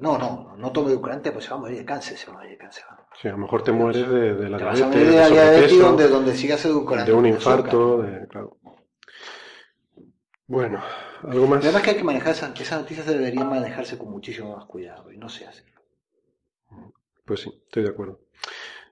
No, 0.00 0.16
no, 0.16 0.56
no 0.56 0.72
tome 0.72 0.90
edulcorante, 0.90 1.30
pues 1.32 1.44
se 1.44 1.50
va 1.50 1.56
a 1.56 1.60
morir 1.60 1.78
de 1.78 1.84
cáncer, 1.84 2.16
se 2.16 2.26
va 2.28 2.32
a 2.32 2.36
morir 2.36 2.52
de 2.52 2.58
cáncer. 2.58 2.84
Sí, 3.20 3.28
a 3.28 3.32
lo 3.32 3.38
mejor 3.38 3.62
te 3.62 3.72
mueres 3.72 4.08
de, 4.08 4.34
de 4.34 4.48
la 4.48 4.56
te 4.56 4.64
diabetes, 4.64 4.80
vas 4.80 4.82
a 4.82 4.86
morir 4.86 5.10
de 5.10 5.16
la 5.16 5.28
diabetes 5.28 5.78
donde, 5.78 6.08
donde 6.08 6.34
sigas 6.34 6.64
edulcorante. 6.64 7.10
De 7.10 7.16
un 7.16 7.26
infarto, 7.26 8.02
de, 8.02 8.26
claro. 8.28 8.56
Bueno, 10.46 10.82
algo 11.22 11.46
más. 11.46 11.60
La 11.60 11.66
verdad 11.66 11.76
es 11.76 11.82
que 11.82 11.90
hay 11.90 11.96
que 11.96 12.04
manejar 12.04 12.32
esas, 12.32 12.58
esas 12.58 12.80
noticias 12.80 13.06
deberían 13.06 13.48
manejarse 13.48 13.98
con 13.98 14.10
muchísimo 14.10 14.56
más 14.56 14.64
cuidado 14.64 15.12
y 15.12 15.18
no 15.18 15.28
se 15.28 15.46
hace. 15.46 15.64
Pues 17.32 17.40
sí, 17.40 17.62
estoy 17.64 17.82
de 17.84 17.88
acuerdo. 17.88 18.20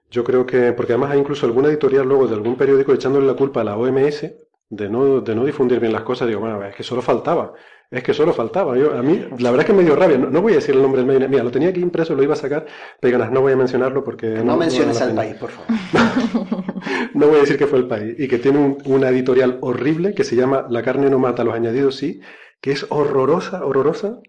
Yo 0.09 0.23
creo 0.23 0.47
que, 0.47 0.73
porque 0.73 0.93
además 0.93 1.11
hay 1.11 1.19
incluso 1.19 1.45
alguna 1.45 1.67
editorial 1.67 2.07
luego 2.07 2.27
de 2.27 2.33
algún 2.33 2.55
periódico 2.55 2.91
echándole 2.91 3.27
la 3.27 3.35
culpa 3.35 3.61
a 3.61 3.63
la 3.63 3.77
OMS 3.77 4.31
de 4.67 4.89
no, 4.89 5.21
de 5.21 5.35
no 5.35 5.45
difundir 5.45 5.79
bien 5.79 5.93
las 5.93 6.01
cosas. 6.01 6.27
Digo, 6.27 6.39
bueno, 6.39 6.63
es 6.63 6.73
que 6.75 6.81
solo 6.81 7.03
faltaba. 7.03 7.53
Es 7.91 8.01
que 8.01 8.15
solo 8.15 8.33
faltaba. 8.33 8.75
Yo, 8.75 8.97
a 8.97 9.03
mí, 9.03 9.23
la 9.37 9.51
verdad 9.51 9.59
es 9.59 9.65
que 9.67 9.73
me 9.73 9.83
dio 9.83 9.95
rabia. 9.95 10.17
No, 10.17 10.41
voy 10.41 10.53
a 10.53 10.55
decir 10.55 10.73
el 10.73 10.81
nombre 10.81 11.03
del 11.03 11.07
medio. 11.07 11.29
Mira, 11.29 11.43
lo 11.43 11.51
tenía 11.51 11.69
aquí 11.69 11.81
impreso, 11.81 12.15
lo 12.15 12.23
iba 12.23 12.33
a 12.33 12.35
sacar. 12.35 12.65
Pero 12.99 13.19
no 13.29 13.41
voy 13.41 13.53
a 13.53 13.55
mencionarlo 13.55 14.03
porque. 14.03 14.25
No, 14.25 14.57
menciones 14.57 14.99
al 14.99 15.13
país, 15.13 15.35
por 15.35 15.51
favor. 15.51 15.69
no 17.13 17.27
voy 17.27 17.37
a 17.37 17.41
decir 17.41 17.59
que 17.59 17.67
fue 17.67 17.77
el 17.77 17.87
país. 17.87 18.15
Y 18.17 18.27
que 18.27 18.39
tiene 18.39 18.77
una 18.85 19.09
editorial 19.09 19.59
horrible 19.61 20.15
que 20.15 20.23
se 20.23 20.35
llama 20.35 20.65
La 20.67 20.81
carne 20.81 21.11
no 21.11 21.19
mata, 21.19 21.43
los 21.43 21.53
añadidos 21.53 21.95
sí, 21.95 22.21
que 22.59 22.71
es 22.71 22.87
horrorosa, 22.89 23.63
horrorosa 23.63 24.19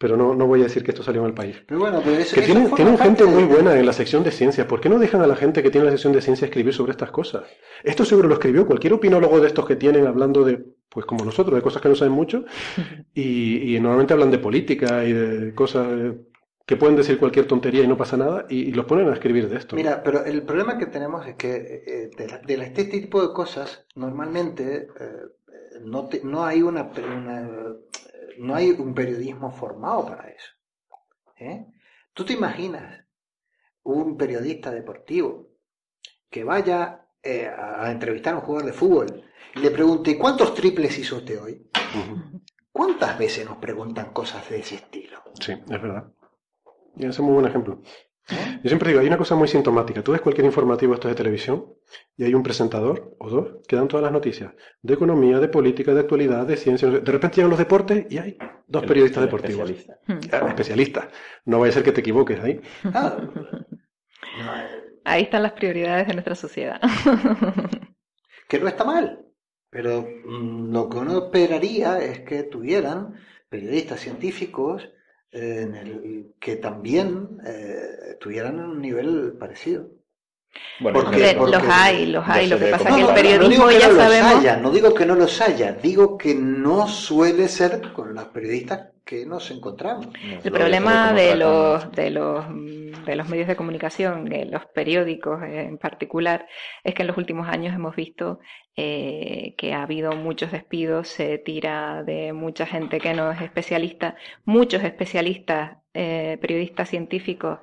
pero 0.00 0.16
no, 0.16 0.34
no 0.34 0.46
voy 0.46 0.60
a 0.60 0.62
decir 0.62 0.82
que 0.82 0.92
esto 0.92 1.02
salió 1.02 1.20
en 1.20 1.26
el 1.26 1.34
país. 1.34 1.62
Pero 1.66 1.78
bueno, 1.78 2.00
pero 2.02 2.16
que 2.24 2.40
tienen, 2.40 2.70
tienen 2.70 2.96
gente 2.96 3.26
muy 3.26 3.44
buena 3.44 3.78
en 3.78 3.84
la 3.84 3.92
sección 3.92 4.24
de 4.24 4.30
ciencias. 4.30 4.66
¿Por 4.66 4.80
qué 4.80 4.88
no 4.88 4.98
dejan 4.98 5.20
a 5.20 5.26
la 5.26 5.36
gente 5.36 5.62
que 5.62 5.70
tiene 5.70 5.84
la 5.84 5.90
sección 5.90 6.14
de 6.14 6.22
ciencia 6.22 6.46
escribir 6.46 6.72
sobre 6.72 6.92
estas 6.92 7.10
cosas? 7.10 7.42
Esto 7.84 8.06
seguro 8.06 8.26
lo 8.26 8.32
escribió 8.32 8.66
cualquier 8.66 8.94
opinólogo 8.94 9.38
de 9.40 9.48
estos 9.48 9.66
que 9.66 9.76
tienen 9.76 10.06
hablando 10.06 10.42
de, 10.42 10.64
pues 10.88 11.04
como 11.04 11.22
nosotros, 11.22 11.54
de 11.54 11.60
cosas 11.60 11.82
que 11.82 11.90
no 11.90 11.94
saben 11.94 12.14
mucho, 12.14 12.46
y, 13.14 13.76
normalmente 13.78 14.14
hablan 14.14 14.30
de 14.30 14.38
política 14.38 15.04
y 15.04 15.12
de 15.12 15.54
cosas 15.54 15.86
que 16.64 16.76
pueden 16.76 16.96
decir 16.96 17.18
cualquier 17.18 17.46
tontería 17.46 17.84
y 17.84 17.86
no 17.86 17.98
pasa 17.98 18.16
nada, 18.16 18.46
y, 18.48 18.72
los 18.72 18.86
ponen 18.86 19.06
a 19.10 19.12
escribir 19.12 19.50
de 19.50 19.58
esto. 19.58 19.76
Mira, 19.76 20.02
pero 20.02 20.24
el 20.24 20.44
problema 20.44 20.78
que 20.78 20.86
tenemos 20.86 21.26
es 21.26 21.34
que 21.34 21.82
eh, 21.86 22.10
de, 22.16 22.54
este 22.54 22.84
tipo 22.84 23.20
de 23.20 23.34
cosas, 23.34 23.84
normalmente 23.94 24.88
eh, 24.98 25.76
no, 25.84 26.08
no 26.22 26.46
hay 26.46 26.62
una, 26.62 26.90
una 27.18 27.50
no 28.40 28.54
hay 28.54 28.70
un 28.70 28.94
periodismo 28.94 29.50
formado 29.50 30.06
para 30.06 30.28
eso. 30.28 30.52
¿eh? 31.36 31.66
¿Tú 32.14 32.24
te 32.24 32.32
imaginas 32.32 33.04
un 33.82 34.16
periodista 34.16 34.70
deportivo 34.70 35.48
que 36.30 36.42
vaya 36.42 37.06
eh, 37.22 37.46
a 37.46 37.90
entrevistar 37.90 38.32
a 38.34 38.38
un 38.38 38.42
jugador 38.42 38.66
de 38.66 38.72
fútbol 38.72 39.24
y 39.54 39.58
le 39.58 39.70
pregunte 39.70 40.16
¿cuántos 40.16 40.54
triples 40.54 40.98
hizo 40.98 41.16
usted 41.16 41.42
hoy? 41.42 41.68
¿Cuántas 42.72 43.18
veces 43.18 43.44
nos 43.44 43.58
preguntan 43.58 44.12
cosas 44.12 44.48
de 44.48 44.60
ese 44.60 44.76
estilo? 44.76 45.22
Sí, 45.38 45.52
es 45.52 45.82
verdad. 45.82 46.10
Y 46.96 47.00
ese 47.00 47.10
es 47.10 47.18
un 47.18 47.26
muy 47.26 47.34
buen 47.34 47.46
ejemplo. 47.46 47.82
Yo 48.28 48.68
siempre 48.68 48.88
digo, 48.88 49.00
hay 49.00 49.06
una 49.06 49.18
cosa 49.18 49.34
muy 49.34 49.48
sintomática. 49.48 50.02
Tú 50.02 50.12
ves 50.12 50.20
cualquier 50.20 50.46
informativo 50.46 50.94
esto 50.94 51.08
de 51.08 51.14
televisión 51.14 51.74
y 52.16 52.24
hay 52.24 52.34
un 52.34 52.42
presentador 52.42 53.16
o 53.18 53.28
dos 53.28 53.66
que 53.66 53.76
dan 53.76 53.88
todas 53.88 54.04
las 54.04 54.12
noticias 54.12 54.52
de 54.82 54.94
economía, 54.94 55.38
de 55.40 55.48
política, 55.48 55.94
de 55.94 56.00
actualidad, 56.00 56.46
de 56.46 56.56
ciencia. 56.56 56.88
De 56.88 57.12
repente 57.12 57.36
llegan 57.36 57.50
los 57.50 57.58
deportes 57.58 58.06
y 58.10 58.18
hay 58.18 58.38
dos 58.66 58.84
periodistas 58.84 59.24
deportivos. 59.24 59.70
Especialistas. 60.48 61.08
No 61.44 61.58
vaya 61.58 61.70
a 61.70 61.74
ser 61.74 61.82
que 61.82 61.92
te 61.92 62.00
equivoques 62.00 62.40
ahí. 62.40 62.60
Ah. 62.84 63.16
Ahí 65.04 65.22
están 65.22 65.42
las 65.42 65.52
prioridades 65.52 66.06
de 66.06 66.12
nuestra 66.12 66.34
sociedad. 66.34 66.80
que 68.48 68.60
no 68.60 68.68
está 68.68 68.84
mal. 68.84 69.24
Pero 69.70 70.06
lo 70.22 70.88
que 70.88 70.98
uno 70.98 71.26
esperaría 71.26 71.98
es 72.00 72.20
que 72.20 72.42
tuvieran 72.42 73.14
periodistas 73.48 74.00
científicos 74.00 74.88
en 75.32 75.74
el 75.74 76.34
que 76.40 76.56
también 76.56 77.38
eh, 77.44 78.16
tuvieran 78.20 78.60
un 78.60 78.80
nivel 78.80 79.36
parecido. 79.38 79.99
Bueno, 80.80 81.02
porque, 81.02 81.34
los 81.34 81.62
hay, 81.68 82.06
los 82.06 82.26
hay. 82.26 82.48
Lo 82.48 82.58
que 82.58 82.66
pasa 82.66 82.88
es 82.88 82.94
que 82.96 83.02
el 83.02 83.14
periodismo 83.14 83.66
no, 83.66 83.70
ya 83.70 83.92
sabemos. 83.92 84.62
no 84.62 84.70
digo 84.70 84.94
que 84.94 85.06
no 85.06 85.14
los 85.14 85.40
haya, 85.40 85.72
digo 85.72 86.16
que 86.16 86.34
no 86.34 86.88
suele 86.88 87.48
ser 87.48 87.92
con 87.92 88.14
los 88.14 88.24
periodistas 88.26 88.88
que 89.04 89.26
nos 89.26 89.50
encontramos. 89.50 90.08
el 90.42 90.52
problema 90.52 91.12
de 91.12 91.36
los, 91.36 91.90
de 91.92 92.10
los 92.10 92.44
de 93.04 93.16
los 93.16 93.28
medios 93.28 93.48
de 93.48 93.56
comunicación, 93.56 94.24
de 94.24 94.44
los 94.46 94.66
periódicos 94.66 95.42
en 95.42 95.78
particular, 95.78 96.46
es 96.84 96.94
que 96.94 97.02
en 97.02 97.08
los 97.08 97.16
últimos 97.16 97.48
años 97.48 97.74
hemos 97.74 97.96
visto 97.96 98.40
eh, 98.76 99.54
que 99.56 99.72
ha 99.72 99.82
habido 99.82 100.12
muchos 100.12 100.52
despidos, 100.52 101.08
se 101.08 101.38
tira 101.38 102.02
de 102.02 102.32
mucha 102.32 102.66
gente 102.66 102.98
que 102.98 103.14
no 103.14 103.30
es 103.32 103.40
especialista, 103.40 104.16
muchos 104.44 104.82
especialistas, 104.82 105.78
eh, 105.94 106.38
periodistas 106.40 106.88
científicos 106.88 107.58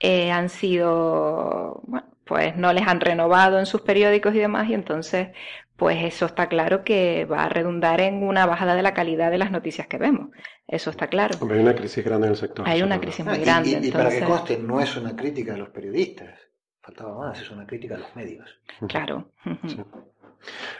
eh, 0.00 0.30
han 0.30 0.48
sido, 0.48 1.80
bueno, 1.84 2.06
pues 2.28 2.56
no 2.56 2.72
les 2.74 2.86
han 2.86 3.00
renovado 3.00 3.58
en 3.58 3.66
sus 3.66 3.80
periódicos 3.80 4.34
y 4.34 4.38
demás, 4.38 4.68
y 4.68 4.74
entonces, 4.74 5.28
pues 5.76 6.04
eso 6.04 6.26
está 6.26 6.48
claro 6.48 6.84
que 6.84 7.24
va 7.24 7.44
a 7.44 7.48
redundar 7.48 8.02
en 8.02 8.22
una 8.22 8.44
bajada 8.44 8.74
de 8.74 8.82
la 8.82 8.92
calidad 8.92 9.30
de 9.30 9.38
las 9.38 9.50
noticias 9.50 9.86
que 9.86 9.96
vemos. 9.96 10.28
Eso 10.66 10.90
está 10.90 11.06
claro. 11.06 11.38
hay 11.50 11.58
una 11.58 11.74
crisis 11.74 12.04
grande 12.04 12.26
en 12.26 12.32
el 12.32 12.38
sector. 12.38 12.68
Hay 12.68 12.82
una 12.82 13.00
crisis 13.00 13.24
muy 13.24 13.38
grande. 13.38 13.80
Y, 13.82 13.90
para 13.90 14.10
que 14.10 14.20
conste, 14.20 14.58
no 14.58 14.78
es 14.80 14.94
una 14.96 15.16
crítica 15.16 15.54
a 15.54 15.56
los 15.56 15.70
periodistas, 15.70 16.38
faltaba 16.82 17.16
más, 17.16 17.40
es 17.40 17.50
una 17.50 17.66
crítica 17.66 17.94
a 17.94 17.98
los 17.98 18.14
medios. 18.14 18.60
Claro. 18.86 19.30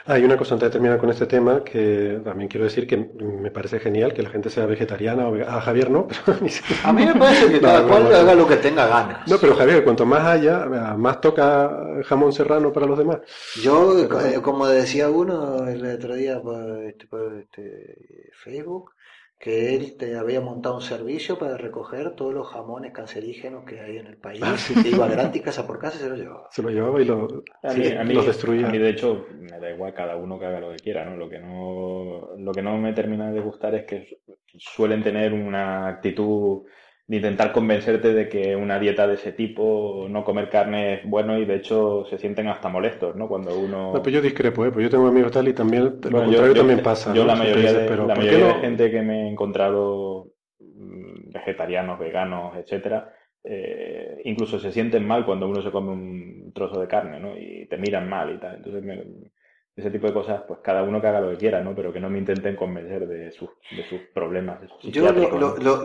Hay 0.05 0.23
una 0.23 0.37
cosa 0.37 0.55
antes 0.55 0.69
de 0.69 0.71
terminar 0.71 0.97
con 0.97 1.09
este 1.09 1.25
tema 1.25 1.63
que 1.63 2.19
también 2.23 2.49
quiero 2.49 2.63
decir 2.63 2.87
que 2.87 2.97
me 2.97 3.51
parece 3.51 3.79
genial 3.79 4.13
que 4.13 4.23
la 4.23 4.29
gente 4.29 4.49
sea 4.49 4.65
vegetariana 4.65 5.27
o 5.27 5.35
a 5.35 5.61
Javier 5.61 5.91
no. 5.91 6.07
a 6.83 6.93
mí 6.93 7.05
me 7.05 7.15
parece 7.15 7.51
que 7.51 7.61
cada 7.61 7.87
cual 7.87 8.13
haga 8.13 8.33
lo 8.33 8.47
que 8.47 8.57
tenga 8.57 8.87
ganas. 8.87 9.27
No, 9.27 9.37
pero 9.37 9.55
Javier, 9.55 9.83
cuanto 9.83 10.05
más 10.05 10.25
haya, 10.25 10.65
más 10.97 11.21
toca 11.21 11.71
jamón 12.05 12.33
serrano 12.33 12.73
para 12.73 12.87
los 12.87 12.97
demás. 12.97 13.19
Yo, 13.61 13.99
eh, 13.99 14.41
como 14.41 14.67
decía 14.67 15.09
uno 15.09 15.67
el 15.67 15.85
otro 15.85 16.15
día 16.15 16.41
por, 16.41 16.83
este, 16.85 17.05
por 17.05 17.35
este 17.35 18.31
Facebook, 18.33 18.91
que 19.39 19.73
él 19.73 19.95
te 19.97 20.17
había 20.17 20.41
montado 20.41 20.75
un 20.75 20.81
servicio 20.81 21.39
para 21.39 21.55
recoger 21.55 22.11
todos 22.11 22.33
los 22.33 22.45
jamones 22.49 22.91
cancerígenos 22.91 23.63
que 23.63 23.79
hay 23.79 23.97
en 23.97 24.07
el 24.07 24.17
país. 24.17 24.41
Ah, 24.43 24.57
iba 24.85 25.07
gratis 25.07 25.41
casa 25.41 25.65
por 25.65 25.79
casa 25.79 25.95
y 25.97 26.01
se 26.01 26.09
los 26.09 26.19
llevaba. 26.19 26.47
Se 26.51 26.61
los 26.61 26.73
llevaba 26.73 27.01
y 27.01 27.05
lo, 27.05 27.21
los 27.21 28.25
destruía. 28.25 28.67
A 28.67 28.71
mí, 28.71 28.77
de 28.77 28.89
hecho, 28.89 29.27
me 29.39 29.57
da 29.57 29.71
igual 29.71 29.93
cada 29.93 30.17
uno 30.17 30.37
que 30.37 30.45
haga 30.45 30.59
lo 30.59 30.71
que 30.71 30.79
quiera, 30.79 31.05
¿no? 31.05 31.15
Lo 31.15 31.29
que 31.29 31.39
no, 31.39 32.35
lo 32.37 32.51
que 32.51 32.61
no 32.61 32.77
me 32.77 32.91
termina 32.91 33.31
de 33.31 33.39
gustar 33.39 33.75
es 33.75 33.85
que 33.85 34.19
suelen 34.57 35.01
tener 35.01 35.31
una 35.31 35.87
actitud 35.87 36.63
de 37.09 37.15
intentar 37.15 37.51
convencerte 37.51 38.13
de 38.13 38.29
que 38.29 38.55
una 38.55 38.77
dieta 38.77 39.07
de 39.07 39.15
ese 39.15 39.31
tipo, 39.31 40.05
no 40.07 40.23
comer 40.23 40.47
carne 40.47 40.93
es 40.93 41.09
bueno 41.09 41.39
y 41.39 41.45
de 41.45 41.55
hecho 41.55 42.05
se 42.05 42.19
sienten 42.19 42.47
hasta 42.47 42.69
molestos, 42.69 43.15
¿no? 43.15 43.27
Cuando 43.27 43.57
uno... 43.57 43.93
No, 43.93 44.03
pues 44.03 44.13
yo 44.13 44.21
discrepo, 44.21 44.63
¿eh? 44.63 44.71
Pues 44.71 44.83
yo 44.83 44.91
tengo 44.91 45.07
amigos 45.07 45.31
tal 45.31 45.47
y 45.47 45.53
también 45.53 45.85
lo 45.85 46.19
contrario 46.19 46.53
también 46.53 46.83
pasa. 46.83 47.11
Yo 47.11 47.25
la 47.25 47.33
mayoría, 47.33 47.73
de, 47.73 47.97
la 47.97 48.13
mayoría 48.13 48.47
de 48.49 48.53
gente 48.61 48.91
que 48.91 49.01
me 49.01 49.23
he 49.23 49.27
encontrado 49.27 50.33
mm, 50.59 51.31
vegetarianos, 51.33 51.97
veganos, 51.97 52.55
etcétera, 52.57 53.11
eh, 53.43 54.21
incluso 54.25 54.59
se 54.59 54.71
sienten 54.71 55.07
mal 55.07 55.25
cuando 55.25 55.49
uno 55.49 55.63
se 55.63 55.71
come 55.71 55.91
un 55.91 56.51
trozo 56.53 56.79
de 56.79 56.87
carne, 56.87 57.19
¿no? 57.19 57.35
Y 57.35 57.65
te 57.65 57.77
miran 57.77 58.07
mal 58.07 58.35
y 58.35 58.37
tal. 58.37 58.57
Entonces 58.57 58.83
me, 58.83 59.03
ese 59.79 59.91
tipo 59.91 60.07
de 60.07 60.13
cosas, 60.13 60.43
pues 60.47 60.59
cada 60.61 60.83
uno 60.83 61.01
que 61.01 61.07
haga 61.07 61.21
lo 61.21 61.31
que 61.31 61.37
quiera, 61.37 61.61
¿no? 61.61 61.75
Pero 61.75 61.91
que 61.91 61.99
no 61.99 62.09
me 62.09 62.19
intenten 62.19 62.55
convencer 62.55 63.07
de, 63.07 63.31
sus, 63.31 63.49
de 63.71 63.83
sus 63.83 64.01
problemas. 64.13 64.59
Yo 64.83 65.11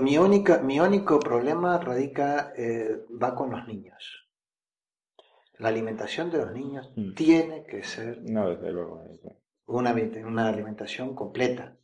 mi, 0.01 0.19
única, 0.19 0.59
mi 0.59 0.81
único 0.81 1.19
problema 1.19 1.79
radica, 1.79 2.53
eh, 2.57 3.05
va 3.23 3.35
con 3.35 3.51
los 3.51 3.67
niños. 3.67 4.29
La 5.59 5.69
alimentación 5.69 6.31
de 6.31 6.39
los 6.39 6.53
niños 6.53 6.93
mm. 6.97 7.15
tiene 7.15 7.65
que 7.65 7.85
ser 7.85 8.21
no, 8.23 8.51
desde 8.51 8.73
luego, 8.73 9.03
Una, 9.67 9.95
una 10.27 10.49
alimentación 10.49 11.15
completa, 11.15 11.77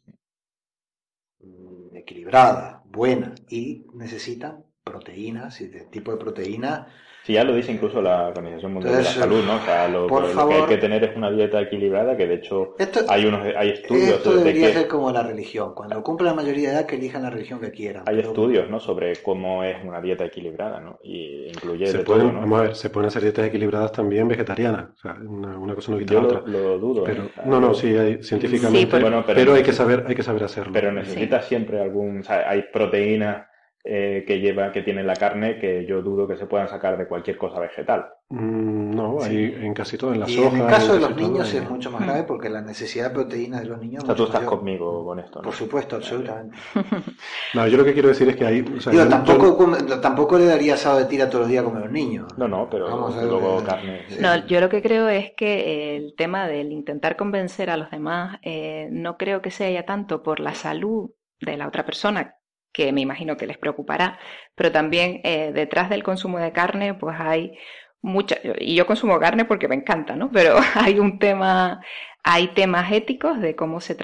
mm, 1.40 1.96
equilibrada, 1.96 2.82
buena, 2.84 3.34
y 3.48 3.86
necesitan 3.94 4.64
proteínas 4.82 5.60
y 5.60 5.68
de 5.68 5.84
tipo 5.86 6.10
de 6.10 6.18
proteína 6.18 6.88
Sí, 7.24 7.34
ya 7.34 7.44
lo 7.44 7.54
dice 7.54 7.72
incluso 7.72 8.00
la 8.00 8.28
Organización 8.28 8.72
Mundial 8.72 8.96
de 8.96 9.02
la 9.02 9.10
Salud, 9.10 9.44
¿no? 9.44 9.56
O 9.56 9.60
sea, 9.60 9.88
lo, 9.88 10.06
que 10.06 10.54
hay 10.54 10.66
que 10.66 10.76
tener 10.78 11.04
es 11.04 11.16
una 11.16 11.30
dieta 11.30 11.60
equilibrada, 11.60 12.16
que 12.16 12.26
de 12.26 12.34
hecho 12.34 12.74
hay 13.08 13.26
unos 13.26 13.46
hay 13.56 13.70
estudios. 13.70 14.08
Esto 14.16 14.36
debería 14.36 14.72
ser 14.72 14.88
como 14.88 15.10
la 15.10 15.22
religión. 15.22 15.74
Cuando 15.74 16.02
cumple 16.02 16.28
la 16.28 16.34
mayoría 16.34 16.70
de 16.70 16.74
edad, 16.76 16.86
que 16.86 16.96
elijan 16.96 17.22
la 17.22 17.30
religión 17.30 17.60
que 17.60 17.70
quieran. 17.70 18.04
Hay 18.06 18.20
estudios, 18.20 18.70
¿no? 18.70 18.80
Sobre 18.80 19.16
cómo 19.16 19.62
es 19.64 19.76
una 19.84 20.00
dieta 20.00 20.24
equilibrada, 20.24 20.80
¿no? 20.80 20.98
Y 21.02 21.48
incluye 21.48 21.86
se 21.88 21.98
de 21.98 22.04
pueden, 22.04 22.28
todo, 22.28 22.32
¿no? 22.32 22.40
Vamos 22.40 22.58
a 22.58 22.62
ver, 22.62 22.76
se 22.76 22.90
pueden 22.90 23.08
hacer 23.08 23.22
dietas 23.22 23.46
equilibradas 23.46 23.92
también 23.92 24.26
vegetarianas. 24.26 24.90
O 24.94 24.98
sea, 24.98 25.12
una, 25.20 25.74
cosa 25.74 25.92
no 25.92 25.98
quita 25.98 26.14
Yo 26.14 26.20
la 26.22 26.26
otra. 26.26 26.42
Lo, 26.46 26.78
dudo. 26.78 27.04
Pero, 27.04 27.24
¿eh? 27.24 27.30
no, 27.44 27.60
no, 27.60 27.74
sí, 27.74 27.96
hay, 27.96 28.22
científicamente. 28.22 28.98
pero, 29.26 29.54
hay 29.54 29.62
que 29.62 29.72
saber, 29.72 30.04
hay 30.08 30.14
que 30.14 30.22
saber 30.22 30.44
hacerlo. 30.44 30.72
Pero 30.72 30.90
necesitas 30.90 31.44
siempre 31.44 31.80
algún, 31.80 32.20
o 32.20 32.22
sea, 32.22 32.48
hay 32.48 32.64
proteínas 32.72 33.49
eh, 33.82 34.24
que 34.26 34.40
lleva, 34.40 34.72
que 34.72 34.82
tiene 34.82 35.02
la 35.02 35.16
carne, 35.16 35.58
que 35.58 35.86
yo 35.86 36.02
dudo 36.02 36.28
que 36.28 36.36
se 36.36 36.44
puedan 36.44 36.68
sacar 36.68 36.98
de 36.98 37.08
cualquier 37.08 37.38
cosa 37.38 37.58
vegetal. 37.58 38.10
Mm, 38.28 38.90
no, 38.94 39.22
hay 39.22 39.56
en 39.58 39.72
casi 39.72 39.96
todo, 39.96 40.12
en 40.12 40.20
la 40.20 40.28
soja. 40.28 40.54
En 40.54 40.62
el 40.62 40.66
caso 40.68 40.94
de 40.94 41.00
los 41.00 41.16
niños 41.16 41.52
es 41.54 41.68
mucho 41.68 41.90
más 41.90 42.02
grave 42.02 42.24
porque 42.24 42.50
la 42.50 42.60
necesidad 42.60 43.08
de 43.08 43.14
proteínas 43.14 43.62
de 43.62 43.68
los 43.68 43.80
niños. 43.80 44.02
O 44.02 44.06
sea, 44.06 44.14
tú 44.14 44.24
estás 44.24 44.42
conmigo 44.42 45.02
con 45.04 45.18
esto. 45.18 45.40
Por 45.40 45.54
supuesto, 45.54 45.96
absolutamente. 45.96 46.58
no, 47.54 47.66
yo 47.66 47.78
lo 47.78 47.84
que 47.86 47.94
quiero 47.94 48.08
decir 48.08 48.28
es 48.28 48.36
que 48.36 48.44
hay. 48.44 48.62
tampoco, 49.08 49.74
tampoco 50.02 50.38
le 50.38 50.44
daría 50.44 50.74
asado 50.74 50.98
de 50.98 51.06
tira 51.06 51.30
todos 51.30 51.44
los 51.44 51.48
días 51.48 51.62
a 51.62 51.64
comer 51.64 51.84
los 51.84 51.92
niños. 51.92 52.26
No, 52.36 52.48
no, 52.48 52.68
pero 52.68 52.86
luego 52.86 53.64
carne. 53.64 54.02
No, 54.20 54.46
yo 54.46 54.60
lo 54.60 54.68
que 54.68 54.82
creo 54.82 55.08
es 55.08 55.32
que 55.34 55.96
el 55.96 56.14
tema 56.16 56.46
del 56.46 56.70
intentar 56.70 57.16
convencer 57.16 57.70
a 57.70 57.78
los 57.78 57.90
demás, 57.90 58.38
eh, 58.42 58.88
no 58.92 59.16
creo 59.16 59.40
que 59.40 59.50
sea 59.50 59.70
ya 59.70 59.86
tanto 59.86 60.22
por 60.22 60.38
la 60.38 60.54
salud 60.54 61.10
de 61.40 61.56
la 61.56 61.66
otra 61.66 61.86
persona, 61.86 62.36
que 62.72 62.92
me 62.92 63.00
imagino 63.00 63.36
que 63.36 63.46
les 63.46 63.58
preocupará, 63.58 64.18
pero 64.54 64.72
también 64.72 65.20
eh, 65.24 65.52
detrás 65.52 65.90
del 65.90 66.02
consumo 66.02 66.38
de 66.38 66.52
carne 66.52 66.94
pues 66.94 67.16
hay 67.18 67.52
mucha, 68.02 68.36
y 68.58 68.74
yo 68.74 68.86
consumo 68.86 69.18
carne 69.18 69.44
porque 69.44 69.68
me 69.68 69.74
encanta, 69.74 70.16
¿no? 70.16 70.30
Pero 70.30 70.56
hay 70.74 70.98
un 70.98 71.18
tema, 71.18 71.80
hay 72.22 72.48
temas 72.48 72.90
éticos 72.92 73.40
de 73.40 73.54
cómo 73.54 73.80
se, 73.80 73.96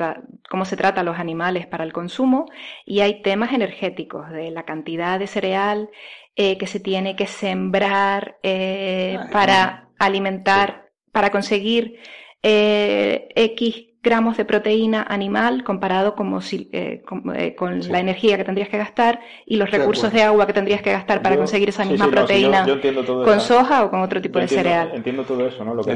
cómo 0.48 0.64
se 0.64 0.76
trata 0.76 1.00
a 1.00 1.04
los 1.04 1.18
animales 1.18 1.66
para 1.66 1.84
el 1.84 1.92
consumo 1.92 2.46
y 2.84 3.00
hay 3.00 3.22
temas 3.22 3.52
energéticos 3.52 4.30
de 4.30 4.50
la 4.50 4.64
cantidad 4.64 5.18
de 5.18 5.26
cereal 5.26 5.90
eh, 6.34 6.58
que 6.58 6.66
se 6.66 6.80
tiene 6.80 7.16
que 7.16 7.26
sembrar 7.26 8.38
eh, 8.42 9.18
para 9.32 9.88
alimentar, 9.98 10.90
para 11.10 11.30
conseguir 11.30 11.98
eh, 12.42 13.28
X 13.34 13.85
gramos 14.06 14.36
de 14.36 14.44
proteína 14.44 15.04
animal 15.08 15.64
comparado 15.64 16.14
como 16.14 16.40
si, 16.40 16.70
eh, 16.72 17.02
eh, 17.34 17.54
con, 17.56 17.80
la 17.90 17.98
energía 17.98 18.36
que 18.36 18.44
tendrías 18.44 18.68
que 18.68 18.78
gastar 18.78 19.18
y 19.44 19.56
los 19.56 19.68
recursos 19.68 20.12
de 20.12 20.22
agua 20.22 20.46
que 20.46 20.52
tendrías 20.52 20.80
que 20.80 20.92
gastar 20.92 21.22
para 21.22 21.36
conseguir 21.36 21.70
esa 21.70 21.84
misma 21.84 22.08
proteína 22.08 22.64
con 23.24 23.40
soja 23.40 23.84
o 23.84 23.90
con 23.90 24.02
otro 24.02 24.22
tipo 24.22 24.38
de 24.38 24.46
cereal. 24.46 24.92
Entiendo 24.94 25.24
todo 25.24 25.48
eso, 25.48 25.64
¿no? 25.64 25.74
Lo 25.74 25.82
que 25.82 25.90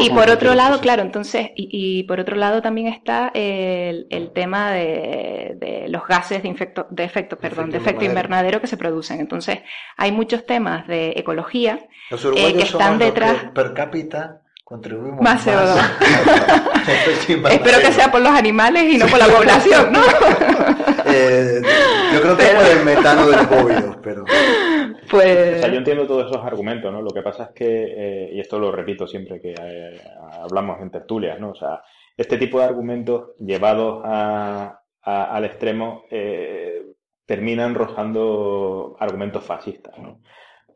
y, 0.00 0.10
por 0.10 0.28
otro 0.28 0.56
lado, 0.56 0.80
claro, 0.80 1.02
entonces, 1.02 1.50
y, 1.54 2.02
por 2.02 2.18
otro 2.18 2.34
lado 2.34 2.62
también 2.62 2.88
está 2.88 3.30
el, 3.32 4.30
tema 4.34 4.72
de, 4.72 5.86
los 5.88 6.04
gases 6.04 6.42
de, 6.42 6.48
infecto, 6.48 6.88
de 6.90 7.04
efecto, 7.04 7.38
perdón, 7.38 7.70
de 7.70 7.78
efecto 7.78 8.04
invernadero 8.04 8.60
que 8.60 8.66
se 8.66 8.76
producen. 8.76 9.20
Entonces, 9.20 9.60
hay 9.96 10.10
muchos 10.10 10.44
temas 10.46 10.88
de 10.88 11.12
ecología 11.16 11.78
eh, 12.10 12.54
que 12.54 12.62
están 12.62 12.98
detrás. 12.98 13.36
per 13.54 13.72
cápita 13.72 14.42
contribuimos 14.72 15.20
más, 15.20 15.46
CO2. 15.46 15.76
Espero 17.52 17.78
que 17.80 17.92
sea 17.92 18.10
por 18.10 18.22
los 18.22 18.32
animales 18.32 18.84
y 18.84 18.96
no 18.96 19.06
por 19.06 19.18
la 19.18 19.26
población, 19.26 19.92
¿no? 19.92 20.00
Eh, 21.14 21.60
yo 22.14 22.22
creo 22.22 22.36
que 22.36 22.42
es 22.44 22.54
por 22.54 22.64
el 22.64 22.84
metano 22.84 23.26
del 23.26 23.46
COVID, 23.48 23.96
pero... 24.02 24.24
Pues... 25.10 25.56
O 25.56 25.60
sea, 25.60 25.68
yo 25.68 25.78
entiendo 25.78 26.06
todos 26.06 26.30
esos 26.30 26.42
argumentos, 26.42 26.90
¿no? 26.90 27.02
Lo 27.02 27.10
que 27.10 27.20
pasa 27.20 27.44
es 27.44 27.50
que, 27.50 27.66
eh, 27.66 28.30
y 28.32 28.40
esto 28.40 28.58
lo 28.58 28.72
repito 28.72 29.06
siempre 29.06 29.40
que 29.40 29.52
eh, 29.52 30.00
hablamos 30.42 30.80
en 30.80 30.90
tertulias, 30.90 31.38
¿no? 31.38 31.50
O 31.50 31.54
sea, 31.54 31.82
este 32.16 32.38
tipo 32.38 32.60
de 32.60 32.64
argumentos 32.64 33.32
llevados 33.40 34.00
al 34.04 35.44
extremo 35.44 36.04
terminan 37.26 37.74
rozando 37.74 38.96
argumentos 38.98 39.44
fascistas, 39.44 39.98
¿no? 39.98 40.20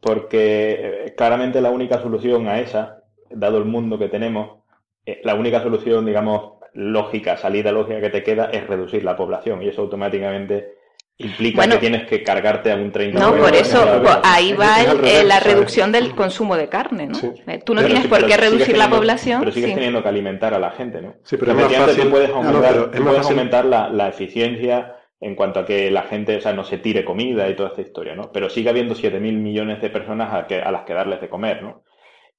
Porque 0.03 1.15
claramente 1.17 1.63
la 1.63 1.71
única 1.71 2.03
solución 2.03 2.49
a 2.49 2.61
esa 2.61 3.06
dado 3.31 3.59
el 3.59 3.65
mundo 3.65 3.99
que 3.99 4.09
tenemos, 4.09 4.59
eh, 5.05 5.21
la 5.25 5.35
única 5.35 5.63
solución, 5.63 6.05
digamos, 6.05 6.55
lógica, 6.75 7.37
salida 7.37 7.73
lógica 7.73 8.01
que 8.01 8.11
te 8.11 8.23
queda 8.23 8.47
es 8.47 8.67
reducir 8.67 9.03
la 9.05 9.17
población 9.17 9.63
y 9.63 9.69
eso 9.69 9.83
automáticamente 9.83 10.77
implica 11.19 11.67
que 11.67 11.79
tienes 11.79 12.07
que 12.07 12.23
cargarte 12.23 12.71
a 12.71 12.77
un 12.77 12.93
30%. 12.93 13.13
No, 13.13 13.35
por 13.35 13.55
eso 13.55 14.03
ahí 14.23 14.53
va 14.53 14.83
eh, 14.83 15.25
la 15.25 15.41
reducción 15.41 15.91
del 15.91 16.15
consumo 16.15 16.57
de 16.57 16.69
carne, 16.69 17.07
¿no? 17.07 17.19
Eh, 17.47 17.61
tú 17.65 17.75
no 17.75 17.83
tienes 17.83 18.07
por 18.07 18.27
qué 18.27 18.37
reducir 18.37 18.77
la 18.77 18.91
población. 18.91 19.41
Pero 19.41 19.53
sigues 19.53 19.75
teniendo 19.75 20.03
que 20.03 20.09
alimentar 20.09 20.53
a 20.53 20.59
la 20.59 20.73
gente, 20.73 21.01
¿no? 21.01 21.15
Sí, 21.23 21.37
pero 21.39 21.55
tú 21.55 22.11
puedes 22.11 22.31
aumentar, 22.31 22.91
puedes 22.91 23.27
aumentar 23.27 23.65
la, 23.65 23.89
la, 23.89 24.09
eficiencia 24.09 24.97
en 25.21 25.35
cuanto 25.35 25.61
a 25.61 25.65
que 25.65 25.91
la 25.91 26.03
gente, 26.03 26.37
o 26.37 26.41
sea, 26.41 26.53
no 26.53 26.65
se 26.65 26.79
tire 26.79 27.05
comida 27.05 27.49
y 27.49 27.57
toda 27.57 27.71
esta 27.71 27.81
historia, 27.81 28.15
¿no? 28.15 28.31
Pero 28.31 28.51
sigue 28.51 28.69
habiendo 28.69 28.95
7.000 28.95 29.19
millones 29.19 29.81
de 29.81 29.89
personas 29.89 30.35
a, 30.35 30.47
que, 30.47 30.61
a 30.61 30.71
las 30.71 30.83
que 30.83 30.93
darles 30.93 31.23
de 31.23 31.31
comer, 31.31 31.63
¿no? 31.63 31.83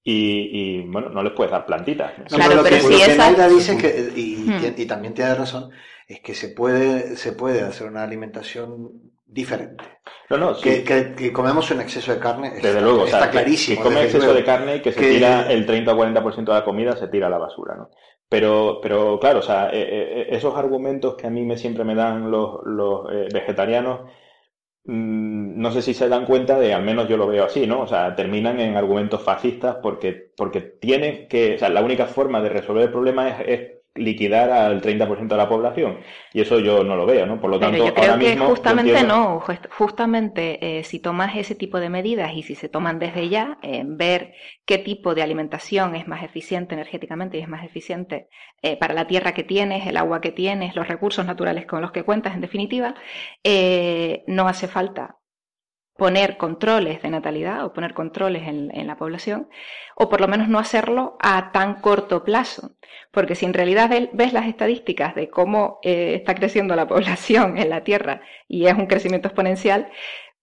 Y, 0.04 0.82
bueno, 0.88 1.10
no 1.10 1.22
les 1.22 1.34
puedes 1.34 1.52
dar 1.52 1.66
plantitas. 1.66 2.14
Claro, 2.30 2.56
lo 2.56 2.64
pero 2.64 2.78
que, 2.78 2.82
si 2.82 3.02
esa... 3.02 3.50
dice 3.50 3.78
que, 3.78 4.12
hmm. 4.16 4.80
y, 4.80 4.86
también 4.86 5.14
tiene 5.14 5.36
razón, 5.36 5.70
es 6.08 6.22
que 6.22 6.34
se 6.34 6.50
puede, 6.50 7.18
se 7.18 7.34
puede 7.34 7.62
hacer 7.62 7.88
una 7.88 8.04
alimentación 8.04 8.92
diferente. 9.26 9.84
No, 10.30 10.38
no, 10.38 10.58
que, 10.58 10.84
que, 10.84 11.34
comemos 11.34 11.70
un 11.72 11.82
exceso 11.82 12.14
de 12.14 12.20
carne, 12.20 12.52
desde 12.52 12.70
está, 12.70 12.82
luego, 12.82 13.06
está 13.06 13.30
clarísimo. 13.30 13.78
Que 13.78 13.84
come 13.84 14.04
exceso 14.04 14.34
de 14.34 14.44
carne 14.44 14.76
y 14.78 14.82
que 14.82 14.94
se 14.94 15.00
tira 15.02 15.52
el 15.52 15.66
30 15.66 15.94
o 15.94 15.98
40% 15.98 16.36
de 16.36 16.54
la 16.54 16.64
comida, 16.64 16.96
se 16.96 17.10
tira 17.10 17.28
a 17.28 17.30
la 17.30 17.38
basura, 17.38 17.76
¿no? 17.76 17.90
Pero, 18.30 18.80
pero 18.82 19.20
claro, 19.20 19.40
o 19.40 19.42
sea, 19.42 19.70
eh, 19.70 19.88
eh, 19.90 20.28
esos 20.32 20.56
argumentos 20.56 21.16
que 21.16 21.28
a 21.28 21.30
mí 21.30 21.44
me, 21.44 21.58
siempre 21.58 21.86
me 21.86 21.96
dan 21.96 22.30
los, 22.30 22.60
los 22.66 23.10
eh, 23.12 23.28
vegetarianos, 23.34 24.02
no 24.88 25.72
sé 25.72 25.82
si 25.82 25.94
se 25.94 26.08
dan 26.10 26.26
cuenta 26.26 26.58
de, 26.60 26.74
al 26.74 26.84
menos 26.84 27.08
yo 27.10 27.18
lo 27.18 27.28
veo 27.28 27.46
así, 27.46 27.68
¿no? 27.68 27.82
O 27.82 27.88
sea, 27.88 28.16
terminan 28.16 28.60
en 28.60 28.76
argumentos 28.78 29.22
fascistas 29.22 29.78
porque, 29.82 30.32
porque 30.36 30.62
tienen 30.62 31.28
que, 31.28 31.56
o 31.56 31.60
sea, 31.60 31.70
la 31.70 31.82
única 31.84 32.06
forma 32.06 32.42
de 32.42 32.50
resolver 32.50 32.84
el 32.84 32.92
problema 32.92 33.30
es 33.42 33.77
liquidar 33.98 34.52
al 34.52 34.82
30% 34.82 35.28
de 35.28 35.38
la 35.38 35.50
población. 35.50 36.00
Y 36.34 36.42
eso 36.42 36.60
yo 36.60 36.84
no 36.84 36.96
lo 36.96 37.06
veo, 37.06 37.26
¿no? 37.26 37.40
Por 37.40 37.50
lo 37.50 37.60
tanto, 37.60 37.78
yo 37.86 37.94
creo 37.94 38.18
que 38.18 38.38
justamente 38.38 39.04
no, 39.04 39.44
justamente 39.70 40.80
eh, 40.80 40.84
si 40.84 41.00
tomas 41.00 41.36
ese 41.36 41.56
tipo 41.56 41.80
de 41.80 41.90
medidas 41.90 42.32
y 42.34 42.44
si 42.44 42.56
se 42.56 42.70
toman 42.70 43.00
desde 43.00 43.30
ya, 43.30 43.58
en 43.62 43.98
ver 43.98 44.34
qué 44.66 44.78
tipo 44.78 45.16
de 45.16 45.24
alimentación 45.24 45.96
es 45.96 46.08
más 46.08 46.24
eficiente 46.24 46.76
energéticamente 46.76 47.38
y 47.38 47.42
es 47.42 47.48
más 47.48 47.64
eficiente 47.64 48.30
eh, 48.62 48.78
para 48.78 48.94
la 48.94 49.08
tierra 49.08 49.34
que 49.34 49.44
tienes, 49.44 49.86
el 49.88 49.98
agua 49.98 50.22
que 50.22 50.32
tienes, 50.32 50.76
los 50.76 50.88
recursos 50.88 51.26
naturales 51.26 51.66
con 51.66 51.82
los 51.82 51.92
que 51.92 52.04
cuentas, 52.04 52.34
en 52.36 52.42
definitiva, 52.42 52.96
eh, 53.44 54.24
no 54.28 54.48
hace 54.48 54.68
falta 54.68 55.17
poner 55.98 56.38
controles 56.38 57.02
de 57.02 57.10
natalidad 57.10 57.66
o 57.66 57.74
poner 57.74 57.94
controles 57.94 58.48
en, 58.48 58.88
la 58.88 58.98
población, 58.98 59.50
o 59.96 60.10
por 60.10 60.22
lo 60.22 60.28
menos 60.28 60.48
no 60.48 60.60
hacerlo 60.60 61.18
a 61.20 61.52
tan 61.52 61.82
corto 61.82 62.24
plazo. 62.24 62.72
Porque 63.12 63.36
si 63.36 63.46
en 63.46 63.54
realidad 63.54 63.90
ves 64.14 64.34
las 64.34 64.48
estadísticas 64.48 65.16
de 65.16 65.30
cómo 65.30 65.80
eh, 65.82 66.14
está 66.16 66.36
creciendo 66.36 66.76
la 66.76 66.88
población 66.94 67.58
en 67.58 67.70
la 67.70 67.84
Tierra 67.84 68.22
y 68.48 68.68
es 68.68 68.74
un 68.76 68.88
crecimiento 68.88 69.28
exponencial, 69.28 69.90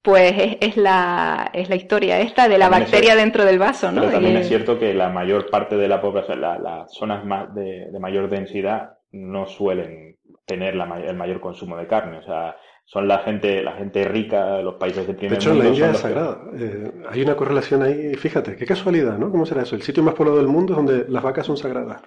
pues 0.04 0.58
es, 0.60 0.76
la, 0.76 1.50
es 1.54 1.70
la 1.70 1.76
historia 1.76 2.20
esta 2.20 2.46
de 2.46 2.58
la 2.58 2.68
bacteria 2.68 3.16
dentro 3.16 3.42
del 3.46 3.58
vaso, 3.58 3.90
¿no? 3.90 4.02
Pero 4.02 4.12
también 4.12 4.36
es 4.36 4.48
cierto 4.48 4.78
que 4.78 4.92
la 4.92 5.08
mayor 5.08 5.48
parte 5.48 5.78
de 5.78 5.88
la 5.88 6.02
población, 6.02 6.42
las 6.42 6.92
zonas 6.92 7.24
más 7.24 7.54
de, 7.54 7.88
mayor 7.98 8.28
densidad, 8.28 8.98
no 9.12 9.46
suelen 9.46 10.18
tener 10.44 10.74
el 10.74 11.16
mayor 11.16 11.40
consumo 11.40 11.78
de 11.78 11.86
carne. 11.86 12.18
O 12.18 12.22
sea, 12.22 12.54
son 12.84 13.08
la 13.08 13.18
gente, 13.18 13.62
la 13.62 13.72
gente 13.72 14.04
rica, 14.06 14.60
los 14.60 14.74
países 14.74 15.06
de 15.06 15.14
primer 15.14 15.38
mundo. 15.38 15.54
De 15.54 15.54
hecho, 15.54 15.62
la 15.62 15.68
India 15.68 15.90
es 15.90 15.98
sagrada. 15.98 16.38
Eh, 16.56 16.92
hay 17.10 17.22
una 17.22 17.34
correlación 17.34 17.82
ahí, 17.82 18.14
fíjate, 18.14 18.56
qué 18.56 18.66
casualidad, 18.66 19.18
¿no? 19.18 19.30
¿Cómo 19.30 19.46
será 19.46 19.62
eso? 19.62 19.74
El 19.74 19.82
sitio 19.82 20.02
más 20.02 20.14
poblado 20.14 20.38
del 20.38 20.48
mundo 20.48 20.74
es 20.74 20.76
donde 20.76 21.06
las 21.08 21.22
vacas 21.22 21.46
son 21.46 21.56
sagradas. 21.56 22.02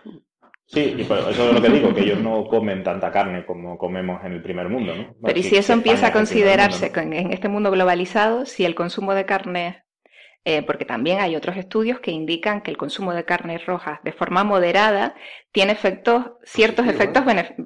Sí, 0.68 0.96
y 0.98 1.02
eso 1.02 1.16
es 1.16 1.54
lo 1.54 1.62
que 1.62 1.70
digo, 1.70 1.94
que 1.94 2.02
ellos 2.02 2.20
no 2.20 2.46
comen 2.46 2.84
tanta 2.84 3.10
carne 3.10 3.46
como 3.46 3.78
comemos 3.78 4.24
en 4.26 4.34
el 4.34 4.42
primer 4.42 4.68
mundo, 4.68 4.96
¿no? 4.96 5.16
Pero 5.24 5.40
y 5.40 5.44
si 5.44 5.56
eso 5.56 5.72
empieza 5.72 6.08
a 6.08 6.14
considerarse 6.14 6.92
en 6.94 7.32
este 7.32 7.48
mundo 7.48 7.72
globalizado, 7.72 8.46
si 8.46 8.66
el 8.66 8.76
consumo 8.76 9.14
de 9.14 9.26
carne 9.26 9.87
eh, 10.50 10.62
porque 10.62 10.86
también 10.86 11.20
hay 11.20 11.36
otros 11.36 11.58
estudios 11.58 12.00
que 12.00 12.12
indican 12.12 12.62
que 12.62 12.72
el 12.72 12.78
consumo 12.78 13.14
de 13.14 13.26
carnes 13.26 13.66
rojas 13.66 14.00
de 14.06 14.14
forma 14.14 14.46
moderada 14.46 15.14
tiene 15.52 15.74
efectos, 15.74 16.24
ciertos 16.46 16.88
efectos 16.88 17.26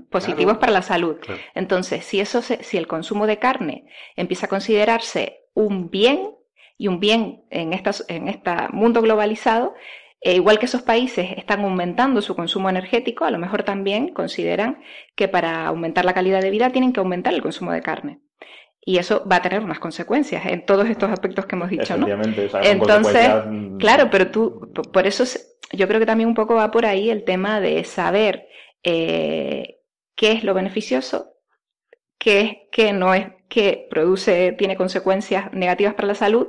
positivos 0.10 0.58
para 0.58 0.72
la 0.72 0.82
salud. 0.82 1.18
Entonces, 1.54 2.04
si, 2.04 2.20
eso 2.20 2.42
si 2.42 2.78
el 2.78 2.88
consumo 2.88 3.28
de 3.28 3.38
carne 3.38 3.86
empieza 4.16 4.48
a 4.48 4.50
considerarse 4.50 5.44
un 5.54 5.92
bien 5.92 6.32
y 6.76 6.88
un 6.88 7.00
bien 7.00 7.44
en, 7.52 7.72
en 7.72 8.28
este 8.28 8.52
mundo 8.72 9.04
globalizado, 9.04 9.76
e 10.20 10.34
igual 10.34 10.58
que 10.58 10.66
esos 10.66 10.82
países 10.82 11.38
están 11.38 11.60
aumentando 11.62 12.20
su 12.24 12.36
consumo 12.36 12.68
energético, 12.68 13.26
a 13.26 13.32
lo 13.32 13.38
mejor 13.38 13.62
también 13.62 14.12
consideran 14.12 14.82
que 15.16 15.28
para 15.28 15.68
aumentar 15.68 16.04
la 16.04 16.16
calidad 16.16 16.42
de 16.42 16.50
vida 16.50 16.72
tienen 16.72 16.94
que 16.94 17.00
aumentar 17.00 17.36
el 17.36 17.44
consumo 17.44 17.74
de 17.74 17.84
carne. 17.84 18.22
Y 18.84 18.98
eso 18.98 19.24
va 19.32 19.38
a 19.38 19.42
tener 19.42 19.64
unas 19.64 19.80
consecuencias 19.80 20.44
en 20.46 20.66
todos 20.66 20.90
estos 20.90 21.12
aspectos 21.12 21.46
que 21.46 21.56
hemos 21.56 21.70
dicho, 21.70 21.96
¿no? 21.98 22.08
Entonces, 22.64 23.30
claro, 23.78 24.10
pero 24.10 24.32
tú, 24.32 24.72
por 24.92 25.06
eso 25.06 25.24
yo 25.72 25.88
creo 25.88 26.00
que 26.00 26.06
también 26.06 26.28
un 26.28 26.36
poco 26.36 26.56
va 26.56 26.72
por 26.72 26.86
ahí 26.86 27.10
el 27.10 27.24
tema 27.24 27.62
de 27.62 27.84
saber 27.84 28.48
eh, 28.84 29.82
qué 30.16 30.32
es 30.32 30.44
lo 30.44 30.56
beneficioso, 30.56 31.34
qué 32.18 32.42
es, 32.42 32.58
qué 32.72 32.94
no 32.94 33.14
es, 33.14 33.28
qué 33.50 33.88
produce, 33.90 34.54
tiene 34.54 34.76
consecuencias 34.76 35.54
negativas 35.54 35.94
para 35.94 36.08
la 36.08 36.16
salud 36.16 36.48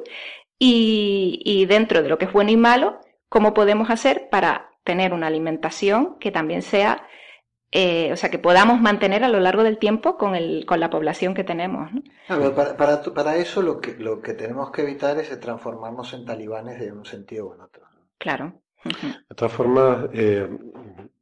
y, 0.59 1.43
y 1.45 1.67
dentro 1.67 2.03
de 2.03 2.09
lo 2.09 2.17
que 2.17 2.25
es 2.25 2.33
bueno 2.33 2.51
y 2.51 2.57
malo, 2.57 3.01
cómo 3.29 3.53
podemos 3.53 3.91
hacer 3.91 4.29
para 4.31 4.71
tener 4.85 5.13
una 5.13 5.27
alimentación 5.27 6.19
que 6.19 6.31
también 6.31 6.63
sea 6.63 7.07
eh, 7.73 8.13
o 8.13 8.17
sea, 8.17 8.31
que 8.31 8.39
podamos 8.39 8.83
mantener 8.83 9.25
a 9.25 9.29
lo 9.29 9.41
largo 9.41 9.65
del 9.65 9.79
tiempo 9.79 10.19
con, 10.19 10.35
el, 10.35 10.67
con 10.67 10.79
la 10.79 10.91
población 10.91 11.33
que 11.35 11.43
tenemos. 11.43 11.91
¿no? 11.93 12.03
para, 12.55 12.77
para, 12.77 13.03
para, 13.03 13.37
eso 13.37 13.63
lo 13.63 13.81
que, 13.81 13.95
lo 13.95 14.21
que 14.21 14.35
tenemos 14.35 14.71
que 14.71 14.83
evitar 14.83 15.19
es 15.19 15.41
transformarnos 15.41 16.13
en 16.13 16.27
talibanes 16.27 16.79
de 16.79 16.93
un 16.93 17.07
sentido 17.07 17.47
u 17.47 17.63
otro. 17.63 17.83
Claro. 18.19 18.61
De 18.85 19.35
todas 19.35 19.53
formas, 19.53 20.09
eh, 20.13 20.47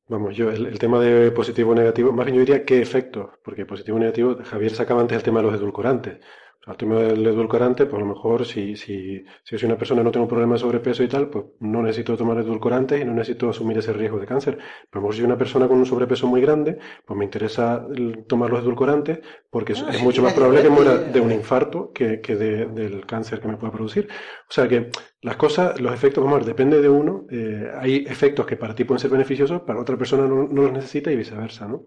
vamos, 0.08 0.34
yo, 0.34 0.50
el, 0.50 0.78
tema 0.78 0.98
de 0.98 1.30
positivo 1.30 1.70
o 1.70 1.74
negativo, 1.74 2.10
más 2.12 2.26
bien 2.26 2.36
yo 2.36 2.40
diría 2.40 2.64
qué 2.64 2.82
efectos, 2.82 3.30
porque 3.44 3.64
positivo 3.64 3.96
o 3.96 4.00
negativo, 4.00 4.36
Javier 4.42 4.72
sacaba 4.72 5.00
antes 5.00 5.18
el 5.18 5.22
tema 5.22 5.40
de 5.40 5.46
los 5.46 5.54
edulcorantes. 5.54 6.18
El 6.66 6.76
tema 6.76 6.96
del 6.96 7.26
edulcorante, 7.26 7.86
pues 7.86 8.02
a 8.02 8.04
lo 8.04 8.14
mejor 8.14 8.44
si, 8.44 8.76
si, 8.76 9.24
si 9.44 9.58
soy 9.58 9.66
una 9.66 9.78
persona 9.78 10.02
no 10.02 10.10
tengo 10.10 10.24
un 10.24 10.28
problema 10.28 10.54
de 10.54 10.60
sobrepeso 10.60 11.02
y 11.02 11.08
tal, 11.08 11.30
pues 11.30 11.46
no 11.60 11.82
necesito 11.82 12.16
tomar 12.16 12.38
edulcorantes 12.38 13.00
y 13.00 13.04
no 13.04 13.14
necesito 13.14 13.48
asumir 13.48 13.78
ese 13.78 13.92
riesgo 13.94 14.18
de 14.18 14.26
cáncer. 14.26 14.58
Pero 14.58 14.66
a 14.92 14.96
lo 14.96 15.00
mejor 15.00 15.14
si 15.14 15.20
soy 15.20 15.26
una 15.26 15.38
persona 15.38 15.68
con 15.68 15.78
un 15.78 15.86
sobrepeso 15.86 16.26
muy 16.26 16.40
grande, 16.42 16.78
pues 17.06 17.16
me 17.18 17.24
interesa 17.24 17.86
tomar 18.28 18.50
los 18.50 18.60
edulcorantes 18.60 19.20
porque 19.48 19.72
es, 19.72 19.82
ah, 19.82 19.90
mucho 20.02 20.22
más 20.22 20.34
probable 20.34 20.62
que 20.62 20.68
muera 20.68 20.98
de 20.98 21.20
un 21.20 21.32
infarto 21.32 21.92
que, 21.92 22.20
que 22.20 22.36
de, 22.36 22.66
del 22.66 23.06
cáncer 23.06 23.40
que 23.40 23.48
me 23.48 23.56
pueda 23.56 23.72
producir. 23.72 24.08
O 24.48 24.52
sea 24.52 24.68
que 24.68 24.90
las 25.22 25.36
cosas, 25.36 25.80
los 25.80 25.94
efectos, 25.94 26.22
vamos 26.22 26.36
a 26.36 26.38
ver, 26.40 26.46
depende 26.46 26.80
de 26.82 26.88
uno. 26.88 27.26
Eh, 27.30 27.70
hay 27.78 28.04
efectos 28.06 28.46
que 28.46 28.56
para 28.56 28.74
ti 28.74 28.84
pueden 28.84 29.00
ser 29.00 29.10
beneficiosos, 29.10 29.62
para 29.62 29.80
otra 29.80 29.96
persona 29.96 30.26
no, 30.26 30.46
no 30.46 30.62
los 30.62 30.72
necesita 30.72 31.10
y 31.10 31.16
viceversa, 31.16 31.66
¿no? 31.66 31.86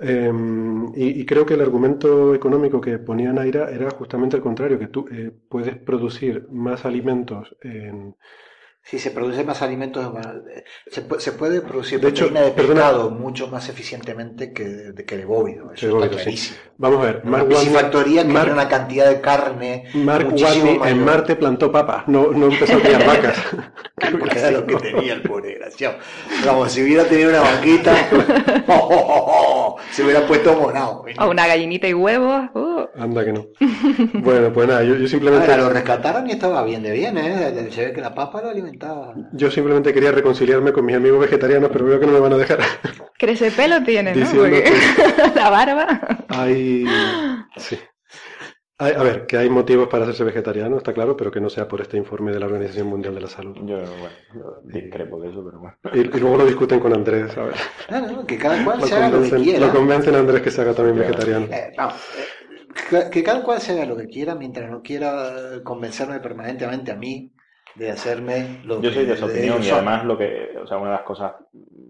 Em, 0.00 0.92
y, 0.94 1.26
creo 1.26 1.44
que 1.44 1.54
el 1.54 1.60
argumento 1.60 2.34
económico 2.34 2.80
que 2.80 2.98
ponía 2.98 3.32
Naira 3.32 3.70
era 3.70 3.90
justamente 3.90 4.36
el 4.36 4.42
contrario, 4.42 4.78
que 4.78 4.86
tú 4.86 5.06
eh, 5.10 5.32
puedes 5.48 5.76
producir 5.76 6.46
más 6.50 6.84
alimentos 6.84 7.56
en, 7.62 8.14
si 8.88 8.98
se 8.98 9.10
produce 9.10 9.44
más 9.44 9.60
alimentos, 9.60 10.10
se, 10.86 11.04
se 11.18 11.32
puede 11.32 11.60
producir 11.60 12.00
de 12.00 12.10
proteína 12.10 12.40
de 12.40 12.52
pescado 12.52 13.10
mucho 13.10 13.48
más 13.48 13.68
eficientemente 13.68 14.54
que 14.54 14.64
de, 14.64 15.04
que 15.04 15.18
de 15.18 15.26
bóvido. 15.26 15.70
Eso 15.74 16.02
está 16.02 16.08
clarísimo. 16.08 16.56
Vamos 16.78 17.00
a 17.00 17.06
ver, 17.06 17.24
Mark 17.24 17.46
Una 17.46 17.58
factoría 17.58 18.22
que 18.22 18.32
Mark, 18.32 18.52
una 18.52 18.66
cantidad 18.66 19.10
de 19.10 19.20
carne. 19.20 19.84
Mark 19.92 20.32
Watney 20.32 20.80
en 20.86 21.04
Marte 21.04 21.36
plantó 21.36 21.70
papas, 21.70 22.08
no, 22.08 22.30
no 22.30 22.46
empezó 22.46 22.78
a 22.78 22.80
criar 22.80 23.06
vacas. 23.06 23.36
era 24.36 24.50
lo 24.52 24.66
que 24.66 24.76
tenía 24.76 25.12
el 25.12 25.22
pobre 25.22 25.48
desgraciado. 25.48 25.98
Vamos, 26.46 26.72
si 26.72 26.82
hubiera 26.82 27.04
tenido 27.04 27.28
una 27.28 27.40
vaquita, 27.40 27.94
oh, 28.68 28.88
oh, 28.90 29.24
oh, 29.26 29.76
se 29.90 30.02
hubiera 30.02 30.26
puesto 30.26 30.54
monado. 30.54 31.04
O 31.18 31.28
una 31.28 31.46
gallinita 31.46 31.88
y 31.88 31.92
huevos. 31.92 32.48
Uh. 32.54 32.86
Anda 32.96 33.22
que 33.22 33.32
no. 33.34 33.48
Bueno, 34.14 34.50
pues 34.50 34.66
nada, 34.66 34.82
yo, 34.82 34.94
yo 34.96 35.08
simplemente. 35.08 35.54
lo 35.58 35.68
rescataron 35.68 36.26
y 36.26 36.32
estaba 36.32 36.62
bien 36.62 36.82
de 36.82 36.92
bien, 36.92 37.18
¿eh? 37.18 37.68
Se 37.70 37.86
ve 37.86 37.92
que 37.92 38.00
la 38.00 38.14
papa 38.14 38.40
lo 38.40 38.50
yo 39.32 39.50
simplemente 39.50 39.92
quería 39.92 40.12
reconciliarme 40.12 40.72
con 40.72 40.84
mis 40.84 40.96
amigos 40.96 41.20
vegetarianos, 41.20 41.70
pero 41.72 41.84
veo 41.84 42.00
que 42.00 42.06
no 42.06 42.12
me 42.12 42.20
van 42.20 42.32
a 42.32 42.36
dejar. 42.36 42.60
Crece 43.18 43.50
pelo 43.50 43.82
tiene, 43.82 44.14
¿no? 44.14 44.46
la 45.34 45.50
barba. 45.50 46.24
Hay... 46.28 46.86
Sí. 47.56 47.78
a 48.78 49.02
ver, 49.02 49.26
que 49.26 49.36
hay 49.36 49.50
motivos 49.50 49.88
para 49.88 50.04
hacerse 50.04 50.24
vegetariano, 50.24 50.76
está 50.76 50.92
claro, 50.92 51.16
pero 51.16 51.30
que 51.30 51.40
no 51.40 51.50
sea 51.50 51.66
por 51.66 51.80
este 51.80 51.96
informe 51.96 52.32
de 52.32 52.40
la 52.40 52.46
Organización 52.46 52.86
Mundial 52.86 53.14
de 53.14 53.20
la 53.20 53.28
Salud. 53.28 53.56
Yo, 53.64 53.78
bueno, 53.78 54.60
discrepo 54.64 55.20
de 55.20 55.30
eso, 55.30 55.44
pero 55.44 55.58
bueno. 55.58 55.76
Y, 55.94 56.18
luego 56.18 56.36
lo 56.36 56.46
discuten 56.46 56.78
con 56.78 56.92
Andrés, 56.92 57.36
a 57.36 57.44
ver. 57.44 57.54
No, 57.90 58.26
que 58.26 58.38
cada 58.38 58.64
cual 58.64 58.82
se 58.82 58.94
haga 58.94 59.10
lo 59.10 59.22
que 59.22 59.30
quiera. 59.30 59.66
Lo 59.66 59.72
convencen 59.72 60.14
a 60.14 60.18
Andrés 60.18 60.42
que 60.42 60.50
se 60.50 60.60
haga 60.60 60.74
también 60.74 60.98
vegetariano. 60.98 61.46
Eh, 61.46 61.72
eh, 62.92 63.10
que 63.10 63.22
cada 63.24 63.42
cual 63.42 63.60
se 63.60 63.72
haga 63.72 63.86
lo 63.86 63.96
que 63.96 64.06
quiera 64.06 64.36
mientras 64.36 64.70
no 64.70 64.82
quiera 64.82 65.60
convencerme 65.64 66.20
permanentemente 66.20 66.92
a 66.92 66.96
mí 66.96 67.32
de 67.78 67.90
hacerme 67.90 68.60
lo 68.64 68.80
Yo 68.82 68.90
soy 68.90 69.06
de 69.06 69.14
esa 69.14 69.26
opinión 69.26 69.62
y 69.62 69.70
además 69.70 70.04
lo 70.04 70.18
que, 70.18 70.56
o 70.60 70.66
sea, 70.66 70.78
una 70.78 70.90
de 70.90 70.96
las 70.96 71.04
cosas, 71.04 71.32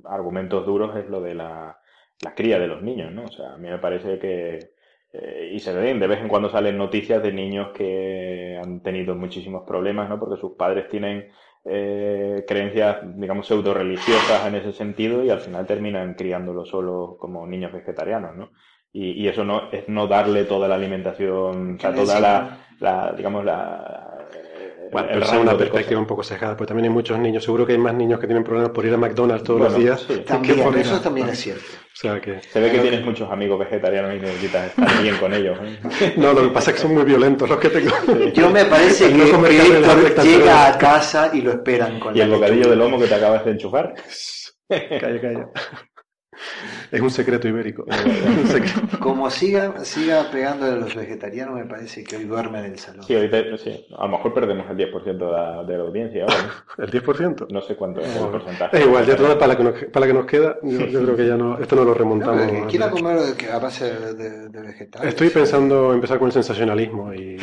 argumentos 0.05 0.65
duros 0.67 0.97
es 0.97 1.09
lo 1.09 1.21
de 1.21 1.35
la, 1.35 1.79
la 2.23 2.35
cría 2.35 2.59
de 2.59 2.67
los 2.67 2.83
niños, 2.83 3.13
¿no? 3.13 3.25
O 3.25 3.31
sea, 3.31 3.55
a 3.55 3.57
mí 3.57 3.69
me 3.69 3.79
parece 3.79 4.19
que, 4.19 4.73
eh, 5.13 5.51
y 5.53 5.59
se 5.59 5.73
ven, 5.73 5.99
de 5.99 6.07
vez 6.07 6.21
en 6.21 6.29
cuando 6.29 6.51
salen 6.51 6.77
noticias 6.77 7.23
de 7.23 7.33
niños 7.33 7.69
que 7.75 8.61
han 8.63 8.83
tenido 8.83 9.15
muchísimos 9.15 9.65
problemas, 9.67 10.09
¿no? 10.09 10.19
Porque 10.21 10.41
sus 10.41 10.53
padres 10.53 10.89
tienen 10.89 11.29
eh, 11.65 12.45
creencias, 12.47 12.99
digamos, 13.17 13.47
pseudo 13.47 13.73
religiosas 13.73 14.47
en 14.47 14.57
ese 14.57 14.73
sentido 14.73 15.25
y 15.25 15.31
al 15.31 15.41
final 15.41 15.67
terminan 15.67 16.15
criándolos 16.15 16.69
solo 16.69 17.17
como 17.19 17.47
niños 17.47 17.73
vegetarianos, 17.73 18.37
¿no? 18.37 18.51
Y, 18.93 19.23
y, 19.23 19.29
eso 19.29 19.45
no 19.45 19.71
es 19.71 19.87
no 19.89 20.07
darle 20.07 20.45
toda 20.45 20.67
la 20.67 20.77
alimentación, 20.77 21.75
o 21.75 21.79
sea, 21.79 21.95
toda 21.95 22.21
la, 22.21 22.59
la 22.81 23.13
digamos, 23.13 23.45
la, 23.45 24.08
bueno, 24.91 25.09
pero 25.13 25.25
es 25.25 25.33
una 25.33 25.57
perspectiva 25.57 26.01
un 26.01 26.07
poco 26.07 26.23
sesgada, 26.23 26.57
porque 26.57 26.69
también 26.69 26.85
hay 26.87 26.95
muchos 26.95 27.19
niños, 27.19 27.45
seguro 27.45 27.67
que 27.67 27.73
hay 27.73 27.79
más 27.79 27.95
niños 27.95 28.19
que 28.21 28.27
tienen 28.27 28.45
problemas 28.45 28.71
por 28.71 28.85
ir 28.85 28.95
a 28.95 28.97
McDonald's 28.97 29.45
todos 29.45 29.61
los 29.61 29.77
días. 29.77 30.07
también, 30.27 30.61
eso 30.77 31.01
también 31.01 31.29
es 31.29 31.39
cierto. 31.39 31.65
O 31.99 32.01
sea 32.01 32.21
que... 32.21 32.41
Se 32.43 32.61
ve 32.61 32.71
que 32.71 32.79
tienes 32.79 33.05
muchos 33.05 33.31
amigos 33.31 33.59
vegetarianos 33.59 34.15
y 34.15 34.21
necesitas 34.21 34.67
estar 34.69 35.03
bien 35.03 35.17
con 35.17 35.35
ellos. 35.35 35.59
¿eh? 35.63 36.15
No, 36.17 36.33
lo 36.33 36.43
que 36.43 36.49
pasa 36.49 36.71
es 36.71 36.77
que 36.77 36.83
son 36.83 36.95
muy 36.95 37.05
violentos 37.05 37.49
los 37.49 37.59
que 37.59 37.71
tengo. 37.71 37.91
Yo 38.33 38.51
me 38.51 38.65
parece 38.67 39.09
que, 39.13 39.15
no 39.15 39.47
Héctor 39.47 40.25
llega 40.25 40.69
a 40.69 40.79
casa 40.79 41.31
y 41.33 41.43
lo 41.43 41.51
esperan 41.51 41.99
con 41.99 42.17
¿Y 42.17 42.21
el 42.21 42.31
bocadillo 42.31 42.71
de 42.71 42.77
lomo 42.77 42.99
que 42.99 43.07
te 43.07 43.15
acabas 43.15 43.45
de 43.45 43.51
enchufar? 43.51 43.95
calla, 44.69 45.21
calla. 45.21 45.49
Es 46.91 47.01
un 47.01 47.11
secreto 47.11 47.49
ibérico. 47.49 47.85
Como 49.01 49.31
siga, 49.31 49.85
siga 49.85 50.31
pegándole 50.31 50.73
a 50.73 50.77
los 50.77 50.95
vegetarianos, 50.95 51.55
me 51.55 51.67
parece 51.67 52.03
que 52.05 52.17
hoy 52.17 52.25
duerme 52.25 52.61
en 52.61 52.65
el 52.67 52.79
salón. 52.79 53.03
Sí, 53.05 53.15
sí. 53.59 53.87
a 53.97 54.05
lo 54.05 54.09
mejor 54.09 54.33
perdemos 54.33 54.67
el 54.71 54.77
10% 54.77 55.05
de 55.05 55.19
la, 55.19 55.65
de 55.65 55.77
la 55.77 55.85
audiencia. 55.85 56.27
¿El 56.79 56.91
10%? 56.91 57.49
No 57.51 57.61
sé 57.61 57.77
cuánto 57.77 58.01
es 58.01 58.17
el 58.17 58.29
porcentaje. 58.29 58.79
Es 58.79 58.87
igual, 58.87 59.07
ya 59.07 59.17
todo 59.17 59.39
para 59.39 59.49
la 59.49 59.57
que 59.57 59.65
nos, 59.65 59.75
para 59.85 60.07
la 60.07 60.13
que 60.13 60.19
nos 60.19 60.27
queda, 60.27 60.57
yo, 60.63 61.03
creo 61.03 61.17
que 61.17 61.27
ya 61.27 61.37
no, 61.37 61.59
esto 61.59 61.77
no 61.77 61.85
lo 61.85 61.95
remontamos. 61.95 62.53
No, 62.53 62.67
quiera 62.67 62.91
comer 62.91 63.19
a 63.53 63.59
base 63.59 64.15
de, 64.15 64.49
de 64.49 64.63
vegetales. 64.63 65.09
Estoy 65.09 65.31
pensando 65.31 65.93
empezar 65.93 66.19
con 66.19 66.27
el 66.27 66.33
sensacionalismo 66.33 67.13
y 67.13 67.39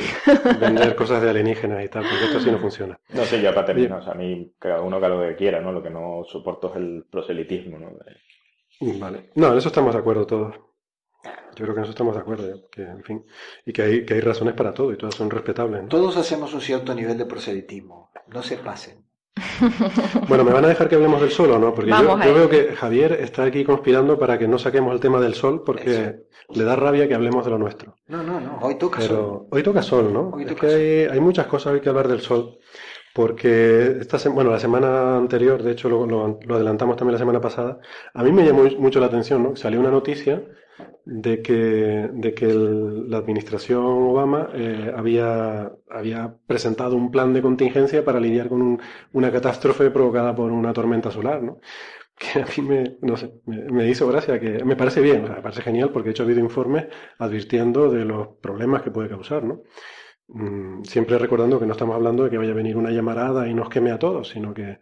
vender 0.59 0.95
cosas 0.95 1.21
de 1.21 1.29
alienígenas 1.29 1.83
y 1.83 1.89
tal, 1.89 2.03
porque 2.03 2.25
esto 2.25 2.37
así 2.37 2.51
no 2.51 2.59
funciona. 2.59 2.99
No 3.13 3.23
sé, 3.23 3.41
ya 3.41 3.53
para 3.53 3.67
terminar, 3.67 3.99
o 3.99 4.03
sea, 4.03 4.13
a 4.13 4.15
mí 4.15 4.53
cada 4.59 4.81
uno 4.81 4.99
que 4.99 5.07
lo 5.07 5.21
que 5.21 5.35
quiera, 5.35 5.61
¿no? 5.61 5.71
Lo 5.71 5.83
que 5.83 5.89
no 5.89 6.23
soporto 6.25 6.71
es 6.71 6.77
el 6.77 7.05
proselitismo, 7.09 7.77
¿no? 7.77 7.91
Vale. 8.81 9.31
No, 9.35 9.51
en 9.51 9.57
eso 9.57 9.69
estamos 9.69 9.93
de 9.93 9.99
acuerdo 9.99 10.25
todos. 10.25 10.55
Yo 11.55 11.63
creo 11.63 11.73
que 11.73 11.79
en 11.79 11.83
eso 11.83 11.91
estamos 11.91 12.15
de 12.15 12.21
acuerdo, 12.21 12.69
que, 12.69 12.81
en 12.81 13.03
fin, 13.03 13.25
y 13.65 13.71
que 13.71 13.81
hay, 13.81 14.05
que 14.05 14.15
hay 14.15 14.19
razones 14.19 14.53
para 14.55 14.73
todo 14.73 14.91
y 14.91 14.97
todas 14.97 15.15
son 15.15 15.29
respetables. 15.29 15.87
Todos 15.87 16.17
hacemos 16.17 16.53
un 16.53 16.61
cierto 16.61 16.93
nivel 16.93 17.17
de 17.17 17.25
proselitismo, 17.25 18.11
no 18.27 18.43
se 18.43 18.57
pasen. 18.57 19.05
Bueno, 20.27 20.43
¿me 20.43 20.51
van 20.51 20.65
a 20.65 20.69
dejar 20.69 20.89
que 20.89 20.95
hablemos 20.95 21.21
del 21.21 21.31
sol 21.31 21.51
o 21.51 21.59
no? 21.59 21.73
Porque 21.73 21.91
yo, 21.91 22.17
veo 22.17 22.49
que 22.49 22.75
Javier 22.75 23.13
está 23.13 23.43
aquí 23.43 23.63
conspirando 23.63 24.17
para 24.17 24.37
que 24.37 24.47
no 24.47 24.57
saquemos 24.57 24.93
el 24.93 24.99
tema 24.99 25.19
del 25.19 25.33
sol 25.33 25.63
porque 25.65 26.25
le 26.49 26.63
da 26.63 26.75
rabia 26.75 27.07
que 27.07 27.15
hablemos 27.15 27.45
de 27.45 27.51
lo 27.51 27.57
nuestro. 27.57 27.95
No, 28.07 28.23
no, 28.23 28.39
no, 28.39 28.59
hoy 28.61 28.75
toca 28.75 29.01
sol. 29.01 29.47
Hoy 29.51 29.63
toca 29.63 29.81
sol, 29.81 30.11
¿no? 30.13 30.37
es 30.39 30.55
que 30.55 30.67
hay, 30.67 31.13
hay, 31.13 31.19
muchas 31.19 31.47
cosas 31.47 31.73
hoy 31.73 31.81
que 31.81 31.89
hablar 31.89 32.07
del 32.07 32.21
sol. 32.21 32.57
Porque 33.15 33.97
esta 34.01 34.17
bueno, 34.29 34.51
la 34.51 34.59
semana 34.59 35.15
anterior, 35.15 35.63
de 35.63 35.71
hecho 35.71 35.87
lo, 35.87 36.05
lo, 36.05 36.37
adelantamos 36.53 36.97
también 36.97 37.13
la 37.13 37.19
semana 37.19 37.39
pasada, 37.39 37.79
a 38.13 38.23
mí 38.23 38.31
me 38.33 38.43
llamó 38.45 38.63
mucho 38.77 38.99
la 38.99 39.05
atención, 39.05 39.41
¿no? 39.41 39.55
Salió 39.55 39.79
una 39.79 39.89
noticia 39.89 40.43
de 41.05 41.41
que, 41.41 42.09
de 42.13 42.33
que 42.33 42.47
la 42.47 43.17
administración 43.19 43.85
Obama 43.85 44.49
eh, 44.53 44.91
había, 44.93 45.71
había 45.89 46.35
presentado 46.45 46.97
un 46.97 47.09
plan 47.09 47.31
de 47.33 47.41
contingencia 47.41 48.03
para 48.03 48.19
lidiar 48.19 48.49
con 48.49 48.61
un, 48.61 48.81
una 49.13 49.31
catástrofe 49.31 49.91
provocada 49.91 50.35
por 50.35 50.51
una 50.51 50.73
tormenta 50.73 51.09
solar, 51.09 51.41
¿no? 51.41 51.59
Que 52.17 52.41
a 52.41 52.45
mí 52.45 52.67
me, 52.67 52.97
no 53.01 53.15
sé, 53.17 53.31
me, 53.45 53.89
hizo 53.89 54.07
gracia, 54.07 54.39
que 54.39 54.63
me 54.65 54.75
parece 54.75 55.01
bien, 55.01 55.23
me 55.23 55.41
parece 55.41 55.61
genial 55.61 55.91
porque 55.91 56.07
de 56.07 56.11
hecho 56.11 56.23
ha 56.23 56.25
habido 56.25 56.41
informes 56.41 56.87
advirtiendo 57.17 57.89
de 57.89 58.05
los 58.05 58.27
problemas 58.41 58.81
que 58.83 58.91
puede 58.91 59.09
causar, 59.09 59.43
¿no? 59.43 59.63
Mm, 60.27 60.83
siempre 60.83 61.17
recordando 61.19 61.59
que 61.59 61.65
no 61.65 61.73
estamos 61.73 61.95
hablando 61.95 62.23
de 62.23 62.29
que 62.31 62.37
vaya 62.37 62.51
a 62.51 62.55
venir 62.55 62.77
una 62.77 62.91
llamarada 62.91 63.47
y 63.47 63.53
nos 63.53 63.69
queme 63.69 63.91
a 63.91 63.99
todos, 63.99 64.29
sino 64.29 64.53
que, 64.53 64.79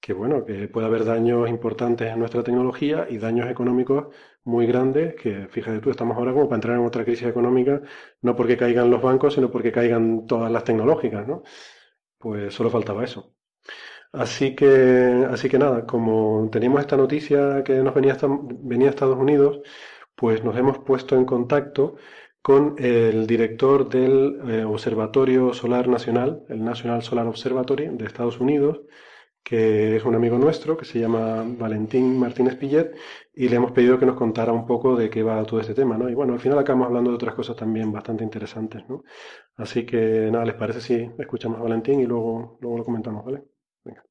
que 0.00 0.12
bueno, 0.14 0.44
que 0.44 0.68
puede 0.68 0.86
haber 0.86 1.04
daños 1.04 1.48
importantes 1.50 2.08
en 2.12 2.18
nuestra 2.20 2.42
tecnología 2.44 3.06
y 3.10 3.18
daños 3.18 3.50
económicos 3.50 4.14
muy 4.44 4.66
grandes, 4.66 5.14
que 5.16 5.48
fíjate 5.48 5.80
tú, 5.80 5.90
estamos 5.90 6.16
ahora 6.18 6.32
como 6.32 6.46
para 6.48 6.56
entrar 6.58 6.76
en 6.78 6.86
otra 6.86 7.04
crisis 7.04 7.28
económica, 7.28 7.82
no 8.22 8.36
porque 8.36 8.56
caigan 8.56 8.90
los 8.90 9.02
bancos, 9.02 9.34
sino 9.34 9.50
porque 9.50 9.72
caigan 9.72 10.26
todas 10.26 10.50
las 10.52 10.64
tecnológicas, 10.64 11.26
¿no? 11.28 11.42
Pues 12.18 12.54
solo 12.54 12.70
faltaba 12.70 13.04
eso. 13.04 13.34
Así 14.12 14.54
que, 14.56 14.66
así 15.30 15.48
que 15.48 15.58
nada, 15.58 15.86
como 15.86 16.48
teníamos 16.50 16.80
esta 16.80 16.96
noticia 16.96 17.62
que 17.64 17.74
nos 17.76 17.94
venía, 17.94 18.16
venía 18.62 18.88
a 18.88 18.90
Estados 18.90 19.18
Unidos, 19.18 19.60
pues 20.16 20.42
nos 20.44 20.56
hemos 20.56 20.78
puesto 20.80 21.16
en 21.16 21.24
contacto 21.24 21.96
con 22.42 22.76
el 22.78 23.26
director 23.26 23.88
del 23.88 24.40
eh, 24.48 24.64
Observatorio 24.64 25.52
Solar 25.52 25.88
Nacional, 25.88 26.42
el 26.48 26.64
National 26.64 27.02
Solar 27.02 27.26
Observatory 27.26 27.88
de 27.88 28.06
Estados 28.06 28.40
Unidos, 28.40 28.80
que 29.42 29.96
es 29.96 30.04
un 30.04 30.14
amigo 30.14 30.38
nuestro, 30.38 30.76
que 30.76 30.84
se 30.84 31.00
llama 31.00 31.44
Valentín 31.46 32.18
Martínez 32.18 32.56
Pillet, 32.56 32.94
y 33.34 33.48
le 33.48 33.56
hemos 33.56 33.72
pedido 33.72 33.98
que 33.98 34.06
nos 34.06 34.16
contara 34.16 34.52
un 34.52 34.66
poco 34.66 34.96
de 34.96 35.10
qué 35.10 35.22
va 35.22 35.42
todo 35.44 35.60
este 35.60 35.74
tema, 35.74 35.96
¿no? 35.96 36.08
Y 36.08 36.14
bueno, 36.14 36.34
al 36.34 36.40
final 36.40 36.58
acabamos 36.58 36.88
hablando 36.88 37.10
de 37.10 37.16
otras 37.16 37.34
cosas 37.34 37.56
también 37.56 37.90
bastante 37.92 38.24
interesantes, 38.24 38.82
¿no? 38.88 39.02
Así 39.56 39.84
que 39.84 40.30
nada, 40.30 40.44
¿les 40.44 40.54
parece 40.54 40.80
si 40.80 41.10
escuchamos 41.18 41.58
a 41.58 41.62
Valentín 41.62 42.00
y 42.00 42.06
luego, 42.06 42.58
luego 42.60 42.78
lo 42.78 42.84
comentamos, 42.84 43.24
¿vale? 43.24 43.42
Venga. 43.84 44.04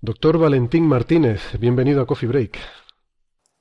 Doctor 0.00 0.38
Valentín 0.38 0.86
Martínez, 0.86 1.58
bienvenido 1.58 2.00
a 2.00 2.06
Coffee 2.06 2.28
Break. 2.28 2.83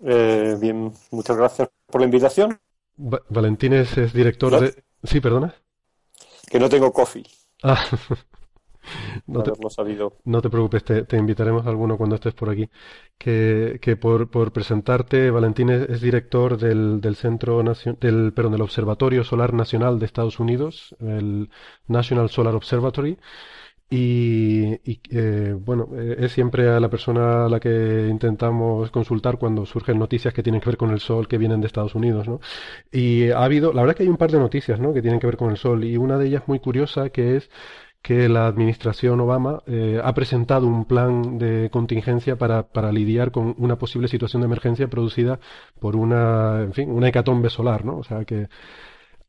Eh, 0.06 0.58
bien, 0.60 0.92
muchas 1.12 1.38
gracias 1.38 1.70
por 1.88 2.02
la 2.02 2.06
invitación. 2.06 2.60
Valentín 2.96 3.74
es, 3.74 4.14
director 4.14 4.60
de... 4.60 4.84
Sí, 5.04 5.20
perdona. 5.20 5.56
Que 6.50 6.60
no 6.60 6.70
tengo 6.70 6.92
coffee. 6.92 7.26
Ah, 7.64 7.84
no 9.28 9.44
te, 9.44 9.52
sabido. 9.70 10.18
No 10.26 10.42
te 10.42 10.50
preocupes, 10.50 10.84
te, 10.84 11.18
invitaremos 11.18 11.66
a 11.66 11.70
alguno 11.70 11.98
cuando 11.98 12.16
estés 12.16 12.34
por 12.34 12.50
aquí. 12.50 12.70
Que, 13.18 13.80
que 13.82 13.96
por, 13.96 14.30
por, 14.30 14.52
presentarte, 14.52 15.32
Valentín 15.32 15.70
es, 15.70 16.02
director 16.02 16.58
del, 16.58 17.00
del 17.02 17.16
Centro 17.16 17.64
del, 17.64 18.34
perdón, 18.34 18.52
del 18.52 18.62
Observatorio 18.62 19.24
Solar 19.24 19.54
Nacional 19.54 20.00
de 20.00 20.06
Estados 20.06 20.40
Unidos, 20.40 20.96
el 21.00 21.50
National 21.88 22.30
Solar 22.30 22.56
Observatory. 22.56 23.18
Y, 23.96 24.80
eh, 25.12 25.56
bueno, 25.56 25.88
eh, 25.96 26.16
es 26.18 26.32
siempre 26.32 26.68
a 26.68 26.80
la 26.80 26.90
persona 26.90 27.46
a 27.46 27.50
la 27.50 27.60
que 27.60 28.08
intentamos 28.10 28.90
consultar 28.90 29.38
cuando 29.38 29.68
surgen 29.68 30.00
noticias 30.00 30.34
que 30.34 30.42
tienen 30.42 30.62
que 30.62 30.70
ver 30.72 30.78
con 30.78 30.90
el 30.90 31.00
sol 31.00 31.28
que 31.28 31.38
vienen 31.38 31.62
de 31.62 31.68
Estados 31.68 31.94
Unidos, 31.94 32.28
¿no? 32.28 32.40
Y 32.92 33.30
ha 33.30 33.44
habido, 33.44 33.72
la 33.72 33.82
verdad 33.84 33.96
que 33.96 34.02
hay 34.02 34.10
un 34.10 34.18
par 34.18 34.32
de 34.32 34.40
noticias, 34.40 34.80
¿no? 34.80 34.96
Que 34.96 35.04
tienen 35.04 35.20
que 35.20 35.28
ver 35.28 35.38
con 35.38 35.52
el 35.52 35.58
sol 35.58 35.84
y 35.84 35.96
una 35.98 36.18
de 36.18 36.26
ellas 36.26 36.42
muy 36.48 36.60
curiosa 36.60 37.12
que 37.12 37.36
es 37.36 37.52
que 38.02 38.28
la 38.30 38.48
administración 38.48 39.20
Obama 39.22 39.62
eh, 39.68 40.02
ha 40.04 40.14
presentado 40.16 40.66
un 40.68 40.86
plan 40.86 41.38
de 41.38 41.70
contingencia 41.72 42.36
para, 42.36 42.64
para, 42.64 42.92
lidiar 42.92 43.32
con 43.32 43.54
una 43.60 43.78
posible 43.78 44.08
situación 44.08 44.42
de 44.42 44.48
emergencia 44.48 44.88
producida 44.88 45.40
por 45.80 45.96
una, 45.96 46.62
en 46.64 46.74
fin, 46.74 46.90
una 46.92 47.10
hecatombe 47.10 47.50
solar, 47.52 47.86
¿no? 47.86 47.98
O 47.98 48.04
sea 48.04 48.26
que 48.26 48.50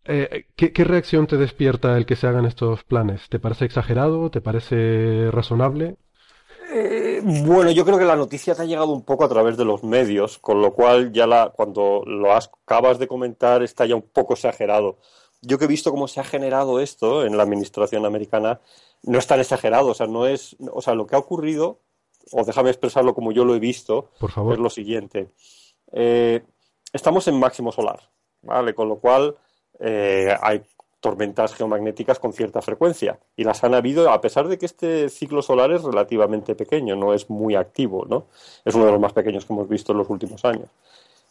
eh, 0.06 0.46
¿qué, 0.56 0.84
reacción 0.84 1.26
te 1.26 1.36
despierta 1.36 1.96
el 1.96 2.06
que 2.06 2.16
se 2.16 2.26
hagan 2.26 2.44
estos 2.44 2.84
planes? 2.84 3.28
¿Te 3.28 3.38
parece 3.38 3.64
exagerado? 3.64 4.30
¿Te 4.30 4.40
parece 4.40 5.30
razonable? 5.30 5.96
Eh, 6.72 7.20
bueno, 7.22 7.70
yo 7.70 7.84
creo 7.84 7.98
que 7.98 8.04
la 8.04 8.16
noticia 8.16 8.54
te 8.54 8.62
ha 8.62 8.66
llegado 8.66 8.92
un 8.92 9.04
poco 9.04 9.24
a 9.24 9.28
través 9.28 9.56
de 9.56 9.64
los 9.64 9.84
medios, 9.84 10.38
con 10.38 10.60
lo 10.60 10.72
cual 10.72 11.12
ya 11.12 11.26
la, 11.26 11.50
cuando 11.50 12.02
lo 12.06 12.32
acabas 12.32 12.98
de 12.98 13.06
comentar 13.06 13.62
está 13.62 13.86
ya 13.86 13.94
un 13.94 14.02
poco 14.02 14.34
exagerado. 14.34 14.98
Yo 15.40 15.58
que 15.58 15.66
he 15.66 15.68
visto 15.68 15.90
cómo 15.90 16.08
se 16.08 16.20
ha 16.20 16.24
generado 16.24 16.80
esto 16.80 17.24
en 17.24 17.36
la 17.36 17.42
administración 17.42 18.04
americana, 18.06 18.60
no 19.02 19.18
es 19.18 19.26
tan 19.26 19.40
exagerado, 19.40 19.88
o 19.88 19.94
sea, 19.94 20.06
no 20.06 20.26
es, 20.26 20.56
o 20.72 20.80
sea, 20.82 20.94
lo 20.94 21.06
que 21.06 21.16
ha 21.16 21.18
ocurrido, 21.18 21.80
o 22.32 22.44
déjame 22.44 22.70
expresarlo 22.70 23.14
como 23.14 23.32
yo 23.32 23.44
lo 23.44 23.54
he 23.54 23.60
visto, 23.60 24.10
Por 24.18 24.30
favor. 24.30 24.54
es 24.54 24.58
lo 24.58 24.70
siguiente. 24.70 25.28
Eh, 25.92 26.42
estamos 26.92 27.28
en 27.28 27.38
máximo 27.38 27.72
solar, 27.72 28.00
¿vale? 28.42 28.74
Con 28.74 28.88
lo 28.88 28.96
cual 28.96 29.36
eh, 29.80 30.34
hay 30.40 30.62
tormentas 31.00 31.54
geomagnéticas 31.54 32.18
con 32.18 32.32
cierta 32.32 32.62
frecuencia 32.62 33.18
y 33.36 33.44
las 33.44 33.62
han 33.62 33.74
habido 33.74 34.10
a 34.10 34.22
pesar 34.22 34.48
de 34.48 34.56
que 34.56 34.64
este 34.64 35.10
ciclo 35.10 35.42
solar 35.42 35.70
es 35.70 35.82
relativamente 35.82 36.54
pequeño, 36.54 36.96
no 36.96 37.12
es 37.12 37.28
muy 37.28 37.56
activo, 37.56 38.06
¿no? 38.08 38.24
Es 38.64 38.74
uno 38.74 38.86
de 38.86 38.92
los 38.92 39.00
más 39.00 39.12
pequeños 39.12 39.44
que 39.44 39.52
hemos 39.52 39.68
visto 39.68 39.92
en 39.92 39.98
los 39.98 40.08
últimos 40.08 40.42
años. 40.46 40.70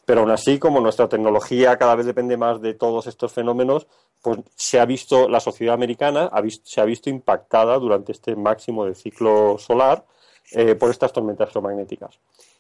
Pero 0.06 0.22
aún 0.22 0.32
así, 0.32 0.60
como 0.60 0.80
nuestra 0.80 1.10
tecnología 1.10 1.78
cada 1.78 1.96
vez 1.96 2.06
depende 2.06 2.38
más 2.38 2.62
de 2.62 2.74
todos 2.74 3.08
estos 3.08 3.32
fenómenos, 3.32 3.88
pues 4.22 4.40
se 4.56 4.80
ha 4.80 4.86
visto, 4.86 5.28
la 5.28 5.40
sociedad 5.40 5.74
americana 5.74 6.30
se 6.64 6.82
ha 6.82 6.86
visto 6.86 7.10
impactada 7.10 7.80
durante 7.80 8.12
este 8.12 8.36
máximo 8.36 8.86
del 8.86 8.96
ciclo 8.96 9.58
solar 9.58 10.06
eh, 10.52 10.76
por 10.76 10.92
estas 10.92 11.14
tormentas 11.14 11.52
geomagnéticas. 11.52 12.20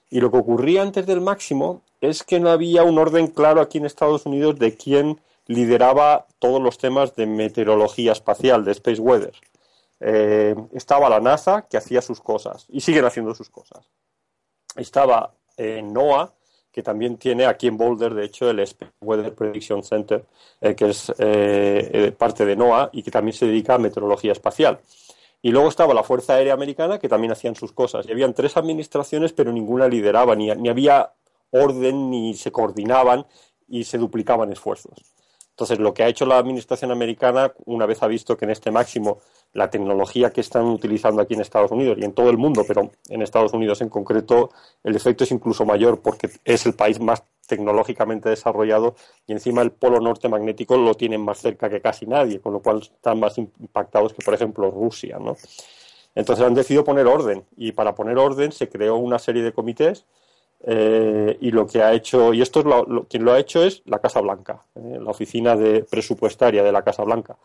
Y 0.10 0.20
lo 0.20 0.32
que 0.32 0.38
ocurría 0.38 0.82
antes 0.82 1.06
del 1.06 1.22
máximo 1.22 1.82
es 2.02 2.24
que 2.24 2.40
no 2.40 2.50
había 2.50 2.84
un 2.84 2.98
orden 2.98 3.28
claro 3.28 3.62
aquí 3.62 3.78
en 3.78 3.86
Estados 3.86 4.26
Unidos 4.26 4.58
de 4.58 4.76
quién 4.76 5.20
lideraba 5.48 6.28
todos 6.40 6.62
los 6.62 6.78
temas 6.78 7.16
de 7.16 7.26
meteorología 7.26 8.12
espacial, 8.12 8.64
de 8.64 8.72
Space 8.72 9.02
Weather. 9.02 9.34
Eh, 10.00 10.56
estaba 10.74 11.10
la 11.10 11.20
NASA, 11.20 11.66
que 11.70 11.78
hacía 11.78 12.02
sus 12.02 12.20
cosas, 12.20 12.66
y 12.70 12.82
siguen 12.82 13.06
haciendo 13.06 13.34
sus 13.34 13.50
cosas. 13.50 13.90
Estaba 14.76 15.34
eh, 15.58 15.82
NOAA, 15.82 16.34
que 16.72 16.82
también 16.82 17.18
tiene 17.18 17.46
aquí 17.46 17.68
en 17.68 17.78
Boulder, 17.78 18.14
de 18.14 18.26
hecho, 18.26 18.50
el 18.50 18.60
Space 18.60 18.92
Weather 19.02 19.36
Prediction 19.36 19.84
Center, 19.84 20.26
eh, 20.60 20.76
que 20.76 20.90
es 20.90 21.12
parte 22.18 22.46
de 22.46 22.56
NOAA 22.56 22.90
y 22.94 23.04
que 23.04 23.12
también 23.12 23.36
se 23.36 23.46
dedica 23.46 23.76
a 23.76 23.78
meteorología 23.78 24.32
espacial. 24.32 24.80
Y 25.42 25.52
luego 25.52 25.68
estaba 25.68 25.94
la 25.94 26.04
Fuerza 26.04 26.36
Aérea 26.36 26.54
Americana, 26.54 26.98
que 26.98 27.10
también 27.10 27.34
hacían 27.34 27.56
sus 27.56 27.74
cosas. 27.74 28.08
Y 28.08 28.12
habían 28.12 28.34
tres 28.34 28.58
administraciones, 28.58 29.34
pero 29.34 29.52
ninguna 29.52 29.88
lideraba, 29.88 30.36
ni 30.36 30.50
había 30.70 31.14
orden, 31.52 32.10
ni 32.10 32.34
se 32.34 32.52
coordinaban 32.52 33.26
y 33.68 33.84
se 33.84 33.98
duplicaban 33.98 34.52
esfuerzos. 34.52 35.14
Entonces, 35.54 35.78
lo 35.78 35.94
que 35.94 36.02
ha 36.02 36.08
hecho 36.08 36.26
la 36.26 36.40
administración 36.40 36.90
americana, 36.90 37.54
una 37.66 37.86
vez 37.86 38.02
ha 38.02 38.08
visto 38.08 38.36
que 38.36 38.46
en 38.46 38.52
este 38.52 38.72
máximo 38.72 39.20
la 39.54 39.70
tecnología 39.70 40.32
que 40.32 40.42
están 40.42 40.66
utilizando 40.66 41.22
aquí 41.22 41.36
en 41.36 41.42
Estados 41.42 41.70
Unidos 41.70 42.00
y 42.02 42.06
en 42.06 42.14
todo 42.14 42.32
el 42.32 42.40
mundo, 42.40 42.64
pero 42.68 42.90
en 43.08 43.22
Estados 43.22 43.54
Unidos 43.54 43.80
en 43.82 43.90
concreto, 43.90 44.50
el 44.84 44.96
efecto 44.96 45.24
es 45.24 45.32
incluso 45.32 45.64
mayor 45.64 46.02
porque 46.02 46.28
es 46.44 46.66
el 46.66 46.74
país 46.74 47.00
más 47.00 47.24
tecnológicamente 47.48 48.30
desarrollado 48.30 48.96
y 49.28 49.34
encima 49.34 49.62
el 49.62 49.72
polo 49.72 50.00
norte 50.00 50.28
magnético 50.28 50.76
lo 50.76 50.96
tienen 50.96 51.22
más 51.22 51.38
cerca 51.38 51.70
que 51.70 51.82
casi 51.82 52.08
nadie, 52.08 52.42
con 52.42 52.54
lo 52.54 52.60
cual 52.60 52.82
están 52.82 53.20
más 53.20 53.38
impactados 53.38 54.14
que, 54.14 54.26
por 54.26 54.34
ejemplo, 54.34 54.72
Rusia, 54.72 55.20
¿no? 55.20 55.38
Entonces 56.16 56.44
han 56.44 56.56
decidido 56.56 56.84
poner 56.84 57.06
orden 57.06 57.46
y 57.56 57.74
para 57.74 57.94
poner 57.94 58.18
orden 58.18 58.52
se 58.52 58.70
creó 58.70 58.96
una 58.96 59.20
serie 59.20 59.44
de 59.44 59.52
comités 59.52 60.08
eh, 60.66 61.38
y 61.42 61.52
lo 61.52 61.68
que 61.68 61.84
ha 61.84 61.94
hecho, 61.94 62.34
y 62.34 62.42
esto 62.42 62.62
es 62.62 62.66
lo, 62.66 63.06
quien 63.10 63.26
lo 63.26 63.34
ha 63.34 63.40
hecho 63.40 63.64
es 63.64 63.82
la 63.86 64.00
Casa 64.00 64.22
Blanca, 64.22 64.64
eh, 64.76 64.98
la 65.02 65.12
oficina 65.12 65.58
de 65.58 65.84
presupuestaria 65.84 66.64
de 66.64 66.72
la 66.72 66.84
Casa 66.84 67.04
Blanca. 67.04 67.38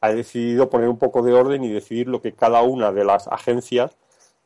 Ha 0.00 0.12
decidido 0.12 0.70
poner 0.70 0.88
un 0.88 0.98
poco 0.98 1.22
de 1.22 1.32
orden 1.32 1.64
y 1.64 1.68
decidir 1.68 2.08
lo 2.08 2.22
que 2.22 2.32
cada 2.32 2.62
una 2.62 2.92
de 2.92 3.04
las 3.04 3.26
agencias 3.26 3.96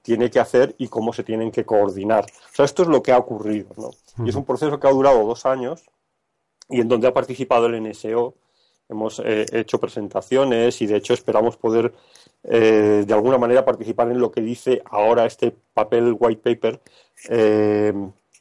tiene 0.01 0.30
que 0.30 0.40
hacer 0.40 0.74
y 0.78 0.88
cómo 0.88 1.12
se 1.12 1.22
tienen 1.22 1.51
que 1.51 1.64
coordinar. 1.64 2.24
O 2.24 2.55
sea, 2.55 2.64
esto 2.64 2.82
es 2.82 2.88
lo 2.88 3.02
que 3.02 3.12
ha 3.12 3.18
ocurrido, 3.18 3.68
¿no? 3.76 3.90
Y 4.24 4.30
es 4.30 4.34
un 4.34 4.44
proceso 4.44 4.80
que 4.80 4.86
ha 4.86 4.90
durado 4.90 5.24
dos 5.24 5.44
años 5.46 5.84
y 6.68 6.80
en 6.80 6.88
donde 6.88 7.09
ha 7.09 7.12
participado 7.12 7.66
el 7.66 7.82
NSO. 7.82 8.34
Hemos 8.88 9.18
eh, 9.24 9.46
hecho 9.52 9.78
presentaciones 9.78 10.80
y 10.82 10.86
de 10.86 10.96
hecho 10.96 11.14
esperamos 11.14 11.56
poder 11.56 11.92
de 12.44 13.14
alguna 13.14 13.38
manera 13.38 13.64
participar 13.64 14.10
en 14.10 14.20
lo 14.20 14.30
que 14.30 14.42
dice 14.42 14.82
ahora 14.84 15.24
este 15.24 15.56
papel 15.72 16.14
white 16.18 16.42
paper 16.42 16.80
eh, 17.28 17.92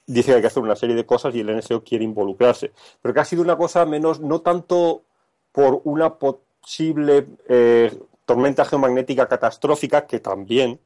dice 0.05 0.31
que 0.31 0.35
hay 0.35 0.41
que 0.41 0.47
hacer 0.47 0.63
una 0.63 0.75
serie 0.75 0.95
de 0.95 1.05
cosas 1.05 1.33
y 1.35 1.39
el 1.39 1.55
NSO 1.55 1.83
quiere 1.83 2.03
involucrarse. 2.03 2.71
Pero 3.01 3.13
que 3.13 3.19
ha 3.19 3.25
sido 3.25 3.41
una 3.41 3.57
cosa 3.57 3.85
menos, 3.85 4.19
no 4.19 4.41
tanto 4.41 5.03
por 5.51 5.81
una 5.85 6.15
posible 6.15 7.27
eh, 7.47 7.97
tormenta 8.25 8.65
geomagnética 8.65 9.27
catastrófica, 9.27 10.05
que 10.05 10.19
también, 10.19 10.79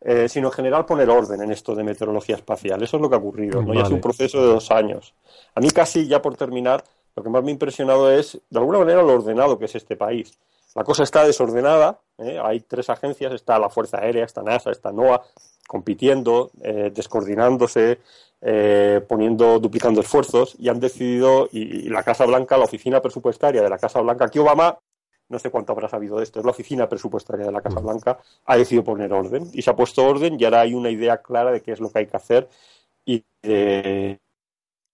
eh, 0.00 0.28
sino 0.28 0.48
en 0.48 0.52
general 0.52 0.86
poner 0.86 1.08
orden 1.10 1.42
en 1.42 1.50
esto 1.50 1.74
de 1.74 1.84
meteorología 1.84 2.36
espacial. 2.36 2.82
Eso 2.82 2.96
es 2.96 3.02
lo 3.02 3.08
que 3.08 3.16
ha 3.16 3.18
ocurrido. 3.18 3.62
¿no? 3.62 3.72
es 3.74 3.90
un 3.90 4.00
proceso 4.00 4.40
de 4.40 4.52
dos 4.52 4.70
años. 4.70 5.14
A 5.54 5.60
mí 5.60 5.70
casi, 5.70 6.06
ya 6.06 6.22
por 6.22 6.36
terminar, 6.36 6.84
lo 7.16 7.22
que 7.22 7.30
más 7.30 7.42
me 7.42 7.50
ha 7.50 7.52
impresionado 7.52 8.10
es, 8.10 8.40
de 8.50 8.58
alguna 8.58 8.78
manera, 8.80 9.02
lo 9.02 9.14
ordenado 9.14 9.58
que 9.58 9.66
es 9.66 9.74
este 9.74 9.96
país. 9.96 10.38
La 10.74 10.84
cosa 10.84 11.04
está 11.04 11.24
desordenada, 11.24 12.00
hay 12.18 12.60
tres 12.60 12.90
agencias, 12.90 13.32
está 13.32 13.58
la 13.58 13.68
Fuerza 13.68 13.98
Aérea, 13.98 14.24
está 14.24 14.42
NASA, 14.42 14.70
está 14.70 14.92
NOAA, 14.92 15.22
compitiendo, 15.66 16.50
eh, 16.62 16.90
descoordinándose, 16.94 17.98
eh, 18.40 19.00
poniendo, 19.08 19.58
duplicando 19.58 20.00
esfuerzos 20.00 20.54
y 20.58 20.68
han 20.68 20.80
decidido, 20.80 21.48
y, 21.50 21.88
la 21.88 22.02
Casa 22.02 22.26
Blanca, 22.26 22.58
la 22.58 22.64
oficina 22.64 23.00
presupuestaria 23.00 23.62
de 23.62 23.70
la 23.70 23.78
Casa 23.78 24.00
Blanca, 24.00 24.26
aquí 24.26 24.38
Obama, 24.38 24.78
no 25.28 25.38
sé 25.38 25.50
cuánto 25.50 25.72
habrá 25.72 25.88
sabido 25.88 26.18
de 26.18 26.24
esto, 26.24 26.40
es 26.40 26.44
la 26.44 26.50
oficina 26.50 26.88
presupuestaria 26.88 27.46
de 27.46 27.52
la 27.52 27.62
Casa 27.62 27.80
Blanca, 27.80 28.18
ha 28.44 28.56
decidido 28.56 28.84
poner 28.84 29.12
orden 29.12 29.48
y 29.52 29.62
se 29.62 29.70
ha 29.70 29.76
puesto 29.76 30.04
orden 30.04 30.36
y 30.38 30.44
ahora 30.44 30.60
hay 30.60 30.74
una 30.74 30.90
idea 30.90 31.22
clara 31.22 31.50
de 31.50 31.62
qué 31.62 31.72
es 31.72 31.80
lo 31.80 31.90
que 31.90 32.00
hay 32.00 32.06
que 32.06 32.16
hacer 32.16 32.48
y 33.06 33.24
eh, 33.42 34.18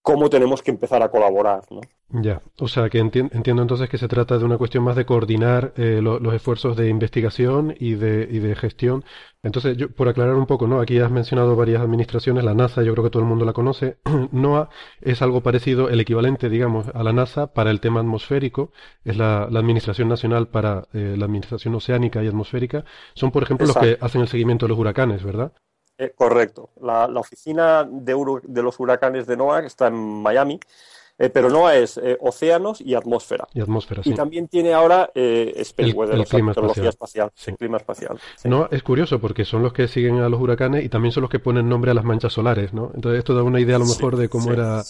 cómo 0.02 0.30
tenemos 0.30 0.62
que 0.62 0.70
empezar 0.70 1.02
a 1.02 1.10
colaborar, 1.10 1.62
¿no? 1.70 1.80
Ya, 2.12 2.42
o 2.58 2.66
sea 2.66 2.90
que 2.90 2.98
entiendo 2.98 3.62
entonces 3.62 3.88
que 3.88 3.96
se 3.96 4.08
trata 4.08 4.36
de 4.36 4.44
una 4.44 4.58
cuestión 4.58 4.82
más 4.82 4.96
de 4.96 5.06
coordinar 5.06 5.72
eh, 5.76 6.00
los 6.02 6.34
esfuerzos 6.34 6.76
de 6.76 6.88
investigación 6.88 7.76
y 7.78 7.94
de, 7.94 8.26
y 8.28 8.40
de 8.40 8.56
gestión. 8.56 9.04
Entonces, 9.44 9.76
yo, 9.76 9.90
por 9.94 10.08
aclarar 10.08 10.34
un 10.34 10.46
poco, 10.46 10.66
¿no? 10.66 10.80
Aquí 10.80 10.98
has 10.98 11.10
mencionado 11.12 11.54
varias 11.54 11.80
administraciones, 11.80 12.42
la 12.42 12.52
NASA, 12.52 12.82
yo 12.82 12.92
creo 12.94 13.04
que 13.04 13.10
todo 13.10 13.22
el 13.22 13.28
mundo 13.28 13.44
la 13.44 13.52
conoce. 13.52 13.98
NOAA 14.32 14.70
es 15.00 15.22
algo 15.22 15.42
parecido, 15.42 15.88
el 15.88 16.00
equivalente, 16.00 16.48
digamos, 16.48 16.88
a 16.92 17.02
la 17.04 17.12
NASA 17.12 17.52
para 17.52 17.70
el 17.70 17.78
tema 17.80 18.00
atmosférico, 18.00 18.72
es 19.04 19.16
la, 19.16 19.44
Administración 19.44 20.08
Nacional 20.08 20.48
para 20.48 20.88
eh, 20.92 21.14
la 21.16 21.26
Administración 21.26 21.76
Oceánica 21.76 22.24
y 22.24 22.26
Atmosférica. 22.26 22.84
Son, 23.14 23.30
por 23.30 23.44
ejemplo, 23.44 23.68
los 23.68 23.76
que 23.76 23.98
hacen 24.00 24.20
el 24.20 24.28
seguimiento 24.28 24.66
de 24.66 24.70
los 24.70 24.78
huracanes, 24.78 25.22
¿verdad? 25.22 25.52
Eh, 26.00 26.14
correcto. 26.16 26.70
La, 26.80 27.04
oficina 27.20 27.84
de, 27.84 28.40
de 28.44 28.62
los 28.62 28.80
huracanes 28.80 29.26
de 29.26 29.36
NOAA 29.36 29.66
está 29.66 29.88
en 29.88 29.94
Miami 29.94 30.58
eh, 31.18 31.28
pero 31.28 31.50
no 31.50 31.68
es 31.68 31.98
eh, 31.98 32.16
océanos 32.22 32.80
y 32.80 32.94
atmósfera. 32.94 33.46
Y 33.52 33.60
atmósfera, 33.60 34.00
Y 34.06 34.14
también 34.14 34.48
tiene 34.48 34.72
ahora 34.72 35.10
Space 35.14 35.92
Weather, 35.92 36.24
clima 36.26 36.52
espacial. 36.52 37.30
clima 37.58 37.76
espacial. 37.76 38.18
No, 38.44 38.68
es 38.70 38.82
curioso 38.82 39.20
porque 39.20 39.44
son 39.44 39.62
los 39.62 39.74
que 39.74 39.86
siguen 39.86 40.20
a 40.20 40.30
los 40.30 40.40
huracanes 40.40 40.82
y 40.82 40.88
también 40.88 41.12
son 41.12 41.20
los 41.20 41.30
que 41.30 41.38
ponen 41.38 41.68
nombre 41.68 41.90
a 41.90 41.94
las 41.94 42.04
manchas 42.04 42.32
solares, 42.32 42.72
¿no? 42.72 42.90
Entonces 42.94 43.18
esto 43.18 43.34
da 43.34 43.42
una 43.42 43.60
idea 43.60 43.76
a 43.76 43.80
lo 43.80 43.84
mejor 43.84 44.16
de 44.16 44.30
cómo 44.30 44.50
era... 44.50 44.82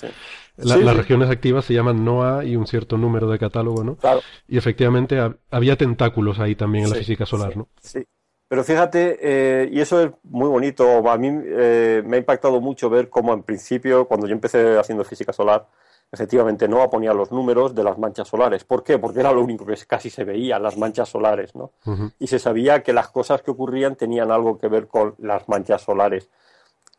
las 0.56 0.96
regiones 0.96 1.30
activas 1.30 1.64
se 1.64 1.74
llaman 1.74 2.04
NOAA 2.04 2.44
y 2.44 2.54
un 2.54 2.68
cierto 2.68 2.96
número 2.96 3.28
de 3.28 3.40
catálogo, 3.40 3.82
¿no? 3.82 3.96
Claro. 3.96 4.20
Y 4.46 4.56
efectivamente 4.56 5.18
había 5.50 5.74
tentáculos 5.74 6.38
ahí 6.38 6.54
también 6.54 6.84
en 6.84 6.90
la 6.90 6.96
física 6.96 7.26
solar, 7.26 7.56
¿no? 7.56 7.66
Sí. 7.82 8.06
Pero 8.50 8.64
fíjate, 8.64 9.68
y 9.70 9.80
eso 9.80 10.02
es 10.02 10.10
muy 10.24 10.48
bonito, 10.48 11.08
a 11.08 11.16
mí 11.16 11.30
me 11.30 12.16
ha 12.16 12.18
impactado 12.18 12.60
mucho 12.60 12.90
ver 12.90 13.08
cómo 13.08 13.32
en 13.32 13.44
principio, 13.44 14.08
cuando 14.08 14.26
yo 14.26 14.32
empecé 14.32 14.76
haciendo 14.76 15.04
física 15.04 15.32
solar, 15.32 15.68
efectivamente 16.10 16.66
no 16.66 16.90
ponía 16.90 17.14
los 17.14 17.30
números 17.30 17.76
de 17.76 17.84
las 17.84 17.96
manchas 17.96 18.26
solares. 18.26 18.64
¿Por 18.64 18.82
qué? 18.82 18.98
Porque 18.98 19.20
era 19.20 19.30
lo 19.30 19.40
único 19.40 19.64
que 19.64 19.76
casi 19.86 20.10
se 20.10 20.24
veía, 20.24 20.58
las 20.58 20.76
manchas 20.76 21.08
solares, 21.08 21.54
¿no? 21.54 21.70
Y 22.18 22.26
se 22.26 22.40
sabía 22.40 22.82
que 22.82 22.92
las 22.92 23.06
cosas 23.10 23.40
que 23.42 23.52
ocurrían 23.52 23.94
tenían 23.94 24.32
algo 24.32 24.58
que 24.58 24.66
ver 24.66 24.88
con 24.88 25.14
las 25.18 25.48
manchas 25.48 25.82
solares. 25.82 26.28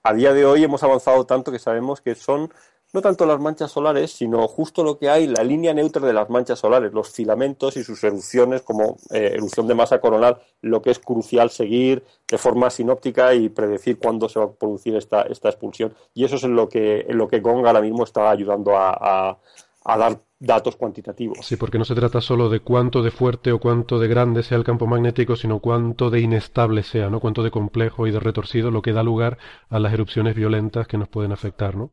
A 0.03 0.13
día 0.13 0.31
de 0.31 0.45
hoy 0.45 0.63
hemos 0.63 0.83
avanzado 0.83 1.25
tanto 1.25 1.51
que 1.51 1.59
sabemos 1.59 1.99
que 1.99 2.15
son 2.15 2.49
no 2.93 3.01
tanto 3.01 3.25
las 3.25 3.39
manchas 3.39 3.71
solares, 3.71 4.11
sino 4.11 4.47
justo 4.47 4.83
lo 4.83 4.97
que 4.97 5.09
hay, 5.09 5.27
la 5.27 5.43
línea 5.43 5.73
neutra 5.73 6.05
de 6.05 6.13
las 6.13 6.29
manchas 6.29 6.59
solares, 6.59 6.93
los 6.93 7.09
filamentos 7.09 7.77
y 7.77 7.83
sus 7.83 8.03
erupciones 8.03 8.61
como 8.63 8.97
eh, 9.11 9.31
erupción 9.33 9.67
de 9.67 9.75
masa 9.75 10.01
coronal, 10.01 10.41
lo 10.61 10.81
que 10.81 10.91
es 10.91 10.99
crucial 10.99 11.49
seguir 11.49 12.03
de 12.27 12.37
forma 12.37 12.69
sinóptica 12.69 13.33
y 13.33 13.49
predecir 13.49 13.97
cuándo 13.97 14.27
se 14.27 14.39
va 14.39 14.45
a 14.45 14.51
producir 14.51 14.95
esta, 14.95 15.21
esta 15.23 15.49
expulsión. 15.49 15.93
Y 16.13 16.25
eso 16.25 16.35
es 16.35 16.43
en 16.43 16.55
lo 16.55 16.67
que, 16.67 17.05
en 17.07 17.17
lo 17.17 17.27
que 17.27 17.39
Gong 17.39 17.65
ahora 17.65 17.81
mismo 17.81 18.03
está 18.03 18.29
ayudando 18.29 18.75
a, 18.75 19.37
dar 19.85 20.19
datos 20.39 20.75
cuantitativos. 20.75 21.45
Sí, 21.45 21.55
porque 21.55 21.77
no 21.77 21.85
se 21.85 21.95
trata 21.95 22.19
solo 22.19 22.49
de 22.49 22.59
cuánto 22.59 23.03
de 23.03 23.11
fuerte 23.11 23.51
o 23.51 23.59
cuánto 23.59 23.99
de 23.99 24.07
grande 24.07 24.43
sea 24.43 24.57
el 24.57 24.63
campo 24.63 24.85
magnético, 24.85 25.35
sino 25.35 25.59
cuánto 25.59 26.09
de 26.09 26.19
inestable 26.19 26.83
sea, 26.83 27.09
¿no? 27.09 27.19
Cuánto 27.19 27.41
de 27.43 27.51
complejo 27.51 28.05
y 28.05 28.11
de 28.11 28.19
retorcido, 28.19 28.69
lo 28.69 28.81
que 28.81 28.93
da 28.93 29.03
lugar 29.03 29.37
a 29.69 29.79
las 29.79 29.93
erupciones 29.93 30.35
violentas 30.35 30.87
que 30.87 30.97
nos 30.97 31.09
pueden 31.09 31.31
afectar, 31.31 31.75
¿no? 31.75 31.91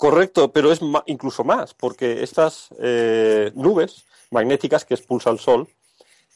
Correcto, 0.00 0.50
pero 0.50 0.72
es 0.72 0.80
incluso 1.04 1.44
más, 1.44 1.74
porque 1.74 2.22
estas 2.22 2.70
eh, 2.78 3.52
nubes 3.54 4.06
magnéticas 4.30 4.86
que 4.86 4.94
expulsa 4.94 5.28
el 5.28 5.38
Sol 5.38 5.68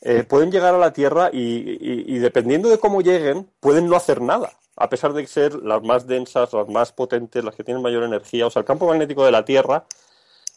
eh, 0.02 0.22
pueden 0.22 0.52
llegar 0.52 0.74
a 0.74 0.78
la 0.78 0.92
Tierra 0.92 1.30
y, 1.32 2.18
dependiendo 2.18 2.68
de 2.68 2.76
cómo 2.76 3.00
lleguen, 3.00 3.50
pueden 3.60 3.88
no 3.88 3.96
hacer 3.96 4.20
nada, 4.20 4.52
a 4.76 4.90
pesar 4.90 5.14
de 5.14 5.26
ser 5.26 5.54
las 5.54 5.82
más 5.82 6.06
densas, 6.06 6.52
las 6.52 6.68
más 6.68 6.92
potentes, 6.92 7.42
las 7.42 7.54
que 7.54 7.64
tienen 7.64 7.82
mayor 7.82 8.02
energía. 8.02 8.46
O 8.46 8.50
sea, 8.50 8.60
el 8.60 8.66
campo 8.66 8.86
magnético 8.86 9.24
de 9.24 9.32
la 9.32 9.46
Tierra 9.46 9.86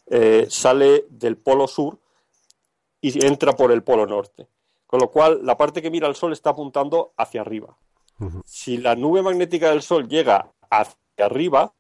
eh, 0.08 0.46
sale 0.50 1.06
del 1.10 1.38
polo 1.38 1.70
sur 1.70 1.98
y 3.00 3.26
entra 3.26 3.54
por 3.54 3.72
el 3.72 3.84
polo 3.84 4.06
norte. 4.06 4.50
Con 4.86 5.00
lo 5.00 5.10
cual, 5.12 5.46
la 5.46 5.56
parte 5.56 5.82
que 5.82 5.90
mira 5.90 6.08
al 6.08 6.16
Sol 6.18 6.34
está 6.34 6.50
apuntando 6.50 7.14
hacia 7.16 7.40
arriba. 7.40 7.78
Si 8.44 8.76
la 8.76 8.98
nube 8.98 9.22
magnética 9.22 9.70
del 9.70 9.82
Sol 9.82 10.10
llega 10.10 10.52
hacia 10.70 10.98
arriba, 11.20 11.74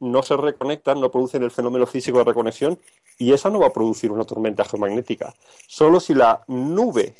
no 0.00 0.22
se 0.22 0.36
reconectan, 0.36 1.00
no 1.00 1.10
producen 1.10 1.42
el 1.42 1.50
fenómeno 1.50 1.86
físico 1.86 2.18
de 2.18 2.24
reconexión 2.24 2.78
y 3.18 3.32
esa 3.32 3.50
no 3.50 3.60
va 3.60 3.68
a 3.68 3.72
producir 3.72 4.10
una 4.10 4.24
tormenta 4.24 4.64
geomagnética. 4.64 5.34
Solo 5.66 6.00
si 6.00 6.14
la 6.14 6.42
nube 6.48 7.14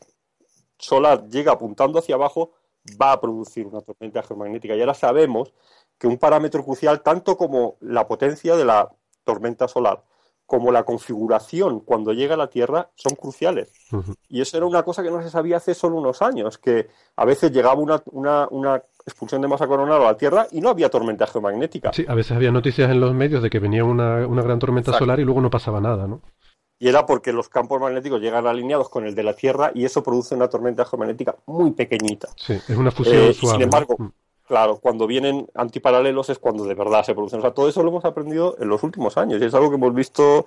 solar 0.79 1.29
llega 1.29 1.53
apuntando 1.53 1.99
hacia 1.99 2.15
abajo 2.15 2.53
va 3.01 3.13
a 3.13 3.21
producir 3.21 3.67
una 3.67 3.83
tormenta 3.83 4.23
geomagnética. 4.23 4.75
Y 4.75 4.81
ahora 4.81 4.95
sabemos 4.95 5.53
que 5.99 6.07
un 6.07 6.17
parámetro 6.17 6.65
crucial, 6.65 7.03
tanto 7.03 7.37
como 7.37 7.77
la 7.81 8.09
potencia 8.09 8.57
de 8.57 8.65
la 8.65 8.91
tormenta 9.25 9.69
solar, 9.69 10.03
como 10.51 10.73
la 10.73 10.83
configuración 10.83 11.79
cuando 11.79 12.13
llega 12.13 12.35
a 12.35 12.37
la 12.37 12.51
Tierra 12.51 12.91
son 12.97 13.15
cruciales. 13.15 13.73
Y 14.29 14.41
eso 14.41 14.57
era 14.57 14.67
una 14.67 14.83
cosa 14.83 15.01
que 15.01 15.09
no 15.09 15.23
se 15.23 15.31
sabía 15.31 15.59
hace 15.59 15.75
solo 15.75 15.95
unos 15.95 16.23
años, 16.23 16.59
que 16.59 16.89
a 17.15 17.25
veces 17.25 17.53
llegaba 17.53 17.81
una, 17.81 18.03
una, 18.51 18.83
expulsión 19.07 19.43
de 19.43 19.47
masa 19.47 19.69
coronal 19.69 20.03
a 20.03 20.07
la 20.07 20.17
Tierra 20.17 20.49
y 20.51 20.61
no 20.61 20.71
había 20.71 20.89
tormenta 20.89 21.29
geomagnética. 21.29 21.93
Sí, 21.93 22.05
a 22.09 22.15
veces 22.15 22.33
había 22.33 22.51
noticias 22.51 22.91
en 22.91 22.99
los 22.99 23.15
medios 23.15 23.45
de 23.45 23.49
que 23.49 23.61
venía 23.61 23.85
una, 23.85 24.27
gran 24.43 24.59
tormenta 24.59 24.93
solar 24.99 25.21
y 25.21 25.25
luego 25.25 25.41
no 25.41 25.51
pasaba 25.51 25.81
nada, 25.81 26.09
¿no? 26.09 26.21
Y 26.81 26.89
era 26.89 27.07
porque 27.07 27.33
los 27.33 27.49
campos 27.49 27.81
magnéticos 27.81 28.21
llegan 28.21 28.49
alineados 28.49 28.89
con 28.89 29.07
el 29.07 29.15
de 29.15 29.23
la 29.23 29.35
Tierra 29.35 29.71
y 29.73 29.85
eso 29.85 30.03
produce 30.03 30.35
una 30.35 30.49
tormenta 30.49 30.85
geomagnética 30.85 31.37
muy 31.47 31.71
pequeñita. 31.71 32.29
Sí, 32.35 32.55
es 32.55 32.77
una 32.77 32.91
fusión 32.91 33.23
eh, 33.23 33.35
suave. 33.35 33.55
Sin 33.55 33.63
embargo, 33.63 33.95
mm. 33.97 34.09
Claro, 34.51 34.81
cuando 34.81 35.07
vienen 35.07 35.47
antiparalelos 35.55 36.29
es 36.29 36.41
cuando 36.41 36.65
de 36.65 36.75
verdad 36.75 37.05
se 37.05 37.15
producen. 37.15 37.39
O 37.39 37.43
sea, 37.43 37.53
todo 37.53 37.69
eso 37.69 37.85
lo 37.85 37.91
hemos 37.91 38.05
aprendido 38.05 38.57
en 38.59 38.69
los 38.69 38.83
últimos 38.83 39.17
años 39.17 39.41
y 39.41 39.45
es 39.45 39.55
algo 39.55 39.71
que 39.71 39.77
hemos 39.77 39.95
visto 39.95 40.45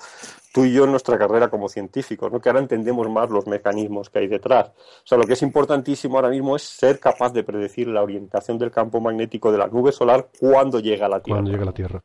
tú 0.54 0.66
y 0.66 0.74
yo 0.74 0.84
en 0.84 0.92
nuestra 0.92 1.18
carrera 1.18 1.50
como 1.50 1.70
científicos, 1.70 2.30
¿no? 2.30 2.42
que 2.42 2.50
ahora 2.50 2.60
entendemos 2.60 3.10
más 3.10 3.30
los 3.30 3.48
mecanismos 3.48 4.10
que 4.10 4.20
hay 4.20 4.28
detrás. 4.28 4.68
O 4.68 5.08
sea, 5.08 5.18
lo 5.18 5.24
que 5.24 5.34
es 5.34 5.42
importantísimo 5.42 6.18
ahora 6.18 6.28
mismo 6.30 6.58
es 6.58 6.64
ser 6.64 7.00
capaz 7.00 7.32
de 7.32 7.46
predecir 7.46 7.88
la 7.88 8.04
orientación 8.04 8.58
del 8.60 8.72
campo 8.72 9.00
magnético 9.00 9.54
de 9.54 9.58
la 9.58 9.68
nube 9.68 9.94
solar 9.94 10.28
cuando 10.38 10.82
llega 10.82 11.06
a 11.06 11.10
la 11.10 11.22
Tierra. 11.22 11.38
Cuando 11.38 11.52
llega 11.52 11.64
a 11.64 11.68
la 11.68 11.72
Tierra. 11.72 12.04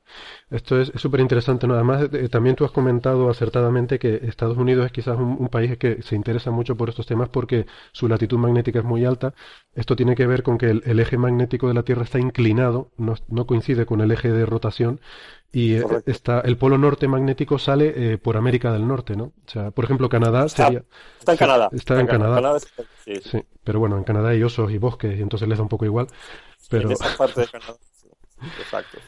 Esto 0.50 0.80
es 0.80 0.92
súper 0.94 1.18
interesante. 1.18 1.66
¿no? 1.66 1.74
Además, 1.74 2.08
eh, 2.12 2.28
también 2.28 2.54
tú 2.54 2.64
has 2.64 2.70
comentado 2.70 3.28
acertadamente 3.28 3.98
que 3.98 4.20
Estados 4.22 4.56
Unidos 4.56 4.86
es 4.86 4.92
quizás 4.92 5.18
un 5.18 5.48
país 5.48 5.76
que 5.76 6.00
se 6.00 6.14
interesa 6.14 6.52
mucho 6.52 6.76
por 6.76 6.88
estos 6.88 7.06
temas 7.06 7.28
porque 7.28 7.66
su 7.90 8.08
latitud 8.08 8.38
magnética 8.38 8.78
es 8.78 8.84
muy 8.84 9.04
alta 9.04 9.34
esto 9.78 9.94
tiene 9.94 10.16
que 10.16 10.26
ver 10.26 10.42
con 10.42 10.58
que 10.58 10.70
el, 10.70 10.98
eje 10.98 11.16
magnético 11.16 11.68
de 11.68 11.74
la 11.74 11.84
Tierra 11.88 12.02
está 12.02 12.18
inclinado, 12.18 12.90
no, 12.98 13.46
coincide 13.46 13.86
con 13.86 14.02
el 14.02 14.10
eje 14.10 14.30
de 14.30 14.44
rotación, 14.44 15.00
y 15.50 15.76
eh, 15.76 15.84
está, 16.04 16.40
el 16.40 16.58
polo 16.58 16.76
norte 16.76 17.08
magnético 17.08 17.58
sale 17.58 17.94
eh, 17.96 18.18
por 18.18 18.36
América 18.36 18.70
del 18.74 18.86
Norte, 18.86 19.16
¿no? 19.16 19.32
O 19.46 19.50
sea, 19.50 19.70
por 19.70 19.86
ejemplo, 19.86 20.10
Canadá 20.10 20.44
está, 20.44 20.66
sería... 20.66 20.84
Está 21.18 21.32
en 21.32 21.38
Canadá. 21.38 21.70
Está, 21.72 21.98
en, 21.98 22.06
Canadá. 22.06 22.58
sí. 23.06 23.42
pero 23.64 23.80
bueno, 23.80 23.96
en 23.96 24.04
Canadá 24.04 24.28
hay 24.28 24.42
osos 24.42 24.70
y 24.70 24.76
bosques, 24.76 25.18
y 25.18 25.22
entonces 25.22 25.48
les 25.48 25.56
da 25.56 25.62
un 25.62 25.70
poco 25.70 25.86
igual. 25.86 26.08
Pero... 26.68 26.90
esa 26.90 27.16
parte 27.16 27.40
de 27.40 27.46
Canadá. 27.46 27.76
Exacto, 28.58 28.98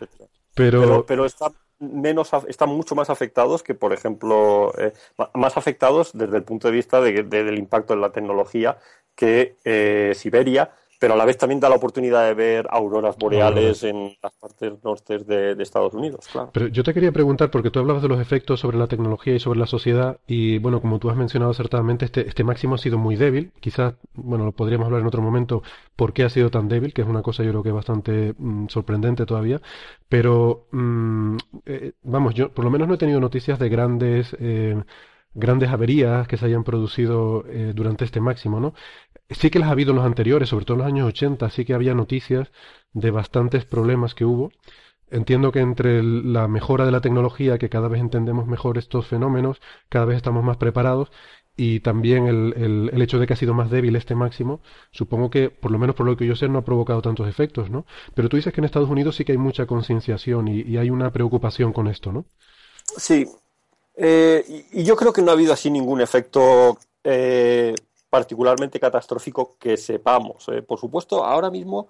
Pero... 0.55 1.05
pero, 1.05 1.27
está 1.27 1.53
menos 1.81 2.31
están 2.49 2.71
mucho 2.71 2.95
más 2.95 3.09
afectados 3.09 3.63
que 3.63 3.75
por 3.75 3.95
ejemplo 3.95 4.71
eh, 4.77 4.93
más 5.33 5.57
afectados 5.57 6.11
desde 6.13 6.37
el 6.37 6.43
punto 6.43 6.69
de 6.69 6.75
vista 6.75 7.01
del 7.01 7.59
impacto 7.59 7.95
en 7.95 8.03
la 8.03 8.13
tecnología 8.13 8.77
que 9.15 9.57
eh, 9.65 10.13
Siberia, 10.15 10.73
pero 11.01 11.15
a 11.15 11.17
la 11.17 11.25
vez 11.25 11.39
también 11.39 11.59
da 11.61 11.71
la 11.71 11.77
oportunidad 11.77 12.27
de 12.27 12.35
ver 12.35 12.67
auroras 12.71 13.17
boreales 13.17 13.83
en 13.85 14.15
las 14.23 14.33
partes 14.35 14.85
norte 14.85 15.19
de, 15.19 15.61
Estados 15.63 15.95
Unidos. 15.95 16.29
Claro. 16.31 16.51
Pero 16.53 16.67
yo 16.69 16.85
te 16.85 16.93
quería 16.93 17.11
preguntar, 17.11 17.51
porque 17.51 17.71
tú 17.71 17.79
hablabas 17.79 18.03
de 18.03 18.09
los 18.09 18.21
efectos 18.21 18.61
sobre 18.61 18.77
la 18.77 18.87
tecnología 18.87 19.35
y 19.35 19.41
sobre 19.41 19.59
la 19.59 19.67
sociedad, 19.67 20.19
y 20.27 20.59
bueno, 20.59 20.83
como 20.83 20.99
tú 20.99 21.09
has 21.09 21.17
mencionado 21.17 21.53
acertadamente, 21.53 22.05
este, 22.05 22.29
este 22.29 22.45
máximo 22.45 22.75
ha 22.75 22.79
sido 22.79 22.99
muy 22.99 23.17
débil. 23.17 23.51
Quizás, 23.61 23.95
bueno, 24.13 24.45
lo 24.45 24.53
podríamos 24.53 24.87
hablar 24.87 25.01
en 25.01 25.07
otro 25.07 25.23
momento, 25.23 25.63
por 25.97 26.13
qué 26.13 26.25
ha 26.25 26.29
sido 26.29 26.51
tan 26.51 26.69
débil, 26.69 26.93
que 26.93 27.01
es 27.01 27.09
una 27.09 27.23
cosa 27.23 27.43
yo 27.45 27.51
creo 27.51 27.63
que 27.63 27.71
es 27.71 27.75
bastante 27.75 28.35
mm, 28.37 28.67
sorprendente 28.69 29.25
todavía. 29.25 29.63
Pero, 30.11 30.67
mm, 30.71 31.37
eh, 31.65 31.93
vamos, 32.03 32.35
yo 32.35 32.51
por 32.51 32.65
lo 32.67 32.71
menos 32.71 32.89
no 32.89 32.95
he 32.95 32.99
tenido 32.99 33.21
noticias 33.21 33.59
de 33.59 33.71
grandes... 33.71 34.37
Eh, 34.39 34.77
grandes 35.35 35.71
averías 35.71 36.27
que 36.27 36.37
se 36.37 36.47
hayan 36.47 36.65
producido 36.65 37.45
eh, 37.49 37.73
durante 37.75 38.05
este 38.05 38.21
máximo, 38.21 38.61
¿no? 38.61 38.75
Sí 39.31 39.51
que 39.51 39.59
las 39.59 39.69
ha 39.69 39.73
habido 39.73 39.91
en 39.91 39.97
los 39.97 40.07
anteriores, 40.07 40.49
sobre 40.49 40.65
todo 40.65 40.77
en 40.77 40.79
los 40.81 40.89
años 40.89 41.09
80, 41.09 41.51
sí 41.51 41.65
que 41.65 41.75
había 41.75 41.95
noticias 41.95 42.51
de 42.93 43.11
bastantes 43.11 43.65
problemas 43.65 44.15
que 44.15 44.25
hubo. 44.25 44.53
Entiendo 45.11 45.51
que 45.53 45.61
entre 45.61 46.03
la 46.03 46.49
mejora 46.49 46.85
de 46.85 46.93
la 46.93 47.01
tecnología, 47.01 47.59
que 47.59 47.69
cada 47.69 47.89
vez 47.89 48.01
entendemos 48.01 48.47
mejor 48.47 48.79
estos 48.79 49.07
fenómenos, 49.07 49.61
cada 49.89 50.05
vez 50.05 50.17
estamos 50.17 50.45
más 50.45 50.57
preparados, 50.57 51.11
y 51.57 51.81
también 51.81 52.27
el, 52.27 52.91
el, 52.93 53.03
hecho 53.03 53.19
de 53.19 53.27
que 53.27 53.35
ha 53.35 53.37
sido 53.37 53.53
más 53.55 53.71
débil 53.71 53.95
este 53.97 54.15
máximo, 54.15 54.61
supongo 54.93 55.29
que, 55.29 55.51
por 55.51 55.71
lo 55.71 55.79
menos 55.79 55.95
por 55.95 56.07
lo 56.07 56.17
que 56.17 56.27
yo 56.27 56.35
sé, 56.35 56.49
no 56.49 56.61
ha 56.61 56.65
provocado 56.65 57.03
tantos 57.03 57.29
efectos, 57.29 57.69
¿no? 57.71 57.85
Pero 58.15 58.29
tú 58.29 58.37
dices 58.37 58.53
que 58.55 58.61
en 58.61 58.65
Estados 58.65 58.89
Unidos 58.89 59.17
sí 59.17 59.25
que 59.25 59.33
hay 59.33 59.39
mucha 59.39 59.67
concienciación 59.67 60.49
y, 60.49 60.79
hay 60.79 60.89
una 60.89 61.13
preocupación 61.13 61.73
con 61.73 61.89
esto, 61.89 62.13
¿no? 62.13 62.25
Sí. 62.97 63.29
Eh, 63.95 64.65
y, 64.73 64.85
yo 64.85 64.97
creo 64.97 65.13
que 65.13 65.21
no 65.21 65.33
ha 65.33 65.35
habido 65.35 65.53
así 65.53 65.71
ningún 65.71 66.01
efecto 66.01 66.79
eh, 67.05 67.75
particularmente 68.11 68.81
catastrófico 68.81 69.57
que 69.59 69.77
sepamos. 69.77 70.49
Eh. 70.49 70.63
Por 70.63 70.79
supuesto, 70.79 71.25
ahora 71.25 71.51
mismo 71.51 71.89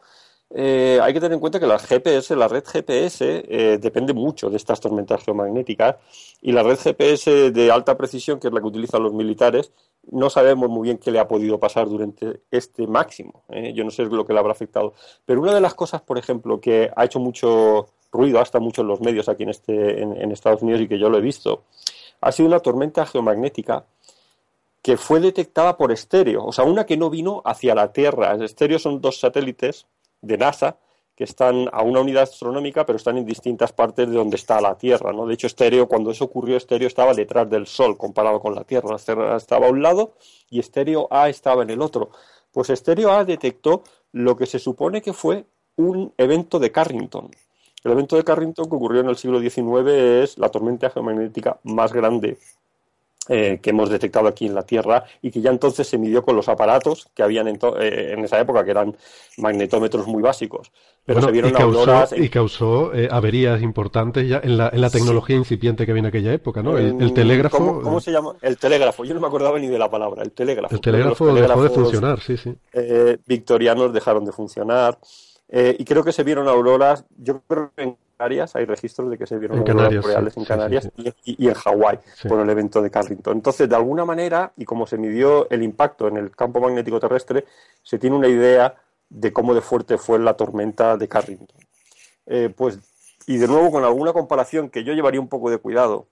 eh, 0.51 1.01
hay 1.03 1.15
que 1.15 1.21
tener 1.21 1.35
en 1.35 1.41
cuenta 1.41 1.59
que 1.59 1.67
la 1.67 1.79
GPS, 1.79 2.37
la 2.37 2.47
red 2.47 2.65
GPS, 2.65 3.45
eh, 3.49 3.79
depende 3.81 4.13
mucho 4.13 4.51
de 4.51 4.59
estas 4.59 4.81
tormentas 4.81 5.25
geomagnéticas 5.25 5.97
y 6.43 6.53
la 6.53 6.63
red 6.63 6.79
GPS 6.79 7.51
de 7.51 7.73
alta 7.73 7.97
precisión, 7.97 8.39
que 8.39 8.49
es 8.49 8.53
la 8.53 8.61
que 8.61 8.67
utilizan 8.67 9.03
los 9.03 9.15
militares, 9.15 9.73
no 10.11 10.29
sabemos 10.29 10.69
muy 10.69 10.85
bien 10.85 10.99
qué 10.99 11.11
le 11.11 11.19
ha 11.19 11.29
podido 11.29 11.59
pasar 11.59 11.89
durante 11.89 12.43
este 12.51 12.87
máximo. 12.87 13.45
Yo 13.75 13.85
no 13.85 13.91
sé 13.91 14.05
lo 14.05 14.27
que 14.27 14.33
le 14.33 14.39
habrá 14.39 14.53
afectado. 14.53 14.95
Pero 15.27 15.43
una 15.43 15.55
de 15.55 15.61
las 15.61 15.75
cosas, 15.75 16.01
por 16.01 16.17
ejemplo, 16.19 16.61
que 16.61 16.91
ha 16.97 17.05
hecho 17.05 17.21
mucho 17.21 17.89
ruido, 18.11 18.41
hasta 18.41 18.59
mucho 18.61 18.81
en 18.81 18.89
los 18.89 19.01
medios 19.03 19.29
aquí 19.29 19.43
en, 19.43 19.51
este, 19.51 20.03
en 20.03 20.33
Estados 20.33 20.63
Unidos 20.63 20.81
y 20.81 20.89
que 20.89 20.99
yo 20.99 21.11
lo 21.11 21.19
he 21.19 21.21
visto, 21.21 21.65
ha 22.21 22.33
sido 22.33 22.49
una 22.49 22.61
tormenta 22.61 23.07
geomagnética 23.07 23.85
que 24.83 24.97
fue 24.97 25.21
detectada 25.21 25.77
por 25.77 25.93
estéreo, 25.93 26.45
o 26.45 26.53
sea, 26.53 26.65
una 26.65 26.87
que 26.87 26.97
no 26.97 27.11
vino 27.11 27.43
hacia 27.45 27.75
la 27.75 27.93
Tierra. 27.93 28.35
Estéreo 28.43 28.79
son 28.79 29.01
dos 29.01 29.21
satélites 29.21 29.87
de 30.23 30.39
NASA 30.39 30.79
que 31.15 31.25
están 31.25 31.69
a 31.73 31.83
una 31.83 32.01
unidad 32.01 32.23
astronómica, 32.23 32.87
pero 32.87 32.97
están 32.97 33.19
en 33.19 33.27
distintas 33.27 33.73
partes 33.75 34.09
de 34.09 34.17
donde 34.17 34.37
está 34.37 34.59
la 34.63 34.79
Tierra, 34.79 35.13
¿no? 35.13 35.27
De 35.27 35.35
hecho, 35.35 35.49
estéreo, 35.49 35.87
cuando 35.87 36.11
eso 36.11 36.25
ocurrió, 36.25 36.57
estéreo 36.57 36.89
estaba 36.89 37.13
detrás 37.13 37.51
del 37.51 37.67
Sol 37.67 37.99
comparado 37.99 38.41
con 38.41 38.55
la 38.55 38.65
Tierra. 38.65 38.93
La 38.93 38.99
Tierra 38.99 39.37
estaba 39.37 39.67
a 39.67 39.71
un 39.71 39.83
lado 39.83 40.15
y 40.49 40.61
estéreo 40.61 41.09
A 41.11 41.29
estaba 41.29 41.63
en 41.63 41.69
el 41.69 41.83
otro. 41.83 42.11
Pues 42.51 42.71
estéreo 42.71 43.13
A 43.13 43.27
detectó 43.27 43.83
lo 44.13 44.35
que 44.35 44.47
se 44.47 44.59
supone 44.59 45.03
que 45.03 45.13
fue 45.13 45.45
un 45.77 46.15
evento 46.17 46.59
de 46.59 46.73
Carrington. 46.73 47.31
El 47.85 47.93
evento 47.93 48.17
de 48.17 48.25
Carrington 48.25 48.71
que 48.71 48.77
ocurrió 48.77 49.03
en 49.03 49.09
el 49.09 49.17
siglo 49.17 49.41
XIX 49.41 49.91
es 49.91 50.39
la 50.39 50.49
tormenta 50.49 50.89
geomagnética 50.89 51.61
más 51.65 51.93
grande 51.93 52.39
eh, 53.33 53.61
que 53.63 53.71
hemos 53.71 53.89
detectado 53.89 54.27
aquí 54.27 54.47
en 54.47 54.57
la 54.57 54.65
Tierra 54.65 55.05
y 55.23 55.31
que 55.31 55.41
ya 55.41 55.53
entonces 55.53 55.87
se 55.87 55.97
midió 55.99 56.25
con 56.25 56.35
los 56.35 56.49
aparatos 56.49 57.09
que 57.15 57.23
habían 57.23 57.47
en, 57.47 57.61
eh, 57.79 58.17
esa 58.25 58.41
época, 58.41 58.65
que 58.65 58.73
eran 58.73 58.97
magnetómetros 59.39 60.09
muy 60.09 60.21
básicos. 60.21 60.73
Pero 61.05 61.23
se 61.23 61.31
vieron 61.31 61.53
y 61.53 61.55
causó, 61.55 62.17
Y 62.17 62.29
causó 62.29 62.93
eh, 62.93 63.09
averías 63.09 63.63
importantes 63.63 64.29
ya 64.29 64.41
en 64.43 64.59
la, 64.59 64.71
en 64.73 64.81
la 64.81 64.91
tecnología 64.91 65.37
incipiente 65.37 65.87
que 65.87 65.93
había 65.93 66.01
en 66.01 66.07
aquella 66.07 66.33
época, 66.33 66.61
¿no? 66.61 66.77
El, 66.77 67.15
telégrafo... 67.15 67.81
¿cómo, 67.81 68.01
se 68.01 68.11
llama? 68.11 68.35
El 68.43 68.59
telégrafo. 68.59 69.05
Yo 69.05 69.15
no 69.15 69.21
me 69.21 69.29
acordaba 69.29 69.61
ni 69.61 69.69
de 69.69 69.79
la 69.79 69.89
palabra. 69.89 70.25
El 70.25 70.33
telégrafo. 70.33 70.75
El 70.75 70.81
telégrafo 70.81 71.33
dejó 71.33 71.63
de 71.63 71.71
funcionar, 71.71 72.19
sí, 72.19 72.37
sí. 72.37 72.53
victorianos 73.27 73.93
dejaron 73.93 74.25
de 74.25 74.33
funcionar. 74.33 74.99
y 75.53 75.85
creo 75.85 76.03
que 76.03 76.11
se 76.11 76.25
vieron 76.25 76.49
auroras, 76.49 77.05
yo 77.17 77.43
creo 77.47 77.71
que 77.77 77.83
en 77.85 77.97
hay 78.21 78.65
registros 78.65 79.11
de 79.11 79.19
que 79.19 79.27
se 79.27 79.39
vieron 79.39 79.59
en 79.59 79.65
Canarias, 79.65 80.05
reales 80.05 80.37
en 80.37 80.45
Canarias 80.45 80.91
Y, 81.25 81.49
en 81.49 81.55
Hawái 81.55 81.99
por 82.29 82.41
el 82.41 82.51
evento 82.51 82.83
de 82.83 82.91
Carrington. 82.91 83.37
Entonces, 83.37 83.69
de 83.69 83.77
alguna 83.77 84.05
manera, 84.05 84.53
y 84.57 84.65
como 84.65 84.87
se 84.87 84.99
midió 84.99 85.49
el 85.51 85.63
impacto 85.63 86.09
en 86.09 86.17
el 86.17 86.31
campo 86.31 86.61
magnético 86.61 87.01
terrestre, 87.01 87.47
se 87.83 87.99
tiene 87.99 88.17
una 88.17 88.29
idea 88.29 88.75
de 89.09 89.33
cómo 89.33 89.55
de 89.55 89.61
fuerte 89.61 89.99
fue 89.99 90.19
la 90.19 90.35
tormenta 90.35 90.97
de 90.97 91.09
Carrington. 91.09 91.59
Eh, 92.27 92.53
pues, 92.55 92.79
y 93.27 93.39
de 93.39 93.49
nuevo, 93.49 93.71
con 93.71 93.85
alguna 93.85 94.13
comparación 94.13 94.71
que 94.71 94.85
yo 94.85 94.93
llevaría 94.93 95.21
un 95.21 95.29
poco 95.29 95.51
de 95.51 95.59
cuidado, 95.59 96.07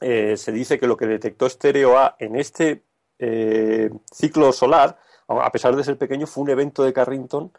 eh, 0.00 0.36
se 0.36 0.52
dice 0.52 0.78
que 0.78 0.86
lo 0.86 0.96
que 0.96 1.06
detectó 1.06 1.46
Estéreo 1.46 1.96
A 1.96 2.16
en 2.18 2.36
este 2.36 2.82
eh, 3.18 3.90
ciclo 4.12 4.52
solar, 4.52 4.98
a 5.28 5.50
pesar 5.52 5.76
de 5.76 5.84
ser 5.84 5.96
pequeño, 5.96 6.26
fue 6.26 6.42
un 6.42 6.50
evento 6.50 6.82
de 6.82 6.92
Carrington 6.92 7.52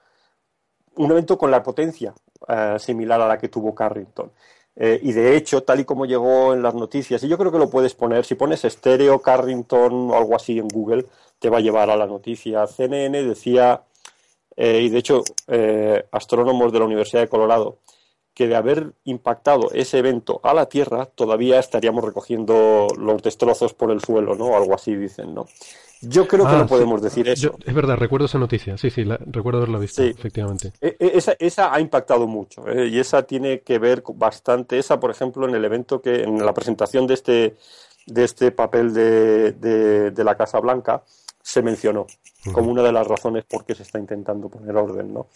un 0.95 1.11
evento 1.11 1.38
con 1.38 1.52
la 1.52 1.64
potencia 1.64 2.14
eh, 2.48 2.76
similar 2.80 3.22
a 3.22 3.28
la 3.28 3.38
que 3.38 3.49
tuvo 3.49 3.74
Carrington. 3.74 4.32
Eh, 4.76 4.99
y 5.03 5.11
de 5.11 5.36
hecho, 5.36 5.64
tal 5.64 5.82
y 5.82 5.86
como 5.86 6.06
llegó 6.06 6.53
en 6.53 6.64
las 6.64 6.74
noticias, 6.74 7.24
y 7.24 7.28
yo 7.28 7.38
creo 7.38 7.52
que 7.52 7.60
lo 7.60 7.70
puedes 7.70 7.94
poner, 7.94 8.26
si 8.26 8.36
pones 8.36 8.65
estéreo 8.65 9.20
Carrington 9.20 10.11
o 10.11 10.18
algo 10.18 10.36
así 10.36 10.57
en 10.57 10.68
Google, 10.68 11.06
te 11.40 11.49
va 11.49 11.60
a 11.60 11.61
llevar 11.61 11.90
a 11.90 11.95
la 11.95 12.07
noticia. 12.07 12.65
CNN 12.68 13.24
decía, 13.24 13.84
eh, 14.56 14.82
y 14.82 14.90
de 14.90 14.98
hecho, 14.98 15.24
astrónomos 16.11 16.72
de 16.74 16.80
la 16.80 16.86
Universidad 16.86 17.22
de 17.22 17.30
Colorado, 17.30 17.78
que 18.34 18.47
de 18.47 18.55
haber 18.55 18.93
impactado 19.03 19.72
ese 19.73 19.99
evento 19.99 20.39
a 20.43 20.53
la 20.53 20.65
Tierra, 20.68 21.05
todavía 21.05 21.60
estaríamos 21.60 22.03
recogiendo 22.03 22.88
los 22.97 23.22
destrozos 23.22 23.73
por 23.73 23.91
el 23.91 24.01
suelo, 24.01 24.35
¿no? 24.35 24.55
Algo 24.55 24.73
así 24.73 24.95
dicen, 24.95 25.34
¿no? 25.34 25.45
Yo 26.05 26.27
creo 26.27 26.45
que 26.45 26.51
no 26.51 26.64
ah, 26.64 26.68
podemos 26.68 27.01
decir 27.01 27.30
eso. 27.30 27.55
es 27.65 27.73
verdad, 27.73 27.95
recuerdo 27.95 28.26
esa 28.26 28.38
noticia, 28.38 28.77
sí, 28.77 28.89
sí, 28.89 29.03
recuerdo 29.03 29.60
haberla 29.60 29.80
visto, 29.80 30.03
efectivamente. 30.03 30.73
E, 30.81 30.97
e, 30.99 31.18
esa, 31.18 31.34
esa, 31.39 31.73
ha 31.73 31.80
impactado 31.80 32.27
mucho 32.27 32.68
¿eh? 32.68 32.88
y 32.88 32.99
esa 32.99 33.23
tiene 33.23 33.61
que 33.61 33.80
ver 33.80 34.03
bastante, 34.14 34.77
esa 34.77 34.99
por 34.99 35.11
ejemplo 35.11 35.47
en 35.47 35.55
el 35.55 35.64
evento 35.64 36.01
que, 36.01 36.23
en 36.23 36.45
la 36.45 36.53
presentación 36.53 37.07
de 37.07 37.14
este, 37.14 37.55
de 38.05 38.23
este 38.23 38.51
papel 38.51 38.93
de, 38.93 39.53
de, 40.11 40.23
la 40.26 40.35
Casa 40.35 40.60
Blanca, 40.60 41.03
se 41.41 41.61
mencionó 41.61 42.05
como 42.51 42.69
una 42.69 42.84
de 42.84 42.91
las 42.91 43.07
razones 43.07 43.45
por 43.45 43.64
qué 43.64 43.73
se 43.73 43.84
está 43.84 43.97
intentando 43.97 44.49
poner 44.49 44.76
orden, 44.76 45.14
¿no? 45.14 45.27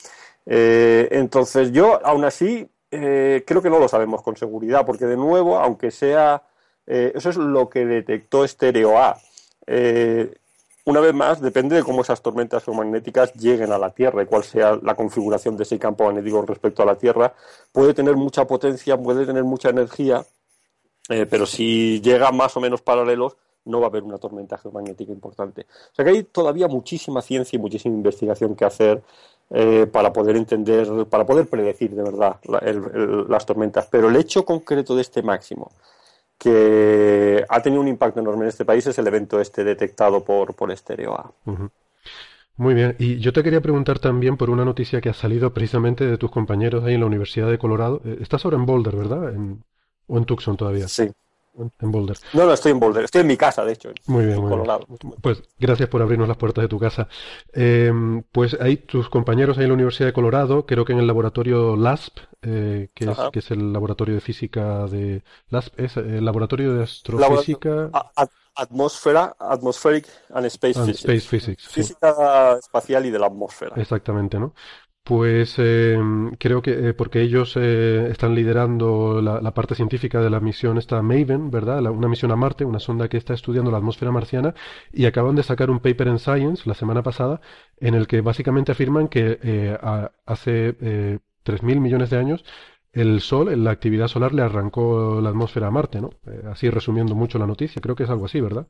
Eh, 0.45 1.07
entonces 1.11 1.71
yo, 1.71 2.05
aún 2.05 2.25
así, 2.25 2.69
eh, 2.91 3.43
creo 3.45 3.61
que 3.61 3.69
no 3.69 3.79
lo 3.79 3.87
sabemos 3.87 4.21
con 4.21 4.37
seguridad, 4.37 4.85
porque 4.85 5.05
de 5.05 5.17
nuevo, 5.17 5.57
aunque 5.57 5.91
sea, 5.91 6.43
eso 6.85 7.29
es 7.29 7.35
lo 7.35 7.69
que 7.69 7.85
detectó 7.85 8.47
Stereo 8.47 8.97
A. 8.97 9.17
Eh, 9.67 10.33
una 10.85 11.01
vez 11.01 11.13
más, 11.13 11.41
depende 11.41 11.75
de 11.75 11.83
cómo 11.83 12.01
esas 12.01 12.21
tormentas 12.21 12.63
geomagnéticas 12.63 13.33
lleguen 13.33 13.73
a 13.73 13.77
la 13.77 13.89
Tierra 13.89 14.23
y 14.23 14.25
cuál 14.25 14.45
sea 14.45 14.79
la 14.81 14.95
configuración 14.95 15.57
de 15.57 15.63
ese 15.63 15.77
campo 15.77 16.05
magnético 16.05 16.41
respecto 16.43 16.81
a 16.81 16.85
la 16.85 16.95
Tierra. 16.95 17.33
Puede 17.73 17.93
tener 17.93 18.15
mucha 18.15 18.47
potencia, 18.47 18.95
puede 18.95 19.25
tener 19.25 19.43
mucha 19.43 19.69
energía, 19.69 20.25
eh, 21.09 21.25
pero 21.29 21.45
si 21.45 21.99
llega 21.99 22.31
más 22.31 22.55
o 22.55 22.61
menos 22.61 22.81
paralelos, 22.81 23.35
no 23.65 23.81
va 23.81 23.87
a 23.87 23.89
haber 23.89 24.03
una 24.03 24.17
tormenta 24.17 24.57
geomagnética 24.57 25.11
importante. 25.11 25.67
O 25.91 25.95
sea 25.95 26.05
que 26.05 26.11
hay 26.11 26.23
todavía 26.23 26.69
muchísima 26.69 27.21
ciencia 27.21 27.57
y 27.57 27.59
muchísima 27.59 27.93
investigación 27.93 28.55
que 28.55 28.63
hacer 28.63 29.03
eh, 29.49 29.87
para 29.91 30.11
poder 30.11 30.35
entender, 30.35 30.87
para 31.09 31.25
poder 31.25 31.47
predecir 31.47 31.91
de 31.91 32.03
verdad 32.03 32.37
las 33.29 33.45
tormentas. 33.45 33.87
Pero 33.89 34.09
el 34.09 34.15
hecho 34.15 34.43
concreto 34.43 34.95
de 34.95 35.01
este 35.01 35.21
máximo, 35.21 35.71
que 36.37 37.43
ha 37.47 37.61
tenido 37.61 37.81
un 37.81 37.87
impacto 37.87 38.19
enorme 38.19 38.43
en 38.43 38.49
este 38.49 38.65
país 38.65 38.85
es 38.85 38.97
el 38.99 39.07
evento 39.07 39.39
este 39.39 39.63
detectado 39.63 40.23
por, 40.23 40.53
por 40.53 40.71
Estéreo 40.71 41.15
A. 41.15 41.31
Muy 42.57 42.73
bien, 42.73 42.95
y 42.97 43.19
yo 43.19 43.33
te 43.33 43.43
quería 43.43 43.61
preguntar 43.61 43.99
también 43.99 44.35
por 44.35 44.49
una 44.49 44.65
noticia 44.65 44.99
que 44.99 45.09
ha 45.09 45.13
salido 45.13 45.53
precisamente 45.53 46.05
de 46.07 46.17
tus 46.17 46.31
compañeros 46.31 46.83
ahí 46.83 46.95
en 46.95 47.01
la 47.01 47.05
Universidad 47.05 47.49
de 47.49 47.59
Colorado. 47.59 48.01
Eh, 48.03 48.17
estás 48.19 48.45
ahora 48.45 48.57
en 48.57 48.65
Boulder, 48.65 48.95
¿verdad? 48.95 49.33
¿O 50.07 50.17
en 50.17 50.25
Tucson 50.25 50.57
todavía? 50.57 50.87
Sí. 50.87 51.11
En 51.79 51.91
Boulder. 51.91 52.17
No, 52.33 52.45
no, 52.45 52.53
estoy 52.53 52.71
en 52.71 52.79
Boulder. 52.79 53.03
Estoy 53.05 53.21
en 53.21 53.27
mi 53.27 53.37
casa, 53.37 53.65
de 53.65 53.73
hecho. 53.73 53.89
Muy 54.05 54.25
bien, 54.25 54.39
muy 54.41 54.55
Bien. 54.55 55.13
Pues 55.21 55.41
gracias 55.59 55.89
por 55.89 56.01
abrirnos 56.01 56.27
las 56.27 56.37
puertas 56.37 56.63
de 56.63 56.67
tu 56.67 56.79
casa. 56.79 57.07
Em, 57.53 58.23
pues 58.31 58.55
ahí 58.59 58.77
tus 58.77 59.09
compañeros 59.09 59.57
ahí 59.57 59.63
en 59.63 59.69
la 59.69 59.73
Universidad 59.75 60.07
de 60.07 60.13
Colorado, 60.13 60.65
creo 60.65 60.85
que 60.85 60.93
en 60.93 60.99
el 60.99 61.07
laboratorio 61.07 61.75
LASP, 61.75 62.19
eh, 62.43 62.89
que, 62.93 63.05
es, 63.05 63.17
que, 63.31 63.39
es, 63.39 63.51
el 63.51 63.73
laboratorio 63.73 64.15
de 64.15 64.21
física 64.21 64.85
de 64.85 65.23
LASP, 65.49 65.79
es 65.79 65.97
el 65.97 66.23
laboratorio 66.23 66.73
de 66.75 66.83
astrofísica. 66.83 67.89
atmósfera, 68.55 69.35
atmospheric 69.39 70.07
and 70.33 70.45
space, 70.47 70.79
physics. 70.79 70.99
space 70.99 71.27
physics. 71.27 71.67
Física 71.67 72.57
espacial 72.59 73.05
y 73.05 73.11
de 73.11 73.19
la 73.19 73.27
atmósfera. 73.27 73.75
Exactamente, 73.77 74.39
¿no? 74.39 74.53
Pues 75.07 75.55
eh, 75.57 75.97
creo 76.37 76.61
que 76.61 76.89
eh, 76.89 76.93
porque 76.93 77.21
ellos 77.21 77.55
eh, 77.55 78.09
están 78.11 78.35
liderando 78.35 79.21
la, 79.21 79.53
parte 79.53 79.73
científica 79.73 80.19
de 80.19 80.29
la 80.29 80.41
misión 80.41 80.77
esta 80.77 81.01
Maven, 81.01 81.49
¿verdad? 81.49 81.81
una 81.91 82.09
misión 82.09 82.31
a 82.31 82.35
Marte, 82.35 82.65
una 82.65 82.79
sonda 82.79 83.07
que 83.07 83.15
está 83.15 83.33
estudiando 83.33 83.71
la 83.71 83.77
atmósfera 83.77 84.11
marciana 84.11 84.53
y 84.91 85.05
acaban 85.05 85.35
de 85.35 85.43
sacar 85.43 85.69
un 85.69 85.79
paper 85.79 86.09
en 86.09 86.19
Science 86.19 86.63
la 86.65 86.73
semana 86.73 87.03
pasada 87.03 87.39
en 87.79 87.95
el 87.95 88.05
que 88.05 88.19
básicamente 88.19 88.73
afirman 88.73 89.07
que 89.07 89.77
hace 90.25 90.77
3.000 91.43 91.79
millones 91.79 92.09
de 92.09 92.17
años 92.17 92.43
el 92.91 93.21
Sol, 93.21 93.63
la 93.63 93.71
actividad 93.71 94.09
solar 94.09 94.33
le 94.33 94.41
arrancó 94.41 95.21
la 95.21 95.29
atmósfera 95.29 95.67
a 95.67 95.71
Marte, 95.71 96.01
¿no? 96.01 96.09
así 96.51 96.69
resumiendo 96.69 97.15
mucho 97.15 97.39
la 97.39 97.47
noticia, 97.47 97.81
creo 97.81 97.95
que 97.95 98.03
es 98.03 98.09
algo 98.09 98.25
así, 98.25 98.41
¿verdad? 98.41 98.67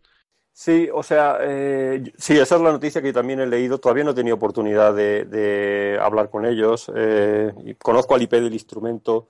Sí, 0.60 0.90
o 0.92 1.04
sea, 1.04 1.38
eh, 1.42 2.12
sí, 2.18 2.34
esa 2.34 2.56
es 2.56 2.62
la 2.64 2.72
noticia 2.72 3.00
que 3.00 3.14
también 3.14 3.40
he 3.40 3.46
leído. 3.46 3.78
Todavía 3.78 4.04
no 4.04 4.10
he 4.10 4.16
tenido 4.16 4.38
oportunidad 4.38 4.92
de, 4.96 6.00
hablar 6.02 6.32
con 6.32 6.48
ellos. 6.48 6.92
Eh, 6.96 7.76
conozco 7.78 8.16
al 8.16 8.24
IP 8.24 8.32
del 8.32 8.54
instrumento 8.54 9.30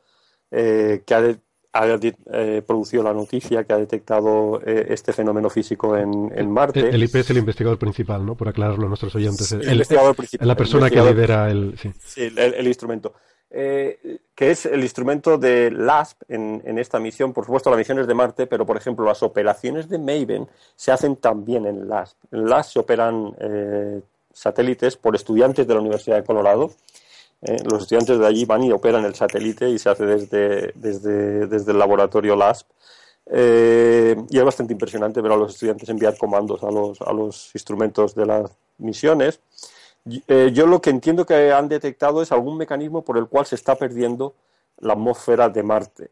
eh, 0.52 1.04
que 1.06 1.14
ha, 1.14 2.62
producido 2.66 3.04
la 3.04 3.14
noticia, 3.14 3.66
que 3.66 3.74
ha 3.74 3.78
detectado 3.78 4.62
este 4.64 5.12
fenómeno 5.12 5.50
físico 5.50 5.98
en, 5.98 6.50
Marte. 6.50 6.88
El, 6.88 7.04
IP 7.04 7.16
es 7.16 7.30
el 7.30 7.40
investigador 7.40 7.78
principal, 7.78 8.26
¿no? 8.26 8.36
Por 8.38 8.48
aclararlo 8.48 8.86
a 8.86 8.88
nuestros 8.88 9.14
oyentes. 9.14 9.52
el, 9.52 9.70
investigador 9.70 10.16
principal. 10.16 10.48
La 10.48 10.56
persona 10.56 10.90
que 10.90 11.02
lidera 11.02 11.52
el. 11.52 11.78
Sí, 11.78 12.32
el 12.38 12.68
instrumento. 12.68 13.16
Eh, 13.50 14.20
que 14.36 14.52
es 14.52 14.66
el 14.66 14.82
instrumento 14.82 15.38
de 15.38 15.72
LASP 15.72 16.24
en, 16.28 16.78
esta 16.78 17.00
misión. 17.00 17.34
Por 17.34 17.46
supuesto, 17.46 17.72
la 17.72 17.78
misión 17.78 17.98
es 17.98 18.06
de 18.06 18.14
Marte, 18.14 18.46
pero 18.46 18.66
por 18.66 18.78
ejemplo, 18.78 19.06
las 19.06 19.24
operaciones 19.24 19.90
de 19.90 19.98
Maven 19.98 20.48
se 20.76 20.92
hacen 20.92 21.16
también 21.16 21.66
en 21.66 21.88
LASP. 21.88 22.18
En 22.32 22.50
LASP 22.50 22.74
se 22.74 22.80
operan 22.80 23.34
eh, 23.40 24.02
satélites 24.34 24.98
por 24.98 25.16
estudiantes 25.16 25.66
de 25.66 25.74
la 25.74 25.80
Universidad 25.80 26.18
de 26.18 26.24
Colorado. 26.24 26.72
Eh, 27.42 27.58
los 27.64 27.84
estudiantes 27.84 28.20
de 28.20 28.28
allí 28.28 28.46
van 28.46 28.64
y 28.64 28.72
operan 28.72 29.06
el 29.06 29.16
satélite 29.16 29.70
y 29.70 29.80
se 29.80 29.90
hace 29.90 30.06
desde, 30.06 30.74
desde, 30.76 31.72
el 31.72 31.80
laboratorio 31.80 32.36
LASP. 32.36 32.70
y 33.32 34.38
es 34.38 34.44
bastante 34.44 34.74
impresionante 34.74 35.22
ver 35.22 35.32
a 35.32 35.38
los 35.38 35.54
estudiantes 35.54 35.88
enviar 35.90 36.18
comandos 36.18 36.64
a 36.64 36.72
los, 36.72 37.02
a 37.02 37.14
los 37.14 37.52
instrumentos 37.56 38.14
de 38.14 38.26
las 38.26 38.52
misiones. 38.78 39.40
Eh, 40.28 40.52
yo 40.54 40.68
lo 40.68 40.82
que 40.82 40.90
entiendo 40.90 41.26
que 41.26 41.52
han 41.52 41.68
detectado 41.68 42.22
es 42.22 42.32
algún 42.32 42.58
mecanismo 42.58 43.04
por 43.04 43.18
el 43.18 43.28
cual 43.28 43.46
se 43.46 43.56
está 43.56 43.76
perdiendo 43.76 44.36
la 44.78 44.94
atmósfera 44.94 45.50
de 45.50 45.64
Marte. 45.64 46.12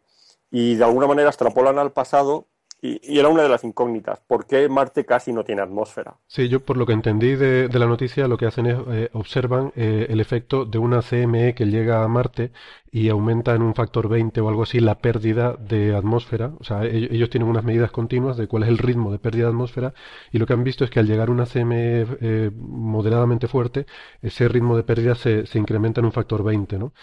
Y 0.52 0.76
de 0.76 0.84
alguna 0.84 1.08
manera 1.08 1.30
extrapolan 1.30 1.80
al 1.80 1.92
pasado 1.92 2.46
y, 2.86 3.20
era 3.20 3.30
una 3.30 3.44
de 3.44 3.50
las 3.50 3.64
incógnitas. 3.64 4.22
¿Por 4.28 4.46
qué 4.46 4.68
Marte 4.70 5.06
casi 5.06 5.34
no 5.34 5.44
tiene 5.44 5.62
atmósfera? 5.62 6.16
Sí, 6.28 6.50
yo 6.50 6.60
por 6.60 6.78
lo 6.78 6.86
que 6.86 6.94
entendí 6.94 7.36
de, 7.36 7.70
la 7.72 7.86
noticia, 7.86 8.28
lo 8.28 8.38
que 8.38 8.46
hacen 8.46 8.66
es 8.66 8.78
eh, 8.90 9.10
observan 9.14 9.72
eh, 9.76 10.08
el 10.10 10.20
efecto 10.20 10.66
de 10.66 10.78
una 10.78 11.02
CME 11.02 11.56
que 11.56 11.66
llega 11.66 12.04
a 12.04 12.08
Marte 12.08 12.52
y 12.92 13.10
aumenta 13.10 13.54
en 13.56 13.62
un 13.62 13.76
factor 13.76 14.08
20 14.08 14.40
o 14.40 14.48
algo 14.48 14.64
así 14.64 14.80
la 14.80 15.00
pérdida 15.00 15.54
de 15.54 15.96
atmósfera. 15.96 16.54
O 16.60 16.64
sea, 16.64 16.86
ellos, 16.86 17.30
tienen 17.30 17.50
unas 17.50 17.64
medidas 17.64 17.92
continuas 17.92 18.38
de 18.38 18.48
cuál 18.48 18.64
es 18.64 18.70
el 18.70 18.78
ritmo 18.78 19.12
de 19.12 19.20
pérdida 19.20 19.46
de 19.46 19.50
atmósfera 19.50 19.94
y 20.32 20.38
lo 20.38 20.46
que 20.46 20.54
han 20.54 20.64
visto 20.64 20.86
es 20.86 20.90
que 20.90 21.00
al 21.00 21.08
llegar 21.08 21.30
una 21.30 21.46
CME 21.46 22.06
eh, 22.22 22.52
moderadamente 22.56 23.48
fuerte, 23.48 23.86
ese 24.22 24.48
ritmo 24.48 24.78
de 24.78 24.84
pérdida 24.84 25.16
se, 25.16 25.46
se 25.46 25.60
incrementa 25.60 26.00
en 26.00 26.06
un 26.06 26.14
factor 26.14 26.44
20, 26.44 26.78
¿no? 26.80 26.94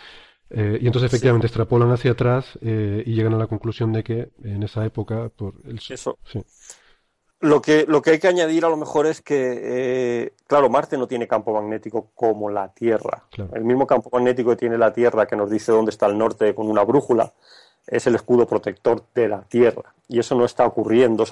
Eh, 0.54 0.78
y 0.82 0.86
entonces 0.86 1.10
efectivamente 1.10 1.46
extrapolan 1.46 1.90
hacia 1.92 2.10
atrás 2.10 2.58
eh, 2.60 3.02
y 3.06 3.14
llegan 3.14 3.32
a 3.32 3.38
la 3.38 3.46
conclusión 3.46 3.90
de 3.90 4.04
que 4.04 4.28
en 4.44 4.62
esa 4.62 4.84
época 4.84 5.30
por 5.30 5.54
el 5.64 5.80
Eso. 5.88 6.18
Lo 7.40 7.60
que, 7.60 7.86
lo 7.88 8.02
que 8.02 8.10
hay 8.10 8.18
que 8.20 8.28
añadir 8.28 8.64
a 8.64 8.68
lo 8.68 8.76
mejor 8.76 9.06
es 9.06 9.20
que, 9.20 9.34
eh, 9.34 10.32
claro, 10.46 10.68
Marte 10.68 10.96
no 10.96 11.08
tiene 11.08 11.26
campo 11.26 11.52
magnético 11.52 12.10
como 12.14 12.50
la 12.50 12.68
Tierra. 12.72 13.24
El 13.52 13.64
mismo 13.64 13.86
campo 13.86 14.10
magnético 14.12 14.50
que 14.50 14.56
tiene 14.56 14.78
la 14.78 14.92
Tierra, 14.92 15.26
que 15.26 15.34
nos 15.34 15.50
dice 15.50 15.72
dónde 15.72 15.90
está 15.90 16.06
el 16.06 16.16
norte 16.16 16.54
con 16.54 16.68
una 16.68 16.84
brújula, 16.84 17.32
es 17.86 18.06
el 18.06 18.14
escudo 18.14 18.46
protector 18.46 19.02
de 19.14 19.28
la 19.28 19.42
Tierra 19.42 19.92
y 20.12 20.18
eso 20.18 20.34
no 20.34 20.44
está 20.44 20.66
ocurriendo 20.66 21.24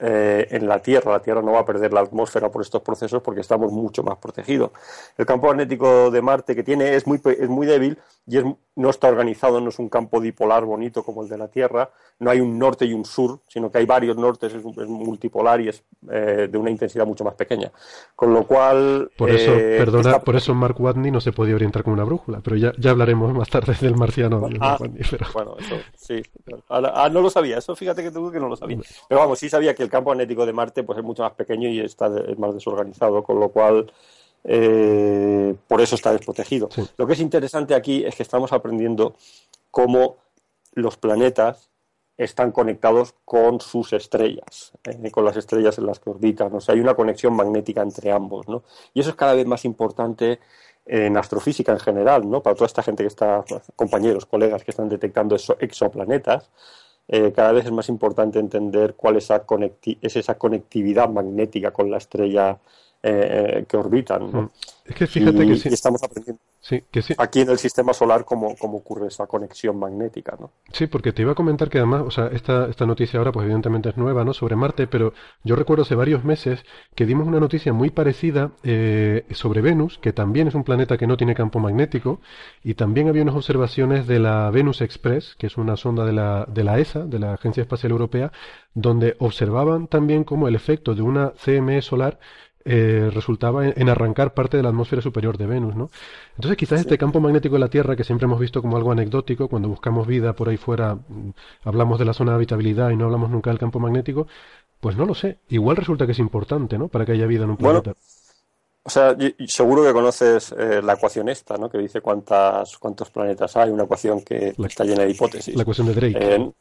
eh, 0.00 0.48
en 0.50 0.66
la 0.66 0.80
Tierra. 0.80 1.12
La 1.12 1.20
Tierra 1.20 1.42
no 1.42 1.52
va 1.52 1.60
a 1.60 1.64
perder 1.66 1.92
la 1.92 2.00
atmósfera 2.00 2.50
por 2.50 2.62
estos 2.62 2.80
procesos 2.80 3.22
porque 3.22 3.42
estamos 3.42 3.70
mucho 3.70 4.02
más 4.02 4.16
protegidos. 4.16 4.70
El 5.18 5.26
campo 5.26 5.48
magnético 5.48 6.10
de 6.10 6.22
Marte 6.22 6.56
que 6.56 6.62
tiene 6.62 6.94
es 6.96 7.06
muy, 7.06 7.20
es 7.38 7.48
muy 7.48 7.66
débil 7.66 7.98
y 8.26 8.38
no 8.76 8.90
está 8.90 9.08
organizado, 9.08 9.60
no 9.60 9.68
es 9.68 9.78
un 9.78 9.88
campo 9.88 10.20
dipolar 10.20 10.64
bonito 10.64 11.02
como 11.02 11.22
el 11.22 11.28
de 11.28 11.36
la 11.36 11.48
Tierra. 11.48 11.90
No 12.20 12.30
hay 12.30 12.40
un 12.40 12.56
norte 12.58 12.86
y 12.86 12.92
un 12.92 13.04
sur, 13.04 13.40
sino 13.48 13.70
que 13.70 13.78
hay 13.78 13.86
varios 13.86 14.16
nortes, 14.16 14.54
es, 14.54 14.64
multipolar 14.64 15.60
y 15.60 15.68
es 15.68 15.82
eh, 16.10 16.48
de 16.50 16.58
una 16.58 16.70
intensidad 16.70 17.04
mucho 17.04 17.24
más 17.24 17.34
pequeña. 17.34 17.70
Con 18.14 18.32
lo 18.32 18.46
cual. 18.46 19.10
Por 19.16 19.30
eso, 19.30 19.52
eh, 19.52 19.76
perdona, 19.76 20.20
por 20.20 20.36
eso 20.36 20.54
Mark 20.54 20.80
Watney 20.80 21.10
no 21.10 21.20
se 21.20 21.32
podía 21.32 21.56
orientar 21.56 21.82
con 21.82 21.92
una 21.92 22.04
brújula, 22.04 22.40
pero 22.42 22.56
ya, 22.56 22.72
ya 22.78 22.92
hablaremos 22.92 23.34
más 23.34 23.50
tarde 23.50 23.74
del 23.80 23.96
marciano. 23.96 24.48
Ah, 24.60 24.78
bueno, 24.78 25.56
eso 25.58 25.76
sí. 25.96 26.22
Ah, 26.68 27.08
no 27.12 27.20
lo 27.20 27.28
sabía, 27.28 27.58
eso 27.58 27.74
fíjate 27.74 28.02
que 28.04 28.12
tú 28.12 28.30
que 28.30 28.38
no 28.38 28.48
lo 28.48 28.56
sabía. 28.56 28.78
Pero 29.08 29.20
vamos, 29.20 29.38
sí 29.38 29.48
sabía 29.48 29.74
que 29.74 29.82
el 29.82 29.90
campo 29.90 30.10
magnético 30.10 30.46
de 30.46 30.52
Marte 30.52 30.84
pues, 30.84 30.98
es 30.98 31.04
mucho 31.04 31.22
más 31.24 31.32
pequeño 31.32 31.68
y 31.68 31.80
está 31.80 32.08
más 32.38 32.54
desorganizado, 32.54 33.22
con 33.24 33.40
lo 33.40 33.48
cual 33.48 33.92
eh, 34.44 35.54
por 35.68 35.80
eso 35.80 35.94
está 35.94 36.12
desprotegido. 36.12 36.68
Lo 36.96 37.06
que 37.06 37.12
es 37.14 37.20
interesante 37.20 37.74
aquí 37.74 38.04
es 38.04 38.14
que 38.14 38.22
estamos 38.22 38.52
aprendiendo 38.52 39.14
cómo 39.70 40.16
los 40.72 40.96
planetas 40.96 41.70
están 42.16 42.52
conectados 42.52 43.14
con 43.24 43.60
sus 43.60 43.92
estrellas, 43.92 44.72
eh, 44.84 45.10
con 45.10 45.24
las 45.24 45.36
estrellas 45.36 45.78
en 45.78 45.86
las 45.86 45.98
que 45.98 46.10
orbitan. 46.10 46.54
O 46.54 46.60
sea, 46.60 46.74
hay 46.74 46.80
una 46.80 46.94
conexión 46.94 47.34
magnética 47.34 47.82
entre 47.82 48.12
ambos, 48.12 48.48
¿no? 48.48 48.62
Y 48.94 49.00
eso 49.00 49.10
es 49.10 49.16
cada 49.16 49.34
vez 49.34 49.46
más 49.46 49.64
importante 49.64 50.38
en 50.84 51.16
astrofísica 51.16 51.72
en 51.72 51.80
general, 51.80 52.28
¿no? 52.28 52.42
Para 52.42 52.54
toda 52.54 52.66
esta 52.66 52.82
gente 52.82 53.02
que 53.02 53.08
está, 53.08 53.44
compañeros, 53.76 54.26
colegas 54.26 54.64
que 54.64 54.72
están 54.72 54.88
detectando 54.88 55.36
exoplanetas, 55.60 56.50
eh, 57.08 57.32
cada 57.34 57.52
vez 57.52 57.66
es 57.66 57.72
más 57.72 57.88
importante 57.88 58.38
entender 58.38 58.94
cuál 58.94 59.16
es 59.16 59.30
esa, 59.30 60.34
conectividad 60.38 61.08
magnética 61.08 61.72
con 61.72 61.90
la 61.90 61.98
estrella 61.98 62.58
eh, 63.02 63.58
eh, 63.58 63.64
que 63.68 63.76
orbitan. 63.76 64.24
Mm. 64.24 64.50
Es 64.86 64.94
que 64.94 65.06
fíjate 65.06 65.46
que 65.46 65.68
estamos 65.68 66.02
aprendiendo 66.02 66.40
aquí 67.18 67.40
en 67.40 67.50
el 67.50 67.58
sistema 67.58 67.92
solar 67.92 68.24
cómo, 68.24 68.54
ocurre 68.60 69.08
esa 69.08 69.26
conexión 69.26 69.78
magnética. 69.78 70.36
¿no? 70.38 70.50
Sí, 70.72 70.86
porque 70.86 71.12
te 71.12 71.22
iba 71.22 71.32
a 71.32 71.34
comentar 71.34 71.68
que 71.68 71.78
además, 71.78 72.02
o 72.06 72.10
sea, 72.10 72.28
esta, 72.28 72.68
esta 72.68 72.86
noticia 72.86 73.18
ahora 73.18 73.32
pues 73.32 73.44
evidentemente 73.44 73.88
es 73.88 73.96
nueva, 73.96 74.24
¿no? 74.24 74.32
Sobre 74.32 74.56
Marte, 74.56 74.86
pero 74.86 75.12
yo 75.42 75.56
recuerdo 75.56 75.82
hace 75.82 75.94
varios 75.94 76.24
meses 76.24 76.64
que 76.94 77.06
dimos 77.06 77.26
una 77.26 77.40
noticia 77.40 77.72
muy 77.72 77.90
parecida 77.90 78.52
eh, 78.62 79.24
sobre 79.30 79.60
Venus, 79.60 79.98
que 79.98 80.12
también 80.12 80.48
es 80.48 80.54
un 80.54 80.64
planeta 80.64 80.96
que 80.96 81.06
no 81.06 81.16
tiene 81.16 81.34
campo 81.34 81.58
magnético, 81.58 82.20
y 82.62 82.74
también 82.74 83.08
había 83.08 83.22
unas 83.22 83.34
observaciones 83.34 84.06
de 84.06 84.20
la 84.20 84.50
Venus 84.50 84.80
Express, 84.80 85.34
que 85.36 85.48
es 85.48 85.56
una 85.56 85.76
sonda 85.76 86.04
de 86.04 86.12
la, 86.12 86.46
de 86.48 86.64
la 86.64 86.78
ESA, 86.78 87.04
de 87.06 87.18
la 87.18 87.34
Agencia 87.34 87.62
Espacial 87.62 87.92
Europea, 87.92 88.32
donde 88.74 89.16
observaban 89.18 89.88
también 89.88 90.24
cómo 90.24 90.48
el 90.48 90.54
efecto 90.54 90.94
de 90.94 91.02
una 91.02 91.32
CME 91.32 91.82
solar 91.82 92.18
eh, 92.64 93.10
resultaba 93.12 93.66
en, 93.66 93.88
arrancar 93.88 94.34
parte 94.34 94.56
de 94.56 94.62
la 94.62 94.68
atmósfera 94.68 95.02
superior 95.02 95.36
de 95.36 95.46
Venus, 95.46 95.74
¿no? 95.74 95.90
Entonces 96.36 96.56
quizás 96.56 96.80
este 96.80 96.96
campo 96.98 97.20
magnético 97.20 97.56
de 97.56 97.60
la 97.60 97.68
Tierra, 97.68 97.96
que 97.96 98.04
siempre 98.04 98.26
hemos 98.26 98.38
visto 98.38 98.62
como 98.62 98.76
algo 98.76 98.92
anecdótico, 98.92 99.48
cuando 99.48 99.68
buscamos 99.68 100.06
vida 100.06 100.34
por 100.34 100.48
ahí 100.48 100.56
fuera, 100.56 100.94
mm, 100.94 101.30
hablamos 101.64 101.98
de 101.98 102.04
la 102.04 102.12
zona 102.12 102.32
de 102.32 102.36
habitabilidad 102.36 102.90
y 102.90 102.96
no 102.96 103.06
hablamos 103.06 103.30
nunca 103.30 103.50
del 103.50 103.58
campo 103.58 103.80
magnético, 103.80 104.26
pues 104.80 104.96
no 104.96 105.06
lo 105.06 105.14
sé. 105.14 105.38
Igual 105.48 105.76
resulta 105.76 106.06
que 106.06 106.12
es 106.12 106.18
importante, 106.18 106.78
¿no? 106.78 106.88
Para 106.88 107.04
que 107.04 107.12
haya 107.12 107.26
vida 107.26 107.44
en 107.44 107.50
un 107.50 107.56
planeta. 107.56 107.94
o 108.84 108.90
sea, 108.90 109.16
seguro 109.46 109.84
que 109.84 109.92
conoces 109.92 110.52
eh, 110.58 110.80
la 110.82 110.94
ecuación 110.94 111.28
esta, 111.28 111.56
¿no? 111.56 111.68
Que 111.68 111.78
dice 111.78 112.00
cuántas, 112.00 112.78
cuántos 112.78 113.10
planetas 113.10 113.56
hay, 113.56 113.70
una 113.70 113.84
ecuación 113.84 114.22
que 114.22 114.54
está 114.58 114.84
llena 114.84 115.04
de 115.04 115.10
hipótesis. 115.10 115.54
La 115.54 115.62
ecuación 115.62 115.88
de 115.88 115.94
Drake. 115.94 116.52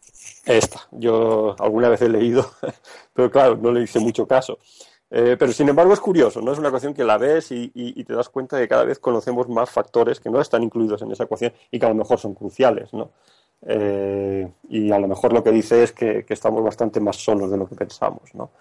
esta, 0.46 0.88
yo 0.92 1.56
alguna 1.60 1.90
vez 1.90 2.02
he 2.02 2.10
leído, 2.10 2.48
pero 3.14 3.30
claro, 3.30 3.58
no 3.58 3.72
le 3.72 3.84
hice 3.84 4.00
mucho 4.00 4.28
caso. 4.28 4.60
Eh, 5.14 5.36
pero 5.38 5.52
sin 5.52 5.68
embargo 5.68 5.92
es 5.92 6.00
curioso, 6.00 6.42
¿no? 6.42 6.54
Es 6.54 6.58
una 6.58 6.70
ecuación 6.70 6.94
que 6.94 7.04
la 7.04 7.18
ves 7.18 7.52
y, 7.52 8.04
te 8.06 8.14
das 8.14 8.30
cuenta 8.30 8.56
de 8.56 8.64
que 8.64 8.70
cada 8.70 8.86
vez 8.86 8.98
conocemos 8.98 9.50
más 9.50 9.70
factores 9.70 10.22
que 10.22 10.30
no 10.30 10.40
están 10.40 10.64
incluidos 10.64 11.02
en 11.02 11.12
esa 11.12 11.26
ecuación 11.26 11.52
y 11.70 11.80
que 11.80 11.86
a 11.86 11.90
lo 11.90 11.96
mejor 11.96 12.18
son 12.18 12.34
cruciales, 12.34 12.94
¿no? 12.94 13.12
Eh, 13.64 14.50
y 14.70 14.90
a 14.92 14.98
lo 14.98 15.10
mejor 15.10 15.34
lo 15.34 15.44
que 15.44 15.52
dice 15.52 15.84
es 15.84 15.92
que, 15.92 16.26
estamos 16.30 16.64
bastante 16.64 17.02
más 17.02 17.18
solos 17.18 17.52
de 17.52 17.58
lo 17.58 17.68
que 17.68 17.76
pensamos, 17.76 18.34
¿no? 18.34 18.52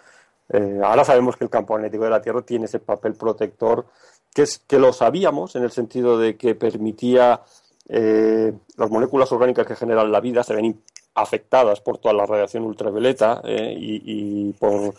Eh, 0.49 0.81
ahora 0.83 1.05
sabemos 1.05 1.37
que 1.37 1.45
el 1.45 1.51
campo 1.51 1.75
magnético 1.75 2.03
de 2.03 2.11
la 2.11 2.21
Tierra 2.21 2.43
tiene 2.43 2.65
ese 2.65 2.81
papel 2.81 3.15
protector 3.15 3.87
que, 4.35 4.43
es, 4.43 4.59
que 4.59 4.81
lo 4.81 4.93
sabíamos 4.93 5.55
en 5.55 5.63
el 5.63 5.71
sentido 5.71 6.19
de 6.19 6.37
que 6.37 6.57
permitía 6.57 7.43
las 7.87 8.91
moléculas 8.91 9.33
orgánicas 9.33 9.67
que 9.67 9.75
generan 9.75 10.13
la 10.13 10.21
vida 10.21 10.45
se 10.45 10.55
ven 10.55 10.81
afectadas 11.15 11.81
por 11.81 11.99
toda 11.99 12.15
la 12.15 12.25
radiación 12.25 12.63
ultravioleta 12.65 13.43
y 13.45 14.53
por 14.53 14.95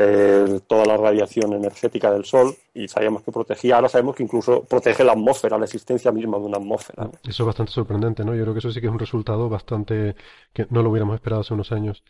eh, 0.00 0.60
toda 0.68 0.84
la 0.84 0.96
radiación 0.96 1.52
energética 1.54 2.12
del 2.12 2.24
Sol 2.24 2.54
y 2.72 2.86
sabíamos 2.86 3.24
que 3.24 3.32
protegía, 3.32 3.74
ahora 3.74 3.88
sabemos 3.88 4.14
que 4.14 4.22
incluso 4.22 4.62
protege 4.62 5.02
la 5.02 5.10
atmósfera, 5.10 5.58
la 5.58 5.64
existencia 5.64 6.12
misma 6.12 6.38
de 6.38 6.44
una 6.44 6.58
atmósfera. 6.58 7.10
Eso 7.24 7.42
es 7.42 7.46
bastante 7.46 7.72
sorprendente, 7.72 8.24
¿no? 8.24 8.32
Yo 8.32 8.42
creo 8.42 8.54
que 8.54 8.60
eso 8.60 8.70
sí 8.70 8.80
que 8.80 8.86
es 8.86 8.92
un 8.92 9.00
resultado 9.00 9.48
bastante 9.48 10.14
que 10.52 10.68
no 10.70 10.84
lo 10.84 10.90
hubiéramos 10.90 11.16
esperado 11.16 11.40
hace 11.40 11.52
unos 11.52 11.72
años. 11.72 12.04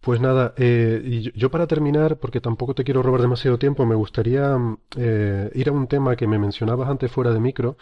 Pues 0.00 0.20
nada, 0.20 0.54
eh, 0.56 1.02
y 1.04 1.36
yo 1.36 1.50
para 1.50 1.66
terminar, 1.66 2.18
porque 2.18 2.40
tampoco 2.40 2.76
te 2.76 2.84
quiero 2.84 3.02
robar 3.02 3.22
demasiado 3.22 3.58
tiempo, 3.58 3.84
me 3.86 3.96
gustaría 3.96 4.56
eh, 4.96 5.50
ir 5.52 5.68
a 5.68 5.72
un 5.72 5.88
tema 5.88 6.14
que 6.14 6.28
me 6.28 6.38
mencionabas 6.38 6.88
antes 6.88 7.10
fuera 7.10 7.32
de 7.32 7.40
micro. 7.40 7.76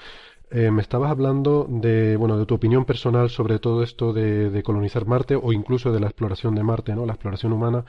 me 0.50 0.80
estabas 0.80 1.10
hablando 1.10 1.66
de, 1.68 2.16
bueno, 2.16 2.38
de 2.38 2.46
tu 2.46 2.54
opinión 2.54 2.84
personal 2.86 3.28
sobre 3.28 3.58
todo 3.58 3.82
esto 3.82 4.14
de, 4.14 4.48
de 4.50 4.62
colonizar 4.62 5.04
Marte 5.04 5.36
o 5.36 5.52
incluso 5.52 5.92
de 5.92 6.00
la 6.00 6.06
exploración 6.06 6.54
de 6.54 6.62
Marte, 6.62 6.94
¿no? 6.94 7.04
La 7.04 7.12
exploración 7.12 7.52
humana. 7.52 7.84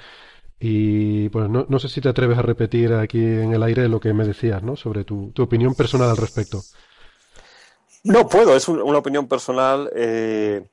Y 0.60 1.30
pues 1.30 1.50
no, 1.50 1.66
no, 1.68 1.80
sé 1.80 1.90
si 1.90 2.02
te 2.02 2.10
atreves 2.10 2.38
a 2.38 2.42
repetir 2.42 2.94
aquí 2.94 3.20
en 3.20 3.54
el 3.54 3.64
aire 3.64 3.90
lo 3.90 4.00
que 4.00 4.14
me 4.14 4.26
decías, 4.26 4.64
¿no? 4.64 4.76
Sobre 4.76 5.04
tu, 5.04 5.32
tu 5.32 5.44
opinión 5.44 5.76
personal 5.76 6.10
al 6.10 6.18
respecto. 6.18 6.62
No 8.06 8.30
puedo, 8.30 8.56
es 8.56 8.68
una 8.70 9.00
opinión 9.00 9.28
personal. 9.28 9.90
Eh, 9.96 10.64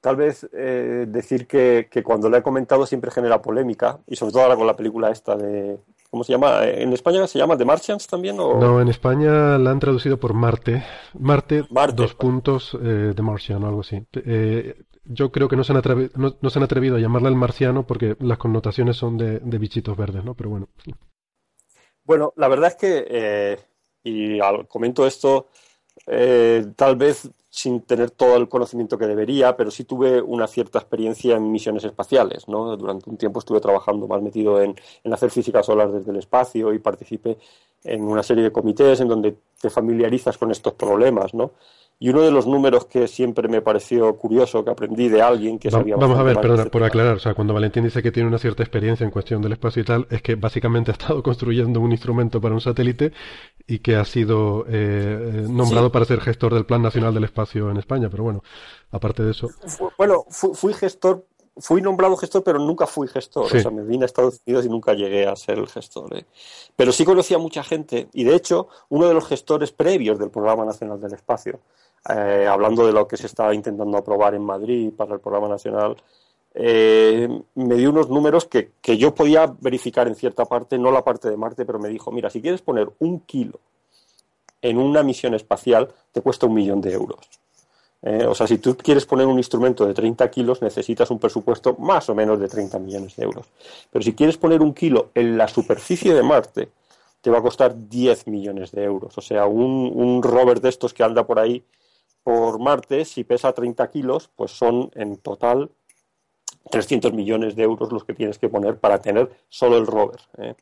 tal 0.00 0.16
vez 0.16 0.46
eh, 0.52 1.06
decir 1.08 1.46
que, 1.46 1.88
que, 1.90 2.02
cuando 2.02 2.28
lo 2.28 2.36
he 2.36 2.42
comentado 2.42 2.84
siempre 2.84 3.10
genera 3.10 3.40
polémica, 3.40 3.98
y 4.06 4.16
sobre 4.16 4.32
todo 4.32 4.42
ahora 4.42 4.56
con 4.56 4.66
la 4.66 4.76
película 4.76 5.10
esta 5.10 5.34
de... 5.34 5.78
¿Cómo 6.10 6.22
se 6.22 6.32
llama? 6.32 6.64
¿En 6.64 6.92
España 6.92 7.26
se 7.26 7.38
llama 7.38 7.56
The 7.56 7.64
Martians 7.64 8.06
también? 8.06 8.38
O... 8.38 8.60
No, 8.60 8.80
en 8.80 8.88
España 8.88 9.58
la 9.58 9.70
han 9.72 9.80
traducido 9.80 10.16
por 10.16 10.32
Marte. 10.32 10.84
Marte, 11.18 11.64
dos 11.94 12.14
puntos, 12.14 12.78
eh, 12.80 13.14
The 13.16 13.22
Martian 13.22 13.64
o 13.64 13.66
algo 13.66 13.80
así. 13.80 14.06
Yo 15.06 15.30
creo 15.30 15.48
que 15.48 15.56
no 15.56 15.64
se, 15.64 15.72
han 15.72 15.78
atrevido, 15.78 16.10
no, 16.16 16.50
se 16.50 16.58
han 16.58 16.62
atrevido 16.62 16.96
a 16.96 17.00
llamarla 17.00 17.28
el 17.28 17.34
marciano 17.34 17.86
porque 17.86 18.16
las 18.20 18.38
connotaciones 18.38 18.96
son 18.96 19.18
de, 19.18 19.38
bichitos 19.58 19.96
verdes, 19.96 20.24
¿no? 20.24 20.34
Pero 20.34 20.50
bueno. 20.50 20.68
Bueno, 22.04 22.32
la 22.36 22.48
verdad 22.48 22.68
es 22.70 22.76
que, 22.76 23.06
eh, 23.08 23.58
y 24.02 24.38
comento 24.68 25.06
esto, 25.06 25.48
eh, 26.06 26.66
tal 26.76 26.96
vez 26.96 27.30
sin 27.54 27.82
tener 27.82 28.10
todo 28.10 28.36
el 28.36 28.48
conocimiento 28.48 28.98
que 28.98 29.06
debería, 29.06 29.56
pero 29.56 29.70
sí 29.70 29.84
tuve 29.84 30.20
una 30.20 30.48
cierta 30.48 30.80
experiencia 30.80 31.36
en 31.36 31.52
misiones 31.52 31.84
espaciales. 31.84 32.48
¿no? 32.48 32.76
Durante 32.76 33.08
un 33.08 33.16
tiempo 33.16 33.38
estuve 33.38 33.60
trabajando 33.60 34.08
más 34.08 34.20
metido 34.20 34.60
en, 34.60 34.74
en 35.04 35.12
hacer 35.12 35.30
física 35.30 35.62
solar 35.62 35.92
desde 35.92 36.10
el 36.10 36.16
espacio 36.16 36.74
y 36.74 36.80
participé 36.80 37.38
en 37.84 38.02
una 38.02 38.24
serie 38.24 38.42
de 38.42 38.50
comités 38.50 39.00
en 39.00 39.06
donde 39.06 39.36
te 39.60 39.70
familiarizas 39.70 40.36
con 40.36 40.50
estos 40.50 40.72
problemas. 40.72 41.32
¿no? 41.32 41.52
Y 42.04 42.10
uno 42.10 42.20
de 42.20 42.30
los 42.30 42.46
números 42.46 42.84
que 42.84 43.08
siempre 43.08 43.48
me 43.48 43.62
pareció 43.62 44.14
curioso, 44.18 44.62
que 44.62 44.70
aprendí 44.70 45.08
de 45.08 45.22
alguien 45.22 45.58
que 45.58 45.70
sabía... 45.70 45.96
Vamos 45.96 46.18
a 46.18 46.22
ver, 46.22 46.38
perdona, 46.38 46.66
por 46.66 46.84
aclarar, 46.84 47.16
o 47.16 47.18
sea, 47.18 47.32
cuando 47.32 47.54
Valentín 47.54 47.82
dice 47.82 48.02
que 48.02 48.12
tiene 48.12 48.28
una 48.28 48.36
cierta 48.36 48.62
experiencia 48.62 49.04
en 49.04 49.10
cuestión 49.10 49.40
del 49.40 49.52
espacio 49.52 49.80
y 49.80 49.86
tal, 49.86 50.06
es 50.10 50.20
que 50.20 50.34
básicamente 50.34 50.90
ha 50.90 50.92
estado 50.92 51.22
construyendo 51.22 51.80
un 51.80 51.92
instrumento 51.92 52.42
para 52.42 52.54
un 52.54 52.60
satélite 52.60 53.14
y 53.66 53.78
que 53.78 53.96
ha 53.96 54.04
sido 54.04 54.66
eh, 54.68 55.46
nombrado 55.48 55.90
para 55.90 56.04
ser 56.04 56.20
gestor 56.20 56.52
del 56.52 56.66
Plan 56.66 56.82
Nacional 56.82 57.14
del 57.14 57.24
Espacio 57.24 57.70
en 57.70 57.78
España, 57.78 58.10
pero 58.10 58.22
bueno, 58.22 58.42
aparte 58.90 59.22
de 59.22 59.30
eso... 59.30 59.48
Bueno, 59.96 60.26
fui, 60.28 60.74
gestor 60.74 61.24
fui 61.56 61.80
nombrado 61.80 62.18
gestor, 62.18 62.44
pero 62.44 62.58
nunca 62.58 62.86
fui 62.86 63.08
gestor. 63.08 63.46
O 63.46 63.48
sea, 63.48 63.70
me 63.70 63.82
vine 63.82 64.04
a 64.04 64.06
Estados 64.06 64.42
Unidos 64.46 64.66
y 64.66 64.68
nunca 64.68 64.92
llegué 64.92 65.26
a 65.26 65.34
ser 65.36 65.56
el 65.58 65.68
gestor. 65.68 66.18
¿eh? 66.18 66.26
Pero 66.76 66.92
sí 66.92 67.06
conocí 67.06 67.32
a 67.32 67.38
mucha 67.38 67.64
gente 67.64 68.08
y, 68.12 68.24
de 68.24 68.34
hecho, 68.34 68.68
uno 68.90 69.08
de 69.08 69.14
los 69.14 69.26
gestores 69.26 69.72
previos 69.72 70.18
del 70.18 70.28
Programa 70.28 70.66
Nacional 70.66 71.00
del 71.00 71.14
Espacio 71.14 71.60
eh, 72.08 72.46
hablando 72.48 72.86
de 72.86 72.92
lo 72.92 73.08
que 73.08 73.16
se 73.16 73.26
estaba 73.26 73.54
intentando 73.54 73.96
aprobar 73.96 74.34
en 74.34 74.42
Madrid 74.42 74.92
para 74.96 75.14
el 75.14 75.20
programa 75.20 75.48
nacional, 75.48 75.96
eh, 76.54 77.28
me 77.54 77.74
dio 77.74 77.90
unos 77.90 78.08
números 78.08 78.44
que, 78.44 78.70
que, 78.80 78.96
yo 78.96 79.14
podía 79.14 79.52
verificar 79.60 80.06
en 80.06 80.14
cierta 80.14 80.44
parte, 80.44 80.78
no 80.78 80.92
la 80.92 81.02
parte 81.02 81.28
de 81.28 81.36
Marte, 81.36 81.64
pero 81.64 81.78
me 81.78 81.88
dijo, 81.88 82.12
mira, 82.12 82.30
si 82.30 82.40
quieres 82.40 82.62
poner 82.62 82.88
un 83.00 83.20
kilo 83.20 83.58
en 84.62 84.78
una 84.78 85.02
misión 85.02 85.34
espacial, 85.34 85.88
te 86.12 86.20
cuesta 86.20 86.46
un 86.46 86.54
millón 86.54 86.80
de 86.80 86.92
euros. 86.92 87.18
Eh, 88.02 88.26
o 88.26 88.34
sea, 88.34 88.46
si 88.46 88.58
tú 88.58 88.76
quieres 88.76 89.06
poner 89.06 89.26
un 89.26 89.38
instrumento 89.38 89.86
de 89.86 89.94
30 89.94 90.30
kilos, 90.30 90.60
necesitas 90.60 91.10
un 91.10 91.18
presupuesto 91.18 91.74
más 91.78 92.08
o 92.10 92.14
menos 92.14 92.38
de 92.38 92.48
30 92.48 92.78
millones 92.78 93.16
de 93.16 93.24
euros. 93.24 93.46
Pero 93.90 94.02
si 94.02 94.14
quieres 94.14 94.36
poner 94.36 94.60
un 94.60 94.74
kilo 94.74 95.10
en 95.14 95.38
la 95.38 95.48
superficie 95.48 96.12
de 96.12 96.22
Marte, 96.22 96.68
te 97.22 97.30
va 97.30 97.38
a 97.38 97.42
costar 97.42 97.88
10 97.88 98.26
millones 98.26 98.72
de 98.72 98.84
euros. 98.84 99.16
O 99.16 99.22
sea, 99.22 99.46
un, 99.46 99.90
un 99.94 100.22
rover 100.22 100.60
de 100.60 100.68
estos 100.68 100.92
que 100.92 101.02
anda 101.02 101.26
por 101.26 101.38
ahí 101.38 101.64
por 102.24 102.58
Marte, 102.58 103.04
si 103.04 103.22
pesa 103.22 103.52
30 103.52 103.90
kilos, 103.90 104.30
pues 104.34 104.50
son 104.50 104.90
en 104.94 105.18
total 105.18 105.70
300 106.70 107.12
millones 107.12 107.54
de 107.54 107.62
euros 107.62 107.92
los 107.92 108.04
que 108.04 108.14
tienes 108.14 108.38
que 108.38 108.48
poner 108.48 108.78
para 108.78 109.00
tener 109.00 109.30
solo 109.48 109.76
el 109.76 109.86
rover. 109.86 110.20
¿eh? 110.38 110.54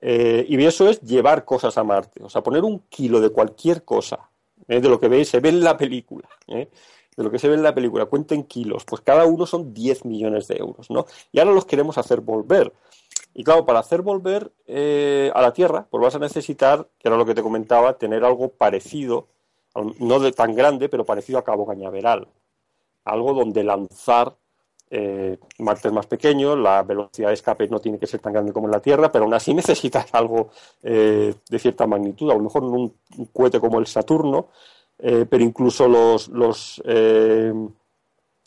Eh, 0.00 0.46
y 0.48 0.64
eso 0.64 0.88
es 0.88 1.00
llevar 1.02 1.44
cosas 1.44 1.76
a 1.76 1.84
Marte. 1.84 2.22
O 2.24 2.30
sea, 2.30 2.42
poner 2.42 2.64
un 2.64 2.80
kilo 2.88 3.20
de 3.20 3.28
cualquier 3.28 3.84
cosa, 3.84 4.30
¿eh? 4.66 4.80
de 4.80 4.88
lo 4.88 4.98
que 4.98 5.08
veis, 5.08 5.28
se 5.28 5.40
ve 5.40 5.50
en 5.50 5.62
la 5.62 5.76
película, 5.76 6.28
de 6.46 6.68
lo 7.16 7.30
que 7.30 7.38
se 7.38 7.48
ve 7.48 7.54
en 7.54 7.62
la 7.62 7.74
película, 7.74 8.06
cuenten 8.06 8.44
kilos, 8.44 8.84
pues 8.86 9.02
cada 9.02 9.26
uno 9.26 9.44
son 9.44 9.74
10 9.74 10.06
millones 10.06 10.48
de 10.48 10.56
euros, 10.56 10.90
¿no? 10.90 11.06
Y 11.32 11.38
ahora 11.38 11.52
los 11.52 11.66
queremos 11.66 11.98
hacer 11.98 12.20
volver. 12.20 12.72
Y 13.34 13.44
claro, 13.44 13.66
para 13.66 13.80
hacer 13.80 14.00
volver 14.00 14.50
a 14.66 15.42
la 15.42 15.52
Tierra, 15.52 15.86
pues 15.90 16.02
vas 16.02 16.14
a 16.14 16.18
necesitar, 16.18 16.88
que 16.98 17.08
era 17.08 17.18
lo 17.18 17.26
que 17.26 17.34
te 17.34 17.42
comentaba, 17.42 17.98
tener 17.98 18.24
algo 18.24 18.48
parecido, 18.48 19.28
no 20.00 20.20
de 20.20 20.32
tan 20.32 20.54
grande, 20.54 20.88
pero 20.88 21.04
parecido 21.04 21.38
a 21.38 21.44
Cabo 21.44 21.66
Cañaveral. 21.66 22.28
Algo 23.04 23.34
donde 23.34 23.62
lanzar 23.62 24.36
eh, 24.90 25.38
Marte 25.58 25.88
es 25.88 25.94
más 25.94 26.06
pequeño, 26.06 26.54
la 26.54 26.82
velocidad 26.82 27.28
de 27.28 27.34
escape 27.34 27.68
no 27.68 27.80
tiene 27.80 27.98
que 27.98 28.06
ser 28.06 28.20
tan 28.20 28.32
grande 28.32 28.52
como 28.52 28.66
en 28.66 28.72
la 28.72 28.80
Tierra, 28.80 29.10
pero 29.10 29.24
aún 29.24 29.34
así 29.34 29.52
necesitas 29.54 30.14
algo 30.14 30.50
eh, 30.82 31.34
de 31.48 31.58
cierta 31.58 31.86
magnitud, 31.86 32.30
a 32.30 32.34
lo 32.34 32.40
mejor 32.40 32.64
un, 32.64 32.94
un 33.16 33.24
cohete 33.26 33.60
como 33.60 33.78
el 33.78 33.86
Saturno, 33.86 34.48
eh, 34.98 35.26
pero 35.28 35.44
incluso 35.44 35.88
los, 35.88 36.28
los 36.28 36.82
eh, 36.86 37.52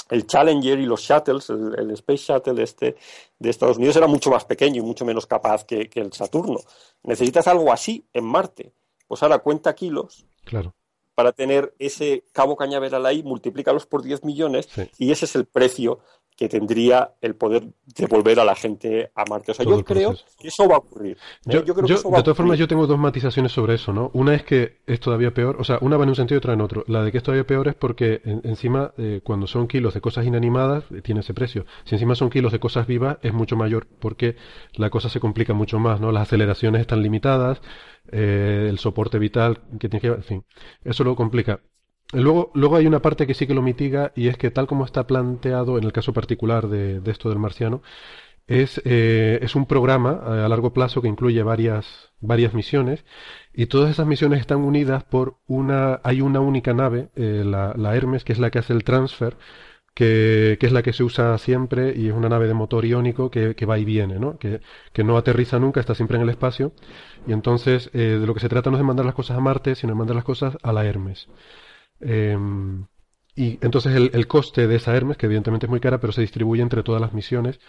el 0.10 0.26
Challenger 0.26 0.80
y 0.80 0.86
los 0.86 1.02
shuttles, 1.02 1.50
el, 1.50 1.92
Space 1.92 2.24
Shuttle 2.34 2.64
este 2.64 2.96
de 3.38 3.50
Estados 3.50 3.78
Unidos 3.78 3.96
era 3.96 4.08
mucho 4.08 4.32
más 4.32 4.46
pequeño 4.46 4.82
y 4.82 4.86
mucho 4.86 5.06
menos 5.06 5.28
capaz 5.28 5.66
que, 5.66 5.90
el 5.94 6.12
Saturno. 6.12 6.60
Necesitas 7.04 7.48
algo 7.48 7.72
así 7.72 8.04
en 8.14 8.26
Marte. 8.26 8.74
Pues 9.08 9.22
ahora 9.22 9.40
cuenta 9.40 9.76
kilos. 9.76 10.26
Claro 10.44 10.74
para 11.20 11.34
tener 11.34 11.76
ese 11.80 12.24
cabo 12.32 12.56
cañaveral 12.56 13.06
ahí, 13.06 13.24
multiplícalos 13.24 13.86
por 13.86 14.04
10 14.04 14.24
millones 14.24 14.70
y 14.98 15.12
ese 15.12 15.26
es 15.26 15.36
el 15.36 15.44
precio 15.44 16.00
que 16.40 16.48
tendría 16.48 17.16
el 17.20 17.36
poder 17.36 17.68
devolver 17.86 18.40
a 18.40 18.46
la 18.46 18.56
gente 18.56 19.12
a 19.14 19.26
Marte. 19.30 19.52
O 19.52 19.54
sea, 19.54 19.66
yo 19.66 19.84
creo 19.84 20.16
que 20.40 20.48
eso 20.48 20.70
va 20.70 20.76
a 20.76 20.78
ocurrir. 20.78 21.18
¿eh? 21.46 21.62
Yo, 21.66 21.66
creo 21.66 21.86
que 21.86 21.94
eso 21.94 22.10
va 22.10 22.20
de 22.20 22.24
todas 22.24 22.38
formas, 22.38 22.58
yo 22.58 22.66
tengo 22.66 22.88
dos 22.88 22.98
matizaciones 22.98 23.52
sobre 23.52 23.76
eso, 23.76 23.92
¿no? 23.92 24.10
Una 24.14 24.36
es 24.36 24.44
que 24.44 24.78
es 24.88 25.02
todavía 25.02 25.34
peor, 25.34 25.58
o 25.60 25.66
sea, 25.66 25.80
una 25.82 25.98
va 25.98 26.04
en 26.04 26.10
un 26.12 26.16
sentido 26.16 26.38
y 26.38 26.40
otra 26.40 26.54
en 26.54 26.62
otro. 26.62 26.86
La 26.88 27.04
de 27.04 27.12
que 27.12 27.18
es 27.18 27.24
todavía 27.26 27.46
peor 27.46 27.68
es 27.68 27.76
porque 27.76 28.22
encima, 28.24 28.94
eh, 28.98 29.20
cuando 29.22 29.48
son 29.48 29.68
kilos 29.68 29.94
de 29.94 30.00
cosas 30.00 30.26
inanimadas, 30.26 30.86
eh, 30.92 31.02
tiene 31.02 31.20
ese 31.20 31.34
precio. 31.34 31.66
Si 31.84 31.96
encima 31.96 32.16
son 32.16 32.30
kilos 32.30 32.54
de 32.54 32.60
cosas 32.62 32.88
vivas, 32.88 33.18
es 33.22 33.34
mucho 33.34 33.58
mayor 33.58 33.86
porque 34.00 34.38
la 34.76 34.90
cosa 34.90 35.10
se 35.10 35.20
complica 35.20 35.54
mucho 35.54 35.78
más, 35.78 36.00
¿no? 36.00 36.14
Las 36.14 36.24
aceleraciones 36.24 36.80
están 36.80 37.04
limitadas, 37.04 37.62
el 38.14 38.80
soporte 38.80 39.20
vital 39.20 39.60
que 39.78 39.90
tiene 39.90 40.00
que... 40.00 40.08
En 40.08 40.24
fin, 40.24 40.46
eso 40.86 41.04
lo 41.04 41.18
complica. 41.18 41.60
Luego, 42.12 42.52
luego 42.56 42.76
hay 42.76 42.88
una 42.88 43.02
parte 43.02 43.28
que 43.28 43.36
sí 43.36 43.46
que 43.46 43.54
lo 43.54 43.62
mitiga 43.62 44.12
y 44.16 44.30
es 44.30 44.38
que 44.38 44.50
tal 44.50 44.66
como 44.66 44.84
está 44.84 45.06
planteado 45.06 45.78
en 45.78 45.84
el 45.84 45.94
caso 45.94 46.12
particular 46.12 46.68
de, 46.68 47.02
esto 47.06 47.30
del 47.30 47.38
marciano, 47.38 47.84
es, 48.48 48.82
eh, 48.86 49.40
es 49.44 49.56
un 49.56 49.68
programa 49.68 50.46
a 50.46 50.50
largo 50.50 50.74
plazo 50.74 51.02
que 51.04 51.08
incluye 51.08 51.44
varias, 51.44 52.12
varias 52.20 52.54
misiones 52.56 53.06
y 53.54 53.68
todas 53.68 53.92
esas 53.92 54.08
misiones 54.08 54.40
están 54.40 54.60
unidas 54.60 55.04
por 55.04 55.38
una, 55.48 56.02
hay 56.04 56.22
una 56.22 56.40
única 56.40 56.74
nave, 56.74 57.10
eh, 57.16 57.44
la, 57.46 57.74
la, 57.78 57.96
Hermes, 57.96 58.24
que 58.24 58.34
es 58.34 58.40
la 58.40 58.50
que 58.50 58.60
hace 58.60 58.74
el 58.74 58.84
transfer, 58.84 59.38
que, 59.94 60.58
que, 60.60 60.66
es 60.68 60.72
la 60.72 60.82
que 60.84 60.94
se 60.94 61.04
usa 61.04 61.38
siempre 61.38 61.94
y 61.96 62.08
es 62.08 62.14
una 62.14 62.30
nave 62.30 62.48
de 62.48 62.54
motor 62.56 62.86
iónico 62.86 63.30
que, 63.32 63.56
que 63.56 63.66
va 63.66 63.78
y 63.80 63.86
viene, 63.86 64.20
¿no? 64.20 64.38
Que, 64.40 64.62
que, 64.94 65.04
no 65.04 65.18
aterriza 65.18 65.60
nunca, 65.60 65.80
está 65.80 65.94
siempre 65.96 66.18
en 66.18 66.24
el 66.24 66.30
espacio 66.30 66.72
y 67.28 67.34
entonces 67.34 67.92
eh, 67.94 68.18
de 68.20 68.26
lo 68.28 68.34
que 68.34 68.40
se 68.40 68.50
trata 68.50 68.72
no 68.72 68.78
es 68.78 68.82
de 68.82 68.86
mandar 68.86 69.06
las 69.06 69.16
cosas 69.16 69.38
a 69.38 69.42
Marte, 69.42 69.76
sino 69.76 69.94
de 69.94 70.00
mandar 70.00 70.16
las 70.16 70.26
cosas 70.26 70.58
a 70.64 70.74
la 70.74 70.86
Hermes. 70.86 71.28
Em, 72.02 72.86
y 73.36 73.58
entonces 73.64 73.96
el, 73.96 74.28
coste 74.28 74.68
de 74.68 74.76
esa 74.76 74.96
Hermes, 74.96 75.18
que 75.18 75.26
evidentemente 75.26 75.66
es 75.66 75.70
muy 75.70 75.80
cara, 75.80 76.00
pero 76.00 76.12
se 76.14 76.22
distribuye 76.22 76.62
entre 76.62 76.84
todas 76.84 77.02
las 77.02 77.14
misiones. 77.14 77.60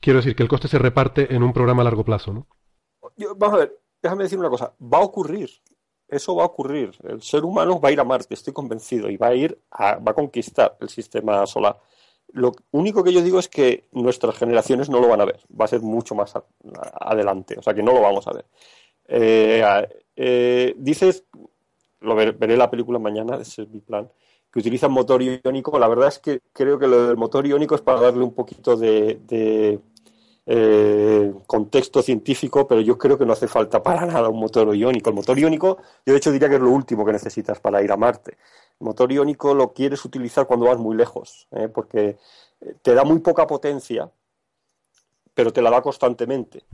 Quiero 0.00 0.18
decir 0.18 0.34
que 0.34 0.42
el 0.42 0.48
coste 0.48 0.68
se 0.68 0.78
reparte 0.78 1.34
en 1.34 1.42
un 1.42 1.52
programa 1.52 1.82
a 1.82 1.84
largo 1.84 2.04
plazo, 2.04 2.32
¿no? 2.32 2.46
vamos 3.36 3.56
a 3.56 3.58
ver, 3.58 3.78
déjame 4.02 4.24
decir 4.24 4.38
una 4.38 4.50
cosa. 4.50 4.74
Va 4.80 4.98
a 4.98 5.02
ocurrir. 5.02 5.50
Eso 6.06 6.34
va 6.34 6.44
a 6.44 6.46
ocurrir. 6.46 6.92
El 7.04 7.20
ser 7.20 7.44
humano 7.44 7.80
va 7.80 7.90
a 7.90 7.92
ir 7.92 8.00
a 8.00 8.04
Marte, 8.04 8.32
estoy 8.32 8.52
convencido, 8.52 9.10
y 9.10 9.16
va 9.16 9.28
a 9.28 9.34
ir 9.34 9.60
a, 9.70 9.96
va 9.96 10.12
a 10.12 10.14
conquistar 10.14 10.76
el 10.80 10.88
sistema 10.88 11.44
solar. 11.46 11.78
Lo 12.32 12.52
único 12.70 13.02
que 13.02 13.12
yo 13.12 13.22
digo 13.22 13.38
es 13.38 13.48
que 13.48 13.88
nuestras 13.92 14.36
generaciones 14.36 14.88
no 14.88 15.00
lo 15.00 15.08
van 15.08 15.20
a 15.20 15.24
ver. 15.24 15.40
Va 15.58 15.64
a 15.64 15.68
ser 15.68 15.80
mucho 15.80 16.14
más 16.14 16.34
adelante. 17.00 17.56
O 17.58 17.62
sea 17.62 17.74
que 17.74 17.82
no 17.82 17.92
lo 17.92 18.00
vamos 18.00 18.26
a 18.26 18.32
ver. 18.32 18.46
Eh, 19.06 19.62
eh, 20.16 20.74
dices 20.76 21.24
lo 22.00 22.14
veré 22.14 22.56
la 22.56 22.70
película 22.70 22.98
mañana, 22.98 23.36
ese 23.36 23.62
es 23.62 23.68
mi 23.68 23.80
plan, 23.80 24.10
que 24.52 24.58
utilizan 24.60 24.92
motor 24.92 25.22
iónico. 25.22 25.78
La 25.78 25.88
verdad 25.88 26.08
es 26.08 26.18
que 26.18 26.40
creo 26.52 26.78
que 26.78 26.86
lo 26.86 27.08
del 27.08 27.16
motor 27.16 27.46
iónico 27.46 27.74
es 27.74 27.80
para 27.80 28.00
darle 28.00 28.24
un 28.24 28.34
poquito 28.34 28.76
de, 28.76 29.80
eh, 30.46 31.34
contexto 31.46 32.02
científico, 32.02 32.66
pero 32.66 32.80
yo 32.80 32.96
creo 32.96 33.18
que 33.18 33.26
no 33.26 33.34
hace 33.34 33.48
falta 33.48 33.82
para 33.82 34.06
nada 34.06 34.28
un 34.28 34.40
motor 34.40 34.74
iónico. 34.74 35.10
El 35.10 35.16
motor 35.16 35.38
iónico, 35.38 35.78
yo 36.06 36.12
de 36.12 36.18
hecho 36.18 36.32
diría 36.32 36.48
que 36.48 36.54
es 36.56 36.60
lo 36.60 36.70
último 36.70 37.04
que 37.04 37.12
necesitas 37.12 37.60
para 37.60 37.82
ir 37.82 37.92
a 37.92 37.96
Marte. 37.96 38.38
El 38.80 38.86
motor 38.86 39.12
iónico 39.12 39.54
lo 39.54 39.72
quieres 39.72 40.04
utilizar 40.04 40.46
cuando 40.46 40.66
vas 40.66 40.78
muy 40.78 40.96
lejos, 40.96 41.48
¿eh? 41.50 41.68
porque 41.68 42.16
te 42.82 42.94
da 42.94 43.04
muy 43.04 43.18
poca 43.18 43.46
potencia, 43.46 44.10
pero 45.34 45.52
te 45.52 45.60
la 45.60 45.70
da 45.70 45.82
constantemente 45.82 46.64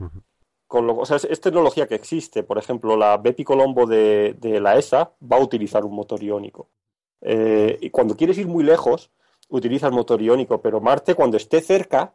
o 0.79 1.05
sea, 1.05 1.17
es, 1.17 1.41
tecnología 1.41 1.87
que 1.87 1.95
existe. 1.95 2.43
Por 2.43 2.57
ejemplo, 2.57 2.95
la 2.97 3.17
Bepi 3.17 3.43
Colombo 3.43 3.85
de, 3.85 4.35
la 4.61 4.77
ESA 4.77 5.11
va 5.31 5.37
a 5.37 5.41
utilizar 5.41 5.85
un 5.85 5.95
motor 5.95 6.21
iónico. 6.23 6.69
Eh, 7.21 7.77
y 7.81 7.89
cuando 7.89 8.15
quieres 8.15 8.37
ir 8.37 8.47
muy 8.47 8.63
lejos, 8.63 9.11
utilizas 9.49 9.91
motor 9.91 10.21
iónico, 10.21 10.61
pero 10.61 10.81
Marte, 10.81 11.15
cuando 11.15 11.37
esté 11.37 11.61
cerca, 11.61 12.13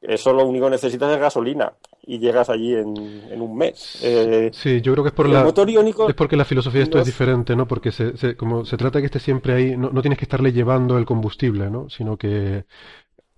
eso 0.00 0.32
lo 0.32 0.46
único 0.46 0.66
que 0.66 0.72
necesitas 0.72 1.12
es 1.12 1.18
gasolina 1.18 1.72
y 2.02 2.18
llegas 2.18 2.48
allí 2.48 2.74
en, 2.74 3.40
un 3.40 3.56
mes. 3.56 3.98
Eh, 4.02 4.50
sí, 4.52 4.80
yo 4.80 4.92
creo 4.92 5.04
que 5.04 5.08
es 5.08 5.14
por 5.14 5.28
la, 5.28 5.42
motor 5.42 5.68
iónico 5.68 6.08
es 6.08 6.14
porque 6.14 6.36
la 6.36 6.44
filosofía 6.44 6.80
de 6.80 6.84
esto 6.84 6.98
es, 6.98 7.06
diferente, 7.06 7.56
¿no? 7.56 7.66
Porque 7.66 7.90
se, 7.90 8.36
como 8.36 8.64
se 8.64 8.76
trata 8.76 8.98
de 8.98 9.02
que 9.02 9.06
esté 9.06 9.18
siempre 9.18 9.54
ahí, 9.54 9.76
no, 9.76 9.90
no, 9.90 10.00
tienes 10.00 10.18
que 10.18 10.24
estarle 10.24 10.52
llevando 10.52 10.96
el 10.98 11.04
combustible, 11.04 11.68
¿no? 11.68 11.90
Sino 11.90 12.16
que 12.16 12.64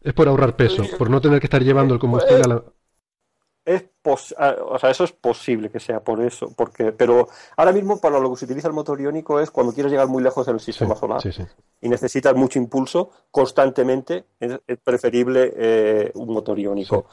es 0.03 0.13
por 0.13 0.29
ahorrar 0.29 0.57
peso, 0.57 0.85
por 0.99 1.11
no 1.11 1.21
tener 1.21 1.41
que 1.41 1.47
estar 1.47 1.63
llevando 1.63 1.95
el 1.95 2.01
combustible 2.01 2.43
a 2.45 2.49
la 2.49 2.65
es 3.65 3.85
o 4.03 4.79
sea, 4.79 4.91
eso 4.91 5.05
es 5.05 5.13
posible 5.13 5.69
que 5.69 5.79
sea 5.79 6.01
por 6.01 6.23
eso, 6.23 6.53
porque, 6.57 6.93
pero 6.93 7.29
ahora 7.57 7.73
mismo 7.73 8.01
para 8.01 8.19
lo 8.19 8.31
que 8.31 8.37
se 8.39 8.45
utiliza 8.47 8.69
el 8.69 8.75
motor 8.75 8.99
iónico 9.01 9.41
es 9.41 9.51
cuando 9.51 9.75
quieres 9.75 9.93
llegar 9.93 10.09
muy 10.09 10.23
lejos 10.23 10.49
en 10.49 10.55
el 10.55 10.61
sistema 10.61 10.97
solar 10.97 11.23
y 11.83 11.89
necesitas 11.89 12.35
mucho 12.35 12.59
impulso 12.59 13.11
constantemente, 13.31 14.25
es, 14.39 14.59
preferible 14.83 15.53
eh, 15.55 16.13
un 16.15 16.33
motor 16.33 16.59
iónico. 16.59 17.07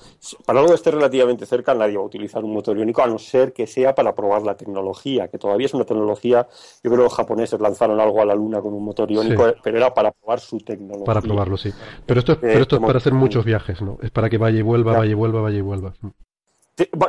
Para 0.45 0.59
algo 0.59 0.71
que 0.71 0.75
esté 0.75 0.91
relativamente 0.91 1.45
cerca, 1.45 1.73
nadie 1.73 1.97
va 1.97 2.03
a 2.03 2.05
utilizar 2.05 2.43
un 2.43 2.53
motor 2.53 2.77
iónico, 2.77 3.01
a 3.01 3.07
no 3.07 3.19
ser 3.19 3.51
que 3.51 3.67
sea 3.67 3.93
para 3.93 4.15
probar 4.15 4.43
la 4.43 4.55
tecnología, 4.55 5.27
que 5.27 5.37
todavía 5.37 5.65
es 5.65 5.73
una 5.73 5.85
tecnología, 5.85 6.47
yo 6.83 6.89
creo 6.89 6.97
que 6.97 7.03
los 7.03 7.13
japoneses 7.13 7.59
lanzaron 7.59 7.99
algo 7.99 8.21
a 8.21 8.25
la 8.25 8.35
Luna 8.35 8.61
con 8.61 8.73
un 8.73 8.83
motor 8.83 9.11
iónico, 9.11 9.53
pero 9.61 9.77
era 9.77 9.93
para 9.93 10.11
probar 10.11 10.39
su 10.39 10.59
tecnología. 10.59 11.05
Para 11.05 11.21
probarlo, 11.21 11.57
sí. 11.57 11.71
Pero 12.05 12.19
esto 12.21 12.33
es, 12.33 12.37
pero 12.39 12.61
esto 12.61 12.77
es 12.77 12.81
para 12.81 12.97
hacer 12.97 13.13
muchos 13.13 13.43
viajes, 13.43 13.81
¿no? 13.81 13.97
Es 14.01 14.11
para 14.11 14.29
que 14.29 14.37
vaya 14.37 14.59
y 14.59 14.61
vuelva, 14.61 14.97
vaya 14.97 15.11
y 15.11 15.15
vuelva, 15.15 15.41
vaya 15.41 15.57
y 15.57 15.61
vuelva 15.61 15.93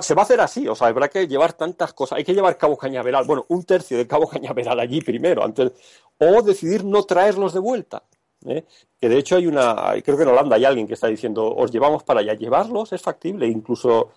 se 0.01 0.15
va 0.15 0.23
a 0.23 0.24
hacer 0.24 0.40
así, 0.40 0.66
o 0.66 0.74
sea, 0.74 0.89
habrá 0.89 1.09
que 1.09 1.27
llevar 1.27 1.53
tantas 1.53 1.93
cosas. 1.93 2.19
Hay 2.19 2.24
que 2.24 2.35
llevar 2.35 2.57
Cabo 2.57 2.77
Cañaveral, 2.77 3.24
bueno, 3.27 3.45
un 3.49 3.65
tercio 3.65 3.99
de 3.99 4.07
Cabo 4.07 4.27
Cañaveral 4.28 4.81
allí 4.81 5.01
primero, 5.03 5.45
antes, 5.45 5.73
o 6.19 6.43
decidir 6.43 6.85
no 6.85 7.03
traerlos 7.03 7.53
de 7.53 7.61
vuelta. 7.61 8.03
¿eh? 8.47 8.65
Que 8.99 9.09
de 9.09 9.19
hecho 9.19 9.36
hay 9.36 9.47
una, 9.47 9.93
creo 10.03 10.16
que 10.16 10.23
en 10.23 10.31
Holanda 10.31 10.57
hay 10.57 10.65
alguien 10.65 10.86
que 10.86 10.95
está 10.95 11.07
diciendo, 11.07 11.55
os 11.55 11.70
llevamos 11.70 12.03
para 12.03 12.20
allá. 12.20 12.35
Llevarlos 12.35 12.93
es 12.93 13.03
factible, 13.03 13.47
incluso 13.47 14.12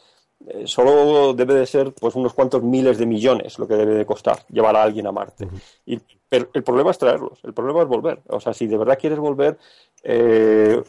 eh, 0.48 0.64
solo 0.66 1.34
debe 1.34 1.54
de 1.54 1.66
ser 1.66 1.94
pues 1.94 2.16
unos 2.16 2.34
cuantos 2.34 2.64
miles 2.64 2.98
de 2.98 3.06
millones 3.06 3.60
lo 3.60 3.68
que 3.68 3.76
debe 3.76 3.94
de 3.94 4.06
costar 4.06 4.46
llevar 4.48 4.76
a 4.76 4.84
alguien 4.84 5.06
a 5.06 5.12
Marte. 5.12 5.48
y, 5.86 6.00
pero 6.32 6.50
el 6.54 6.64
problema 6.64 6.92
es 6.92 6.98
traerlos, 6.98 7.40
el 7.44 7.54
problema 7.54 7.82
es 7.82 7.90
volver. 7.90 8.22
O 8.30 8.40
sea, 8.40 8.54
si 8.54 8.66
de 8.66 8.78
verdad 8.78 8.98
quieres 8.98 9.20
volver, 9.20 9.58
eh, 10.02 10.82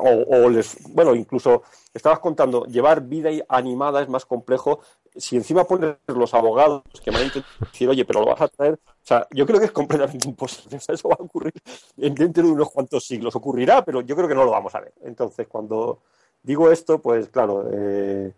o, 0.00 0.48
les, 0.48 0.76
bueno, 0.90 1.14
incluso 1.14 1.62
estabas 1.92 2.18
contando, 2.18 2.64
llevar 2.66 3.02
vida 3.02 3.30
animada 3.48 4.02
es 4.02 4.08
más 4.08 4.24
complejo. 4.26 4.80
Si 5.14 5.36
encima 5.36 5.64
pones 5.64 5.96
los 6.06 6.32
abogados 6.32 6.82
que 7.04 7.10
me 7.10 7.18
han 7.18 7.30
decir, 7.60 7.88
oye, 7.88 8.04
pero 8.04 8.20
lo 8.20 8.26
vas 8.26 8.40
a 8.40 8.48
traer, 8.48 8.74
o 8.74 9.06
sea, 9.06 9.26
yo 9.30 9.46
creo 9.46 9.58
que 9.58 9.66
es 9.66 9.72
completamente 9.72 10.28
imposible. 10.28 10.78
eso 10.88 11.08
va 11.08 11.16
a 11.18 11.22
ocurrir 11.22 11.52
dentro 11.96 12.44
de 12.44 12.50
unos 12.50 12.70
cuantos 12.70 13.04
siglos. 13.04 13.36
Ocurrirá, 13.36 13.84
pero 13.84 14.00
yo 14.00 14.16
creo 14.16 14.28
que 14.28 14.34
no 14.34 14.44
lo 14.44 14.50
vamos 14.50 14.74
a 14.74 14.80
ver. 14.80 14.94
Entonces, 15.02 15.46
cuando 15.48 16.00
digo 16.42 16.70
esto, 16.70 17.00
pues 17.00 17.28
claro, 17.28 17.68
eh, 17.72 18.32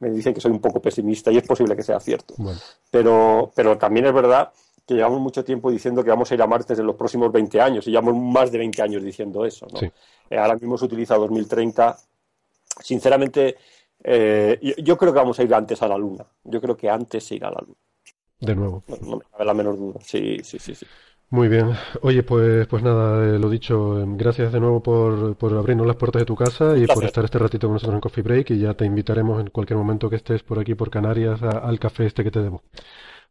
me 0.00 0.10
dicen 0.10 0.34
que 0.34 0.40
soy 0.40 0.50
un 0.50 0.60
poco 0.60 0.80
pesimista 0.80 1.30
y 1.30 1.38
es 1.38 1.46
posible 1.46 1.76
que 1.76 1.82
sea 1.82 2.00
cierto. 2.00 2.34
Pero, 2.90 3.52
pero 3.54 3.78
también 3.78 4.06
es 4.06 4.12
verdad 4.12 4.52
que 4.86 4.94
llevamos 4.94 5.20
mucho 5.20 5.44
tiempo 5.44 5.70
diciendo 5.70 6.04
que 6.04 6.10
vamos 6.10 6.30
a 6.30 6.34
ir 6.34 6.42
a 6.42 6.46
Marte 6.46 6.74
en 6.74 6.86
los 6.86 6.96
próximos 6.96 7.32
20 7.32 7.60
años 7.60 7.86
y 7.86 7.90
llevamos 7.90 8.16
más 8.16 8.52
de 8.52 8.58
20 8.58 8.82
años 8.82 9.02
diciendo 9.02 9.44
eso. 9.44 9.66
¿no? 9.72 9.80
Eh, 9.80 10.38
ahora 10.38 10.54
mismo 10.54 10.76
se 10.76 10.84
utiliza 10.84 11.16
2030. 11.16 11.96
Sinceramente, 12.80 13.56
eh, 14.02 14.74
yo, 14.78 14.98
creo 14.98 15.12
que 15.12 15.18
vamos 15.18 15.38
a 15.38 15.42
ir 15.42 15.54
antes 15.54 15.80
a 15.82 15.88
la 15.88 15.96
Luna. 15.96 16.26
Yo 16.44 16.60
creo 16.60 16.76
que 16.76 16.90
antes 16.90 17.24
se 17.24 17.36
irá 17.36 17.48
a 17.48 17.52
la 17.52 17.60
Luna. 17.60 17.78
De 18.40 18.54
nuevo. 18.54 18.82
No, 18.88 19.16
me 19.16 19.24
cabe 19.30 19.44
la 19.44 19.54
menor 19.54 19.78
duda. 19.78 20.00
Sí, 20.02 20.38
sí, 20.42 20.58
sí. 20.58 20.74
sí. 20.74 20.86
Muy 21.30 21.48
bien. 21.48 21.72
Oye, 22.02 22.22
pues, 22.22 22.66
pues 22.68 22.82
nada, 22.82 23.24
eh, 23.24 23.38
lo 23.38 23.48
dicho, 23.48 23.98
em, 24.00 24.16
gracias 24.16 24.52
de 24.52 24.60
nuevo 24.60 24.82
por, 24.82 25.34
por 25.36 25.52
abrirnos 25.54 25.86
las 25.86 25.96
puertas 25.96 26.22
de 26.22 26.26
tu 26.26 26.36
casa 26.36 26.76
y 26.76 26.86
por 26.86 27.02
estar 27.04 27.24
este 27.24 27.38
ratito 27.38 27.66
con 27.66 27.74
nosotros 27.74 27.94
en 27.94 28.00
Coffee 28.00 28.22
Break 28.22 28.50
y 28.50 28.60
ya 28.60 28.74
te 28.74 28.84
invitaremos 28.84 29.40
en 29.40 29.50
cualquier 29.50 29.78
momento 29.78 30.08
que 30.10 30.16
estés 30.16 30.42
por 30.42 30.60
aquí, 30.60 30.74
por 30.74 30.90
Canarias, 30.90 31.42
al 31.42 31.80
café 31.80 32.06
este 32.06 32.22
que 32.22 32.30
te 32.30 32.40
debo. 32.40 32.62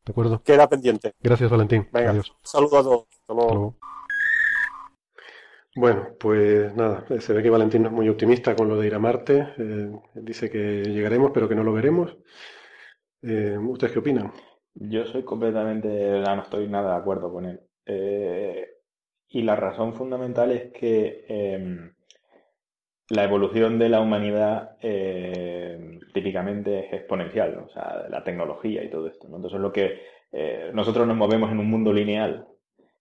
¿De 0.05 0.11
acuerdo? 0.11 0.41
Queda 0.43 0.67
pendiente. 0.67 1.13
Gracias, 1.21 1.49
Valentín. 1.49 1.87
Venga, 1.91 2.11
Adiós. 2.11 2.35
Saludos 2.41 2.79
a 2.79 2.83
todos. 2.83 3.07
Hasta 3.21 3.33
luego. 3.33 3.75
Bueno, 5.75 6.09
pues 6.19 6.75
nada, 6.75 7.03
se 7.19 7.33
ve 7.33 7.41
que 7.41 7.49
Valentín 7.49 7.81
no 7.81 7.87
es 7.87 7.93
muy 7.93 8.07
optimista 8.07 8.55
con 8.55 8.67
lo 8.67 8.77
de 8.77 8.87
ir 8.87 8.93
a 8.93 8.99
Marte. 8.99 9.47
Eh, 9.57 9.91
dice 10.13 10.49
que 10.49 10.83
llegaremos, 10.83 11.31
pero 11.33 11.49
que 11.49 11.55
no 11.55 11.63
lo 11.63 11.73
veremos. 11.73 12.15
Eh, 13.21 13.57
¿Ustedes 13.57 13.93
qué 13.93 13.99
opinan? 13.99 14.31
Yo 14.75 15.05
soy 15.05 15.23
completamente, 15.23 15.87
no 15.87 16.41
estoy 16.41 16.67
nada 16.67 16.91
de 16.91 16.99
acuerdo 16.99 17.31
con 17.31 17.45
él. 17.45 17.61
Eh, 17.85 18.67
y 19.29 19.41
la 19.41 19.55
razón 19.55 19.93
fundamental 19.93 20.51
es 20.51 20.71
que 20.71 21.25
em, 21.27 21.92
la 23.13 23.23
evolución 23.23 23.79
de 23.79 23.89
la 23.89 24.01
humanidad 24.01 24.77
eh, 24.81 25.99
típicamente 26.13 26.87
es 26.87 26.93
exponencial, 26.93 27.57
o 27.65 27.69
sea, 27.69 28.05
la 28.09 28.23
tecnología 28.23 28.83
y 28.83 28.89
todo 28.89 29.07
esto. 29.07 29.27
Entonces, 29.27 29.59
lo 29.59 29.71
que 29.71 30.01
eh, 30.31 30.71
nosotros 30.73 31.07
nos 31.07 31.17
movemos 31.17 31.51
en 31.51 31.59
un 31.59 31.69
mundo 31.69 31.93
lineal 31.93 32.47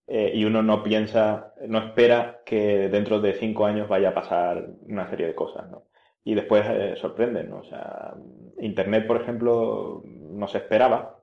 y 0.08 0.44
uno 0.44 0.62
no 0.62 0.82
piensa, 0.82 1.54
no 1.66 1.78
espera 1.78 2.42
que 2.44 2.90
dentro 2.90 3.20
de 3.20 3.32
cinco 3.32 3.64
años 3.64 3.88
vaya 3.88 4.10
a 4.10 4.14
pasar 4.14 4.66
una 4.86 5.08
serie 5.08 5.26
de 5.26 5.34
cosas, 5.34 5.70
¿no? 5.70 5.84
Y 6.22 6.34
después 6.34 6.66
sorprenden, 6.98 7.48
¿no? 7.48 7.60
O 7.60 7.64
sea, 7.64 8.12
Internet, 8.58 9.06
por 9.06 9.22
ejemplo, 9.22 10.02
no 10.04 10.48
se 10.48 10.58
esperaba, 10.58 11.22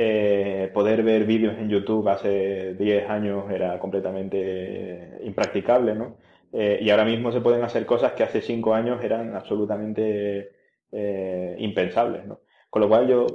eh, 0.00 0.70
poder 0.72 1.02
ver 1.02 1.24
vídeos 1.24 1.58
en 1.58 1.68
YouTube 1.68 2.08
hace 2.08 2.74
10 2.74 3.10
años 3.10 3.50
era 3.50 3.80
completamente 3.80 5.18
impracticable, 5.24 5.96
¿no? 5.96 6.16
Eh, 6.52 6.78
y 6.80 6.90
ahora 6.90 7.04
mismo 7.04 7.30
se 7.30 7.40
pueden 7.40 7.62
hacer 7.62 7.84
cosas 7.84 8.12
que 8.12 8.22
hace 8.22 8.40
5 8.40 8.74
años 8.74 9.02
eran 9.02 9.34
absolutamente 9.34 10.52
eh, 10.92 11.56
impensables, 11.58 12.26
¿no? 12.26 12.40
Con 12.70 12.82
lo 12.82 12.88
cual 12.88 13.06
yo, 13.06 13.26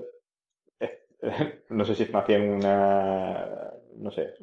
no 1.69 1.85
sé 1.85 1.95
si 1.95 2.03
es 2.03 2.13
más 2.13 2.25
bien 2.25 2.49
una, 2.49 3.71
no 3.97 4.11
sé, 4.11 4.33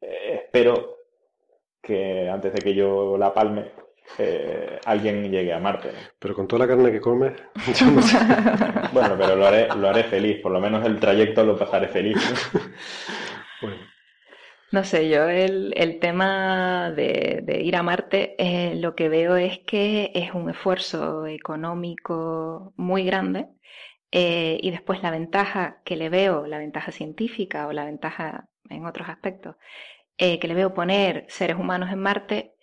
espero 0.00 0.98
que 1.82 2.28
antes 2.28 2.52
de 2.52 2.60
que 2.60 2.74
yo 2.74 3.16
la 3.18 3.32
palme, 3.32 3.70
eh, 4.18 4.78
alguien 4.84 5.30
llegue 5.30 5.52
a 5.52 5.58
Marte. 5.58 5.90
Pero 6.18 6.34
con 6.34 6.46
toda 6.46 6.66
la 6.66 6.68
carne 6.68 6.92
que 6.92 7.00
comes, 7.00 7.32
bueno, 8.92 9.16
pero 9.18 9.36
lo 9.36 9.46
haré, 9.46 9.68
lo 9.68 9.88
haré 9.88 10.04
feliz, 10.04 10.40
por 10.40 10.52
lo 10.52 10.60
menos 10.60 10.84
el 10.86 11.00
trayecto 11.00 11.44
lo 11.44 11.56
pasaré 11.56 11.88
feliz. 11.88 12.16
¿no? 13.62 13.68
sé, 14.82 15.08
yo 15.08 15.28
el, 15.28 15.72
el 15.76 16.00
tema 16.00 16.90
de, 16.90 17.60
ir 17.62 17.76
a 17.76 17.82
Marte, 17.82 18.34
eh, 18.38 18.74
lo 18.74 18.96
que 18.96 19.08
veo 19.08 19.36
es 19.36 19.60
que 19.60 20.10
es 20.14 20.32
un 20.32 20.50
esfuerzo 20.50 21.26
económico 21.26 22.72
muy 22.76 23.04
grande 23.04 23.46
eh, 24.10 24.58
y 24.60 24.70
después 24.70 25.02
la 25.02 25.10
ventaja 25.10 25.82
que 25.84 25.96
le 25.96 26.08
veo, 26.08 26.46
la 26.46 26.58
ventaja 26.58 26.90
científica 26.92 27.66
o 27.68 27.72
la 27.72 27.84
ventaja 27.84 28.48
en 28.70 28.86
otros 28.86 29.08
aspectos, 29.08 29.56
que 30.16 30.40
le 30.42 30.54
veo 30.54 30.74
poner 30.74 31.26
seres 31.28 31.56
humanos 31.56 31.90
en 31.92 31.98
Marte 31.98 32.54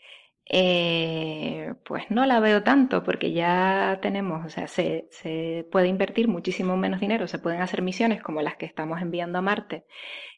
eh, 0.53 1.75
pues 1.85 2.03
no 2.09 2.25
la 2.25 2.41
veo 2.41 2.61
tanto 2.63 3.03
porque 3.03 3.31
ya 3.31 3.99
tenemos, 4.01 4.45
o 4.45 4.49
sea, 4.49 4.67
se, 4.67 5.07
se, 5.11 5.65
puede 5.71 5.87
invertir 5.87 6.27
muchísimo 6.27 6.75
menos 6.75 6.99
dinero, 6.99 7.27
se 7.27 7.39
pueden 7.39 7.61
hacer 7.61 7.81
misiones 7.81 8.21
como 8.21 8.41
las 8.41 8.57
que 8.57 8.65
estamos 8.65 9.01
enviando 9.01 9.39
a 9.39 9.41
Marte, 9.41 9.85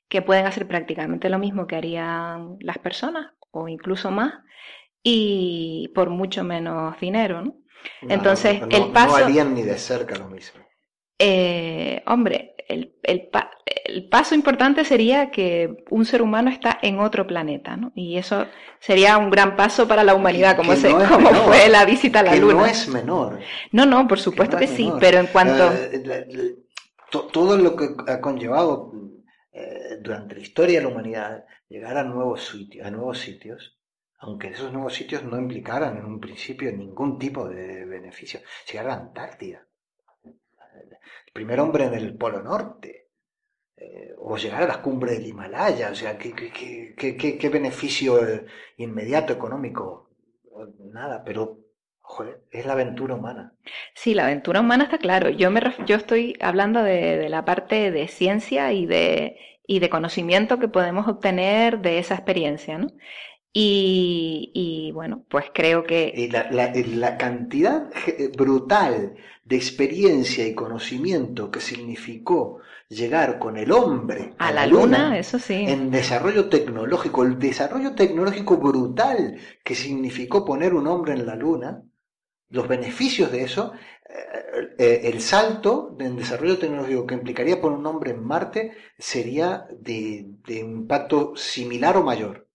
que 0.07 0.21
pueden 0.21 0.45
hacer 0.45 0.67
prácticamente 0.67 1.29
lo 1.29 1.39
mismo 1.39 1.67
que 1.67 1.75
harían 1.75 2.57
las 2.59 2.77
personas 2.77 3.31
o 3.51 3.67
incluso 3.67 4.11
más 4.11 4.33
y 5.03 5.91
por 5.93 6.09
mucho 6.09 6.43
menos 6.43 6.99
dinero, 6.99 7.41
¿no? 7.41 7.55
Entonces, 8.01 8.61
el 8.69 8.91
paso... 8.91 9.19
No 9.19 9.25
harían 9.25 9.53
ni 9.53 9.61
de 9.61 9.77
cerca 9.77 10.15
lo 10.15 10.29
mismo. 10.29 10.61
Eh, 11.19 12.01
hombre, 12.07 12.55
el, 12.67 12.95
el, 13.03 13.29
el, 13.85 14.09
paso 14.09 14.35
importante 14.35 14.85
sería 14.85 15.31
que 15.31 15.83
un 15.89 16.05
ser 16.05 16.21
humano 16.21 16.49
está 16.49 16.79
en 16.81 16.99
otro 16.99 17.27
planeta, 17.27 17.77
¿no? 17.77 17.91
Y 17.95 18.17
eso 18.17 18.45
sería 18.79 19.17
un 19.17 19.29
gran 19.29 19.55
paso 19.55 19.87
para 19.87 20.03
la 20.03 20.15
humanidad, 20.15 20.55
como, 20.55 20.75
se, 20.75 20.89
como 20.91 21.29
fue 21.45 21.69
la 21.69 21.85
visita 21.85 22.21
a 22.21 22.23
la 22.23 22.31
que 22.31 22.39
Luna. 22.39 22.53
No 22.53 22.65
es 22.65 22.87
menor. 22.87 23.39
No, 23.71 23.85
no, 23.85 24.07
por 24.07 24.19
supuesto 24.19 24.57
que, 24.57 24.67
sí, 24.67 24.91
pero 24.99 25.19
en 25.19 25.27
cuanto... 25.27 25.71
Eh, 25.73 26.55
todo 27.31 27.57
lo 27.57 27.75
que 27.75 27.89
ha 28.07 28.19
conllevado 28.19 28.91
eh, 29.53 29.97
durante 30.01 30.35
la 30.35 30.41
historia 30.41 30.79
de 30.79 30.85
la 30.85 30.91
humanidad 30.91 31.45
llegar 31.69 31.97
a 31.97 32.03
nuevos 32.03 32.45
sitios, 32.47 32.85
a 32.85 32.91
nuevos 32.91 33.19
sitios, 33.19 33.77
aunque 34.19 34.49
esos 34.49 34.71
nuevos 34.71 34.93
sitios 34.93 35.23
no 35.23 35.37
implicaran 35.37 35.97
en 35.97 36.05
un 36.05 36.19
principio 36.19 36.71
ningún 36.71 37.19
tipo 37.19 37.47
de 37.47 37.85
beneficio. 37.85 38.41
Llegar 38.67 38.85
a 38.85 38.89
la 38.89 39.01
Antártida 39.01 39.67
primer 41.33 41.59
hombre 41.59 41.85
en 41.85 41.95
el 41.95 42.15
Polo 42.15 42.41
Norte, 42.41 43.09
eh, 43.75 44.13
o 44.17 44.37
llegar 44.37 44.63
a 44.63 44.67
las 44.67 44.77
cumbres 44.77 45.17
del 45.17 45.27
Himalaya, 45.27 45.89
o 45.91 45.95
sea, 45.95 46.17
¿qué, 46.17 46.33
qué, 46.33 47.49
beneficio 47.49 48.25
eh, 48.25 48.45
inmediato 48.77 49.33
económico? 49.33 50.11
Nada, 50.91 51.23
pero 51.23 51.62
joder, 52.03 52.41
es 52.51 52.65
la 52.65 52.73
aventura 52.73 53.15
humana. 53.15 53.53
Sí, 53.95 54.13
la 54.13 54.25
aventura 54.25 54.59
humana 54.59 54.83
está 54.83 54.99
claro. 54.99 55.29
Yo, 55.29 55.49
me 55.49 55.61
yo 55.87 55.95
estoy 55.95 56.37
hablando 56.39 56.83
de, 56.83 57.17
de 57.17 57.29
la 57.29 57.43
parte 57.43 57.89
de 57.89 58.07
ciencia 58.07 58.71
y 58.71 58.85
de, 58.85 59.37
y 59.65 59.79
de 59.79 59.89
conocimiento 59.89 60.59
que 60.59 60.67
podemos 60.67 61.07
obtener 61.07 61.79
de 61.79 61.97
esa 61.99 62.15
experiencia, 62.15 62.77
¿no? 62.77 62.87
Y, 63.55 64.91
bueno, 64.95 65.25
pues 65.29 65.45
creo 65.53 65.83
que... 65.83 66.27
La, 66.31 66.49
la, 66.49 66.73
la, 66.73 67.17
cantidad 67.17 67.87
brutal 68.35 69.13
de 69.45 69.55
experiencia 69.55 70.47
y 70.47 70.55
conocimiento 70.55 71.51
que 71.51 71.59
significó 71.59 72.61
llegar 72.89 73.37
con 73.37 73.57
el 73.57 73.71
hombre 73.71 74.33
a, 74.39 74.51
la, 74.51 74.65
luna, 74.65 75.19
eso 75.19 75.37
sí. 75.37 75.65
En 75.67 75.91
desarrollo 75.91 76.49
tecnológico, 76.49 77.23
el 77.23 77.37
desarrollo 77.37 77.93
tecnológico 77.93 78.57
brutal 78.57 79.37
que 79.63 79.75
significó 79.75 80.43
poner 80.43 80.73
un 80.73 80.87
hombre 80.87 81.13
en 81.13 81.27
la 81.27 81.35
luna, 81.35 81.83
los 82.53 82.67
beneficios 82.67 83.31
de 83.31 83.41
eso, 83.41 83.73
eh, 84.07 84.75
eh, 84.77 85.01
el 85.05 85.21
salto 85.21 85.97
en 85.99 86.15
desarrollo 86.15 86.59
tecnológico 86.59 87.07
que 87.07 87.15
implicaría 87.15 87.59
poner 87.59 87.79
un 87.79 87.87
hombre 87.87 88.11
en 88.11 88.23
Marte 88.23 88.77
sería 88.95 89.65
de, 89.71 90.27
de 90.45 90.59
impacto 90.59 91.35
similar 91.35 91.97
o 91.97 92.03
mayor. 92.03 92.47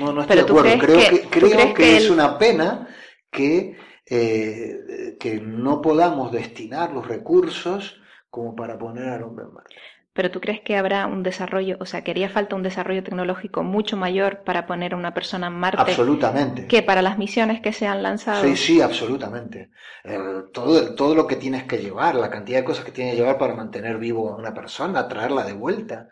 No, 0.00 0.12
no 0.12 0.22
estoy 0.22 0.36
de 0.36 0.42
acuerdo. 0.42 0.78
Creo 0.80 0.98
que, 0.98 1.20
creo 1.30 1.74
que, 1.74 1.96
es 1.96 2.10
una 2.10 2.36
pena 2.38 2.88
que, 3.30 3.76
eh, 4.04 5.16
que 5.20 5.40
no 5.40 5.80
podamos 5.80 6.32
destinar 6.32 6.90
los 6.92 7.06
recursos 7.06 8.02
como 8.28 8.56
para 8.56 8.76
poner 8.76 9.10
al 9.10 9.22
hombre 9.22 9.44
en 9.44 9.54
marcha. 9.54 9.80
Pero 10.14 10.30
tú 10.30 10.40
crees 10.40 10.60
que 10.60 10.76
habrá 10.76 11.06
un 11.06 11.24
desarrollo, 11.24 11.76
o 11.80 11.86
sea, 11.86 12.04
que 12.04 12.12
haría 12.12 12.28
falta 12.28 12.54
un 12.54 12.62
desarrollo 12.62 13.02
tecnológico 13.02 13.64
mucho 13.64 13.96
mayor 13.96 14.44
para 14.44 14.64
poner 14.64 14.94
a 14.94 14.96
una 14.96 15.12
persona 15.12 15.48
en 15.48 15.54
Marte. 15.54 15.82
Absolutamente. 15.82 16.68
Que 16.68 16.82
para 16.82 17.02
las 17.02 17.18
misiones 17.18 17.60
que 17.60 17.72
se 17.72 17.88
han 17.88 18.02
lanzado. 18.04 18.44
Sí, 18.44 18.56
sí, 18.56 18.80
absolutamente. 18.80 19.70
Eh, 20.04 20.18
todo, 20.52 20.94
todo 20.94 21.16
lo 21.16 21.26
que 21.26 21.34
tienes 21.34 21.64
que 21.64 21.78
llevar, 21.78 22.14
la 22.14 22.30
cantidad 22.30 22.58
de 22.58 22.64
cosas 22.64 22.84
que 22.84 22.92
tienes 22.92 23.14
que 23.14 23.20
llevar 23.20 23.38
para 23.38 23.56
mantener 23.56 23.98
vivo 23.98 24.30
a 24.30 24.36
una 24.36 24.54
persona, 24.54 25.08
traerla 25.08 25.44
de 25.44 25.52
vuelta. 25.52 26.08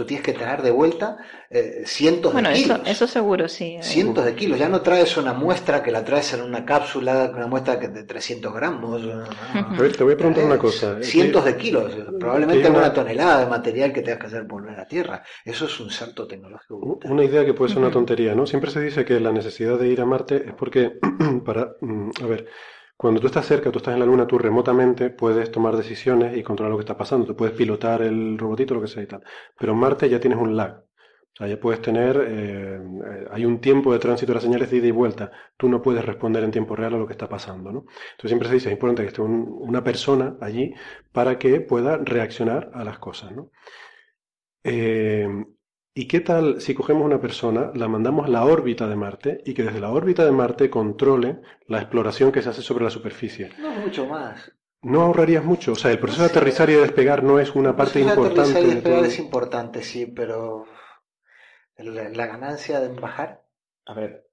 Tú 0.00 0.06
tienes 0.06 0.24
que 0.24 0.32
traer 0.32 0.62
de 0.62 0.70
vuelta 0.70 1.18
eh, 1.50 1.82
cientos 1.84 2.34
de 2.34 2.40
kilos. 2.40 2.68
Bueno, 2.78 2.84
eso, 2.86 3.06
seguro, 3.06 3.48
sí. 3.50 3.76
Cientos 3.82 4.24
de 4.24 4.34
kilos. 4.34 4.58
Ya 4.58 4.66
no 4.66 4.80
traes 4.80 5.14
una 5.18 5.34
muestra 5.34 5.82
que 5.82 5.90
la 5.90 6.02
traes 6.02 6.32
en 6.32 6.40
una 6.40 6.64
cápsula, 6.64 7.30
una 7.34 7.46
muestra 7.46 7.76
de 7.76 8.04
300 8.04 8.50
gramos. 8.54 9.02
te 9.02 10.02
voy 10.02 10.14
a 10.14 10.16
preguntar 10.16 10.44
una 10.44 10.56
cosa. 10.56 10.96
Eh, 10.98 11.04
cientos 11.04 11.44
de 11.44 11.54
kilos. 11.54 11.92
Probablemente 12.18 12.70
una 12.70 12.94
tonelada 12.94 13.40
de 13.40 13.50
material 13.50 13.92
que 13.92 14.00
tengas 14.00 14.20
que 14.20 14.26
hacer 14.28 14.44
volver 14.44 14.72
a 14.72 14.78
la 14.78 14.88
Tierra. 14.88 15.22
Eso 15.44 15.66
es 15.66 15.80
un 15.80 15.90
salto 15.90 16.26
tecnológico. 16.26 16.98
Una 17.04 17.22
idea 17.22 17.44
que 17.44 17.52
puede 17.52 17.68
ser 17.68 17.82
una 17.82 17.90
tontería, 17.90 18.34
¿no? 18.34 18.46
Siempre 18.46 18.70
se 18.70 18.80
dice 18.80 19.04
que 19.04 19.20
la 19.20 19.32
necesidad 19.32 19.78
de 19.78 19.86
ir 19.86 20.00
a 20.00 20.06
Marte 20.06 20.36
es 20.46 20.54
porque, 20.54 20.98
para, 21.44 21.76
mm, 21.82 22.10
a 22.22 22.26
ver, 22.26 22.46
cuando 23.00 23.18
tú 23.18 23.28
estás 23.28 23.46
cerca, 23.46 23.70
tú 23.72 23.78
estás 23.78 23.94
en 23.94 24.00
la 24.00 24.04
Luna, 24.04 24.26
tú 24.26 24.36
remotamente 24.36 25.08
puedes 25.08 25.50
tomar 25.50 25.74
decisiones 25.74 26.36
y 26.36 26.42
controlar 26.42 26.70
lo 26.70 26.76
que 26.76 26.82
está 26.82 26.98
pasando. 26.98 27.24
Tú 27.24 27.34
puedes 27.34 27.56
pilotar 27.56 28.02
el 28.02 28.36
robotito, 28.36 28.74
lo 28.74 28.82
que 28.82 28.88
sea 28.88 29.02
y 29.02 29.06
tal. 29.06 29.22
Pero 29.58 29.72
en 29.72 29.78
Marte 29.78 30.06
ya 30.10 30.20
tienes 30.20 30.38
un 30.38 30.54
lag. 30.54 30.84
O 31.32 31.34
sea, 31.34 31.46
ya 31.48 31.58
puedes 31.58 31.80
tener, 31.80 32.22
eh, 32.28 32.78
hay 33.30 33.46
un 33.46 33.58
tiempo 33.62 33.94
de 33.94 34.00
tránsito 34.00 34.32
de 34.32 34.34
las 34.34 34.42
señales 34.42 34.70
de 34.70 34.76
ida 34.76 34.88
y 34.88 34.90
vuelta. 34.90 35.32
Tú 35.56 35.66
no 35.70 35.80
puedes 35.80 36.04
responder 36.04 36.44
en 36.44 36.50
tiempo 36.50 36.76
real 36.76 36.92
a 36.92 36.98
lo 36.98 37.06
que 37.06 37.14
está 37.14 37.26
pasando, 37.26 37.72
¿no? 37.72 37.86
Entonces 38.10 38.28
siempre 38.28 38.48
se 38.48 38.54
dice, 38.56 38.68
es 38.68 38.74
importante 38.74 39.00
que 39.00 39.08
esté 39.08 39.22
una 39.22 39.82
persona 39.82 40.36
allí 40.42 40.74
para 41.10 41.38
que 41.38 41.62
pueda 41.62 41.96
reaccionar 41.96 42.70
a 42.74 42.84
las 42.84 42.98
cosas, 42.98 43.32
¿no? 43.32 43.50
Eh, 44.62 45.26
¿Y 45.92 46.06
qué 46.06 46.20
tal 46.20 46.60
si 46.60 46.74
cogemos 46.74 47.04
una 47.04 47.20
persona, 47.20 47.72
la 47.74 47.88
mandamos 47.88 48.26
a 48.26 48.28
la 48.28 48.44
órbita 48.44 48.86
de 48.86 48.94
Marte 48.94 49.42
y 49.44 49.54
que 49.54 49.64
desde 49.64 49.80
la 49.80 49.90
órbita 49.90 50.24
de 50.24 50.30
Marte 50.30 50.70
controle 50.70 51.40
la 51.66 51.78
exploración 51.78 52.30
que 52.30 52.42
se 52.42 52.50
hace 52.50 52.62
sobre 52.62 52.84
la 52.84 52.90
superficie? 52.90 53.50
No 53.58 53.70
mucho 53.70 54.06
más. 54.06 54.52
¿No 54.82 55.02
ahorrarías 55.02 55.44
mucho? 55.44 55.72
O 55.72 55.76
sea, 55.76 55.90
el 55.90 55.98
proceso 55.98 56.22
de 56.22 56.28
aterrizar 56.28 56.70
y 56.70 56.74
despegar 56.74 57.22
no 57.22 57.40
es 57.40 57.54
una 57.54 57.76
parte 57.76 58.00
importante. 58.00 58.40
Aterrizar 58.40 58.62
y 58.62 58.74
despegar 58.74 59.04
es 59.04 59.18
importante, 59.18 59.82
sí, 59.82 60.06
pero 60.06 60.64
la, 61.76 62.26
ganancia 62.26 62.80
de 62.80 62.88
bajar. 62.88 63.44
A 63.86 63.94
ver. 63.94 64.26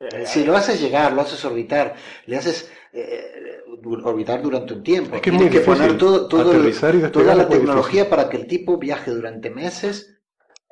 Eh, 0.00 0.26
si 0.26 0.44
lo 0.44 0.56
haces 0.56 0.80
llegar, 0.80 1.12
lo 1.14 1.22
haces 1.22 1.44
orbitar, 1.44 1.96
le 2.26 2.36
haces 2.36 2.70
eh, 2.92 3.62
orbitar 4.04 4.40
durante 4.42 4.74
un 4.74 4.82
tiempo. 4.84 5.16
Es 5.16 5.22
que 5.22 5.30
Tienes 5.30 5.50
que 5.50 5.60
poner 5.60 5.96
todo, 5.98 6.28
toda 6.28 7.34
la 7.34 7.48
tecnología 7.48 8.08
para 8.08 8.28
que 8.28 8.36
el 8.36 8.46
tipo 8.46 8.78
viaje 8.78 9.10
durante 9.10 9.50
meses, 9.50 10.17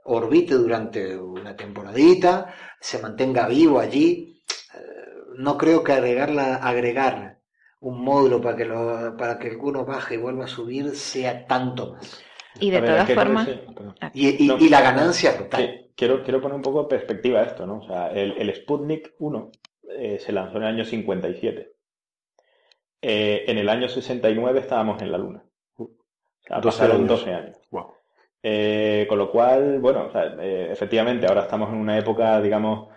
orbite 0.06 0.54
durante 0.54 1.16
una 1.16 1.56
temporadita, 1.56 2.54
se 2.80 3.00
mantenga 3.00 3.48
vivo 3.48 3.78
allí. 3.78 4.42
Eh, 4.74 4.78
no 5.36 5.56
creo 5.58 5.82
que 5.82 5.92
agregarla, 5.92 6.56
agregar 6.56 7.38
un 7.80 8.02
módulo 8.02 8.40
para 8.40 8.56
que, 8.56 8.64
lo, 8.64 9.16
para 9.16 9.38
que 9.38 9.48
alguno 9.48 9.84
baje 9.84 10.14
y 10.14 10.18
vuelva 10.18 10.44
a 10.44 10.48
subir 10.48 10.90
sea 10.96 11.46
tanto 11.46 11.92
más. 11.94 12.22
Y 12.58 12.70
de 12.70 12.80
todas 12.80 13.12
formas. 13.12 13.48
Ah. 14.00 14.10
Y, 14.14 14.68
la 14.68 14.80
ganancia 14.80 15.36
total. 15.36 15.90
quiero, 15.94 16.22
quiero 16.22 16.40
poner 16.40 16.56
un 16.56 16.62
poco 16.62 16.84
de 16.84 16.88
perspectiva 16.88 17.40
a 17.40 17.44
esto, 17.44 17.66
¿no? 17.66 17.80
O 17.80 17.86
sea, 17.86 18.08
el, 18.08 18.54
Sputnik 18.54 19.14
1 19.18 19.50
eh, 19.98 20.18
se 20.18 20.32
lanzó 20.32 20.56
en 20.56 20.62
el 20.62 20.68
año 20.68 20.84
57. 20.84 21.72
Eh, 23.02 23.44
en 23.46 23.58
el 23.58 23.68
año 23.68 23.88
69 23.88 24.60
estábamos 24.60 25.00
en 25.02 25.12
la 25.12 25.18
Luna. 25.18 25.44
O 25.76 25.90
sea, 26.40 26.60
pasaron 26.60 27.06
12 27.06 27.34
años. 27.34 27.56
Eh, 28.48 29.06
con 29.08 29.18
lo 29.18 29.28
cual, 29.28 29.80
bueno, 29.80 30.08
efectivamente, 30.40 31.26
ahora 31.26 31.42
estamos 31.42 31.68
en 31.70 31.78
una 31.78 31.98
época, 31.98 32.40
digamos, 32.40 32.88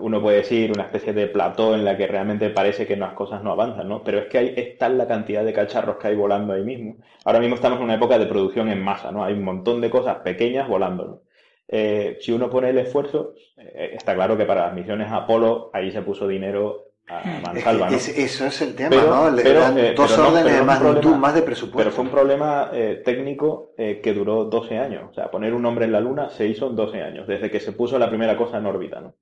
uno 0.00 0.20
puede 0.20 0.38
decir, 0.38 0.72
una 0.72 0.86
especie 0.86 1.12
de 1.12 1.28
plató 1.28 1.76
en 1.76 1.84
la 1.84 1.96
que 1.96 2.08
realmente 2.08 2.50
parece 2.50 2.84
que 2.84 2.96
las 2.96 3.12
cosas 3.12 3.44
no 3.44 3.52
avanzan, 3.52 3.88
¿no? 3.88 4.02
Pero 4.02 4.18
es 4.18 4.26
que 4.26 4.38
hay, 4.38 4.54
es 4.56 4.90
la 4.90 5.06
cantidad 5.06 5.44
de 5.44 5.52
cacharros 5.52 5.98
que 5.98 6.08
hay 6.08 6.16
volando 6.16 6.52
ahí 6.52 6.64
mismo. 6.64 6.96
Ahora 7.24 7.38
mismo 7.38 7.54
estamos 7.54 7.78
en 7.78 7.84
una 7.84 7.94
época 7.94 8.18
de 8.18 8.26
producción 8.26 8.68
en 8.70 8.82
masa, 8.82 9.12
¿no? 9.12 9.22
Hay 9.22 9.34
un 9.34 9.44
montón 9.44 9.80
de 9.80 9.88
cosas 9.88 10.16
pequeñas 10.16 10.68
volando, 10.68 11.04
¿no? 11.04 11.22
Eh, 11.68 12.18
si 12.20 12.32
uno 12.32 12.50
pone 12.50 12.70
el 12.70 12.78
esfuerzo, 12.78 13.34
eh, 13.56 13.90
está 13.94 14.16
claro 14.16 14.36
que 14.36 14.46
para 14.46 14.66
las 14.66 14.74
misiones 14.74 15.12
Apolo 15.12 15.70
ahí 15.74 15.92
se 15.92 16.02
puso 16.02 16.26
dinero 16.26 16.87
a 17.08 17.20
hmm. 17.24 17.42
mansalva, 17.42 17.90
¿no? 17.90 17.96
eso 17.96 18.46
es 18.46 18.62
el 18.62 18.74
tema, 18.74 18.96
¿no? 18.96 19.30
Le 19.30 19.52
dan 19.52 19.78
eh, 19.78 19.94
dos 19.94 20.16
órdenes 20.18 20.54
de 20.54 20.62
más 20.62 21.34
de 21.34 21.42
presupuesto. 21.42 21.78
Pero 21.78 21.90
fue 21.90 22.04
un 22.04 22.10
problema 22.10 22.70
técnico 23.04 23.72
que 23.76 24.14
duró 24.14 24.44
12 24.44 24.78
años. 24.78 25.04
O 25.10 25.14
sea, 25.14 25.30
poner 25.30 25.54
un 25.54 25.64
hombre 25.66 25.86
en 25.86 25.92
la 25.92 26.00
Luna 26.00 26.28
se 26.30 26.46
hizo 26.46 26.68
en 26.68 26.76
12 26.76 27.02
años, 27.02 27.26
desde 27.26 27.50
que 27.50 27.60
se 27.60 27.72
puso 27.72 27.98
la 27.98 28.08
primera 28.08 28.36
cosa 28.36 28.58
en 28.58 28.66
órbita, 28.66 29.00
¿no? 29.00 29.14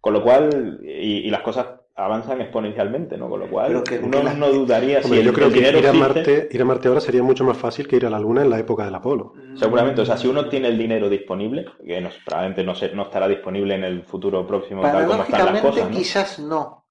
Con 0.00 0.12
lo 0.12 0.22
cual, 0.22 0.80
y, 0.82 1.28
las 1.28 1.42
cosas 1.42 1.66
avanzan 1.96 2.40
exponencialmente, 2.40 3.18
¿no? 3.18 3.28
Con 3.28 3.40
lo 3.40 3.50
cual, 3.50 3.82
uno 4.02 4.22
no 4.34 4.48
dudaría 4.50 5.02
si 5.02 5.22
yo 5.22 5.32
creo 5.32 5.50
que 5.50 5.58
ir 5.58 5.86
a, 5.86 5.92
Marte, 5.92 6.48
ir 6.52 6.62
a 6.62 6.64
Marte 6.64 6.86
ahora 6.86 7.00
sería 7.00 7.24
mucho 7.24 7.42
más 7.42 7.56
fácil 7.56 7.88
que 7.88 7.96
ir 7.96 8.06
a 8.06 8.10
la 8.10 8.20
Luna 8.20 8.42
en 8.42 8.50
la 8.50 8.60
época 8.60 8.84
del 8.84 8.94
Apolo. 8.94 9.34
Seguramente, 9.56 10.02
o 10.02 10.06
sea, 10.06 10.16
si 10.16 10.28
uno 10.28 10.48
tiene 10.48 10.68
el 10.68 10.78
dinero 10.78 11.08
disponible, 11.08 11.66
que 11.84 12.00
no, 12.00 12.10
probablemente 12.24 12.62
no, 12.62 12.74
no 12.94 13.02
estará 13.02 13.26
disponible 13.26 13.74
en 13.74 13.82
el 13.82 14.04
futuro 14.04 14.46
próximo 14.46 14.82
tal 14.82 15.06
como 15.06 15.24
están 15.24 15.52
las 15.52 15.60
cosas, 15.60 15.88
quizás 15.88 16.38
no, 16.38 16.84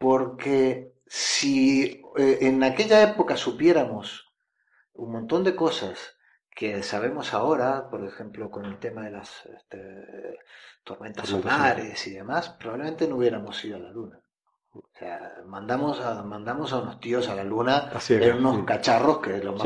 porque 0.00 0.94
si 1.06 2.02
eh, 2.16 2.38
en 2.40 2.64
aquella 2.64 3.02
época 3.02 3.36
supiéramos 3.36 4.32
un 4.94 5.12
montón 5.12 5.44
de 5.44 5.54
cosas 5.54 6.16
que 6.56 6.82
sabemos 6.82 7.34
ahora, 7.34 7.90
por 7.90 8.02
ejemplo, 8.06 8.50
con 8.50 8.64
el 8.64 8.78
tema 8.78 9.04
de 9.04 9.10
las 9.10 9.44
este, 9.44 10.38
tormentas 10.84 11.28
solares 11.28 12.06
y 12.06 12.12
demás, 12.12 12.48
probablemente 12.48 13.06
no 13.06 13.16
hubiéramos 13.16 13.62
ido 13.62 13.76
a 13.76 13.80
la 13.80 13.90
Luna. 13.90 14.20
O 14.72 14.82
sea, 14.96 15.34
mandamos 15.46 16.00
a, 16.00 16.22
mandamos 16.22 16.72
a 16.72 16.78
unos 16.78 17.00
tíos 17.00 17.28
a 17.28 17.34
la 17.34 17.42
luna 17.42 17.90
en 18.08 18.36
unos 18.36 18.64
cacharros 18.64 19.18
que 19.18 19.38
lo 19.38 19.54
más 19.54 19.64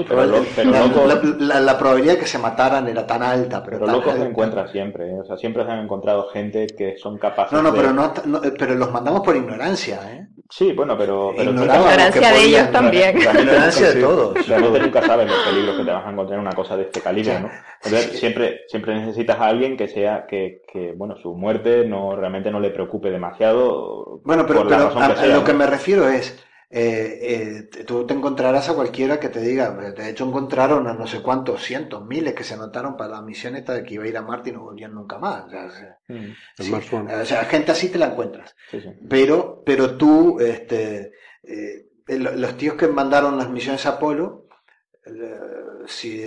la, 1.38 1.78
probabilidad 1.78 2.14
de 2.14 2.20
que 2.20 2.26
se 2.26 2.38
mataran 2.38 2.88
era 2.88 3.06
tan 3.06 3.22
alta. 3.22 3.62
Pero, 3.62 3.80
pero 3.80 3.92
locos 3.92 4.14
se 4.14 4.22
encuentran 4.22 4.68
siempre. 4.68 5.10
¿eh? 5.10 5.20
O 5.20 5.24
sea, 5.26 5.36
siempre 5.36 5.64
se 5.64 5.72
han 5.72 5.80
encontrado 5.80 6.28
gente 6.30 6.66
que 6.68 6.96
son 6.96 7.18
capaces 7.18 7.52
No, 7.52 7.60
no, 7.62 7.74
pero, 7.74 7.92
no, 7.92 8.12
pero 8.58 8.74
los 8.76 8.90
mandamos 8.92 9.20
por 9.20 9.36
ignorancia. 9.36 10.00
¿eh? 10.10 10.26
Sí, 10.50 10.72
bueno, 10.72 10.96
pero... 10.96 11.32
pero 11.36 11.50
ignorancia 11.50 12.32
de 12.32 12.44
ellos 12.44 12.70
también. 12.70 13.18
ignorancia 13.18 13.92
de 13.92 14.00
todos. 14.00 14.46
Realmente 14.46 14.80
nunca 14.80 15.02
sabes 15.02 15.28
los 15.28 15.38
peligros 15.44 15.76
que 15.76 15.84
te 15.84 15.90
vas 15.90 16.06
a 16.06 16.10
encontrar 16.10 16.38
en 16.38 16.46
una 16.46 16.54
cosa 16.54 16.76
de 16.76 16.82
este 16.84 17.00
calibre, 17.00 17.40
¿no? 17.40 17.50
Entonces, 17.82 18.18
siempre, 18.18 18.60
siempre 18.68 18.94
necesitas 18.94 19.38
a 19.40 19.46
alguien 19.46 19.76
que 19.76 19.88
sea, 19.88 20.26
que, 20.26 20.62
que, 20.70 20.92
bueno, 20.92 21.16
su 21.16 21.34
muerte 21.34 21.86
no 21.86 22.14
realmente 22.14 22.50
no 22.50 22.60
le 22.60 22.70
preocupe 22.70 23.10
demasiado. 23.10 24.20
Bueno, 24.24 24.44
pero, 24.46 24.60
a, 24.68 25.26
lo 25.26 25.44
que 25.44 25.54
me 25.54 25.66
refiero 25.66 26.08
es, 26.08 26.38
eh, 26.76 27.68
eh, 27.76 27.84
tú 27.84 28.04
te 28.04 28.14
encontrarás 28.14 28.68
a 28.68 28.74
cualquiera 28.74 29.20
que 29.20 29.28
te 29.28 29.38
diga, 29.38 29.70
de 29.70 30.10
hecho 30.10 30.26
encontraron 30.26 30.88
a 30.88 30.94
no 30.94 31.06
sé 31.06 31.22
cuántos 31.22 31.62
cientos, 31.62 32.04
miles 32.04 32.34
que 32.34 32.42
se 32.42 32.54
anotaron 32.54 32.96
para 32.96 33.12
la 33.12 33.22
misión 33.22 33.54
esta 33.54 33.74
de 33.74 33.84
que 33.84 33.94
iba 33.94 34.02
a 34.02 34.08
ir 34.08 34.16
a 34.16 34.22
Marte 34.22 34.50
y 34.50 34.54
no 34.54 34.64
volvían 34.64 34.92
nunca 34.92 35.16
más. 35.18 35.44
O 35.44 35.50
sea, 35.50 35.98
mm. 36.08 37.20
o 37.20 37.24
sea 37.24 37.44
gente 37.44 37.70
así 37.70 37.90
te 37.90 37.98
la 37.98 38.06
encuentras. 38.06 38.56
Pero, 39.08 39.62
pero 39.64 39.96
tú, 39.96 40.40
este, 40.40 41.12
eh, 41.44 41.86
los 42.08 42.56
tíos 42.56 42.74
que 42.74 42.88
mandaron 42.88 43.38
las 43.38 43.50
misiones 43.50 43.86
Apolo, 43.86 44.48
si 45.86 46.20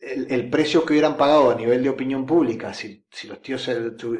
el, 0.00 0.50
precio 0.50 0.84
que 0.84 0.92
hubieran 0.92 1.16
pagado 1.16 1.50
a 1.50 1.54
nivel 1.54 1.82
de 1.82 1.90
opinión 1.90 2.26
pública, 2.26 2.72
si, 2.74 3.04
si 3.10 3.28
los 3.28 3.40
tíos 3.40 3.68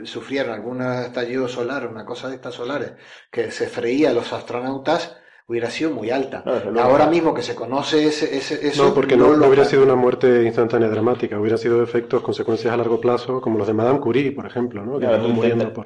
sufrieran 0.05 0.55
algún 0.55 0.83
estallido 0.83 1.49
solar, 1.49 1.87
una 1.87 2.05
cosa 2.05 2.29
de 2.29 2.37
estas 2.37 2.55
solares, 2.55 2.93
que 3.31 3.51
se 3.51 3.67
freía 3.67 4.11
a 4.11 4.15
los 4.15 4.33
astronautas, 4.33 5.17
hubiera 5.49 5.71
sido 5.71 5.93
muy 5.93 6.11
alta. 6.11 6.43
Ahora 6.81 7.07
mismo 7.07 7.33
que 7.33 7.43
se 7.43 7.55
conoce 7.55 8.07
ese, 8.07 8.37
eso... 8.37 8.85
No, 8.85 8.95
porque 8.95 9.17
no, 9.17 9.29
hubiera 9.29 9.65
sido 9.65 9.85
una 9.85 9.95
muerte 9.95 10.43
instantánea 10.43 10.89
dramática, 10.89 11.39
hubiera 11.39 11.57
sido 11.57 11.83
efectos, 11.83 12.21
consecuencias 12.23 12.73
a 12.75 12.77
largo 12.77 13.01
plazo, 13.01 13.41
como 13.41 13.59
los 13.59 13.67
de 13.69 13.75
Madame 13.75 14.01
Curie, 14.01 14.33
por 14.33 14.47
ejemplo. 14.47 14.85
¿no? 14.85 14.99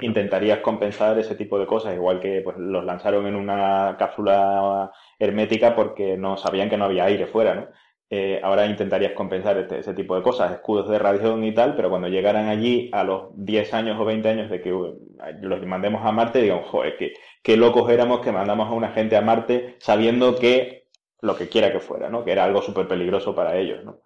Intentarías 0.00 0.60
compensar 0.60 1.18
ese 1.18 1.34
tipo 1.34 1.58
de 1.58 1.66
cosas, 1.66 1.94
igual 1.94 2.20
que 2.20 2.40
pues, 2.42 2.56
los 2.56 2.84
lanzaron 2.84 3.26
en 3.26 3.34
una 3.34 3.96
cápsula 3.98 4.90
hermética 5.18 5.76
porque 5.76 6.16
no 6.16 6.38
sabían 6.38 6.70
que 6.70 6.78
no 6.78 6.86
había 6.86 7.04
aire 7.04 7.26
fuera, 7.26 7.54
¿no? 7.54 7.68
Eh, 8.12 8.41
ahora 8.43 8.66
intentarías 8.66 9.12
compensar 9.12 9.57
este, 9.57 9.78
ese 9.78 9.95
tipo 9.95 10.16
de 10.16 10.23
cosas, 10.23 10.51
escudos 10.51 10.89
de 10.89 10.99
radiación 10.99 11.45
y 11.45 11.55
tal, 11.55 11.77
pero 11.77 11.91
cuando 11.91 12.09
llegaran 12.09 12.49
allí 12.49 12.91
a 12.93 13.05
los 13.05 13.28
10 13.37 13.73
años 13.73 14.01
o 14.01 14.05
20 14.05 14.28
años 14.28 14.51
de 14.51 14.61
que 14.61 14.73
uh, 14.73 14.99
los 15.43 15.65
mandemos 15.65 16.05
a 16.05 16.11
Marte, 16.11 16.43
digan, 16.43 16.62
joder, 16.62 16.97
qué, 16.97 17.12
qué 17.41 17.57
locos 17.57 17.89
éramos 17.89 18.20
que 18.20 18.32
mandamos 18.32 18.69
a 18.69 18.73
una 18.73 18.91
gente 18.91 19.16
a 19.16 19.20
Marte 19.20 19.77
sabiendo 19.78 20.35
que 20.35 20.89
lo 21.20 21.37
que 21.37 21.49
quiera 21.49 21.70
que 21.70 21.78
fuera, 21.78 22.11
¿no? 22.11 22.24
Que 22.24 22.32
era 22.32 22.43
algo 22.45 22.62
súper 22.62 22.89
peligroso 22.89 23.32
para 23.32 23.57
ellos, 23.57 23.85
¿no? 23.85 24.01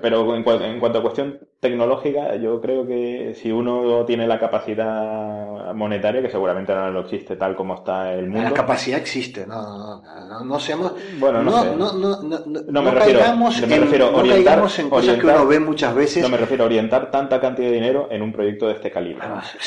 Pero 0.00 0.34
en, 0.34 0.42
cuanto 0.80 0.98
a 0.98 1.02
cuestión 1.02 1.40
tecnológica, 1.60 2.36
yo 2.36 2.58
creo 2.58 2.86
que 2.86 3.34
si 3.34 3.52
uno 3.52 4.02
tiene 4.06 4.26
la 4.26 4.40
capacidad 4.40 5.74
monetaria, 5.74 6.22
que 6.22 6.30
seguramente 6.30 6.72
ahora 6.72 6.90
no 6.90 7.00
existe 7.00 7.36
tal 7.36 7.54
como 7.54 7.74
está 7.74 8.14
el 8.14 8.28
mundo. 8.28 8.48
La 8.48 8.54
capacidad 8.54 8.98
existe, 8.98 9.46
no, 9.46 10.00
no, 10.00 10.26
no, 10.26 10.40
no 10.42 10.58
seamos. 10.58 10.94
Bueno, 11.18 11.42
no, 11.42 11.50
no, 11.50 11.62
sé. 11.62 11.76
no, 11.76 11.92
no, 11.92 12.62
no, 12.66 12.82
me 12.82 12.90
refiero, 12.92 13.18
caigamos 13.20 13.58
en, 13.58 13.72
orientar, 14.14 14.58
en 14.78 14.88
cosas 14.88 15.18
que 15.18 15.26
uno 15.26 15.46
ve 15.46 15.60
muchas 15.60 15.94
veces. 15.94 16.22
No 16.22 16.30
me 16.30 16.38
refiero 16.38 16.64
a 16.64 16.66
orientar 16.66 17.10
tanta 17.10 17.38
cantidad 17.38 17.68
de 17.68 17.74
dinero 17.74 18.08
en 18.10 18.22
un 18.22 18.32
proyecto 18.32 18.68
de 18.68 18.74
este 18.74 18.90
calibre. 18.90 19.22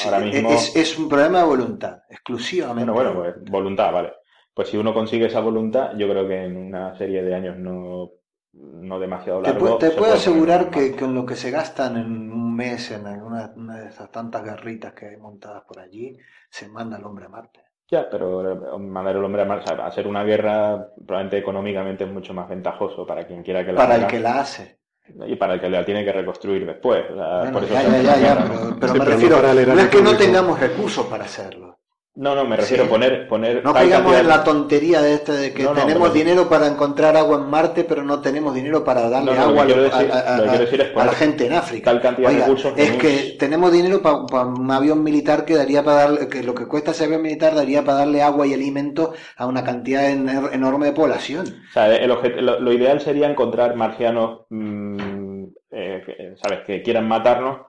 ahora 0.05 0.19
mismo... 0.19 0.49
es, 0.49 0.75
es 0.75 0.97
un 0.97 1.07
problema 1.07 1.39
de 1.39 1.45
voluntad, 1.45 1.99
exclusivamente. 2.09 2.89
Bueno, 2.89 3.13
bueno, 3.13 3.33
pues 3.35 3.51
voluntad, 3.51 3.93
vale. 3.93 4.13
Pues 4.51 4.69
si 4.69 4.77
uno 4.77 4.95
consigue 4.95 5.27
esa 5.27 5.41
voluntad, 5.41 5.91
yo 5.95 6.09
creo 6.09 6.27
que 6.27 6.45
en 6.45 6.57
una 6.57 6.97
serie 6.97 7.21
de 7.21 7.35
años 7.35 7.55
no 7.57 8.16
no 8.59 8.99
demasiado 8.99 9.41
largo. 9.41 9.77
Te, 9.77 9.91
puedo 9.91 10.13
asegurar 10.13 10.69
que 10.69 10.95
con 10.95 11.13
lo 11.13 11.25
que 11.25 11.35
se 11.35 11.51
gastan 11.51 11.97
en 11.97 12.31
un 12.31 12.55
mes 12.55 12.91
en 12.91 13.05
alguna 13.05 13.53
una 13.55 13.77
de 13.81 13.89
esas 13.89 14.11
tantas 14.11 14.43
guerritas 14.43 14.93
que 14.93 15.07
hay 15.07 15.17
montadas 15.17 15.63
por 15.63 15.79
allí, 15.79 16.17
se 16.49 16.67
manda 16.67 16.97
el 16.97 17.05
hombre 17.05 17.25
a 17.25 17.29
Marte. 17.29 17.61
Ya, 17.89 18.09
pero 18.09 18.51
eh, 18.51 18.79
mandar 18.79 19.15
el 19.15 19.23
hombre 19.23 19.43
a 19.43 19.45
Marte, 19.45 19.73
a 19.73 19.85
hacer 19.85 20.07
una 20.07 20.23
guerra 20.23 20.89
probablemente 21.05 21.37
económicamente 21.37 22.03
es 22.03 22.11
mucho 22.11 22.33
más 22.33 22.49
ventajoso 22.49 23.05
para 23.05 23.25
quien 23.25 23.43
quiera 23.43 23.65
que 23.65 23.71
la 23.71 23.77
Para 23.77 23.95
el 23.95 24.07
que 24.07 24.19
la 24.19 24.39
hace. 24.39 24.77
Y 25.25 25.35
para 25.37 25.53
el 25.53 25.61
que 25.61 25.69
la 25.69 25.85
tiene 25.85 26.03
que 26.03 26.11
reconstruir 26.11 26.65
después. 26.65 27.05
por 27.53 27.63
eso 27.63 27.73
ya, 27.73 28.01
ya, 28.01 28.17
ya, 28.17 28.75
pero, 28.79 28.93
me 28.95 29.05
refiero, 29.05 29.41
no 29.41 29.79
es 29.79 29.87
que 29.87 30.01
no 30.01 30.17
tengamos 30.17 30.59
recursos 30.59 31.05
para 31.05 31.23
hacerlo. 31.23 31.79
No, 32.17 32.33
no, 32.33 32.45
me 32.45 32.57
refiero 32.57 32.85
a 32.85 32.87
poner, 32.87 33.27
poner. 33.27 33.63
No 33.63 33.71
caigamos 33.75 34.15
en 34.15 34.27
la 34.27 34.43
tontería 34.43 35.03
de 35.03 35.13
este 35.13 35.33
de 35.33 35.53
que 35.53 35.63
tenemos 35.67 36.11
dinero 36.11 36.49
para 36.49 36.65
encontrar 36.65 37.15
agua 37.15 37.37
en 37.37 37.47
Marte, 37.47 37.83
pero 37.83 38.03
no 38.03 38.21
tenemos 38.21 38.55
dinero 38.55 38.83
para 38.83 39.07
darle 39.07 39.37
agua 39.37 39.61
a, 39.61 41.05
la 41.05 41.11
gente 41.13 41.45
en 41.45 41.53
África. 41.53 41.91
Tal 41.91 42.01
cantidad 42.01 42.31
de 42.31 42.39
recursos 42.39 42.73
es 42.75 42.93
que 42.93 43.35
tenemos 43.37 43.71
dinero 43.71 44.01
para 44.01 44.47
un 44.47 44.71
avión 44.71 45.03
militar 45.03 45.45
que 45.45 45.55
daría 45.55 45.83
para 45.83 46.09
dar, 46.09 46.27
que 46.27 46.41
lo 46.41 46.55
que 46.55 46.65
cuesta 46.65 46.89
ese 46.89 47.03
avión 47.03 47.21
militar 47.21 47.53
daría 47.53 47.83
para 47.85 47.99
darle 47.99 48.23
agua 48.23 48.47
y 48.47 48.53
alimento 48.55 49.13
a 49.35 49.45
una 49.45 49.63
cantidad 49.63 50.09
enorme 50.09 50.87
de 50.87 50.93
población. 50.93 51.45
O 51.69 51.73
sea, 51.73 51.87
lo, 52.07 52.73
ideal 52.73 52.99
sería 52.99 53.29
encontrar 53.29 53.75
marcianos, 53.75 54.47
mm, 54.49 55.43
eh, 55.69 56.35
sabes, 56.41 56.61
que 56.65 56.81
quieran 56.81 57.07
matarnos 57.07 57.66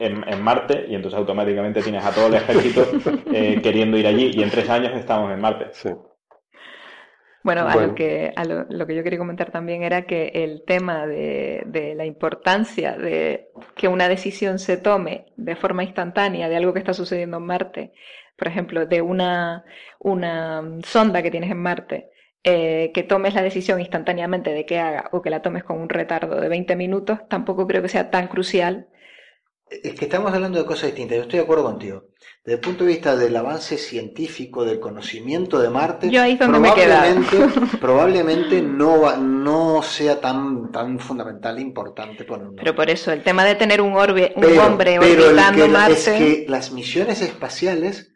en, 0.00 0.42
Marte 0.42 0.86
y 0.88 0.94
entonces 0.94 1.18
automáticamente 1.18 1.82
tienes 1.82 2.04
a 2.04 2.10
todo 2.10 2.28
el 2.28 2.34
ejército 2.34 2.86
eh, 3.32 3.60
queriendo 3.62 3.96
ir 3.96 4.06
allí 4.06 4.30
y 4.34 4.42
en 4.42 4.50
tres 4.50 4.68
años 4.68 4.92
estamos 4.94 5.32
en 5.32 5.40
Marte. 5.40 5.66
Bueno, 7.42 7.66
a, 7.66 7.76
lo 7.76 7.94
que, 7.94 8.32
a 8.36 8.44
lo, 8.44 8.86
que 8.86 8.94
yo 8.94 9.02
quería 9.02 9.18
comentar 9.18 9.50
también 9.50 9.82
era 9.82 10.02
que 10.02 10.30
el 10.34 10.62
tema 10.66 11.06
de, 11.06 11.62
de, 11.66 11.94
la 11.94 12.04
importancia 12.04 12.96
de 12.98 13.48
que 13.76 13.88
una 13.88 14.08
decisión 14.08 14.58
se 14.58 14.76
tome 14.76 15.26
de 15.36 15.56
forma 15.56 15.82
instantánea 15.82 16.50
de 16.50 16.56
algo 16.56 16.74
que 16.74 16.80
está 16.80 16.92
sucediendo 16.92 17.38
en 17.38 17.44
Marte, 17.44 17.92
por 18.36 18.48
ejemplo, 18.48 18.84
de 18.86 19.00
una, 19.00 19.64
una 19.98 20.62
sonda 20.82 21.22
que 21.22 21.30
tienes 21.30 21.50
en 21.50 21.62
Marte, 21.62 22.10
eh, 22.42 22.90
que 22.94 23.02
tomes 23.02 23.34
la 23.34 23.42
decisión 23.42 23.80
instantáneamente 23.80 24.54
de 24.54 24.64
qué 24.64 24.78
haga 24.78 25.10
o 25.12 25.20
que 25.20 25.28
la 25.28 25.42
tomes 25.42 25.62
con 25.62 25.78
un 25.78 25.90
retardo 25.90 26.40
de 26.40 26.48
20 26.48 26.74
minutos, 26.74 27.20
tampoco 27.28 27.66
creo 27.66 27.82
que 27.82 27.90
sea 27.90 28.10
tan 28.10 28.28
crucial 28.28 28.88
es 29.70 29.94
que 29.94 30.06
estamos 30.06 30.32
hablando 30.32 30.58
de 30.58 30.64
cosas 30.64 30.86
distintas, 30.86 31.16
yo 31.16 31.22
estoy 31.22 31.38
de 31.38 31.44
acuerdo 31.44 31.64
contigo. 31.64 32.04
Desde 32.44 32.54
el 32.54 32.60
punto 32.60 32.84
de 32.84 32.90
vista 32.90 33.16
del 33.16 33.36
avance 33.36 33.78
científico, 33.78 34.64
del 34.64 34.80
conocimiento 34.80 35.60
de 35.60 35.70
Marte, 35.70 36.10
probablemente, 36.38 37.36
probablemente 37.80 38.62
no, 38.62 39.16
no 39.16 39.82
sea 39.82 40.20
tan, 40.20 40.72
tan 40.72 40.98
fundamental 40.98 41.58
e 41.58 41.60
importante 41.60 42.26
Pero 42.56 42.74
por 42.74 42.90
eso, 42.90 43.12
el 43.12 43.22
tema 43.22 43.44
de 43.44 43.54
tener 43.54 43.80
un, 43.80 43.92
orbe, 43.92 44.32
un 44.34 44.58
hombre 44.58 44.98
orbitando 44.98 45.68
Marte... 45.68 45.92
Es 45.92 46.08
que 46.08 46.46
las 46.48 46.72
misiones 46.72 47.22
espaciales 47.22 48.12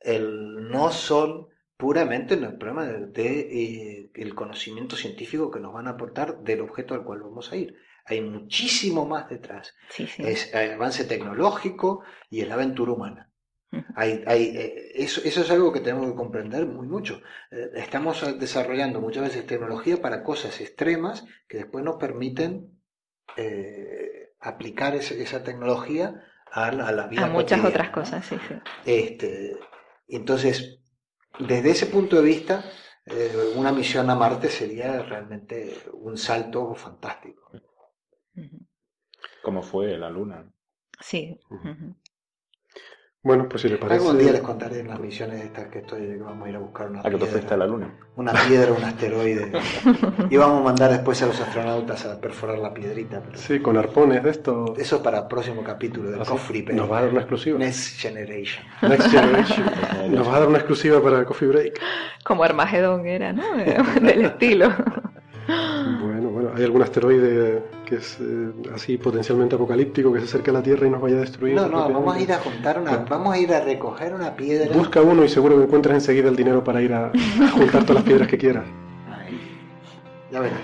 el, 0.00 0.68
no 0.68 0.90
son 0.90 1.48
puramente 1.76 2.34
el 2.34 2.58
problema 2.58 2.84
del 2.84 3.12
de, 3.12 4.10
eh, 4.12 4.34
conocimiento 4.34 4.96
científico 4.96 5.50
que 5.50 5.60
nos 5.60 5.72
van 5.72 5.86
a 5.86 5.90
aportar 5.90 6.42
del 6.42 6.60
objeto 6.60 6.94
al 6.94 7.04
cual 7.04 7.22
vamos 7.22 7.50
a 7.52 7.56
ir 7.56 7.74
hay 8.08 8.20
muchísimo 8.20 9.06
más 9.06 9.28
detrás. 9.28 9.74
Es 10.18 10.52
el 10.54 10.72
avance 10.72 11.04
tecnológico 11.04 12.02
y 12.30 12.40
es 12.40 12.48
la 12.48 12.54
aventura 12.54 12.92
humana. 12.92 13.30
Hay, 13.96 14.24
hay, 14.26 14.56
eh, 14.56 14.92
eso, 14.94 15.20
eso, 15.24 15.42
es 15.42 15.50
algo 15.50 15.72
que 15.72 15.80
tenemos 15.80 16.08
que 16.10 16.16
comprender 16.16 16.64
muy 16.64 16.86
mucho. 16.86 17.20
Eh, 17.50 17.70
estamos 17.74 18.38
desarrollando 18.38 19.00
muchas 19.00 19.24
veces 19.24 19.46
tecnología 19.46 20.00
para 20.00 20.22
cosas 20.22 20.58
extremas 20.62 21.26
que 21.46 21.58
después 21.58 21.84
nos 21.84 21.96
permiten 21.96 22.80
eh, 23.36 24.30
aplicar 24.40 24.94
esa 24.94 25.42
tecnología 25.42 26.24
a 26.50 26.72
la, 26.72 26.88
a 26.88 26.92
la 26.92 27.06
vida. 27.08 27.26
A 27.26 27.28
muchas 27.28 27.62
otras 27.62 27.90
cosas, 27.90 28.24
sí, 28.24 28.38
sí. 28.48 28.54
Este, 28.86 29.58
entonces, 30.06 30.80
desde 31.38 31.70
ese 31.70 31.86
punto 31.86 32.16
de 32.16 32.22
vista, 32.22 32.64
una 33.54 33.72
misión 33.72 34.08
a 34.08 34.14
Marte 34.14 34.48
sería 34.48 35.02
realmente 35.02 35.76
un 35.92 36.16
salto 36.16 36.74
fantástico. 36.74 37.50
Como 39.48 39.62
fue 39.62 39.96
la 39.96 40.10
luna. 40.10 40.44
Sí. 41.00 41.40
Bueno, 43.22 43.48
pues 43.48 43.62
si 43.62 43.70
le 43.70 43.78
parece. 43.78 44.06
Algún 44.06 44.18
día 44.18 44.30
les 44.30 44.42
contaré 44.42 44.80
en 44.80 44.88
las 44.88 45.00
misiones 45.00 45.42
estas 45.42 45.68
que 45.68 45.78
estoy, 45.78 46.02
que 46.02 46.18
vamos 46.18 46.46
a 46.46 46.50
ir 46.50 46.56
a 46.56 46.58
buscar 46.58 46.90
una 46.90 47.00
¿A 47.00 47.04
que 47.04 47.16
te 47.16 47.24
fuiste 47.24 47.54
a 47.54 47.56
la 47.56 47.66
luna? 47.66 47.98
Una 48.16 48.34
piedra, 48.46 48.72
un 48.72 48.84
asteroide. 48.84 49.50
y 50.30 50.36
vamos 50.36 50.60
a 50.60 50.64
mandar 50.64 50.90
después 50.90 51.22
a 51.22 51.28
los 51.28 51.40
astronautas 51.40 52.04
a 52.04 52.20
perforar 52.20 52.58
la 52.58 52.74
piedrita. 52.74 53.22
Sí, 53.36 53.60
con 53.60 53.78
arpones 53.78 54.22
de 54.22 54.28
esto. 54.28 54.74
Eso 54.76 54.96
es 54.96 55.02
para 55.02 55.20
el 55.20 55.26
próximo 55.28 55.64
capítulo 55.64 56.10
del 56.10 56.26
Coffee 56.26 56.60
Break. 56.60 56.76
Nos 56.76 56.92
va 56.92 56.98
a 56.98 57.00
dar 57.04 57.10
una 57.10 57.20
exclusiva. 57.20 57.58
Next 57.58 57.98
Generation. 57.98 58.66
Next 58.82 59.10
Generation. 59.10 59.64
Nos 60.10 60.28
va 60.28 60.36
a 60.36 60.40
dar 60.40 60.48
una 60.48 60.58
exclusiva 60.58 61.02
para 61.02 61.20
el 61.20 61.24
Coffee 61.24 61.48
Break. 61.48 61.80
Como 62.22 62.44
Armagedón 62.44 63.06
era, 63.06 63.32
¿no? 63.32 63.56
Del 64.02 64.26
estilo. 64.26 64.68
Bueno, 65.48 66.28
bueno, 66.28 66.50
hay 66.54 66.64
algún 66.64 66.82
asteroide 66.82 67.77
que 67.88 67.96
es 67.96 68.18
eh, 68.20 68.52
así 68.74 68.98
potencialmente 68.98 69.54
apocalíptico 69.54 70.12
que 70.12 70.20
se 70.20 70.26
acerque 70.26 70.50
a 70.50 70.54
la 70.54 70.62
Tierra 70.62 70.86
y 70.86 70.90
nos 70.90 71.00
vaya 71.00 71.16
a 71.16 71.20
destruir. 71.20 71.54
No, 71.54 71.66
no, 71.68 71.90
vamos 71.90 72.14
a 72.14 72.20
ir 72.20 72.32
a 72.32 72.38
juntar 72.44 72.80
una, 72.80 72.98
vamos 72.98 73.34
a 73.34 73.38
ir 73.38 73.52
a 73.52 73.60
recoger 73.60 74.14
una 74.14 74.36
piedra. 74.36 74.76
Busca 74.76 75.00
uno 75.00 75.24
y 75.24 75.28
seguro 75.28 75.56
que 75.56 75.64
encuentras 75.64 75.94
enseguida 75.94 76.28
el 76.28 76.36
dinero 76.36 76.62
para 76.62 76.82
ir 76.82 76.92
a, 76.92 77.10
juntar 77.52 77.82
todas 77.84 77.96
las 77.96 78.04
piedras 78.04 78.28
que 78.28 78.36
quieras. 78.36 78.64
ya 80.30 80.40
verás. 80.40 80.60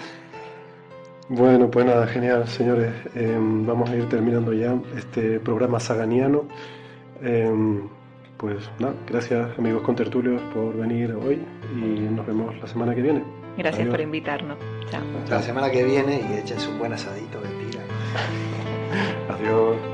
Bueno, 1.31 1.71
pues 1.71 1.87
nada, 1.87 2.07
genial, 2.07 2.47
señores. 2.47 2.93
Em, 3.15 3.65
vamos 3.65 3.89
a 3.89 3.97
ir 3.97 4.07
terminando 4.11 4.53
ya 4.53 4.79
este 4.95 5.41
programa 5.41 5.81
saganiano. 5.81 6.45
Em, 7.23 7.89
pues 8.37 8.71
nada, 8.79 8.95
gracias 9.09 9.59
amigos 9.59 9.83
contertulios 9.83 10.43
por 10.53 10.77
venir 10.77 11.13
hoy 11.13 11.41
y 11.75 12.01
nos 12.15 12.27
vemos 12.27 12.55
la 12.61 12.67
semana 12.67 12.95
que 12.95 13.01
viene. 13.01 13.44
Gracias 13.57 13.89
por 13.89 14.01
invitarnos. 14.01 14.59
Chao. 14.91 15.03
La 15.29 15.43
semana 15.43 15.71
que 15.71 15.85
viene 15.85 16.23
y 16.31 16.39
échense 16.39 16.69
un 16.69 16.79
buen 16.79 16.93
asadito 16.93 17.41
de 17.41 17.49
tira. 17.49 17.83
Adiós. 19.31 19.94